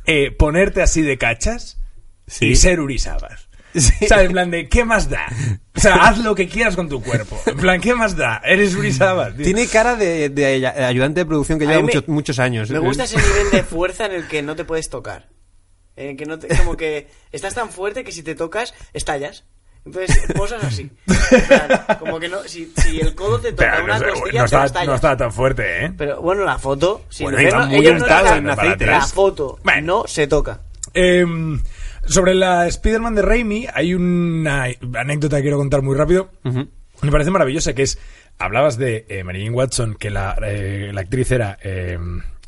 Eh, 0.06 0.30
ponerte 0.32 0.82
así 0.82 1.02
de 1.02 1.18
cachas 1.18 1.78
Sí. 2.26 2.46
y 2.46 2.56
ser 2.56 2.80
Uri 2.80 2.98
Sabas. 2.98 3.45
Sí. 3.76 4.06
¿Sabes? 4.06 4.26
En 4.26 4.32
plan 4.32 4.50
de, 4.50 4.68
¿qué 4.68 4.84
más 4.84 5.10
da? 5.10 5.26
O 5.76 5.80
sea, 5.80 5.94
haz 5.96 6.18
lo 6.18 6.34
que 6.34 6.48
quieras 6.48 6.74
con 6.76 6.88
tu 6.88 7.02
cuerpo. 7.02 7.38
En 7.46 7.56
plan, 7.58 7.80
¿qué 7.80 7.94
más 7.94 8.16
da? 8.16 8.40
Eres 8.44 8.74
tío. 9.34 9.44
Tiene 9.44 9.66
cara 9.66 9.96
de, 9.96 10.30
de 10.30 10.46
ay- 10.46 10.64
ayudante 10.64 11.20
de 11.20 11.26
producción 11.26 11.58
que 11.58 11.66
lleva 11.66 11.80
mí 11.82 11.88
me- 11.94 12.02
muchos, 12.06 12.38
años. 12.38 12.70
Me 12.70 12.78
gusta 12.78 13.04
ese 13.04 13.16
nivel 13.18 13.50
de 13.52 13.62
fuerza 13.62 14.06
en 14.06 14.12
el 14.12 14.26
que 14.28 14.42
no 14.42 14.56
te 14.56 14.64
puedes 14.64 14.88
tocar. 14.88 15.28
En 15.96 16.10
el 16.10 16.16
que 16.16 16.24
no 16.26 16.38
te, 16.38 16.48
como 16.56 16.76
que 16.76 17.08
estás 17.32 17.54
tan 17.54 17.68
fuerte 17.70 18.04
que 18.04 18.12
si 18.12 18.22
te 18.22 18.34
tocas, 18.34 18.72
estallas. 18.94 19.44
Entonces, 19.84 20.18
posas 20.34 20.64
así. 20.64 20.90
En 21.30 21.42
plan, 21.46 21.68
como 22.00 22.18
que 22.18 22.28
no, 22.28 22.42
si, 22.44 22.72
si 22.82 22.98
el 23.00 23.14
codo 23.14 23.38
te 23.40 23.52
toca 23.52 23.70
Pero 23.72 23.84
una 23.84 23.98
no, 23.98 24.08
costilla, 24.08 24.32
no 24.42 24.44
te 24.48 24.56
está, 24.56 24.64
estallas. 24.64 24.88
no 24.88 24.94
está 24.96 25.16
tan 25.16 25.32
fuerte, 25.32 25.84
¿eh? 25.84 25.92
Pero 25.96 26.20
bueno, 26.20 26.44
la 26.44 26.58
foto, 26.58 27.04
si 27.08 27.22
Bueno, 27.22 27.38
freno- 27.38 27.66
muy 27.68 27.76
ellos 27.76 28.00
no 28.00 28.06
en 28.36 28.50
aceite. 28.50 28.86
La 28.86 29.00
foto 29.06 29.58
Bueno. 29.62 30.00
no 30.02 30.08
se 30.08 30.26
toca. 30.26 30.60
Eh, 30.92 31.24
sobre 32.06 32.34
la 32.34 32.66
Spider-Man 32.66 33.14
de 33.14 33.22
Raimi, 33.22 33.66
hay 33.72 33.94
una 33.94 34.64
anécdota 34.98 35.36
que 35.36 35.42
quiero 35.42 35.58
contar 35.58 35.82
muy 35.82 35.94
rápido. 35.96 36.30
Me 37.02 37.10
parece 37.12 37.30
maravillosa, 37.30 37.74
que 37.74 37.82
es... 37.82 37.98
Hablabas 38.38 38.76
de 38.76 39.06
eh, 39.08 39.24
Mary 39.24 39.40
Jane 39.44 39.56
Watson, 39.56 39.94
que 39.98 40.10
la, 40.10 40.36
eh, 40.46 40.90
la 40.92 41.00
actriz 41.02 41.30
era... 41.30 41.58
Eh, 41.62 41.98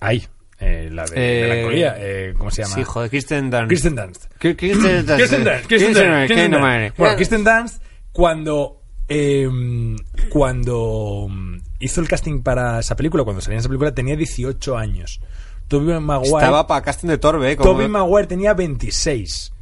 ahí, 0.00 0.22
eh, 0.61 0.90
la 0.92 1.04
de 1.06 1.12
Eh, 1.16 1.48
Melancolía. 1.48 1.94
eh, 1.98 2.34
¿Cómo 2.36 2.50
se 2.50 2.62
llama? 2.62 2.74
Sí, 2.74 2.82
joder, 2.84 3.09
Kristen 3.11 3.50
Dunst. 3.50 3.68
Kristen 3.68 3.96
Dunst. 3.96 4.26
Kristen 4.38 5.06
Dunst. 5.06 5.66
Kirsten 5.66 5.94
Dunst. 5.94 6.61
Bueno, 6.61 6.92
Claro. 6.94 7.16
Kirsten 7.16 7.44
Dunst, 7.44 7.82
cuando, 8.12 8.82
eh, 9.09 9.48
cuando 10.28 11.26
mm, 11.28 11.56
hizo 11.80 12.00
el 12.00 12.09
casting 12.09 12.42
para 12.42 12.80
esa 12.80 12.96
película, 12.96 13.24
cuando 13.24 13.40
salía 13.40 13.56
en 13.56 13.61
esa 13.61 13.68
película, 13.68 13.92
tenía 13.94 14.16
18 14.16 14.76
años. 14.76 15.20
Tobey 15.68 16.00
Maguire, 16.00 16.36
Estaba 16.36 16.66
para 16.66 16.82
casting 16.82 17.08
de 17.08 17.18
Torbe, 17.18 17.52
¿eh? 17.52 17.56
Como- 17.56 17.72
Tobey 17.72 17.88
Maguire 17.88 18.26
tenía 18.26 18.54
26. 18.54 19.52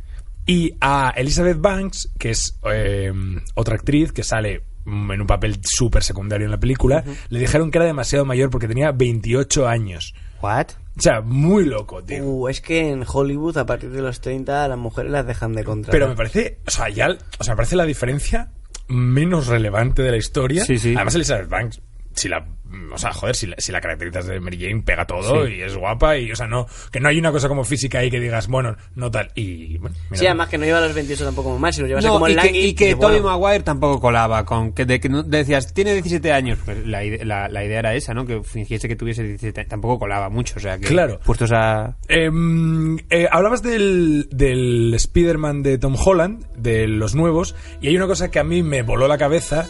Y 0.46 0.74
a 0.80 1.12
Elizabeth 1.16 1.60
Banks, 1.60 2.08
que 2.18 2.30
es 2.30 2.56
eh, 2.70 3.12
otra 3.54 3.74
actriz 3.74 4.12
que 4.12 4.22
sale 4.22 4.62
en 4.86 5.20
un 5.20 5.26
papel 5.26 5.58
súper 5.64 6.04
secundario 6.04 6.44
en 6.44 6.52
la 6.52 6.60
película, 6.60 7.02
le 7.28 7.38
dijeron 7.40 7.72
que 7.72 7.78
era 7.78 7.86
demasiado 7.86 8.24
mayor 8.24 8.50
porque 8.50 8.68
tenía 8.68 8.92
28 8.92 9.66
años. 9.66 10.14
¿What? 10.40 10.66
O 10.96 11.00
sea, 11.00 11.20
muy 11.20 11.64
loco, 11.64 12.02
tío. 12.04 12.24
Uh, 12.24 12.48
es 12.48 12.60
que 12.60 12.90
en 12.90 13.04
Hollywood, 13.06 13.58
a 13.58 13.66
partir 13.66 13.90
de 13.90 14.00
los 14.00 14.20
30, 14.20 14.64
a 14.64 14.68
las 14.68 14.78
mujeres 14.78 15.10
las 15.10 15.26
dejan 15.26 15.52
de 15.54 15.64
contratar. 15.64 15.90
Pero 15.92 16.08
me 16.08 16.14
parece, 16.14 16.60
o 16.66 16.70
sea, 16.70 16.88
ya, 16.88 17.08
o 17.38 17.44
sea, 17.44 17.54
me 17.54 17.56
parece 17.56 17.74
la 17.74 17.84
diferencia 17.84 18.50
menos 18.88 19.48
relevante 19.48 20.02
de 20.02 20.12
la 20.12 20.16
historia. 20.16 20.64
Sí, 20.64 20.78
sí. 20.78 20.94
Además, 20.94 21.16
Elizabeth 21.16 21.48
Banks 21.48 21.80
si 22.16 22.28
la 22.28 22.44
o 22.92 22.98
sea, 22.98 23.12
joder, 23.12 23.36
si 23.36 23.46
la, 23.46 23.54
si 23.58 23.70
la 23.70 23.80
caracterizas 23.80 24.26
de 24.26 24.40
Mary 24.40 24.58
Jane 24.60 24.82
pega 24.82 25.06
todo 25.06 25.48
y 25.48 25.62
es 25.62 25.76
guapa 25.76 26.18
y, 26.18 26.32
o 26.32 26.36
sea, 26.36 26.46
no, 26.48 26.66
que 26.90 26.98
no 26.98 27.08
hay 27.08 27.18
una 27.18 27.30
cosa 27.30 27.46
como 27.48 27.62
física 27.64 28.00
ahí 28.00 28.10
que 28.10 28.18
digas, 28.18 28.48
bueno, 28.48 28.76
no 28.96 29.08
tal, 29.10 29.30
y 29.36 29.78
bueno, 29.78 29.94
mira, 30.10 30.18
Sí, 30.18 30.26
además 30.26 30.48
que 30.48 30.58
no 30.58 30.64
lleva 30.64 30.80
los 30.80 30.92
28 30.92 31.24
tampoco 31.24 31.48
como 31.50 31.60
mal, 31.60 31.72
si 31.72 31.80
lo 31.82 31.86
llevas 31.86 32.04
No, 32.04 32.14
como 32.14 32.28
y, 32.28 32.32
el 32.32 32.40
que, 32.40 32.48
y 32.50 32.74
que 32.74 32.84
dices, 32.86 33.00
Tobey 33.00 33.20
bueno, 33.20 33.38
Maguire 33.38 33.62
tampoco 33.62 34.00
colaba 34.00 34.44
con 34.44 34.72
que, 34.72 34.84
de, 34.84 34.98
que 34.98 35.08
no- 35.08 35.22
decías 35.22 35.72
tiene 35.72 35.92
17 35.92 36.32
años 36.32 36.58
pues 36.64 36.84
la, 36.86 37.02
la, 37.04 37.48
la 37.48 37.64
idea 37.64 37.78
era 37.78 37.94
esa 37.94 38.14
no 38.14 38.26
que 38.26 38.42
fingiese 38.42 38.88
que 38.88 38.96
tuviese 38.96 39.22
17 39.22 39.60
años. 39.60 39.70
tampoco 39.70 40.00
colaba 40.00 40.28
mucho 40.28 40.54
o 40.56 40.60
sea 40.60 40.76
que 40.76 40.86
Claro. 40.86 41.20
puestos 41.24 41.52
a 41.52 41.96
Em, 42.08 42.98
eh, 43.10 43.28
hablabas 43.30 43.62
del, 43.62 44.28
del 44.32 44.92
Spider-Man 44.94 45.62
de 45.62 45.78
Tom 45.78 45.94
Holland, 46.04 46.44
de 46.56 46.88
los 46.88 47.14
nuevos, 47.14 47.54
y 47.80 47.88
hay 47.88 47.96
una 47.96 48.06
cosa 48.08 48.30
que 48.30 48.38
a 48.40 48.44
mí 48.44 48.62
me 48.64 48.82
voló 48.82 49.06
la 49.06 49.18
cabeza, 49.18 49.66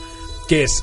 que 0.49 0.63
es 0.63 0.83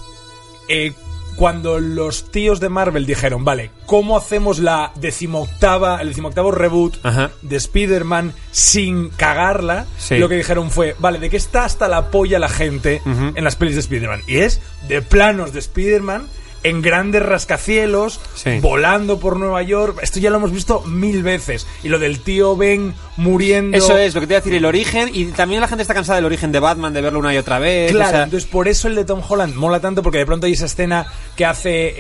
eh, 0.70 0.94
cuando 1.36 1.80
los 1.80 2.32
tíos 2.32 2.60
de 2.60 2.70
Marvel 2.70 3.06
dijeron, 3.06 3.44
vale, 3.44 3.72
¿cómo 3.86 4.18
hacemos 4.18 4.60
la 4.60 4.92
decimoctava, 4.96 6.02
el 6.02 6.10
decimoctavo 6.10 6.52
reboot 6.52 6.98
Ajá. 7.04 7.32
de 7.42 7.56
Spider-Man 7.58 8.34
sin 8.52 9.10
cagarla? 9.10 9.86
Sí. 9.98 10.18
Lo 10.18 10.30
que 10.30 10.36
dijeron 10.36 10.72
fue, 10.72 10.96
vale, 11.00 11.20
¿de 11.20 11.30
qué 11.30 11.38
está 11.38 11.66
hasta 11.66 11.88
la 11.88 12.12
polla 12.12 12.40
la 12.40 12.50
gente 12.50 13.02
en 13.06 13.44
las 13.44 13.56
pelis 13.56 13.76
de 13.76 13.82
Spider-Man? 13.82 14.22
Y 14.28 14.38
es 14.38 14.62
de 14.88 15.02
planos 15.02 15.54
de 15.54 15.60
Spider-Man 15.60 16.28
en 16.64 16.82
grandes 16.82 17.22
rascacielos, 17.24 18.20
Sí. 18.36 18.60
volando 18.62 19.20
por 19.20 19.38
Nueva 19.38 19.62
York. 19.64 20.00
Esto 20.02 20.20
ya 20.20 20.30
lo 20.30 20.38
hemos 20.38 20.52
visto 20.52 20.82
mil 20.82 21.22
veces. 21.24 21.68
Y 21.84 21.90
lo 21.90 22.00
del 22.00 22.20
tío 22.22 22.56
Ben 22.56 22.94
muriendo. 23.18 23.78
eso 23.78 23.98
es 23.98 24.16
lo 24.16 24.22
que 24.22 24.28
te 24.28 24.34
iba 24.34 24.38
a 24.38 24.42
decir 24.42 24.56
el 24.56 24.66
origen 24.66 25.10
y 25.14 25.26
también 25.26 25.62
la 25.62 25.68
gente 25.68 25.82
está 25.82 25.94
cansada 25.94 26.16
del 26.18 26.26
origen 26.26 26.52
de 26.52 26.60
Batman 26.60 26.94
de 26.94 27.02
verlo 27.02 27.20
una 27.20 27.34
y 27.34 27.38
otra 27.38 27.60
vez 27.60 27.92
Claro, 27.92 28.08
o 28.10 28.12
sea, 28.12 28.24
entonces 28.24 28.50
por 28.50 28.68
eso 28.68 28.88
el 28.88 28.96
de 28.96 29.06
Tom 29.06 29.22
Holland 29.28 29.54
mola 29.56 29.80
tanto 29.80 30.02
porque 30.02 30.18
de 30.20 30.26
pronto 30.26 30.46
hay 30.48 30.54
esa 30.54 30.66
escena 30.66 31.06
que 31.36 31.46
hace 31.46 31.94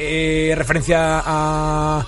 eh, 0.51 0.55
referencia 0.55 1.21
a 1.25 2.05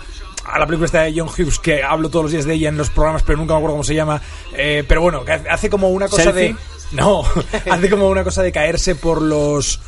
a 0.48 0.60
la 0.60 0.66
película 0.68 0.86
esta 0.86 1.02
de 1.02 1.14
John 1.18 1.28
Hughes 1.28 1.58
que 1.60 1.82
hablo 1.84 2.10
todos 2.10 2.26
los 2.26 2.32
días 2.32 2.46
de 2.46 2.54
ella 2.54 2.70
en 2.70 2.78
los 2.78 2.90
programas 2.92 3.24
pero 3.24 3.38
nunca 3.38 3.54
me 3.54 3.58
acuerdo 3.58 3.74
cómo 3.74 3.84
se 3.84 3.96
llama 3.96 4.22
Eh, 4.56 4.84
pero 4.88 5.02
bueno 5.02 5.26
que 5.26 5.32
hace- 5.34 5.50
hace 5.50 5.70
como 5.72 5.90
una 5.90 6.08
cosa 6.08 6.24
¿Selfie? 6.24 6.42
de 6.50 6.56
no 6.92 7.24
hace 7.72 7.90
como 7.90 8.08
una 8.10 8.24
cosa 8.24 8.44
de 8.44 8.52
caerse 8.52 8.94
por 8.96 9.22
los 9.22 9.80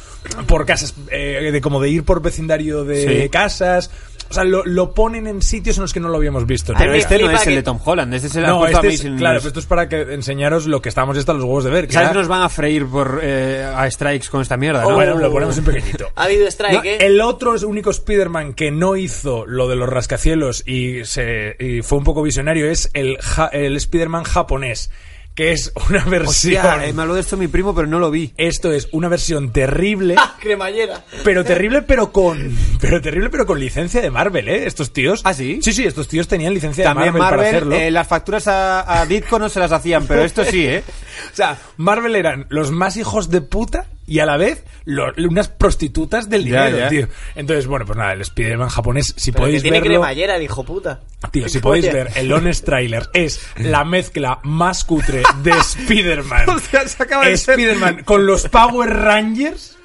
por 0.47 0.65
casas 0.65 0.93
eh, 1.11 1.49
de 1.51 1.61
como 1.61 1.81
de 1.81 1.89
ir 1.89 2.03
por 2.03 2.21
vecindario 2.21 2.83
de 2.83 3.23
Sí. 3.23 3.29
casas 3.29 3.89
o 4.29 4.33
sea 4.33 4.43
lo, 4.43 4.65
lo 4.65 4.93
ponen 4.93 5.25
en 5.25 5.41
sitios 5.41 5.77
en 5.77 5.83
los 5.83 5.93
que 5.93 6.01
no 6.01 6.09
lo 6.09 6.17
habíamos 6.17 6.45
visto 6.45 6.73
A 6.73 6.75
mí 6.75 6.79
pero 6.81 6.93
este 6.95 7.17
no 7.19 7.31
es 7.31 7.47
el 7.47 7.55
de 7.55 7.63
Tom 7.63 7.79
Holland 7.83 8.13
este 8.13 8.27
es 8.27 8.35
el 8.35 8.43
no, 8.43 8.65
este 8.67 8.87
es, 8.89 9.01
claro, 9.01 9.39
pero 9.39 9.47
esto 9.47 9.59
es 9.61 9.65
para 9.65 9.87
que 9.87 10.01
enseñaros 10.13 10.65
lo 10.67 10.81
que 10.81 10.89
estábamos 10.89 11.17
hasta 11.17 11.31
los 11.33 11.43
huevos 11.43 11.63
de 11.63 11.69
ver. 11.71 11.87
que 11.87 11.93
¿sabes 11.93 12.07
era- 12.07 12.13
que 12.13 12.19
nos 12.19 12.27
van 12.27 12.41
a 12.43 12.49
freír 12.49 12.85
por 12.87 13.21
eh, 13.23 13.63
a 13.63 13.89
strikes 13.89 14.27
con 14.29 14.41
esta 14.41 14.57
mierda 14.57 14.81
¿no? 14.81 14.89
Oh. 14.89 14.93
Bueno, 14.95 15.17
lo 15.17 15.31
ponemos 15.31 15.57
en 15.57 15.63
pequeñito. 15.63 16.07
Ha 16.15 16.23
habido 16.25 16.45
strike, 16.47 16.73
No, 16.73 16.83
¿eh? 16.83 16.97
el 17.05 17.21
otro 17.21 17.55
es 17.55 17.63
único 17.63 17.89
Spider-Man 17.89 18.53
que 18.53 18.69
no 18.69 18.97
hizo 18.97 19.45
lo 19.45 19.69
de 19.69 19.75
los 19.77 19.87
rascacielos 19.87 20.61
y, 20.67 21.05
se, 21.05 21.55
y 21.59 21.81
fue 21.81 21.97
un 21.99 22.03
poco 22.03 22.21
visionario 22.21 22.69
es 22.69 22.89
el, 22.93 23.17
ja- 23.21 23.47
el 23.53 23.77
Spider-Man 23.77 24.23
japonés, 24.25 24.91
que 25.37 25.51
es 25.51 25.71
una 25.89 26.03
versión... 26.03 26.57
Hostia, 26.65 26.85
eh, 26.85 26.93
me 26.93 27.03
habló 27.03 27.13
de 27.13 27.21
esto 27.21 27.37
mi 27.37 27.47
primo 27.47 27.75
pero 27.75 27.87
no 27.87 27.99
lo 27.99 28.09
vi 28.09 28.33
Esto 28.37 28.71
es 28.73 28.89
una 28.91 29.07
versión 29.07 29.53
terrible, 29.53 30.15
¡Ah, 30.17 30.35
cremallera! 30.39 31.05
pero 31.23 31.45
terrible 31.45 31.83
pero 31.83 32.11
con 32.11 32.57
pero 32.81 32.99
terrible 33.01 33.29
pero 33.29 33.45
con 33.45 33.59
licencia 33.59 34.01
de 34.01 34.09
Marvel, 34.09 34.49
¿eh? 34.49 34.65
Estos 34.65 34.91
tíos. 34.91 35.21
¿Ah, 35.23 35.33
sí? 35.35 35.59
Sí, 35.61 35.73
sí, 35.73 35.85
estos 35.85 36.07
tíos 36.07 36.27
tenían 36.27 36.53
licencia 36.55 36.83
también 36.85 37.13
de 37.13 37.19
Marvel, 37.19 37.29
para 37.29 37.37
Marvel 37.37 37.55
hacerlo. 37.55 37.75
eh, 37.75 37.91
las 37.91 38.07
facturas 38.07 38.47
a, 38.47 38.99
a 39.01 39.05
Ditko 39.05 39.37
no 39.37 39.47
se 39.47 39.59
las 39.59 39.71
hacían 39.71 40.07
pero 40.07 40.23
esto 40.23 40.43
sí 40.43 40.65
eh 40.65 40.83
O 41.31 41.35
sea, 41.35 41.57
Marvel 41.77 42.15
eran 42.15 42.47
los 42.49 42.71
más 42.71 42.97
hijos 42.97 43.29
de 43.29 43.41
puta 43.41 43.85
y 44.07 44.19
a 44.19 44.25
la 44.25 44.37
vez 44.37 44.63
lo- 44.85 45.13
unas 45.27 45.49
prostitutas 45.49 46.29
del 46.29 46.45
dinero, 46.45 46.77
ya. 46.77 46.87
tío. 46.89 47.07
Entonces, 47.35 47.67
bueno, 47.67 47.85
pues 47.85 47.97
nada, 47.97 48.13
el 48.13 48.21
Spider-Man 48.21 48.69
japonés, 48.69 49.13
si 49.17 49.31
Pero 49.31 49.43
que 49.43 49.47
podéis 49.47 49.61
tiene 49.61 49.79
verlo... 49.81 49.93
cremallera, 49.95 50.35
el 50.37 50.43
hijo 50.43 50.63
puta. 50.63 51.01
Tío, 51.31 51.47
si 51.49 51.57
¿Qué 51.59 51.61
podéis 51.61 51.91
ver 51.93 52.09
el 52.15 52.31
Honest 52.31 52.65
Trailer, 52.65 53.09
es 53.13 53.41
la 53.57 53.83
mezcla 53.83 54.39
más 54.43 54.83
cutre 54.85 55.21
de 55.43 55.51
Spider-Man. 55.59 56.49
Hostia, 56.49 56.87
se 56.87 57.03
acaba 57.03 57.27
de 57.27 57.37
ser. 57.37 57.59
Spider-Man 57.59 58.03
con 58.05 58.25
los 58.25 58.47
Power 58.47 58.89
Rangers 58.89 59.77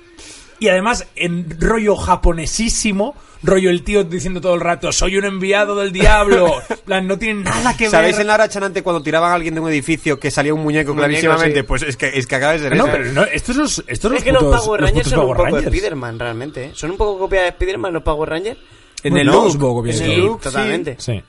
y 0.60 0.68
además 0.68 1.06
en 1.16 1.60
rollo 1.60 1.96
japonesísimo, 1.96 3.16
rollo 3.43 3.70
el 3.70 3.82
tío 3.82 4.05
diciendo 4.05 4.40
todo 4.40 4.55
el 4.55 4.61
rato, 4.61 4.93
soy 4.93 5.16
un 5.16 5.24
enviado 5.24 5.76
del 5.76 5.93
diablo. 5.93 6.53
Plan, 6.84 7.07
no 7.07 7.18
tiene 7.18 7.43
nada 7.45 7.76
que 7.76 7.88
¿Sabéis 7.90 8.14
ver. 8.16 8.22
en 8.22 8.26
la 8.28 8.34
hora 8.34 8.49
chanante 8.49 8.82
cuando 8.82 9.03
tiraban 9.03 9.30
a 9.30 9.34
alguien 9.34 9.55
de 9.55 9.61
un 9.61 9.68
edificio 9.68 10.18
que 10.18 10.30
salía 10.30 10.55
un 10.55 10.62
muñeco 10.62 10.95
clarísimamente? 10.95 11.61
sí. 11.61 11.62
Pues 11.66 11.82
es 11.82 11.97
que, 11.97 12.09
es 12.14 12.26
que 12.26 12.36
acaba 12.36 12.53
de 12.53 12.59
ser 12.61 12.76
No, 12.76 12.84
eso. 12.86 12.93
pero 12.97 13.12
no, 13.12 13.24
estos 13.24 13.55
son 13.57 13.64
los, 13.64 13.84
estos 13.86 14.11
son 14.11 14.12
Es 14.16 14.16
los 14.16 14.24
que 14.24 14.32
los 14.32 14.43
Power 14.64 14.80
Rangers 14.80 14.99
putos 15.09 15.11
son 15.11 15.20
un 15.20 15.26
poco 15.28 15.45
Rangers. 15.45 15.66
Spider-Man, 15.66 16.18
realmente. 16.18 16.64
¿eh? 16.66 16.70
Son 16.74 16.90
un 16.90 16.97
poco 16.97 17.18
copia 17.18 17.43
de 17.43 17.49
Spider-Man 17.49 17.93
los 17.93 18.03
Power 18.03 18.28
Rangers. 18.30 18.59
En 19.05 19.12
Bueno, 19.14 19.32
el 19.32 19.36
no, 19.36 19.59
look, 19.59 19.84
de 19.84 19.90
en 19.90 19.97
el 20.03 20.11
Sí, 20.11 20.16
look, 20.16 20.40
totalmente. 20.40 20.97
Sí. 20.99 21.22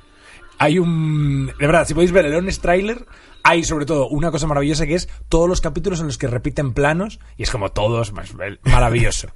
Hay 0.59 0.77
un. 0.77 1.47
De 1.47 1.65
verdad, 1.67 1.87
si 1.87 1.93
podéis 1.95 2.11
ver 2.11 2.25
el 2.27 2.35
Honest 2.35 2.61
Trailer, 2.61 3.05
hay 3.41 3.63
sobre 3.63 3.85
todo 3.87 4.07
una 4.07 4.29
cosa 4.29 4.45
maravillosa 4.45 4.85
que 4.85 4.93
es 4.93 5.09
todos 5.27 5.49
los 5.49 5.59
capítulos 5.59 5.99
en 5.99 6.05
los 6.05 6.17
que 6.19 6.27
repiten 6.27 6.73
planos 6.73 7.19
y 7.35 7.43
es 7.43 7.49
como 7.49 7.71
todos, 7.71 8.13
más- 8.13 8.33
maravilloso. 8.63 9.29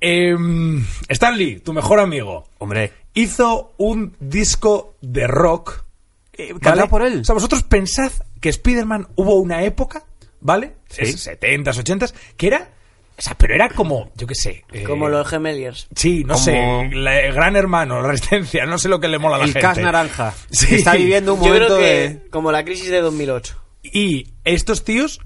Em, 0.00 0.84
Stanley, 1.08 1.60
tu 1.60 1.72
mejor 1.72 2.00
amigo, 2.00 2.48
Hombre, 2.58 2.92
hizo 3.14 3.72
un 3.78 4.14
disco 4.20 4.94
de 5.00 5.26
rock. 5.26 5.84
Eh, 6.32 6.52
cantado 6.60 6.88
por 6.88 7.02
él. 7.02 7.20
O 7.20 7.24
sea, 7.24 7.34
vosotros 7.34 7.62
pensad 7.62 8.10
que 8.40 8.48
Spider-Man 8.48 9.08
hubo 9.16 9.36
una 9.36 9.62
época, 9.62 10.04
¿vale? 10.40 10.74
Sí. 10.88 11.02
Es 11.02 11.26
70s, 11.26 11.82
80s, 11.84 12.14
que 12.36 12.46
era. 12.48 12.70
O 13.16 13.22
sea, 13.22 13.36
pero 13.38 13.54
era 13.54 13.68
como, 13.68 14.10
yo 14.16 14.26
qué 14.26 14.34
sé. 14.34 14.64
eh, 14.72 14.82
Como 14.82 15.08
los 15.08 15.26
Gemeliers. 15.28 15.86
Sí, 15.94 16.24
no 16.24 16.34
Como- 16.34 16.44
sé, 16.44 16.90
la- 16.92 17.20
el 17.20 17.32
Gran 17.32 17.54
Hermano, 17.54 18.02
la 18.02 18.08
Resistencia, 18.08 18.66
no 18.66 18.76
sé 18.76 18.88
lo 18.88 18.98
que 18.98 19.06
le 19.06 19.18
mola 19.20 19.36
a 19.36 19.38
la 19.38 19.44
el 19.44 19.52
gente. 19.52 19.60
Cas 19.60 19.78
Naranja. 19.78 20.34
Sí. 20.50 20.74
Está 20.74 20.94
viviendo 20.94 21.34
un 21.34 21.40
Yo 21.40 21.46
momento 21.46 21.66
creo 21.76 21.78
que 21.78 22.08
de... 22.08 22.28
como 22.30 22.50
la 22.50 22.64
crisis 22.64 22.90
de 22.90 23.00
2008. 23.00 23.56
Y 23.84 24.32
estos 24.44 24.82
tíos, 24.82 25.20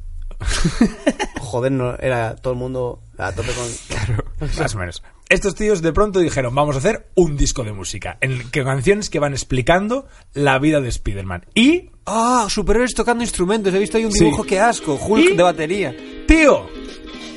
Joder, 1.40 1.72
no, 1.72 1.96
era 1.96 2.36
todo 2.36 2.52
el 2.52 2.58
mundo 2.58 3.00
a 3.16 3.32
tope 3.32 3.50
con... 3.52 3.66
más 4.59 4.74
o 4.74 4.78
menos, 4.78 5.02
estos 5.28 5.54
tíos 5.54 5.82
de 5.82 5.92
pronto 5.92 6.20
dijeron, 6.20 6.54
vamos 6.54 6.74
a 6.76 6.78
hacer 6.78 7.09
un 7.14 7.36
disco 7.36 7.64
de 7.64 7.72
música, 7.72 8.18
en 8.20 8.32
el 8.32 8.50
que 8.50 8.64
canciones 8.64 9.11
que 9.11 9.18
van 9.18 9.32
explicando 9.32 10.06
la 10.34 10.59
vida 10.59 10.80
de 10.80 10.88
Spider-Man. 10.88 11.46
Y, 11.54 11.90
Ah, 12.11 12.46
superhéroes 12.48 12.94
tocando 12.94 13.22
instrumentos. 13.22 13.74
He 13.74 13.78
visto 13.78 13.98
ahí 13.98 14.06
un 14.06 14.12
Sí. 14.12 14.24
dibujo, 14.24 14.42
qué 14.42 14.59
asco. 14.59 14.94
Hulk 14.94 15.32
¿Y? 15.32 15.36
de 15.36 15.42
batería. 15.42 15.94
tío, 16.26 16.66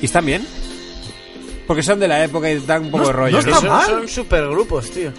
¿Y 0.00 0.06
están 0.06 0.24
bien? 0.24 0.46
Porque 1.66 1.82
son 1.82 2.00
de 2.00 2.08
la 2.08 2.24
época 2.24 2.50
y 2.50 2.58
dan 2.60 2.84
un 2.84 2.90
poco 2.90 3.02
No- 3.02 3.06
de 3.08 3.12
rollo. 3.12 3.32
no 3.32 3.38
está 3.40 3.56
Son, 3.56 3.68
mal. 3.68 3.86
son 3.86 4.08
supergrupos, 4.08 4.90
tío. 4.90 5.12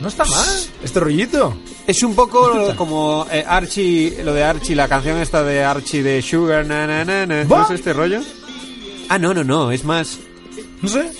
no 0.00 0.08
está 0.08 0.24
mal, 0.24 0.46
este 0.82 1.00
rollito. 1.00 1.54
Es 1.86 2.02
un 2.02 2.14
poco 2.14 2.74
como 2.76 3.26
eh, 3.30 3.44
Archie, 3.46 4.24
lo 4.24 4.32
de 4.32 4.42
Archie, 4.42 4.74
la 4.74 4.88
canción 4.88 5.18
esta 5.18 5.42
de 5.44 5.62
Archie 5.62 6.02
de 6.02 6.22
Sugar, 6.22 6.64
na, 6.64 6.86
na, 6.86 7.04
na, 7.04 7.26
na. 7.26 7.44
¿No 7.44 7.50
¿Va? 7.50 7.64
es 7.64 7.70
este 7.72 7.92
rollo? 7.92 8.22
Ah, 9.10 9.18
no, 9.18 9.34
no, 9.34 9.42
no, 9.42 9.72
es 9.72 9.84
más... 9.84 10.20
No 10.80 10.88
sé. 10.88 11.10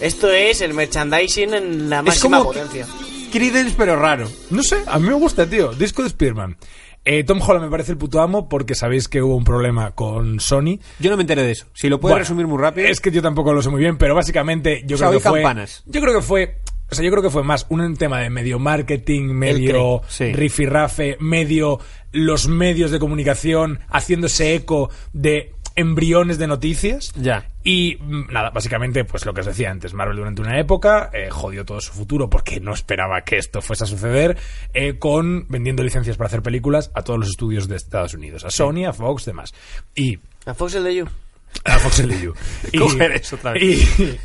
Esto 0.00 0.30
es 0.30 0.60
el 0.60 0.72
merchandising 0.72 1.52
en 1.52 1.90
la 1.90 1.98
Es 1.98 2.04
máxima 2.04 2.38
como 2.38 2.52
potencia. 2.52 2.86
Creedence, 3.32 3.74
pero 3.76 3.96
raro. 3.96 4.30
No 4.50 4.62
sé, 4.62 4.76
a 4.86 4.98
mí 5.00 5.08
me 5.08 5.14
gusta, 5.14 5.44
tío. 5.44 5.72
Disco 5.72 6.02
de 6.02 6.08
Spider-Man. 6.08 6.56
Eh, 7.04 7.24
Tom 7.24 7.40
Holland 7.42 7.64
me 7.64 7.70
parece 7.70 7.90
el 7.92 7.98
puto 7.98 8.20
amo 8.22 8.48
porque 8.48 8.74
sabéis 8.76 9.08
que 9.08 9.20
hubo 9.20 9.36
un 9.36 9.42
problema 9.44 9.90
con 9.90 10.38
Sony. 10.38 10.78
Yo 11.00 11.10
no 11.10 11.16
me 11.16 11.22
enteré 11.24 11.42
de 11.42 11.50
eso. 11.50 11.66
Si 11.74 11.88
lo 11.88 11.98
Bueno, 11.98 12.18
resumir 12.18 12.46
muy 12.46 12.58
rápido. 12.58 12.86
Es 12.86 13.00
que 13.00 13.10
yo 13.10 13.20
tampoco 13.20 13.52
lo 13.52 13.60
sé 13.62 13.68
muy 13.68 13.80
bien, 13.80 13.98
pero 13.98 14.14
básicamente 14.14 14.82
yo 14.86 14.94
O 14.94 14.98
sea, 14.98 15.08
creo 15.08 15.20
que 15.20 15.28
fue. 15.28 15.42
campanas. 15.42 15.82
Yo 15.86 16.00
creo 16.00 16.14
que 16.14 16.22
fue. 16.22 16.60
O 16.90 16.94
sea, 16.94 17.04
yo 17.04 17.10
creo 17.10 17.22
que 17.22 17.30
fue 17.30 17.42
más 17.42 17.66
un 17.70 17.96
tema 17.96 18.20
de 18.20 18.30
medio 18.30 18.58
marketing, 18.58 19.22
medio 19.32 20.02
sí. 20.06 20.32
rifirrafe, 20.32 21.16
medio 21.18 21.80
los 22.12 22.46
medios 22.46 22.90
de 22.92 22.98
comunicación 23.00 23.80
haciéndose 23.88 24.54
eco 24.54 24.90
de 25.12 25.53
embriones 25.76 26.38
de 26.38 26.46
noticias. 26.46 27.12
Ya. 27.14 27.48
Y 27.62 27.96
mm, 28.00 28.32
nada, 28.32 28.50
básicamente, 28.50 29.04
pues 29.04 29.26
lo 29.26 29.34
que 29.34 29.40
os 29.40 29.46
decía 29.46 29.70
antes, 29.70 29.94
Marvel 29.94 30.16
durante 30.16 30.42
una 30.42 30.58
época 30.58 31.10
eh, 31.12 31.30
jodió 31.30 31.64
todo 31.64 31.80
su 31.80 31.92
futuro 31.92 32.28
porque 32.28 32.60
no 32.60 32.72
esperaba 32.72 33.22
que 33.22 33.38
esto 33.38 33.62
fuese 33.62 33.84
a 33.84 33.86
suceder, 33.86 34.38
eh, 34.72 34.98
con 34.98 35.46
vendiendo 35.48 35.82
licencias 35.82 36.16
para 36.16 36.28
hacer 36.28 36.42
películas 36.42 36.90
a 36.94 37.02
todos 37.02 37.18
los 37.18 37.28
estudios 37.28 37.68
de 37.68 37.76
Estados 37.76 38.14
Unidos, 38.14 38.44
a 38.44 38.50
Sony, 38.50 38.84
a 38.86 38.92
Fox, 38.92 39.24
demás. 39.24 39.54
Y 39.94 40.18
A 40.46 40.54
Fox 40.54 40.74
el 40.74 40.84
de 40.84 40.94
You. 40.96 41.23
A 41.64 41.78
Fox 41.78 42.00
eso 43.14 43.38
vez. 43.52 43.62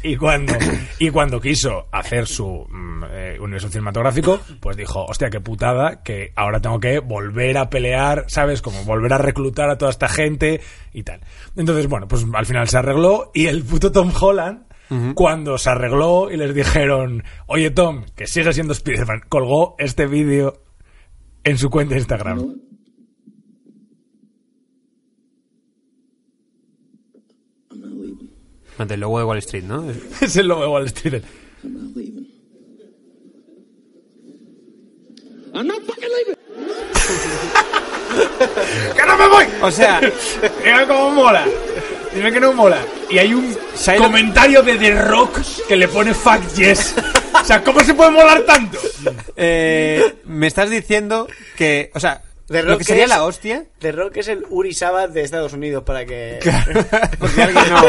Y, 0.03 0.11
y 0.11 0.17
cuando, 0.17 0.53
y 0.97 1.09
cuando 1.09 1.39
quiso 1.39 1.88
hacer 1.91 2.27
su 2.27 2.65
mm, 2.69 3.03
eh, 3.11 3.38
universo 3.39 3.69
cinematográfico, 3.69 4.39
pues 4.59 4.75
dijo, 4.75 5.05
hostia, 5.05 5.30
qué 5.30 5.39
putada, 5.39 6.01
que 6.03 6.34
ahora 6.36 6.59
tengo 6.59 6.80
que 6.80 6.99
volver 6.99 7.57
a 7.57 7.69
pelear, 7.69 8.25
¿sabes? 8.27 8.61
Como 8.61 8.84
volver 8.84 9.13
a 9.13 9.17
reclutar 9.17 9.69
a 9.69 9.77
toda 9.77 9.91
esta 9.91 10.07
gente 10.07 10.61
y 10.93 11.03
tal. 11.03 11.21
Entonces, 11.55 11.88
bueno, 11.88 12.07
pues 12.07 12.25
al 12.34 12.45
final 12.45 12.67
se 12.67 12.77
arregló 12.77 13.32
y 13.34 13.47
el 13.47 13.63
puto 13.63 13.91
Tom 13.91 14.11
Holland, 14.19 14.65
cuando 15.13 15.59
se 15.59 15.69
arregló 15.69 16.32
y 16.32 16.38
les 16.38 16.55
dijeron, 16.55 17.23
oye 17.45 17.69
Tom, 17.69 18.05
que 18.15 18.25
sigue 18.25 18.51
siendo 18.53 18.73
Spider-Man, 18.73 19.21
colgó 19.30 19.75
este 19.77 20.07
vídeo 20.07 20.63
en 21.43 21.59
su 21.59 21.69
cuenta 21.69 21.93
de 21.93 21.99
Instagram. 21.99 22.55
I'm 27.71 27.82
not 27.82 27.91
leaving. 27.91 28.30
Ante 28.80 28.93
el 28.95 28.99
logo 29.01 29.19
de 29.19 29.25
Wall 29.25 29.38
Street, 29.39 29.63
¿no? 29.63 29.86
es 30.21 30.36
el 30.38 30.47
logo 30.47 30.61
de 30.61 30.67
Wall 30.67 30.86
Street. 30.88 31.21
I'm 35.53 35.67
not 35.67 35.82
fucking 35.86 36.09
leaving. 36.09 36.36
¡Que 38.95 39.05
no 39.05 39.17
me 39.17 39.27
voy! 39.27 39.45
O 39.61 39.71
sea, 39.71 39.99
Mira 40.63 40.88
cómo 40.88 41.11
mola. 41.11 41.45
Dime 42.13 42.32
que 42.32 42.39
no 42.39 42.53
mola. 42.53 42.80
Y 43.09 43.17
hay 43.17 43.34
un 43.34 43.55
¿Sabes 43.75 43.99
lo- 43.99 44.07
comentario 44.07 44.61
de 44.63 44.75
The 44.77 45.01
Rock 45.03 45.39
que 45.67 45.75
le 45.75 45.88
pone 45.88 46.13
fuck 46.13 46.41
yes. 46.55 46.95
O 47.39 47.43
sea, 47.43 47.63
¿cómo 47.63 47.82
se 47.82 47.93
puede 47.93 48.11
molar 48.11 48.41
tanto? 48.43 48.77
eh, 49.36 50.15
me 50.25 50.47
estás 50.47 50.69
diciendo 50.69 51.27
que, 51.57 51.91
o 51.93 51.99
sea, 51.99 52.21
The 52.50 52.64
lo 52.64 52.70
Rock 52.72 52.78
que 52.80 52.84
sería 52.84 53.04
es- 53.04 53.10
la 53.10 53.24
hostia, 53.24 53.66
The 53.80 53.91
Rock 53.91 54.18
es 54.18 54.28
el 54.28 54.43
Uri 54.50 54.74
Sabat 54.74 55.12
de 55.12 55.22
Estados 55.22 55.54
Unidos 55.54 55.84
para 55.84 56.06
que... 56.06 56.39
por 57.20 57.30
si 57.30 57.41
alguien 57.41 57.64
no. 57.70 57.82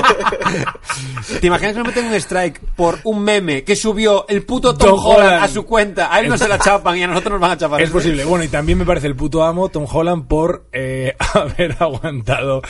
¿Te 1.41 1.47
imaginas 1.47 1.73
que 1.73 1.79
nos 1.79 1.87
meten 1.89 2.07
un 2.07 2.15
strike 2.15 2.61
por 2.77 2.99
un 3.05 3.23
meme 3.23 3.65
que 3.65 3.75
subió 3.75 4.27
el 4.29 4.43
puto 4.45 4.75
Tom, 4.77 4.91
Tom 4.91 4.99
Holland 5.03 5.27
Holland. 5.29 5.45
a 5.45 5.49
su 5.49 5.65
cuenta? 5.65 6.15
A 6.15 6.21
él 6.21 6.29
no 6.29 6.37
se 6.37 6.47
la 6.49 6.59
chapan 6.59 6.97
y 6.99 7.03
a 7.03 7.07
nosotros 7.07 7.33
nos 7.33 7.41
van 7.41 7.51
a 7.53 7.57
chapar. 7.57 7.81
Es 7.81 7.91
posible. 7.91 8.25
Bueno, 8.25 8.45
y 8.45 8.49
también 8.49 8.77
me 8.79 8.85
parece 8.85 9.07
el 9.07 9.17
puto 9.17 9.43
amo 9.43 9.69
Tom 9.71 9.87
Holland 9.91 10.27
por 10.29 10.67
eh, 10.73 11.15
haber 11.35 11.77
aguantado 11.81 12.61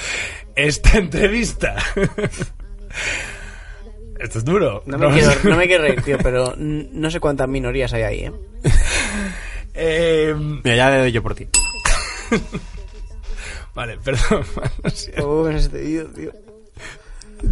esta 0.55 0.97
entrevista. 0.99 1.75
Esto 4.19 4.39
es 4.39 4.45
duro. 4.45 4.83
No 4.87 4.99
me, 4.99 5.11
quiero, 5.13 5.33
no 5.45 5.57
me 5.57 5.67
quiero 5.67 5.83
reír, 5.85 6.03
tío, 6.03 6.19
pero 6.23 6.55
no 6.57 7.11
sé 7.11 7.21
cuántas 7.21 7.49
minorías 7.49 7.93
hay 7.95 8.03
ahí, 8.03 8.19
¿eh? 8.27 8.33
Eh, 9.75 10.35
Mira, 10.37 10.77
ya 10.77 10.91
le 10.91 10.99
doy 10.99 11.13
yo 11.13 11.23
por 11.23 11.35
ti. 11.35 11.47
vale, 13.75 13.99
perdón. 14.05 14.45
¿Cómo 15.21 15.43
ves 15.45 15.65
este 15.65 15.79
vídeo, 15.81 16.07
tío? 16.09 16.33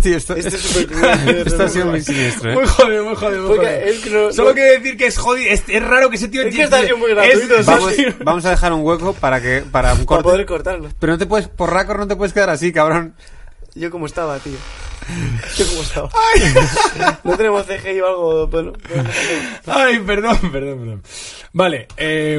Tío, 0.02 0.18
esto, 0.18 0.34
Este 0.36 0.54
es 0.54 0.60
súper 0.60 0.86
cruel, 0.86 1.18
tío, 1.24 1.38
esto 1.46 1.62
ha 1.62 1.68
sido 1.68 1.86
muy 1.86 2.02
siniestro, 2.02 2.52
Muy 2.52 2.64
¿eh? 2.64 2.66
jodido, 2.66 3.04
muy 3.06 3.14
jodido, 3.16 3.42
muy 3.48 3.56
jodido. 3.56 3.70
es 3.72 3.98
que 4.00 4.10
no- 4.10 4.32
Solo 4.32 4.48
no- 4.50 4.54
quiero 4.54 4.72
decir 4.74 4.96
que 4.98 5.06
es 5.06 5.16
jodido. 5.16 5.50
Es, 5.50 5.62
es 5.66 5.82
raro 5.82 6.10
que 6.10 6.16
ese 6.16 6.28
tío... 6.28 6.42
Es 6.42 6.54
que 6.54 6.62
está 6.64 6.76
siendo 6.78 6.98
muy 6.98 7.10
gratuito, 7.14 7.54
es- 7.56 8.18
Vamos, 8.22 8.44
a 8.44 8.50
dejar 8.50 8.72
un 8.74 8.82
hueco 8.84 9.14
para 9.14 9.40
que 9.40 9.62
para 9.62 9.92
un 9.94 9.98
Para 10.00 10.06
corte. 10.06 10.22
poder 10.24 10.44
cortarlo. 10.46 10.88
Pero 10.98 11.12
no 11.14 11.18
te 11.18 11.24
puedes, 11.24 11.48
por 11.48 11.72
racor 11.72 11.98
no 11.98 12.06
te 12.06 12.16
puedes 12.16 12.34
quedar 12.34 12.50
así, 12.50 12.70
cabrón. 12.70 13.14
Yo 13.74 13.90
como 13.90 14.04
estaba, 14.04 14.38
tío. 14.40 14.56
Yo 15.56 15.66
como 15.68 15.80
estaba. 15.80 16.10
no 17.24 17.36
tenemos 17.38 17.64
CGI 17.64 18.00
o 18.02 18.06
algo, 18.06 18.46
bueno. 18.48 18.72
Ay, 19.66 20.00
perdón, 20.00 20.36
perdón, 20.52 20.78
perdón. 20.80 21.02
Vale, 21.54 21.88
eh... 21.96 22.38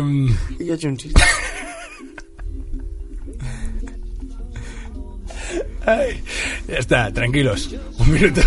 Yo 0.60 0.74
he 0.74 0.76
hecho 0.76 0.88
un 0.88 0.98
chiste. 0.98 1.20
Ay, 5.98 6.22
ya 6.68 6.78
está, 6.78 7.12
tranquilos. 7.12 7.70
Un 7.98 8.12
minuto. 8.12 8.42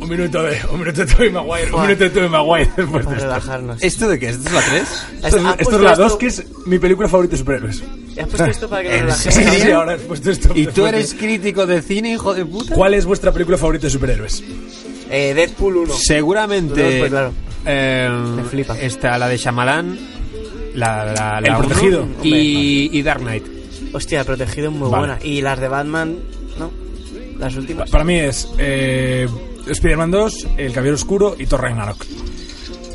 Un 0.00 0.08
minuto 0.08 0.42
de, 0.44 0.56
un 0.70 0.78
minuto 0.78 1.04
de 1.04 1.12
Tobey 1.12 1.30
Maguire. 1.30 1.72
Un 1.72 1.82
minuto 1.82 2.04
de 2.04 2.10
Tobey 2.10 2.28
Maguire 2.28 2.70
después 2.76 2.86
de 2.86 3.04
Para 3.04 3.16
esto. 3.16 3.28
relajarnos. 3.28 3.82
¿Esto 3.82 4.08
de 4.08 4.18
qué? 4.20 4.28
¿Esto 4.28 4.48
es 4.48 4.54
la 4.54 4.60
3? 4.62 4.82
Esto, 4.82 5.26
es- 5.36 5.44
esto 5.58 5.76
es 5.76 5.82
la 5.82 5.94
2, 5.96 6.16
que 6.16 6.26
es 6.26 6.44
mi 6.66 6.78
película 6.78 7.08
favorita 7.08 7.32
de 7.32 7.38
superhéroes. 7.38 7.82
¿Has 8.20 8.26
puesto 8.28 8.44
esto 8.46 8.68
para 8.68 8.82
que 8.82 8.88
nos 8.88 8.96
¿En 8.98 9.02
relajemos? 9.02 9.34
Sí, 9.34 9.42
sí, 9.42 9.44
serio? 9.44 9.64
sí, 9.64 9.70
ahora 9.72 9.94
he 9.94 9.98
puesto 9.98 10.30
esto. 10.30 10.50
¿Y 10.54 10.66
tú 10.68 10.86
eres 10.86 11.14
crítico 11.14 11.66
de 11.66 11.82
cine, 11.82 12.12
hijo 12.12 12.32
de 12.32 12.44
puta? 12.44 12.74
¿Cuál 12.74 12.94
es 12.94 13.06
vuestra 13.06 13.32
película 13.32 13.58
favorita 13.58 13.86
de 13.88 13.90
superhéroes? 13.90 14.44
Eh, 15.10 15.32
Deadpool 15.34 15.76
1. 15.78 15.94
Seguramente. 15.94 16.98
Pues 17.00 17.10
claro. 17.10 17.32
eh, 17.66 18.08
Me 18.36 18.44
flipa. 18.44 18.78
Está 18.78 19.18
la 19.18 19.26
de 19.28 19.36
Shyamalan. 19.36 19.98
La, 20.74 21.04
la, 21.06 21.12
la 21.12 21.38
El 21.40 21.50
uno, 21.56 21.58
Protegido. 21.66 22.08
Y, 22.22 22.90
y 22.96 23.02
Dark 23.02 23.20
Knight. 23.20 23.44
Hostia, 23.92 24.22
Protegido 24.22 24.68
es 24.70 24.74
muy 24.76 24.88
Vale. 24.90 25.06
buena. 25.06 25.18
Y 25.24 25.40
las 25.40 25.58
de 25.58 25.66
Batman, 25.68 26.16
¿no? 26.58 26.70
Las 27.38 27.54
últimas. 27.56 27.90
Para 27.90 28.04
mí 28.04 28.18
es 28.18 28.48
eh, 28.58 29.28
Spider-Man 29.66 30.10
2, 30.10 30.46
El 30.56 30.72
Caballero 30.72 30.96
Oscuro 30.96 31.36
y 31.38 31.46
Thor 31.46 31.62
Ragnarok. 31.62 32.04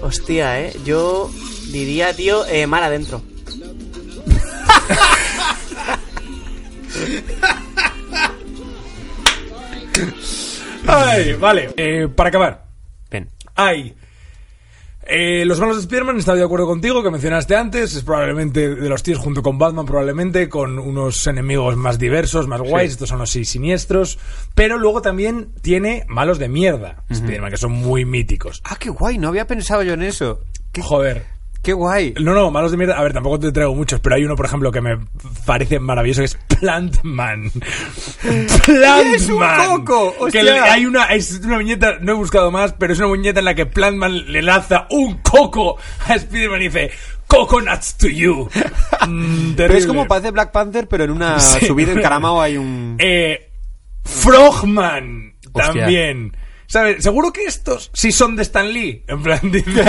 Hostia, 0.01 0.59
eh. 0.59 0.75
Yo 0.85 1.31
diría, 1.71 2.13
tío, 2.13 2.45
eh, 2.45 2.67
Mar 2.67 2.83
adentro. 2.83 3.21
Ay, 10.87 11.33
vale. 11.33 11.69
Eh, 11.77 12.07
para 12.13 12.29
acabar, 12.29 12.65
Ven. 13.09 13.29
hay. 13.55 13.95
Eh, 15.05 15.43
los 15.45 15.59
malos 15.59 15.75
de 15.75 15.81
Spider-Man, 15.81 16.17
estaba 16.17 16.37
de 16.37 16.43
acuerdo 16.43 16.65
contigo, 16.65 17.03
que 17.03 17.11
mencionaste 17.11 17.55
antes, 17.55 17.95
es 17.95 18.03
probablemente 18.03 18.75
de 18.75 18.89
los 18.89 19.03
tíos 19.03 19.19
junto 19.19 19.43
con 19.43 19.57
Batman, 19.57 19.85
probablemente, 19.85 20.49
con 20.49 20.79
unos 20.79 21.27
enemigos 21.27 21.75
más 21.75 21.99
diversos, 21.99 22.47
más 22.47 22.61
guays, 22.61 22.91
estos 22.91 23.09
son 23.09 23.19
los 23.19 23.29
sí 23.29 23.45
siniestros, 23.45 24.19
pero 24.55 24.77
luego 24.77 25.01
también 25.01 25.49
tiene 25.61 26.05
malos 26.07 26.39
de 26.39 26.49
mierda, 26.49 27.03
Spider-Man, 27.09 27.51
que 27.51 27.57
son 27.57 27.71
muy 27.71 28.05
míticos. 28.05 28.61
Ah, 28.63 28.77
qué 28.79 28.89
guay, 28.89 29.17
no 29.17 29.27
había 29.27 29.47
pensado 29.47 29.83
yo 29.83 29.93
en 29.93 30.03
eso. 30.03 30.41
Qué, 30.71 30.81
Joder. 30.81 31.25
Qué 31.63 31.73
guay. 31.73 32.13
No, 32.21 32.33
no, 32.35 32.51
malos 32.51 32.69
de 32.71 32.77
mierda. 32.77 32.99
A 32.99 33.03
ver, 33.03 33.13
tampoco 33.13 33.39
te 33.39 33.51
traigo 33.51 33.73
muchos, 33.73 33.99
pero 33.99 34.15
hay 34.15 34.23
uno, 34.25 34.35
por 34.35 34.45
ejemplo, 34.45 34.71
que 34.71 34.81
me 34.81 34.97
parece 35.45 35.79
maravilloso, 35.79 36.21
que 36.21 36.25
es 36.25 36.37
Plantman. 36.59 37.49
Plantman. 38.65 39.13
¡Es 39.15 39.29
un 39.29 39.85
coco! 39.85 40.13
Que 40.31 40.39
hay 40.41 40.85
una, 40.85 41.05
es 41.05 41.39
una 41.43 41.57
viñeta, 41.57 41.97
no 42.01 42.11
he 42.11 42.15
buscado 42.15 42.51
más, 42.51 42.73
pero 42.73 42.93
es 42.93 42.99
una 42.99 43.11
viñeta 43.11 43.39
en 43.39 43.45
la 43.45 43.55
que 43.55 43.65
Plantman 43.65 44.31
le 44.31 44.41
lanza 44.41 44.87
un 44.91 45.17
coco 45.19 45.77
a 46.07 46.15
Spider-Man 46.15 46.61
y 46.61 46.65
dice, 46.65 46.91
Coconuts 47.27 47.97
to 47.97 48.07
you. 48.07 48.49
Mm, 49.05 49.55
Pero 49.57 49.73
es 49.73 49.85
como 49.85 50.07
parece 50.07 50.31
Black 50.31 50.51
Panther, 50.53 50.87
pero 50.87 51.03
en 51.03 51.11
una 51.11 51.37
Sí. 51.37 51.65
subida 51.65 51.91
en 51.91 52.01
Caramao 52.01 52.41
hay 52.41 52.55
un. 52.55 52.95
Eh, 52.99 53.49
Frogman 54.05 55.33
Hostia. 55.51 55.63
también. 55.73 56.37
¿Sabes? 56.73 57.03
Seguro 57.03 57.31
que 57.31 57.45
estos 57.45 57.91
sí 57.93 58.11
son 58.11 58.35
de 58.35 58.41
Stan 58.41 58.67
Lee. 58.73 59.03
En 59.07 59.21
plan, 59.21 59.39
dice, 59.51 59.83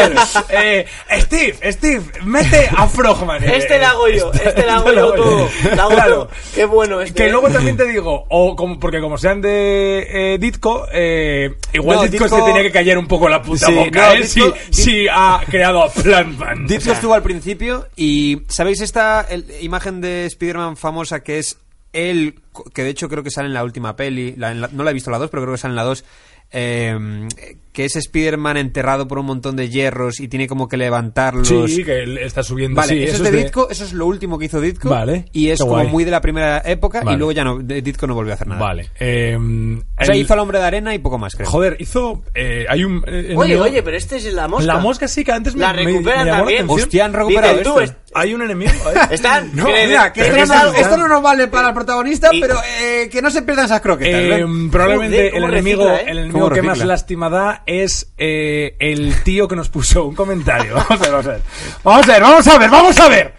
eh, 0.50 0.84
Steve, 1.18 1.56
Steve, 1.72 2.02
mete 2.26 2.68
a 2.76 2.86
Frogman. 2.86 3.42
Eh, 3.42 3.56
Este 3.56 3.78
la 3.78 3.88
hago 3.88 4.06
yo, 4.08 4.30
este 4.34 4.66
la 4.66 4.74
hago 4.76 4.92
yo 4.92 5.12
todo. 5.14 5.48
Hago 5.80 5.88
Claro. 5.94 6.14
todo. 6.14 6.30
Qué 6.54 6.66
bueno 6.66 7.00
este. 7.00 7.14
Que 7.14 7.26
eh. 7.28 7.30
luego 7.32 7.48
también 7.48 7.78
te 7.78 7.86
digo, 7.86 8.26
o 8.28 8.54
como, 8.54 8.78
porque 8.78 9.00
como 9.00 9.16
sean 9.16 9.40
de 9.40 10.34
eh, 10.34 10.38
Ditko, 10.38 10.86
eh, 10.92 11.54
igual 11.72 11.96
No, 11.96 12.02
Ditko, 12.02 12.26
Ditko- 12.26 12.36
se 12.38 12.42
tenía 12.52 12.62
que 12.62 12.70
callar 12.72 12.98
un 12.98 13.06
poco 13.08 13.30
la 13.30 13.40
puta 13.40 13.64
Sí, 13.66 13.72
boca, 13.74 14.08
no, 14.08 14.12
¿eh? 14.12 14.20
Ditko- 14.22 14.54
si, 14.70 14.82
si 14.82 15.06
ha 15.10 15.40
creado 15.48 15.84
a 15.84 15.88
Plantman. 15.90 16.66
Ditko 16.66 16.92
estuvo 16.92 17.14
al 17.14 17.22
principio 17.22 17.88
y 17.96 18.42
¿sabéis 18.48 18.82
esta 18.82 19.22
el- 19.30 19.46
imagen 19.62 20.02
de 20.02 20.26
Spider-Man 20.26 20.76
famosa 20.76 21.20
que 21.22 21.38
es 21.38 21.56
él, 21.94 22.34
co- 22.52 22.64
que 22.64 22.82
de 22.82 22.90
hecho 22.90 23.08
creo 23.08 23.22
que 23.22 23.30
sale 23.30 23.46
en 23.48 23.54
la 23.54 23.62
última 23.64 23.94
peli, 23.96 24.34
la- 24.36 24.50
en 24.50 24.60
la- 24.60 24.68
no 24.72 24.82
la 24.82 24.90
he 24.90 24.94
visto 24.94 25.10
la 25.12 25.18
2, 25.18 25.30
pero 25.30 25.42
creo 25.44 25.54
que 25.54 25.58
sale 25.60 25.72
en 25.72 25.76
la 25.76 25.84
2, 25.84 26.04
eh, 26.50 27.56
que 27.74 27.84
es 27.84 27.96
Spider-Man 27.96 28.56
enterrado 28.56 29.08
por 29.08 29.18
un 29.18 29.26
montón 29.26 29.56
de 29.56 29.68
hierros 29.68 30.20
y 30.20 30.28
tiene 30.28 30.46
como 30.46 30.68
que 30.68 30.76
levantarlos. 30.76 31.48
Sí, 31.48 31.84
que 31.84 32.04
él 32.04 32.18
está 32.18 32.42
subiendo. 32.44 32.76
Vale, 32.80 32.92
sí, 32.94 33.02
eso, 33.02 33.16
es 33.16 33.30
de 33.32 33.36
Ditko, 33.36 33.68
eso 33.68 33.84
es 33.84 33.92
lo 33.92 34.06
último 34.06 34.38
que 34.38 34.44
hizo 34.46 34.60
Ditko. 34.60 34.88
Vale, 34.88 35.24
Y 35.32 35.50
es 35.50 35.58
como 35.60 35.72
guay. 35.72 35.88
muy 35.88 36.04
de 36.04 36.12
la 36.12 36.20
primera 36.20 36.62
época 36.64 37.00
Vale. 37.02 37.16
y 37.16 37.18
luego 37.18 37.32
ya 37.32 37.42
no, 37.42 37.58
Ditko 37.58 38.06
no 38.06 38.14
volvió 38.14 38.32
a 38.32 38.36
hacer 38.36 38.46
nada. 38.46 38.60
Vale. 38.60 38.90
eh, 39.00 39.36
O 39.36 40.04
sea, 40.04 40.14
el- 40.14 40.20
hizo 40.22 40.32
al 40.34 40.38
hombre 40.38 40.58
de 40.60 40.64
arena 40.64 40.94
y 40.94 40.98
poco 41.00 41.18
más, 41.18 41.34
creo. 41.34 41.50
Joder, 41.50 41.76
hizo. 41.80 42.22
eh, 42.34 42.64
hay 42.68 42.84
un. 42.84 43.02
eh, 43.08 43.34
Oye, 43.36 43.54
enemigo- 43.54 43.64
oye, 43.64 43.82
pero 43.82 43.96
este 43.96 44.16
es 44.18 44.32
la 44.32 44.46
mosca. 44.48 44.66
La 44.66 44.78
mosca 44.78 45.08
sí 45.08 45.24
que 45.24 45.32
antes 45.32 45.54
me, 45.56 45.62
La 45.62 45.72
me- 45.72 45.82
recuperan 45.84 46.20
me 46.20 46.30
llamó 46.30 46.38
también. 46.44 46.66
la. 46.68 46.72
Hostia, 46.72 47.04
han 47.06 47.12
recuperado 47.12 47.58
Dicen, 47.58 47.72
tú, 47.72 47.80
esto. 47.80 47.96
es- 47.98 48.04
Hay 48.16 48.32
un 48.32 48.42
enemigo. 48.42 48.70
¿eh? 48.70 48.94
Están. 49.10 49.50
No, 49.56 49.64
mira, 49.66 50.12
que 50.12 50.20
esto, 50.20 50.36
no, 50.36 50.42
están- 50.44 50.76
esto 50.76 50.96
no 50.96 51.08
nos 51.08 51.20
vale 51.20 51.48
para 51.48 51.68
el 51.70 51.74
protagonista, 51.74 52.28
Y- 52.32 52.40
pero 52.40 52.54
eh, 52.80 53.08
que 53.10 53.20
no 53.20 53.28
se 53.28 53.42
pierdan 53.42 53.64
esas 53.64 53.80
croquetas. 53.80 54.20
Eh, 54.22 54.44
probablemente 54.70 55.16
Joder, 55.16 55.32
¿cómo 55.32 55.46
el 55.46 55.52
enemigo, 55.52 55.88
el 55.90 56.18
enemigo 56.18 56.38
¿Cómo 56.44 56.54
que 56.54 56.62
más 56.62 56.78
lástima 56.84 57.28
da 57.28 57.63
es 57.66 58.12
eh, 58.18 58.76
el 58.78 59.22
tío 59.22 59.48
que 59.48 59.56
nos 59.56 59.68
puso 59.68 60.04
un 60.04 60.14
comentario. 60.14 60.74
Vamos 60.88 60.90
a 60.90 60.96
ver, 60.96 61.10
vamos 61.10 61.26
a 61.26 61.30
ver. 61.30 61.42
Vamos 61.82 62.08
a 62.08 62.58
ver, 62.58 62.70
vamos 62.70 63.00
a 63.00 63.08
ver, 63.08 63.34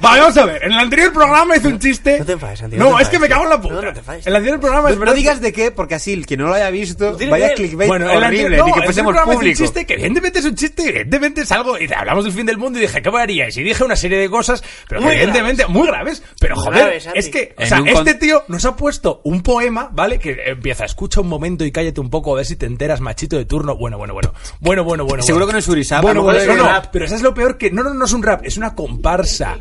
Vale, 0.00 0.20
vamos 0.20 0.36
a 0.38 0.44
ver. 0.46 0.64
En 0.64 0.72
el 0.72 0.78
anterior 0.78 1.12
programa 1.12 1.56
hice 1.56 1.68
un 1.68 1.78
chiste. 1.78 2.18
No 2.18 2.24
te 2.24 2.32
enfades, 2.32 2.58
Santi, 2.58 2.76
No, 2.76 2.96
te 2.96 3.02
es 3.02 3.08
que 3.08 3.18
me 3.18 3.26
enfades, 3.26 3.30
cago 3.30 3.44
en 3.44 3.50
la 3.50 3.60
puta. 3.60 3.74
No, 3.74 3.82
no 3.82 3.92
te 3.92 3.98
enfades. 4.00 4.26
En 4.26 4.30
el 4.30 4.36
anterior 4.36 4.60
programa 4.60 4.90
No, 4.90 5.04
es 5.10 5.14
digas 5.14 5.40
de 5.40 5.52
qué, 5.52 5.70
porque 5.70 5.94
así, 5.94 6.12
el 6.12 6.26
que 6.26 6.36
no 6.36 6.46
lo 6.48 6.54
haya 6.54 6.70
visto, 6.70 7.16
tienes 7.16 7.30
vaya 7.30 7.48
que- 7.50 7.54
clickbait 7.54 7.88
Bueno, 7.88 8.10
el 8.10 8.22
anterior, 8.22 8.46
horrible, 8.46 8.56
no, 8.58 8.66
ni 8.66 8.72
que 8.72 8.78
el 8.80 8.84
fuésemos 8.84 9.10
anterior 9.10 9.14
programa 9.14 9.32
hice 9.32 9.38
público. 9.38 9.58
un 9.62 9.66
chiste 9.66 9.86
que 9.86 9.94
evidentemente 9.94 10.38
es 10.38 10.44
un 10.44 10.54
chiste, 10.54 10.88
evidentemente 10.88 11.40
es 11.42 11.52
algo. 11.52 11.78
Y 11.78 11.92
hablamos 11.92 12.24
del 12.24 12.32
fin 12.32 12.46
del 12.46 12.58
mundo 12.58 12.78
y 12.78 12.82
dije, 12.82 13.02
¿qué 13.02 13.08
haríais? 13.08 13.56
Y 13.56 13.62
dije 13.62 13.84
una 13.84 13.96
serie 13.96 14.18
de 14.18 14.28
cosas, 14.30 14.62
pero 14.88 15.00
que 15.00 15.06
Muy 15.06 15.14
evidentemente 15.14 15.66
muy 15.66 15.86
graves. 15.86 16.22
Pero 16.40 16.54
Muy 16.56 16.64
joder, 16.64 16.80
graves, 16.84 17.04
Santi. 17.04 17.18
es 17.18 17.28
que, 17.28 17.54
o 17.56 17.62
En 17.62 17.68
sea, 17.68 17.80
un 17.82 17.88
este 17.88 18.14
tío 18.14 18.44
nos 18.48 18.64
ha 18.64 18.76
puesto 18.76 19.20
un 19.24 19.42
poema, 19.42 19.88
¿vale? 19.92 20.18
Que 20.18 20.36
empieza, 20.46 20.84
escucha 20.84 21.20
un 21.20 21.28
momento 21.28 21.64
y 21.64 21.72
cállate 21.72 22.00
un 22.00 22.10
poco 22.10 22.32
a 22.32 22.36
ver 22.36 22.46
si 22.46 22.56
te 22.56 22.66
enteras, 22.66 23.00
machito 23.00 23.36
de 23.36 23.44
turno. 23.44 23.76
Bueno, 23.76 23.98
bueno, 23.98 24.14
bueno. 24.14 24.32
Bueno, 24.60 24.84
bueno, 24.84 25.04
bueno. 25.04 25.22
Seguro 25.22 25.46
bueno. 25.46 25.48
que 25.48 25.52
no 25.54 25.58
es 25.58 25.68
Urisap, 25.68 26.02
Bueno, 26.02 26.20
lo 26.20 26.24
bueno, 26.24 26.38
mejor 26.40 26.56
no, 26.56 26.62
es 26.62 26.66
no, 26.68 26.72
rap. 26.74 26.86
pero 26.92 27.04
eso 27.04 27.14
es 27.16 27.22
lo 27.22 27.34
peor 27.34 27.58
que. 27.58 27.70
No, 27.70 27.82
no, 27.82 27.94
no 27.94 28.04
es 28.04 28.12
un 28.12 28.22
rap, 28.22 28.44
es 28.44 28.56
una 28.56 28.74
comparsa. 28.74 29.58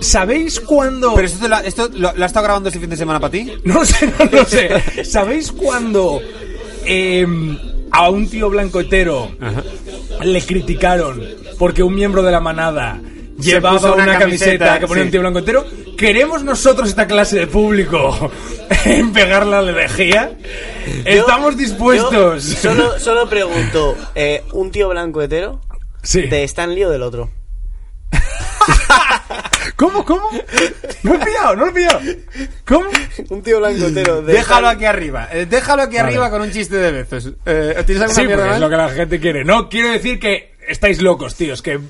¿Sabéis 0.00 0.60
cuándo.? 0.60 1.14
Pero 1.14 1.26
esto, 1.26 1.40
te 1.40 1.48
lo, 1.48 1.58
esto 1.58 1.88
lo, 1.94 2.24
estado 2.24 2.44
grabando 2.44 2.68
este 2.68 2.80
fin 2.80 2.90
de 2.90 2.96
semana 2.96 3.20
para 3.20 3.32
ti. 3.32 3.52
No 3.64 3.84
sé, 3.84 4.06
no 4.06 4.24
lo 4.26 4.44
sé. 4.44 5.04
¿Sabéis 5.04 5.50
cuándo 5.52 6.20
em, 6.84 7.58
a 7.90 8.10
un 8.10 8.28
tío 8.28 8.50
blanco 8.50 8.80
hetero 8.80 9.30
le 10.22 10.42
criticaron 10.42 11.22
porque 11.58 11.82
un 11.82 11.94
miembro 11.94 12.22
de 12.22 12.32
la 12.32 12.40
manada 12.40 13.00
llevaba 13.38 13.94
una, 13.94 14.04
una 14.04 14.18
camiseta, 14.18 14.18
camiseta, 14.18 14.80
que 14.80 14.86
ponía 14.86 15.02
sí. 15.02 15.06
un 15.06 15.10
tío 15.10 15.20
blanco 15.20 15.38
hetero? 15.40 15.64
¿Queremos 15.96 16.44
nosotros 16.44 16.88
esta 16.88 17.06
clase 17.06 17.38
de 17.38 17.46
público 17.46 18.30
en 18.84 19.12
pegar 19.12 19.46
la 19.46 19.62
lejía? 19.62 20.36
Estamos 21.04 21.56
dispuestos. 21.56 22.62
Yo 22.62 22.74
solo, 22.74 22.98
solo 22.98 23.28
pregunto, 23.28 23.96
eh, 24.14 24.42
¿un 24.52 24.70
tío 24.70 24.88
blanco 24.88 25.22
hetero? 25.22 25.60
Sí. 26.02 26.22
¿De 26.22 26.44
Stanley 26.44 26.84
o 26.84 26.90
del 26.90 27.02
otro? 27.02 27.30
¿Cómo, 29.76 30.04
cómo? 30.04 30.30
No 31.02 31.14
lo 31.14 31.20
he 31.20 31.24
pillado, 31.24 31.56
no 31.56 31.64
lo 31.64 31.70
he 31.70 31.74
pillado. 31.74 32.00
¿Cómo? 32.66 32.86
Un 33.30 33.42
tío 33.42 33.58
blanco 33.58 33.86
hetero. 33.86 34.22
De 34.22 34.34
Déjalo 34.34 34.68
aquí 34.68 34.84
arriba. 34.84 35.28
eh, 35.32 35.46
déjalo 35.46 35.82
aquí 35.82 35.96
Vale. 35.96 36.08
arriba 36.08 36.30
con 36.30 36.42
un 36.42 36.50
chiste 36.52 36.76
de 36.76 36.92
besos. 36.92 37.32
Eh, 37.44 37.82
¿Tienes 37.84 38.02
alguna 38.02 38.20
Sí, 38.20 38.26
mierda 38.26 38.46
más? 38.46 38.54
es 38.56 38.60
lo 38.60 38.70
que 38.70 38.76
la 38.76 38.88
gente 38.90 39.18
quiere. 39.20 39.44
No, 39.44 39.68
quiero 39.68 39.90
decir 39.90 40.20
que 40.20 40.54
estáis 40.68 41.02
locos, 41.02 41.34
tíos. 41.34 41.60
Que 41.60 41.72
eh, 41.72 41.80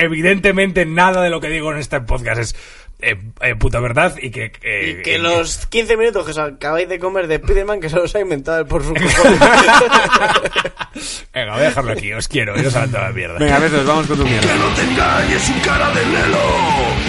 evidentemente 0.00 0.86
nada 0.86 1.22
de 1.22 1.28
lo 1.30 1.40
que 1.40 1.48
digo 1.48 1.70
en 1.72 1.78
este 1.78 2.00
podcast 2.00 2.40
es 2.40 2.56
eh, 3.00 3.16
eh, 3.42 3.54
puta 3.56 3.78
verdad 3.80 4.16
y 4.20 4.30
que... 4.30 4.50
eh, 4.62 4.96
Y 4.98 5.02
que 5.02 5.16
eh, 5.16 5.18
los 5.18 5.66
15 5.66 5.96
minutos 5.98 6.24
que 6.24 6.30
os 6.30 6.38
acabáis 6.38 6.88
de 6.88 6.98
comer 6.98 7.26
de 7.28 7.36
Spiderman 7.36 7.80
que 7.80 7.90
se 7.90 7.96
los 7.96 8.14
ha 8.16 8.20
inventado 8.20 8.60
él 8.60 8.66
por 8.66 8.82
su. 8.82 8.94
Venga, 11.36 11.52
voy 11.52 11.60
a 11.60 11.64
dejarlo 11.64 11.92
aquí. 11.92 12.14
Os 12.14 12.28
quiero. 12.28 12.56
Yo 12.56 12.70
salto 12.70 12.98
la 12.98 13.12
mierda. 13.12 13.38
Venga, 13.38 13.58
besos, 13.58 13.86
vamos 13.86 14.06
con 14.06 14.16
tu 14.16 14.24
mierda. 14.24 14.40
Que 14.40 14.58
no 14.58 14.68
te 14.68 14.80
engañes 14.80 15.42
su 15.42 15.60
cara 15.60 15.90
de 15.90 16.06
lelo. 16.06 16.38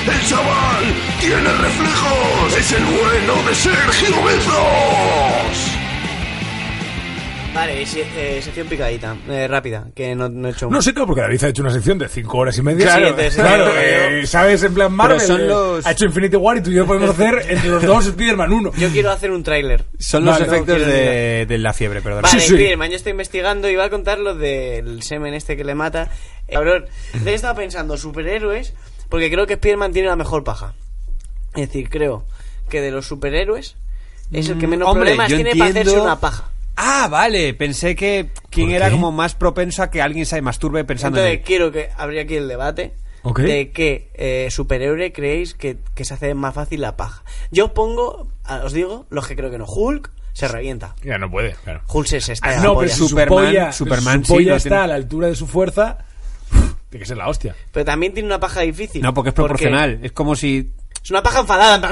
El 0.05 0.27
chaval 0.27 0.83
tiene 1.21 1.49
reflejos. 1.49 2.57
Es 2.57 2.71
el 2.73 2.83
bueno 2.83 3.47
de 3.47 3.55
Sergio 3.55 4.23
Bezos. 4.25 5.66
Vale, 7.57 7.85
se- 7.85 8.37
eh, 8.37 8.41
sección 8.41 8.67
picadita, 8.67 9.15
eh, 9.29 9.47
rápida, 9.47 9.87
que 9.95 10.15
no, 10.15 10.29
no 10.29 10.47
he 10.47 10.51
hecho 10.51 10.69
No 10.69 10.81
sé, 10.81 10.93
claro, 10.93 11.07
porque 11.07 11.21
David 11.21 11.43
ha 11.43 11.47
hecho 11.49 11.61
una 11.61 11.71
sección 11.71 11.97
de 11.97 12.07
5 12.07 12.37
horas 12.37 12.57
y 12.57 12.61
media. 12.61 12.85
Claro, 12.85 13.05
Sí, 13.05 13.09
entonces, 13.09 13.35
claro, 13.35 13.67
eh, 13.77 14.19
eh, 14.21 14.27
¿sabes? 14.27 14.63
En 14.63 14.73
plan 14.73 14.93
Marvel. 14.93 15.19
son 15.19 15.41
eh, 15.41 15.45
los- 15.47 15.85
Ha 15.85 15.91
hecho 15.91 16.05
Infinity 16.05 16.35
War 16.37 16.57
y 16.57 16.61
tú 16.61 16.69
y 16.71 16.75
yo 16.75 16.85
podemos 16.85 17.09
hacer 17.09 17.45
entre 17.49 17.69
los 17.69 17.83
dos 17.83 18.05
Spider-Man 18.07 18.53
1. 18.53 18.71
Yo 18.77 18.89
quiero 18.89 19.11
hacer 19.11 19.31
un 19.31 19.43
tráiler. 19.43 19.83
Son 19.99 20.23
los 20.23 20.39
Vale, 20.39 20.45
efectos 20.45 20.79
no 20.79 20.85
de, 20.85 21.45
de 21.47 21.57
la 21.57 21.73
fiebre, 21.73 22.01
perdón. 22.01 22.21
Vale, 22.23 22.39
Sí, 22.39 22.47
sí. 22.47 22.53
Spiderman, 22.55 22.89
yo 22.91 22.95
estoy 22.95 23.11
investigando 23.11 23.69
y 23.69 23.75
va 23.75 23.85
a 23.85 23.89
contar 23.89 24.19
lo 24.19 24.35
del 24.35 25.01
semen 25.03 25.33
este 25.33 25.57
que 25.57 25.63
le 25.63 25.75
mata. 25.75 26.09
Eh, 26.47 26.53
Cabrón, 26.53 26.85
le 27.23 27.33
estaba 27.33 27.55
pensando 27.55 27.97
superhéroes, 27.97 28.73
porque 29.09 29.29
creo 29.29 29.45
que 29.47 29.55
Spiderman 29.55 29.91
tiene 29.91 30.07
la 30.09 30.15
mejor 30.15 30.43
paja. 30.43 30.73
Es 31.55 31.67
decir, 31.67 31.89
creo 31.89 32.23
que 32.69 32.81
de 32.81 32.91
los 32.91 33.07
superhéroes 33.07 33.75
es 34.31 34.49
el 34.49 34.59
que 34.59 34.67
Mm, 34.67 34.69
menos 34.69 34.87
hombre, 34.89 35.15
problemas 35.15 35.27
tiene 35.27 35.55
para 35.55 35.71
hacerse 35.71 35.99
una 35.99 36.19
paja. 36.19 36.49
Ah, 36.77 37.07
vale. 37.09 37.53
Pensé 37.55 37.95
que 37.95 38.29
quién 38.51 38.67
¿Por 38.67 38.75
era 38.75 38.85
qué? 38.87 38.91
como 38.93 39.11
más 39.11 39.33
propenso 39.35 39.81
a 39.83 39.89
que 39.89 40.01
alguien 40.01 40.25
se 40.25 40.41
masturbe 40.41 40.83
pensando 40.85 41.17
Entonces 41.17 41.33
en 41.33 41.39
él. 41.39 41.45
quiero 41.45 41.71
que 41.71 41.89
habría 41.97 42.21
aquí 42.21 42.35
el 42.35 42.47
debate 42.47 42.93
de 43.35 43.71
qué 43.71 44.09
eh, 44.13 44.47
superhéroe 44.51 45.11
creéis 45.11 45.53
que, 45.53 45.77
que 45.95 46.05
se 46.05 46.13
hace 46.13 46.33
más 46.33 46.53
fácil 46.53 46.79
la 46.81 46.95
paja. 46.95 47.23
Yo 47.51 47.73
pongo, 47.73 48.27
os 48.63 48.71
digo, 48.73 49.05
los 49.09 49.27
que 49.27 49.35
creo 49.35 49.49
que 49.51 49.57
no. 49.57 49.65
Hulk 49.65 50.11
se 50.33 50.47
revienta. 50.47 50.95
Ya 51.03 51.17
no 51.17 51.29
puede, 51.31 51.55
claro. 51.63 51.81
Hulk 51.91 52.07
se, 52.07 52.21
se 52.21 52.33
está 52.33 52.47
Ah, 52.49 52.53
en 52.53 52.57
la 52.59 52.63
no, 52.67 52.73
polla. 52.75 52.93
pero 52.93 53.07
Superman- 53.07 53.73
Superman 53.73 54.19
su 54.23 54.25
sí 54.27 54.33
polla 54.33 54.55
está 54.55 54.69
tiene. 54.69 54.83
a 54.83 54.87
la 54.87 54.95
altura 54.95 55.27
de 55.27 55.35
su 55.35 55.47
fuerza. 55.47 55.97
Tiene 56.89 56.99
que 57.03 57.05
ser 57.07 57.17
la 57.17 57.27
hostia. 57.27 57.55
Pero 57.73 57.83
también 57.85 58.13
tiene 58.13 58.27
una 58.27 58.39
paja 58.39 58.61
difícil. 58.61 59.01
No, 59.01 59.13
porque 59.13 59.29
es 59.29 59.33
proporcional. 59.35 59.99
Es 60.03 60.11
como 60.13 60.35
si... 60.35 60.71
Es 61.03 61.11
una 61.11 61.21
paja 61.23 61.39
enfadada. 61.41 61.91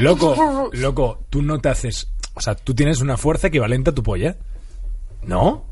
Loco, 0.00 0.70
loco, 0.72 1.24
tú 1.30 1.42
no 1.42 1.58
te 1.58 1.68
haces. 1.70 2.08
O 2.36 2.40
sea, 2.40 2.54
tú 2.54 2.74
tienes 2.74 3.00
una 3.00 3.16
fuerza 3.16 3.48
equivalente 3.48 3.90
a 3.90 3.94
tu 3.94 4.02
polla. 4.02 4.36
¿No? 5.22 5.64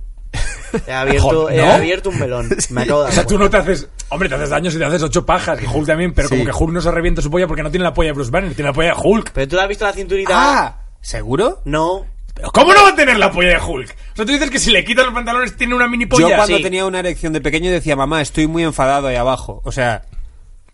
He 0.87 0.93
abierto, 0.93 1.29
Joder, 1.45 1.59
he 1.61 1.62
¿no? 1.67 1.73
abierto 1.73 2.11
un 2.11 2.19
melón. 2.19 2.49
Me 2.71 2.83
acabo 2.83 3.03
de 3.05 3.11
O 3.11 3.12
sea, 3.12 3.25
tú 3.27 3.39
no 3.39 3.49
te 3.49 3.59
haces. 3.59 3.89
Hombre, 4.09 4.29
te 4.29 4.35
haces 4.35 4.51
daño 4.51 4.71
si 4.71 4.79
te 4.79 4.85
haces 4.85 5.03
ocho 5.03 5.25
pajas. 5.25 5.62
Y 5.62 5.67
Hulk 5.67 5.87
también, 5.87 6.12
pero 6.15 6.29
Sí. 6.29 6.35
como 6.35 6.45
que 6.51 6.53
Hulk 6.65 6.73
no 6.73 6.81
se 6.81 6.91
revienta 6.91 7.23
su 7.23 7.31
polla 7.31 7.47
porque 7.47 7.62
no 7.62 7.71
tiene 7.71 7.85
la 7.85 7.95
polla 7.95 8.09
de 8.09 8.12
Bruce 8.15 8.31
Banner, 8.31 8.55
tiene 8.55 8.71
la 8.71 8.75
polla 8.75 8.89
de 8.89 9.01
Hulk. 9.01 9.31
Pero 9.33 9.49
tú 9.49 9.61
has 9.61 9.69
visto 9.69 9.85
la 9.85 9.93
cinturita. 9.93 10.33
¡Ah! 10.35 10.81
¿Seguro? 11.01 11.61
No. 11.65 12.07
¿Pero 12.35 12.51
¿Cómo 12.51 12.73
no 12.75 12.83
va 12.83 12.89
a 12.89 12.95
tener 12.97 13.17
la 13.19 13.31
polla 13.31 13.51
de 13.51 13.65
Hulk? 13.65 13.91
O 14.15 14.17
sea, 14.17 14.25
tú 14.25 14.33
dices 14.33 14.51
que 14.51 14.59
si 14.59 14.73
le 14.73 14.85
quitas 14.85 15.05
los 15.05 15.15
pantalones 15.15 15.57
tiene 15.57 15.75
una 15.75 15.87
mini 15.87 16.07
polla. 16.07 16.31
Yo 16.31 16.37
cuando 16.37 16.57
sí. 16.57 16.62
tenía 16.62 16.85
una 16.87 16.99
erección 16.99 17.33
de 17.33 17.41
pequeño 17.41 17.71
decía, 17.71 17.95
mamá, 17.95 18.21
estoy 18.23 18.49
muy 18.49 18.65
enfadado 18.65 19.07
ahí 19.07 19.17
abajo. 19.17 19.61
O 19.65 19.71
sea, 19.71 20.03
eso 20.07 20.12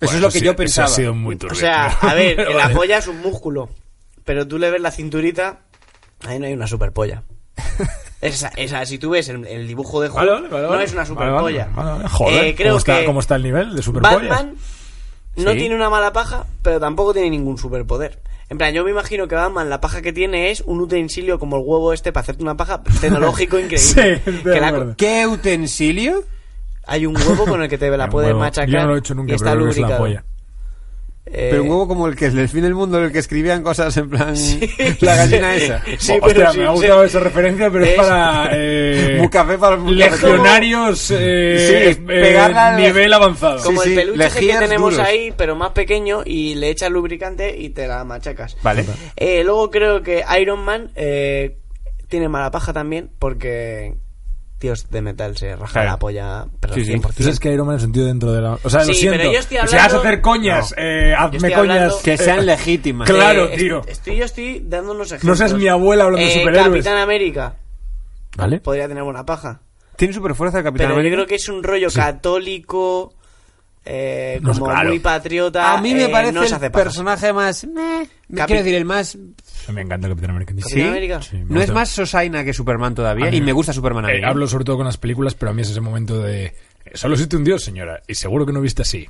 Bueno, 0.00 0.14
es 0.16 0.20
lo 0.22 0.28
que 0.28 0.38
sí, 0.38 0.44
yo 0.44 0.52
eso 0.52 0.56
pensaba. 0.56 0.86
ha 0.88 0.90
sido 0.90 1.14
muy 1.14 1.36
turbio. 1.36 1.56
O 1.56 1.60
sea, 1.60 1.86
a 1.88 2.14
ver, 2.14 2.38
la 2.48 2.54
vale. 2.62 2.74
polla 2.74 2.96
es 2.98 3.06
un 3.08 3.20
músculo. 3.20 3.68
Pero 4.24 4.48
tú 4.48 4.58
le 4.58 4.70
ves 4.70 4.80
la 4.80 4.90
cinturita. 4.90 5.60
Ahí 6.26 6.38
no 6.38 6.46
hay 6.46 6.52
una 6.52 6.66
super 6.66 6.92
polla. 6.92 7.22
Esa, 8.20 8.48
esa, 8.56 8.84
si 8.84 8.98
tú 8.98 9.08
ves 9.10 9.30
el, 9.30 9.46
el 9.46 9.66
dibujo 9.66 9.98
de 10.02 10.08
Hulk, 10.08 10.16
Vale, 10.16 10.30
vale, 10.32 10.48
vale, 10.50 10.62
no 10.64 10.68
vale. 10.68 10.84
es 10.84 10.92
una 10.92 11.06
super 11.06 11.30
Vale, 11.30 11.32
vale, 11.32 11.42
polla. 11.42 11.68
vale, 11.74 11.90
vale. 11.92 12.08
Joder, 12.10 12.44
Eh, 12.44 12.54
creo 12.54 12.68
¿cómo, 12.68 12.78
está, 12.78 12.98
que 13.00 13.04
¿cómo 13.06 13.20
está 13.20 13.36
el 13.36 13.42
nivel 13.42 13.74
de 13.74 13.80
superpolla? 13.82 14.16
Batman 14.28 14.54
no 15.36 15.52
Sí. 15.52 15.56
tiene 15.58 15.74
una 15.74 15.88
mala 15.88 16.12
paja, 16.12 16.44
pero 16.60 16.78
tampoco 16.78 17.14
tiene 17.14 17.30
ningún 17.30 17.56
superpoder. 17.56 18.20
En 18.50 18.58
plan, 18.58 18.74
yo 18.74 18.84
me 18.84 18.90
imagino 18.90 19.26
que 19.26 19.36
Batman 19.36 19.70
la 19.70 19.80
paja 19.80 20.02
que 20.02 20.12
tiene 20.12 20.50
es 20.50 20.60
un 20.60 20.80
utensilio 20.82 21.38
como 21.38 21.56
el 21.56 21.62
huevo 21.64 21.94
este 21.94 22.12
para 22.12 22.20
hacerte 22.22 22.42
una 22.42 22.58
paja 22.58 22.82
tecnológico 23.00 23.58
increíble. 23.58 24.20
Sí, 24.22 24.42
Que 24.42 24.60
la-. 24.60 24.94
¿Qué 24.98 25.26
utensilio? 25.26 26.24
hay 26.86 27.06
un 27.06 27.16
huevo 27.16 27.46
con 27.46 27.62
el 27.62 27.70
que 27.70 27.78
te 27.78 27.88
la 27.96 28.08
puedes 28.10 28.34
machacar. 28.34 28.68
Yo 28.68 28.80
no 28.82 28.88
lo 28.88 28.96
he 28.96 28.98
hecho 28.98 29.14
nunca, 29.14 29.32
y 29.32 29.36
está 29.36 29.52
pero 29.52 29.60
creo 29.60 29.66
que 29.66 29.70
es 29.70 29.78
la 29.78 29.82
lubricado. 29.88 30.02
polla. 30.04 30.24
Eh, 31.26 31.48
Pero 31.50 31.62
un 31.62 31.68
huevo 31.68 31.86
como 31.86 32.08
el 32.08 32.16
que 32.16 32.26
es 32.26 32.34
del 32.34 32.48
fin 32.48 32.62
del 32.62 32.74
mundo, 32.74 32.98
el 32.98 33.12
que 33.12 33.18
escribían 33.20 33.62
cosas 33.62 33.96
en 33.98 34.08
plan... 34.10 34.34
la 35.00 35.16
gallina 35.16 35.54
esa. 35.54 35.82
Sí, 35.98 36.14
Oh, 36.20 36.26
pero 36.26 36.48
hostia, 36.48 36.52
sí, 36.52 36.58
me 36.58 36.64
ha 36.64 36.68
sí. 36.70 36.74
gustado 36.74 37.04
esa 37.04 37.20
referencia, 37.20 37.70
pero 37.70 37.84
es, 37.84 37.90
Es- 37.92 37.96
para 37.98 38.48
eh, 38.52 39.18
Un 39.20 39.28
café 39.28 39.58
para 39.58 39.76
los 39.76 39.92
legionarios 39.92 41.10
eh, 41.16 41.94
Sí, 41.94 42.02
eh, 42.08 42.74
nivel 42.78 43.12
avanzado. 43.12 43.62
Como 43.62 43.82
Sí, 43.82 43.90
el 43.90 43.94
sí, 43.94 44.00
peluche 44.16 44.40
que 44.40 44.58
tenemos 44.58 44.92
duros. 44.94 45.06
ahí, 45.06 45.32
pero 45.36 45.54
más 45.54 45.70
pequeño, 45.70 46.22
y 46.24 46.54
le 46.56 46.70
echas 46.70 46.90
lubricante 46.90 47.56
y 47.56 47.70
te 47.70 47.86
la 47.86 48.02
machacas. 48.04 48.56
Vale. 48.62 48.84
Eh, 49.16 49.44
luego 49.44 49.70
creo 49.70 50.02
que 50.02 50.24
Iron 50.40 50.64
Man 50.64 50.90
eh, 50.96 51.58
tiene 52.08 52.28
mala 52.28 52.50
paja 52.50 52.72
también, 52.72 53.10
porque 53.18 53.94
tíos 54.60 54.88
de 54.90 55.00
metal 55.02 55.36
se 55.36 55.56
raja 55.56 55.72
Claro. 55.72 55.88
la 55.90 55.98
polla, 55.98 56.46
pero 56.60 56.74
Sí, 56.74 56.84
sí. 56.84 56.92
100%. 56.92 57.14
Tú 57.16 57.22
sabes 57.24 57.40
que 57.40 57.52
Iron 57.52 57.66
Man 57.66 57.76
es 57.78 57.82
un 57.82 57.92
tío 57.92 58.04
dentro 58.04 58.30
de 58.32 58.42
la... 58.42 58.58
O 58.62 58.70
sea, 58.70 58.84
lo 58.84 58.92
siento. 58.94 59.18
pero 59.18 59.32
yo 59.32 59.38
estoy 59.40 59.56
Si 59.66 59.74
vas 59.76 59.94
a 59.94 59.98
hacer 59.98 60.20
coñas, 60.20 60.74
No. 60.76 60.82
eh, 60.84 61.14
hazme 61.14 61.38
coñas... 61.40 61.56
hablando- 61.58 61.98
Que 62.04 62.16
sean 62.18 62.38
eh, 62.40 62.42
legítimas. 62.42 63.08
Claro, 63.10 63.48
Eh, 63.48 63.56
tío. 63.56 63.80
est- 63.80 63.88
Estoy, 63.90 64.16
yo 64.16 64.24
estoy 64.26 64.62
dando 64.66 64.92
unos 64.92 65.10
No 65.10 65.16
ejemplos. 65.16 65.38
seas 65.38 65.54
mi 65.54 65.66
abuela 65.66 66.04
hablando 66.04 66.24
de 66.26 66.32
Eh, 66.32 66.38
superhéroes. 66.40 66.84
Capitán 66.84 66.98
América 66.98 67.54
¿Vale? 68.36 68.60
podría 68.60 68.86
tener 68.86 69.02
buena 69.02 69.24
paja. 69.26 69.60
Tiene 69.96 70.14
super 70.14 70.34
fuerza 70.34 70.58
el 70.58 70.64
Capitán 70.64 70.86
Pero 70.88 70.94
yo 70.94 71.00
América? 71.00 71.16
creo 71.16 71.26
que 71.26 71.34
es 71.34 71.48
un 71.48 71.62
rollo 71.62 71.88
católico, 71.90 73.14
eh, 73.84 74.38
No, 74.42 74.52
como 74.52 74.66
claro. 74.66 74.88
muy 74.90 74.98
patriota. 74.98 75.72
A 75.72 75.80
mí 75.80 75.94
me 75.94 76.04
eh, 76.04 76.08
parece 76.10 76.32
no 76.34 76.42
el 76.42 76.52
hace 76.52 76.70
paja. 76.70 76.84
personaje 76.84 77.32
más... 77.32 77.66
meh. 77.66 78.06
Capi- 78.30 78.46
Quiero 78.46 78.62
decir, 78.62 78.74
el 78.74 78.84
más... 78.84 79.16
Me 79.72 79.82
encanta 79.82 80.06
el 80.06 80.12
Capitán 80.14 80.30
América. 80.30 80.54
¿Sí? 80.66 80.80
América. 80.82 81.22
Sí, 81.22 81.36
me 81.36 81.54
No 81.54 81.60
es 81.60 81.70
más 81.70 81.88
Sosaina 81.90 82.44
que 82.44 82.52
Superman 82.52 82.94
todavía. 82.94 83.30
Mí 83.30 83.36
Y 83.36 83.40
me- 83.40 83.46
me 83.46 83.52
gusta 83.52 83.72
Superman 83.72 84.04
a 84.04 84.08
mí. 84.08 84.14
Eh, 84.14 84.24
hablo 84.24 84.46
sobre 84.46 84.64
todo 84.64 84.76
con 84.76 84.86
las 84.86 84.96
películas, 84.96 85.34
pero 85.34 85.50
a 85.50 85.54
mí 85.54 85.62
es 85.62 85.70
ese 85.70 85.80
momento 85.80 86.20
de... 86.20 86.54
Solo 86.94 87.14
existe 87.14 87.36
un 87.36 87.44
dios, 87.44 87.62
señora, 87.62 88.02
y 88.08 88.14
seguro 88.14 88.46
que 88.46 88.52
no 88.52 88.60
viste 88.60 88.82
así. 88.82 89.08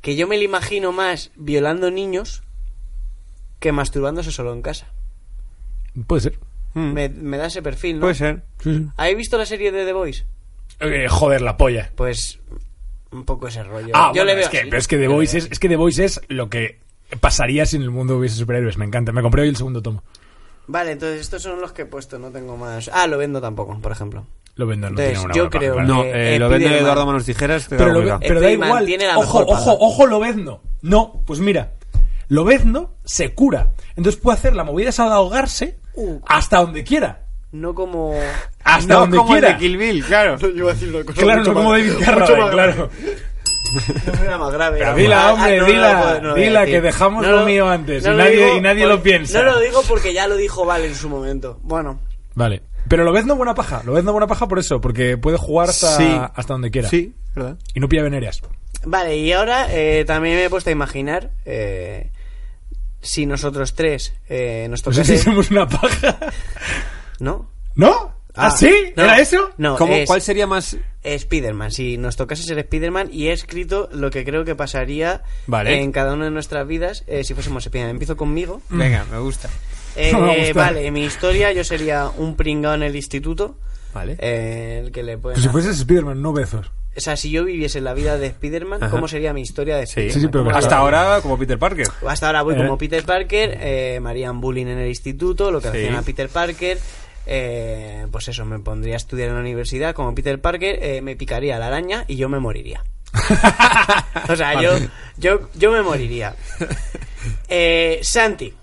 Que 0.00 0.16
yo 0.16 0.26
me 0.28 0.36
lo 0.38 0.44
imagino 0.44 0.92
más 0.92 1.30
violando 1.36 1.90
niños 1.90 2.42
que 3.58 3.72
masturbándose 3.72 4.30
solo 4.30 4.52
en 4.52 4.62
casa. 4.62 4.86
Puede 6.06 6.22
ser. 6.22 6.38
Mm. 6.74 6.92
Me, 6.92 7.08
me 7.08 7.36
da 7.38 7.46
ese 7.46 7.60
perfil, 7.62 7.96
¿no? 7.96 8.02
Puede 8.02 8.14
ser. 8.14 8.42
Sí, 8.62 8.74
sí. 8.74 8.86
¿Habéis 8.96 9.16
visto 9.16 9.36
la 9.36 9.46
serie 9.46 9.72
de 9.72 9.84
The 9.84 9.92
Voice? 9.92 10.24
Eh, 10.80 11.06
joder, 11.08 11.42
la 11.42 11.56
polla. 11.56 11.90
Pues 11.96 12.38
un 13.10 13.24
poco 13.24 13.48
ese 13.48 13.64
rollo. 13.64 13.90
Ah, 13.94 14.12
yo 14.14 14.22
bueno, 14.22 14.24
le 14.26 14.34
veo 14.36 14.44
es, 14.44 14.48
que, 14.50 14.60
pero 14.66 14.78
es 14.78 14.86
que 14.86 14.96
The 14.98 15.08
Voice 15.08 15.38
es, 15.38 15.48
es 15.50 15.58
que 15.58 15.68
The 15.68 15.76
Voice 15.76 16.04
es 16.04 16.20
lo 16.28 16.48
que 16.48 16.78
pasaría 17.20 17.66
si 17.66 17.76
en 17.76 17.82
el 17.82 17.90
mundo 17.90 18.18
hubiese 18.18 18.36
superhéroes. 18.36 18.76
Me 18.78 18.84
encanta. 18.84 19.12
Me 19.12 19.22
compré 19.22 19.42
hoy 19.42 19.48
el 19.48 19.56
segundo 19.56 19.82
tomo. 19.82 20.02
Vale, 20.66 20.92
entonces 20.92 21.20
estos 21.22 21.42
son 21.42 21.60
los 21.60 21.72
que 21.72 21.82
he 21.82 21.86
puesto, 21.86 22.18
no 22.18 22.30
tengo 22.30 22.56
más. 22.56 22.90
Ah, 22.92 23.06
lo 23.06 23.16
vendo 23.16 23.40
tampoco, 23.40 23.78
por 23.80 23.90
ejemplo. 23.92 24.26
Lo 24.56 24.66
vendo, 24.66 24.90
no 24.90 24.98
Entonces, 25.00 25.12
tiene 25.14 25.24
una 25.24 25.34
yo 25.34 25.48
creo. 25.50 25.80
No, 25.82 26.04
Eh, 26.04 26.34
eh, 26.34 26.38
lo 26.38 26.48
vende 26.48 26.64
Spiderman. 26.66 26.82
Eduardo 26.84 27.06
Manos 27.06 27.24
Tijeras. 27.24 27.68
te 27.68 27.76
pero, 27.76 28.00
da 28.00 28.14
lo- 28.14 28.20
pero 28.20 28.40
da 28.40 28.50
igual. 28.50 28.84
tiene 28.86 29.06
la 29.06 29.16
ojo, 29.18 29.40
mejor 29.40 29.46
paja. 29.46 29.60
ojo, 29.72 29.78
ojo, 29.86 30.06
Lobezno. 30.06 30.60
No, 30.82 31.22
pues 31.26 31.40
mira. 31.40 31.72
Lobezno 32.28 32.94
se 33.04 33.32
cura. 33.34 33.72
Entonces 33.96 34.20
puede 34.20 34.36
hacer 34.36 34.54
la 34.54 34.64
movida 34.64 34.90
esa 34.90 35.04
de 35.04 35.12
ahogarse 35.12 35.78
Uh. 35.94 36.20
hasta 36.26 36.58
donde 36.58 36.84
quiera. 36.84 37.24
No 37.52 37.74
como. 37.74 38.14
Hasta 38.62 38.92
No 38.92 39.00
donde 39.00 39.16
como 39.16 39.34
el 39.36 39.40
quiera. 39.40 39.54
de 39.54 39.60
Kill 39.60 39.76
Bill, 39.78 40.04
claro. 40.04 40.36
Yo 40.40 40.48
iba 40.48 40.70
a 40.70 40.74
decir 40.74 40.94
una 40.94 41.04
cosa 41.04 41.22
Claro, 41.22 41.44
no 41.44 41.54
como 41.54 41.72
David 41.72 41.92
Carradine, 42.04 42.50
claro. 42.50 42.90
No 44.06 44.22
era 44.24 44.38
más 44.38 44.52
grave. 44.52 44.78
Pero 44.78 44.94
dila, 44.96 45.32
hombre, 45.32 45.56
no, 45.58 45.62
no, 45.66 45.72
dila, 45.72 45.92
no, 45.92 46.20
no 46.20 46.28
lo 46.28 46.34
dila, 46.34 46.64
que 46.66 46.80
dejamos 46.80 47.26
lo 47.26 47.44
mío 47.44 47.68
antes, 47.68 48.04
y 48.04 48.08
lo 48.08 48.14
nadie- 48.16 48.56
y 48.56 48.60
nadie 48.60 48.86
lo 48.86 49.02
piensa. 49.02 49.42
No 49.42 49.52
lo 49.52 49.60
digo 49.60 49.82
porque 49.88 50.12
ya 50.12 50.26
lo 50.28 50.36
dijo 50.36 50.64
Val 50.64 50.84
en 50.84 50.94
su 50.94 51.08
momento. 51.08 51.58
Bueno, 51.62 52.00
Vale. 52.34 52.62
Pero 52.88 53.04
Lobezno 53.04 53.34
buena 53.36 53.54
paja. 53.54 53.82
Lobezno 53.84 54.12
buena 54.12 54.26
paja 54.28 54.46
por 54.48 54.58
eso. 54.58 54.80
Porque 54.80 55.18
puede 55.18 55.36
jugar 55.36 55.68
hasta, 55.70 55.96
Sí. 55.96 56.08
hasta 56.34 56.54
donde 56.54 56.70
quiera. 56.70 56.88
Sí, 56.88 57.12
¿verdad? 57.34 57.58
Y 57.74 57.80
no 57.80 57.88
pilla 57.88 58.02
venereas. 58.04 58.40
vale, 58.84 59.16
y 59.18 59.32
ahora 59.32 59.66
eh, 59.70 60.04
también 60.06 60.36
me 60.36 60.44
he 60.44 60.48
puesto 60.50 60.70
a 60.70 60.72
imaginar 60.72 61.32
eh, 61.44 62.10
si 63.02 63.26
nosotros 63.26 63.74
tres 63.74 64.14
eh, 64.28 64.68
nos 64.70 64.86
No 64.86 64.92
sé 64.92 65.00
tocase. 65.02 65.18
si 65.18 65.24
somos 65.24 65.50
una 65.50 65.68
paja. 65.68 66.16
¿No? 67.18 67.50
¿No? 67.74 68.14
¿Ah, 68.34 68.50
sí? 68.52 68.92
no, 68.96 69.02
¿Era 69.02 69.18
eso? 69.18 69.50
No, 69.58 69.76
¿Cómo, 69.76 69.94
es, 69.94 70.06
¿Cuál 70.06 70.22
sería 70.22 70.46
más...? 70.46 70.76
Spider-Man, 71.14 71.70
si 71.70 71.96
nos 71.98 72.16
tocase 72.16 72.42
ser 72.42 72.58
Spider-Man 72.58 73.08
y 73.12 73.28
he 73.28 73.32
escrito 73.32 73.88
lo 73.92 74.10
que 74.10 74.24
creo 74.24 74.44
que 74.44 74.54
pasaría 74.54 75.22
Vale. 75.46 75.80
en 75.82 75.92
cada 75.92 76.12
una 76.14 76.26
de 76.26 76.30
nuestras 76.30 76.66
vidas 76.66 77.04
eh, 77.06 77.24
si 77.24 77.34
fuésemos 77.34 77.64
Spider-Man. 77.66 77.90
Empiezo 77.92 78.16
conmigo. 78.16 78.60
Venga, 78.68 79.04
me 79.10 79.18
gusta. 79.18 79.48
Eh, 79.96 80.12
Me 80.16 80.52
vale, 80.52 80.86
en 80.86 80.94
mi 80.94 81.04
historia 81.04 81.52
yo 81.52 81.64
sería 81.64 82.08
un 82.16 82.36
pringao 82.36 82.74
en 82.74 82.82
el 82.82 82.94
instituto. 82.96 83.56
Vale. 83.94 84.16
eh, 84.20 84.82
el 84.84 84.92
que 84.92 85.02
le 85.02 85.16
pueden 85.18 85.36
Pues 85.36 85.44
si 85.44 85.48
fueses 85.50 85.78
Spider-Man, 85.78 86.20
no 86.20 86.32
Bezos. 86.32 86.70
O 86.96 87.00
sea, 87.00 87.16
si 87.16 87.30
yo 87.30 87.44
viviese 87.44 87.80
la 87.80 87.94
vida 87.94 88.18
de 88.18 88.26
Spider-Man, 88.26 88.82
Ajá. 88.82 88.90
¿cómo 88.90 89.06
sería 89.08 89.32
mi 89.32 89.40
historia 89.40 89.76
de 89.76 89.84
Spider-Man? 89.84 90.14
Sí, 90.14 90.20
sí, 90.20 90.26
pero 90.26 90.44
¿Cómo 90.44 90.50
que 90.52 90.58
Hasta 90.58 90.76
ahora 90.78 91.20
como 91.22 91.38
Peter 91.38 91.56
Parker. 91.58 91.86
Hasta 92.06 92.26
ahora 92.26 92.42
voy 92.42 92.54
Eh. 92.54 92.58
como 92.58 92.76
Peter 92.76 93.04
Parker, 93.04 93.56
eh, 93.60 94.00
me 94.02 94.10
harían 94.10 94.40
bullying 94.40 94.66
en 94.66 94.78
el 94.78 94.88
instituto, 94.88 95.50
lo 95.52 95.60
que 95.60 95.70
Sí. 95.70 95.76
hacían 95.78 95.94
a 95.94 96.02
Peter 96.02 96.28
Parker. 96.28 96.78
Eh, 97.28 98.06
pues 98.10 98.28
eso, 98.28 98.44
me 98.44 98.58
pondría 98.58 98.94
a 98.94 98.96
estudiar 98.96 99.28
en 99.28 99.34
la 99.34 99.40
universidad 99.40 99.94
como 99.94 100.14
Peter 100.14 100.40
Parker, 100.40 100.78
eh, 100.82 101.02
me 101.02 101.16
picaría 101.16 101.58
la 101.58 101.68
araña 101.68 102.04
y 102.08 102.16
yo 102.16 102.28
me 102.28 102.40
moriría. 102.40 102.82
o 104.28 104.36
sea, 104.36 104.60
yo, 104.60 104.72
yo, 105.16 105.48
yo 105.54 105.72
me 105.72 105.82
moriría. 105.82 106.34
Eh, 107.48 107.98
Santi. 108.02 108.54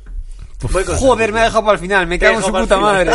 Joder, 0.61 1.31
me 1.33 1.41
ha 1.41 1.43
dejado 1.45 1.63
para 1.63 1.73
el 1.73 1.79
final. 1.79 2.07
Me 2.07 2.17
cago 2.17 2.37
en 2.39 2.43
su 2.43 2.51
puta 2.51 2.77
madre. 2.77 3.11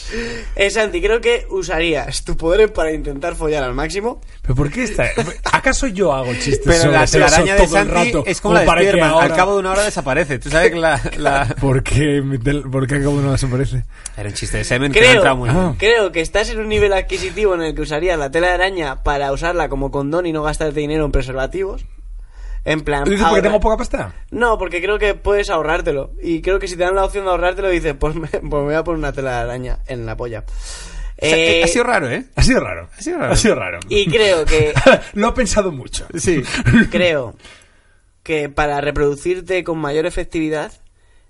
eh, 0.56 0.70
Santi, 0.70 1.00
creo 1.00 1.20
que 1.20 1.46
usarías 1.50 2.24
tu 2.24 2.36
poder 2.36 2.72
para 2.72 2.92
intentar 2.92 3.36
follar 3.36 3.62
al 3.62 3.74
máximo. 3.74 4.20
¿Pero 4.42 4.54
por 4.54 4.70
qué 4.70 4.84
está? 4.84 5.06
¿Acaso 5.52 5.86
yo 5.86 6.12
hago 6.12 6.32
chistes 6.34 6.60
Pero 6.64 6.78
sobre 6.82 6.92
la 6.98 7.06
sexo 7.06 7.34
araña 7.34 7.54
de 7.54 7.66
Santi 7.68 7.92
rato? 7.94 8.24
es 8.26 8.40
como 8.40 8.54
la 8.54 8.60
de 8.60 8.66
para 8.66 8.80
que 8.80 8.86
Spiderman. 8.88 9.10
ahora- 9.12 9.26
Al 9.26 9.34
cabo 9.36 9.52
de 9.54 9.60
una 9.60 9.70
hora 9.72 9.84
desaparece. 9.84 10.38
Tú 10.38 10.50
sabes 10.50 10.70
que 10.72 10.78
la... 10.78 11.00
la... 11.16 11.46
¿Por 11.60 11.82
qué, 11.82 12.22
¿Por 12.70 12.86
qué 12.86 12.96
acabo 12.96 13.16
de 13.18 13.22
no 13.22 13.32
desaparece? 13.32 13.84
Era 14.16 14.28
un 14.28 14.34
chiste 14.34 14.58
de 14.58 14.64
semen 14.64 14.92
que 14.92 15.00
no 15.00 15.06
Creo, 15.06 15.16
entra 15.18 15.34
muy 15.34 15.48
bien. 15.50 15.60
Ah. 15.62 15.74
creo 15.78 16.12
que 16.12 16.20
estás 16.20 16.50
en 16.50 16.58
un 16.58 16.68
nivel 16.68 16.92
adquisitivo 16.92 17.54
en 17.54 17.62
el 17.62 17.74
que 17.74 17.82
usarías 17.82 18.18
la 18.18 18.30
tela 18.30 18.48
de 18.48 18.54
araña 18.54 19.02
para 19.02 19.32
usarla 19.32 19.68
como 19.68 19.90
condón 19.90 20.26
y 20.26 20.32
no 20.32 20.42
gastarte 20.42 20.80
dinero 20.80 21.04
en 21.04 21.12
preservativos. 21.12 21.84
En 22.64 22.82
plan. 22.82 23.04
¿Dices 23.04 23.26
porque 23.26 23.42
tengo 23.42 23.58
poca 23.60 23.76
pasta? 23.78 24.14
No, 24.30 24.58
porque 24.58 24.82
creo 24.82 24.98
que 24.98 25.14
puedes 25.14 25.48
ahorrártelo. 25.50 26.12
Y 26.22 26.42
creo 26.42 26.58
que 26.58 26.68
si 26.68 26.76
te 26.76 26.82
dan 26.84 26.94
la 26.94 27.04
opción 27.04 27.24
de 27.24 27.30
ahorrártelo, 27.30 27.68
dices, 27.70 27.94
pues 27.98 28.14
me, 28.14 28.28
pues 28.28 28.42
me 28.42 28.48
voy 28.48 28.74
a 28.74 28.84
poner 28.84 28.98
una 28.98 29.12
tela 29.12 29.32
de 29.36 29.38
araña 29.38 29.78
en 29.86 30.04
la 30.06 30.16
polla. 30.16 30.44
O 30.46 31.26
sea, 31.26 31.36
Eh, 31.36 31.62
ha 31.64 31.66
sido 31.66 31.84
raro, 31.84 32.10
¿eh? 32.10 32.24
Ha 32.36 32.42
sido 32.42 32.60
raro. 32.60 32.88
Ha 32.96 33.02
sido 33.02 33.18
raro. 33.18 33.32
Ha 33.32 33.36
sido 33.36 33.54
raro. 33.54 33.78
y 33.88 34.06
creo 34.06 34.44
que. 34.44 34.72
Lo 35.14 35.28
he 35.28 35.32
pensado 35.32 35.72
mucho. 35.72 36.06
Sí. 36.16 36.42
creo 36.90 37.34
que 38.22 38.48
para 38.50 38.80
reproducirte 38.80 39.64
con 39.64 39.78
mayor 39.78 40.04
efectividad 40.06 40.72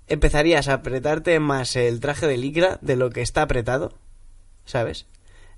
empezarías 0.07 0.67
a 0.67 0.73
apretarte 0.73 1.39
más 1.39 1.75
el 1.77 2.01
traje 2.01 2.27
de 2.27 2.37
licra 2.37 2.77
de 2.81 2.97
lo 2.97 3.09
que 3.11 3.21
está 3.21 3.41
apretado, 3.43 3.93
¿sabes? 4.65 5.07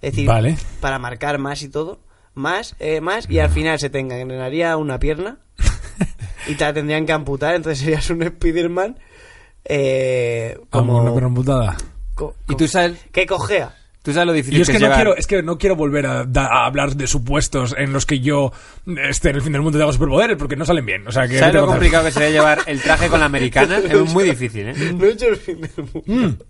Es 0.02 0.12
decir, 0.12 0.28
Vale. 0.28 0.58
para 0.80 1.00
marcar 1.00 1.40
más 1.40 1.64
y 1.64 1.70
todo, 1.70 2.00
más, 2.36 2.76
eh, 2.80 3.02
más, 3.02 3.30
y 3.30 3.40
al 3.40 3.50
final 3.50 3.80
se 3.80 3.90
te 3.90 4.00
engranaría 4.00 4.76
una 4.78 5.00
pierna 5.00 5.38
y 6.48 6.56
te 6.56 6.64
la 6.64 6.74
tendrían 6.74 7.06
que 7.06 7.12
amputar, 7.14 7.56
entonces 7.56 7.80
serías 7.80 8.10
un 8.10 8.24
Spiderman 8.26 8.98
eh, 9.66 10.58
Como 10.70 11.02
una 11.02 11.14
perra 11.14 11.28
amputada. 11.28 11.78
co- 12.16 12.36
Y 12.50 12.56
tú 12.56 12.68
sabes, 12.68 12.98
que 13.12 13.26
cojea. 13.26 13.76
tú 14.02 14.12
sabes 14.14 14.28
lo 14.28 14.34
difícil 14.34 14.58
Yo 14.58 14.62
es 14.64 14.68
que 14.70 14.74
que, 14.78 14.84
es 14.84 14.90
no 14.90 14.96
quiero, 14.96 15.16
es 15.16 15.28
que 15.28 15.44
no 15.44 15.58
quiero 15.58 15.76
volver 15.76 16.06
a, 16.08 16.24
da- 16.26 16.48
a 16.48 16.66
hablar 16.66 16.96
de 16.96 17.08
supuestos 17.08 17.74
en 17.78 17.94
los 17.94 18.06
que 18.06 18.20
yo 18.20 18.52
esté 19.10 19.30
en 19.30 19.36
el 19.38 19.42
fin 19.42 19.54
del 19.54 19.62
mundo 19.62 19.78
y 19.78 19.82
hago 19.82 19.94
superpoderes 19.94 20.38
porque 20.38 20.56
no 20.56 20.66
salen 20.66 20.86
bien. 20.86 21.08
O 21.08 21.12
sea, 21.12 21.28
que 21.28 21.40
¿Sabes 21.40 21.54
lo 21.56 21.62
contar. 21.62 21.78
complicado 21.78 22.06
que 22.06 22.12
sería 22.12 22.30
llevar 22.30 22.60
el 22.66 22.82
traje 22.82 23.08
con 23.08 23.20
la 23.20 23.26
americana? 23.28 23.78
Es 23.78 24.14
muy 24.14 24.24
difícil, 24.26 24.68
¿eh? 24.68 24.74
No 24.98 25.06
he 25.06 25.12
hecho 25.12 25.28
el 25.28 25.38
fin 25.38 25.62
del 25.62 25.72
mundo. 25.94 26.46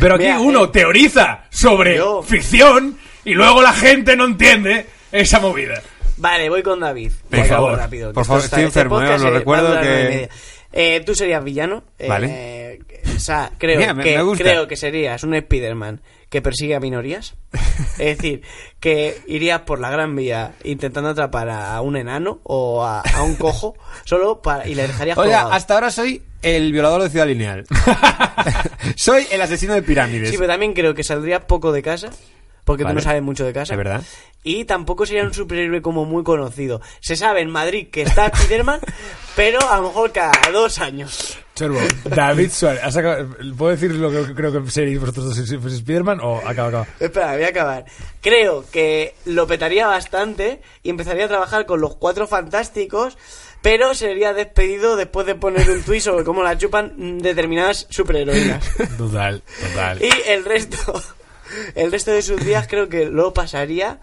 Pero 0.00 0.14
aquí 0.14 0.24
Mira, 0.24 0.40
uno 0.40 0.64
eh, 0.64 0.68
teoriza 0.72 1.44
sobre 1.50 1.98
yo- 1.98 2.22
ficción 2.22 2.96
y 3.24 3.34
luego 3.34 3.60
la 3.62 3.74
gente 3.74 4.16
no 4.16 4.24
entiende 4.24 4.86
esa 5.12 5.40
movida. 5.40 5.82
Vale, 6.16 6.48
voy 6.50 6.62
con 6.62 6.80
David. 6.80 7.12
Por 7.30 7.44
favor. 7.46 7.78
rápido. 7.78 8.12
Por 8.12 8.24
favor, 8.26 8.42
estoy 8.44 8.58
este 8.64 8.66
enfermo, 8.66 9.00
eh, 9.02 9.08
os 9.14 9.22
lo 9.22 9.28
eh, 9.28 9.30
recuerdo 9.38 9.80
que-. 9.80 10.28
Eh, 10.72 11.02
tú 11.04 11.14
serías 11.14 11.42
villano. 11.42 11.82
eh, 11.98 12.06
Vale. 12.08 12.80
o 13.16 13.18
sea, 13.18 13.50
creo, 13.58 13.78
Mira, 13.78 13.94
me- 13.94 14.04
que, 14.04 14.22
me 14.22 14.36
creo 14.36 14.68
que 14.68 14.76
serías 14.76 15.24
un 15.24 15.34
Spider-Man 15.34 16.00
que 16.28 16.42
persigue 16.42 16.76
a 16.76 16.80
minorías. 16.80 17.34
es 17.98 18.18
decir, 18.18 18.42
que 18.78 19.18
irías 19.26 19.62
por 19.62 19.80
la 19.80 19.90
gran 19.90 20.14
vía 20.14 20.52
intentando 20.62 21.08
atrapar 21.10 21.48
a 21.48 21.80
un 21.80 21.96
enano 21.96 22.40
o 22.44 22.84
a, 22.84 23.00
a 23.00 23.22
un 23.22 23.34
cojo 23.34 23.74
solo 24.04 24.40
para 24.42 24.68
y 24.68 24.74
le 24.74 24.86
dejarías 24.86 25.18
Oiga, 25.18 25.38
colgado. 25.38 25.52
hasta 25.54 25.74
ahora 25.74 25.90
soy 25.90 26.22
el 26.42 26.70
violador 26.70 27.02
de 27.02 27.10
Ciudad 27.10 27.26
Lineal. 27.26 27.64
soy 28.96 29.26
el 29.30 29.40
asesino 29.40 29.74
de 29.74 29.82
pirámides. 29.82 30.30
Sí, 30.30 30.36
pero 30.36 30.48
también 30.48 30.72
creo 30.74 30.94
que 30.94 31.02
saldrías 31.02 31.42
poco 31.44 31.72
de 31.72 31.82
casa. 31.82 32.10
Porque 32.70 32.84
tú 32.84 32.88
Vale. 32.90 32.94
no 32.94 33.00
sabes 33.00 33.20
mucho 33.22 33.44
de 33.44 33.52
casa. 33.52 33.74
Es 33.74 33.76
verdad. 33.78 34.00
Y 34.44 34.64
tampoco 34.64 35.04
sería 35.04 35.24
un 35.24 35.34
superhéroe 35.34 35.82
como 35.82 36.04
muy 36.04 36.22
conocido. 36.22 36.80
Se 37.00 37.16
sabe 37.16 37.40
en 37.40 37.50
Madrid 37.50 37.88
que 37.90 38.02
está 38.02 38.30
Spiderman, 38.32 38.78
pero 39.34 39.58
a 39.68 39.78
lo 39.78 39.88
mejor 39.88 40.12
cada 40.12 40.32
dos 40.52 40.78
años. 40.78 41.36
Chorbo, 41.56 41.80
David 42.04 42.50
Suárez, 42.52 42.80
¿has 42.84 42.94
sacado- 42.94 43.36
¿puedo 43.58 43.72
decir 43.72 43.90
lo 43.96 44.10
que 44.12 44.34
creo 44.34 44.52
que 44.52 44.70
seréis 44.70 45.00
vosotros 45.00 45.36
dos 45.36 45.48
si 45.48 45.58
fuese 45.58 45.78
Spiderman 45.78 46.20
o 46.22 46.38
acaba, 46.46 46.68
acaba? 46.68 46.86
Espera, 47.00 47.32
voy 47.34 47.42
a 47.42 47.48
acabar. 47.48 47.84
Creo 48.22 48.64
que 48.70 49.14
lo 49.26 49.48
petaría 49.48 49.88
bastante 49.88 50.62
y 50.84 50.90
empezaría 50.90 51.24
a 51.24 51.28
trabajar 51.28 51.66
con 51.66 51.80
los 51.80 51.96
cuatro 51.96 52.26
fantásticos, 52.28 53.18
pero 53.62 53.94
sería 53.94 54.32
despedido 54.32 54.94
después 54.96 55.26
de 55.26 55.34
poner 55.34 55.68
un 55.70 55.82
tuit 55.82 56.00
sobre 56.02 56.24
cómo 56.24 56.42
la 56.44 56.56
chupan 56.56 57.18
determinadas 57.18 57.88
superheroínas. 57.90 58.64
Total, 58.96 59.42
total. 59.60 60.02
Y 60.02 60.10
el 60.30 60.44
resto, 60.46 61.02
el 61.74 61.90
resto 61.92 62.10
de 62.10 62.22
sus 62.22 62.44
días 62.44 62.66
creo 62.68 62.88
que 62.88 63.06
lo 63.06 63.32
pasaría 63.32 64.00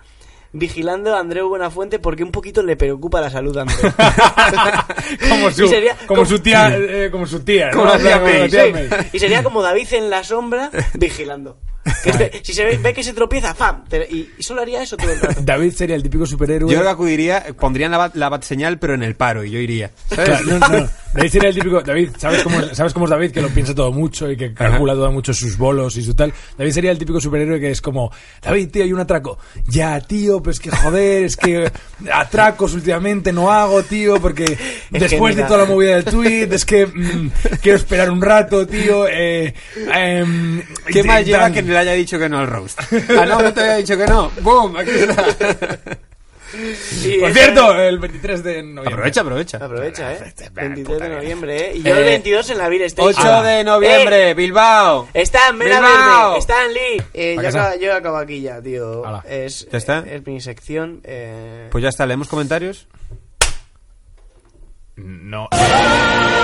vigilando 0.53 1.15
a 1.15 1.19
Andreu 1.19 1.47
Buenafuente 1.49 1.99
porque 1.99 2.23
un 2.23 2.31
poquito 2.31 2.61
le 2.63 2.75
preocupa 2.75 3.21
la 3.21 3.29
salud 3.29 3.55
a 3.57 3.61
Andreu. 3.61 3.91
como 5.29 5.51
su, 5.51 5.67
sería 5.67 5.95
como 6.07 6.07
como- 6.07 6.25
su 6.25 6.39
tía, 6.39 6.75
eh, 6.77 7.09
como 7.11 7.25
su 7.25 7.39
tía, 7.41 7.69
Como 7.71 7.85
¿no? 7.85 7.91
la 7.93 7.99
tía 7.99 8.19
Como 8.19 8.33
May, 8.33 8.49
tía 8.49 8.65
Sí, 8.65 8.71
May. 8.73 8.89
y 9.13 9.19
sería 9.19 9.43
como 9.43 9.61
David 9.61 9.87
en 9.93 10.09
la 10.09 10.23
sombra 10.23 10.71
vigilando. 10.93 11.57
Que 12.03 12.09
este- 12.09 12.41
si 12.43 12.51
se 12.53 12.65
ve, 12.65 12.77
ve 12.77 12.93
que 12.93 13.01
se 13.01 13.13
tropieza. 13.13 13.55
Te- 13.87 14.05
y, 14.11 14.29
y 14.37 14.43
solo 14.43 14.61
haría 14.61 14.81
eso 14.83 14.97
todo 14.97 15.09
el 15.09 15.21
rato. 15.21 15.39
David 15.41 15.71
sería 15.71 15.95
el 15.95 16.03
típico 16.03 16.25
superhéroe. 16.25 16.69
Yo 16.69 16.75
creo 16.79 16.83
que 16.89 16.93
acudiría, 16.93 17.45
pondrían 17.57 17.91
la, 17.91 17.97
bat, 17.97 18.15
la 18.15 18.27
bat 18.27 18.43
señal, 18.43 18.77
pero 18.77 18.93
en 18.93 19.03
el 19.03 19.15
paro, 19.15 19.45
y 19.45 19.51
yo 19.51 19.59
iría. 19.59 19.91
¿sabes? 20.09 20.41
Claro, 20.41 20.45
no, 20.45 20.79
no. 20.81 20.89
David 21.13 21.29
sería 21.31 21.47
el 21.49 21.55
típico. 21.55 21.81
David, 21.81 22.09
¿sabes 22.17 22.43
cómo, 22.43 22.59
es, 22.59 22.75
¿sabes 22.75 22.93
cómo 22.93 23.05
es 23.05 23.11
David? 23.11 23.31
Que 23.31 23.41
lo 23.41 23.47
piensa 23.47 23.73
todo 23.73 23.93
mucho 23.93 24.29
y 24.29 24.35
que 24.35 24.53
calcula 24.53 24.95
todo 24.95 25.09
mucho 25.13 25.33
sus 25.33 25.57
bolos 25.57 25.95
y 25.95 26.03
su 26.03 26.13
tal. 26.13 26.33
David 26.57 26.71
sería 26.71 26.91
el 26.91 26.97
típico 26.99 27.21
superhéroe 27.21 27.57
que 27.57 27.71
es 27.71 27.81
como: 27.81 28.11
David, 28.41 28.69
tío, 28.69 28.83
hay 28.83 28.91
un 28.91 28.99
atraco. 28.99 29.37
Ya, 29.69 30.01
tío, 30.01 30.36
pues 30.41 30.59
que 30.59 30.69
joder, 30.71 31.23
es 31.23 31.35
que 31.38 31.71
atracos 32.11 32.73
últimamente 32.73 33.31
no 33.33 33.51
hago, 33.51 33.83
tío, 33.83 34.19
porque 34.21 34.57
después 34.89 35.35
de 35.35 35.43
toda 35.43 35.59
la 35.59 35.65
movida 35.65 35.95
del 35.95 36.05
tweet, 36.05 36.47
es 36.51 36.65
que 36.65 36.85
mm, 36.88 37.31
quiero 37.61 37.77
esperar 37.77 38.09
un 38.11 38.21
rato, 38.21 38.65
tío. 38.67 39.07
Eh, 39.07 39.53
em, 39.93 40.61
¿Qué 40.88 41.03
más 41.03 41.17
tan- 41.17 41.25
lleva 41.25 41.51
que 41.51 41.61
le 41.61 41.77
haya 41.77 41.93
dicho 41.93 42.17
que 42.19 42.29
no 42.29 42.39
al 42.39 42.47
roast? 42.47 42.79
Ah, 43.17 43.25
no, 43.25 43.41
no 43.41 43.53
te 43.53 43.61
había 43.61 43.75
dicho 43.77 43.97
que 43.97 44.05
no. 44.07 44.31
¡Boom! 44.41 44.75
Aquí 44.77 44.91
está. 44.91 45.97
Y 47.03 47.19
Por 47.19 47.33
cierto, 47.33 47.73
el 47.81 47.99
23 47.99 48.43
de 48.43 48.63
noviembre. 48.63 48.93
Aprovecha, 48.93 49.21
aprovecha. 49.21 49.57
Aprovecha, 49.57 50.13
¿eh? 50.13 50.33
Puta 50.35 50.49
23 50.61 50.99
de 50.99 51.09
noviembre, 51.09 51.57
¿eh? 51.71 51.71
Y 51.75 51.83
yo 51.83 51.95
Eh, 51.95 51.99
el 51.99 52.03
22 52.05 52.49
en 52.51 52.57
la 52.57 52.69
Beer 52.69 52.81
Station. 52.83 53.13
8 53.27 53.43
de 53.43 53.63
noviembre, 53.63 54.29
Eh, 54.29 54.33
Bilbao. 54.33 55.09
Stan, 55.13 55.57
ven 55.59 55.73
a 55.73 55.79
Bilbao. 55.81 56.23
verme. 56.31 56.37
Stan 56.39 56.73
Lee. 56.73 57.03
Eh, 57.13 57.35
yo, 57.41 57.49
acabo, 57.49 57.79
yo 57.79 57.93
acabo 57.95 58.17
aquí 58.17 58.41
ya, 58.41 58.61
tío. 58.61 59.03
Es, 59.27 59.67
¿Ya 59.71 59.77
está? 59.77 59.99
Es 60.07 60.25
mi 60.25 60.39
sección. 60.39 61.01
Eh... 61.03 61.67
Pues 61.71 61.81
ya 61.83 61.89
está, 61.89 62.05
leemos 62.05 62.27
comentarios. 62.29 62.87
No. 64.95 65.47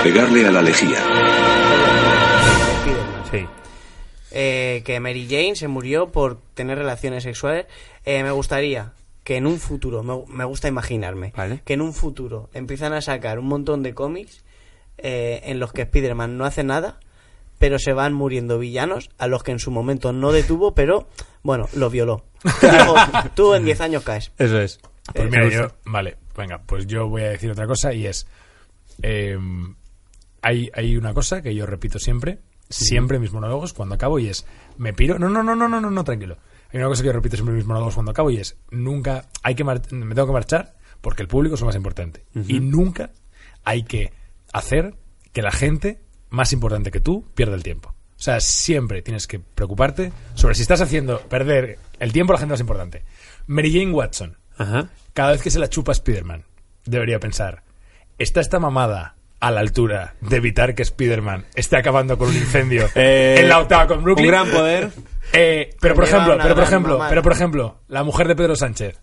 Pegarle 0.04 0.48
a 0.48 0.52
la 0.52 0.62
lejía. 0.62 1.00
Sí. 3.32 3.48
Eh, 4.32 4.82
que 4.86 5.00
Mary 5.00 5.28
Jane 5.30 5.56
se 5.56 5.68
murió 5.68 6.12
por 6.12 6.40
tener 6.54 6.78
relaciones 6.78 7.24
sexuales. 7.24 7.66
Eh, 8.06 8.22
me 8.24 8.32
gustaría 8.32 8.92
que 9.24 9.38
en 9.38 9.48
un 9.48 9.60
futuro, 9.60 10.04
me, 10.04 10.14
me 10.34 10.46
gusta 10.46 10.68
imaginarme, 10.68 11.34
Vale. 11.36 11.62
que 11.66 11.74
en 11.74 11.82
un 11.82 11.94
futuro 11.94 12.50
empiezan 12.54 12.94
a 12.94 13.02
sacar 13.02 13.40
un 13.40 13.48
montón 13.48 13.84
de 13.84 13.94
cómics 13.94 14.44
eh, 14.98 15.42
en 15.46 15.60
los 15.60 15.72
que 15.74 15.84
Spider-Man 15.84 16.38
no 16.38 16.46
hace 16.46 16.64
nada, 16.64 17.00
pero 17.58 17.80
se 17.80 17.94
van 17.94 18.14
muriendo 18.14 18.60
villanos 18.60 19.10
a 19.18 19.28
los 19.28 19.44
que 19.44 19.52
en 19.52 19.60
su 19.60 19.72
momento 19.72 20.12
no 20.12 20.32
detuvo, 20.32 20.74
pero 20.76 21.08
bueno, 21.44 21.70
lo 21.74 21.90
violó. 21.90 22.26
Dijo, 22.62 22.96
tú 23.36 23.54
en 23.54 23.64
10 23.66 23.82
años 23.82 24.04
caes. 24.04 24.32
Eso 24.38 24.60
es. 24.60 24.80
Pues 25.14 25.26
Eh, 25.26 25.30
mira, 25.32 25.50
yo, 25.50 25.72
vale, 25.86 26.18
venga, 26.36 26.62
pues 26.66 26.88
yo 26.88 27.08
voy 27.08 27.22
a 27.24 27.30
decir 27.30 27.52
otra 27.52 27.68
cosa 27.68 27.94
y 27.94 28.06
es, 28.08 28.28
eh, 29.02 29.38
hay, 30.42 30.70
hay 30.74 30.98
una 30.98 31.14
cosa 31.14 31.42
que 31.42 31.56
yo 31.56 31.66
repito 31.66 32.00
siempre, 32.00 32.40
siempre 32.70 33.16
en 33.18 33.22
mis 33.22 33.32
monólogos 33.32 33.74
cuando 33.74 33.96
acabo 33.96 34.20
y 34.20 34.28
es, 34.28 34.46
me 34.78 34.94
piro, 34.94 35.18
no, 35.18 35.30
no, 35.30 35.44
no, 35.44 35.56
no, 35.56 35.68
no, 35.70 35.80
no, 35.80 35.90
no, 35.90 36.04
tranquilo. 36.04 36.38
Hay 36.74 36.80
una 36.80 36.88
cosa 36.88 37.04
que 37.04 37.08
yo 37.08 37.14
repito 37.14 37.36
siempre 37.36 37.54
en 37.54 37.58
mis 37.58 37.68
monólogos 37.68 37.94
cuando 37.94 38.12
acabo 38.12 38.32
y 38.32 38.38
es, 38.38 38.58
nunca, 38.72 39.26
hay 39.44 39.54
que, 39.54 39.64
me 39.64 39.80
tengo 39.80 40.26
que 40.26 40.34
marchar 40.34 40.74
porque 41.02 41.22
el 41.22 41.28
público 41.28 41.54
es 41.56 41.62
lo 41.62 41.68
más 41.68 41.76
importante. 41.76 42.26
Y 42.48 42.60
nunca 42.60 43.12
hay 43.64 43.84
que 43.84 44.12
hacer 44.52 44.96
que 45.34 45.42
la 45.44 45.52
gente 45.52 46.02
más 46.30 46.52
importante 46.52 46.90
que 46.90 47.00
tú 47.00 47.30
pierda 47.36 47.56
el 47.56 47.62
tiempo. 47.62 47.90
O 47.90 48.22
sea, 48.24 48.40
siempre 48.40 49.02
tienes 49.02 49.28
que 49.28 49.40
preocuparte 49.40 50.12
sobre 50.34 50.56
si 50.56 50.62
estás 50.64 50.82
haciendo 50.82 51.20
perder 51.22 51.78
el 52.00 52.12
tiempo 52.12 52.34
a 52.34 52.36
la 52.36 52.40
gente 52.40 52.54
más 52.54 52.62
importante. 52.62 53.04
Mary 53.46 53.72
Jane 53.72 53.92
Watson, 53.92 54.38
Ajá. 54.58 54.90
cada 55.14 55.32
vez 55.34 55.42
que 55.42 55.52
se 55.52 55.60
la 55.60 55.70
chupa 55.70 55.92
Spider-Man, 55.92 56.46
debería 56.86 57.20
pensar, 57.20 57.64
¿está 58.18 58.40
esta 58.40 58.60
mamada 58.60 59.16
a 59.40 59.52
la 59.52 59.60
altura 59.60 60.16
de 60.22 60.38
evitar 60.38 60.74
que 60.74 60.84
Spider-Man 60.84 61.46
esté 61.54 61.76
acabando 61.78 62.18
con 62.18 62.30
un 62.30 62.36
incendio 62.36 62.88
Eh, 62.96 63.36
en 63.40 63.50
la 63.50 63.60
octava 63.60 63.88
con 63.88 64.04
Brooklyn? 64.04 64.26
Un 64.28 64.32
gran 64.32 64.50
poder. 64.50 64.92
Eh, 65.34 65.76
pero 65.80 65.96
por 65.96 66.04
ejemplo, 66.04 66.38
pero 66.42 66.56
por 66.56 66.64
ejemplo, 66.64 66.94
mamada. 66.94 67.10
pero 67.10 67.24
por 67.24 67.32
ejemplo, 67.32 67.80
la 67.88 68.04
mujer 68.04 68.28
de 68.28 68.36
Pedro 68.36 68.56
Sánchez. 68.56 69.00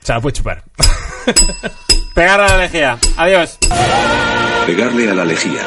Se 0.00 0.12
la 0.12 0.20
puede 0.20 0.34
chupar. 0.34 0.64
Pegar 2.14 2.40
a 2.40 2.48
la 2.48 2.58
lejía. 2.58 2.98
Adiós. 3.16 3.58
Pegarle 4.66 5.10
a 5.10 5.14
la 5.14 5.24
lejía. 5.24 5.62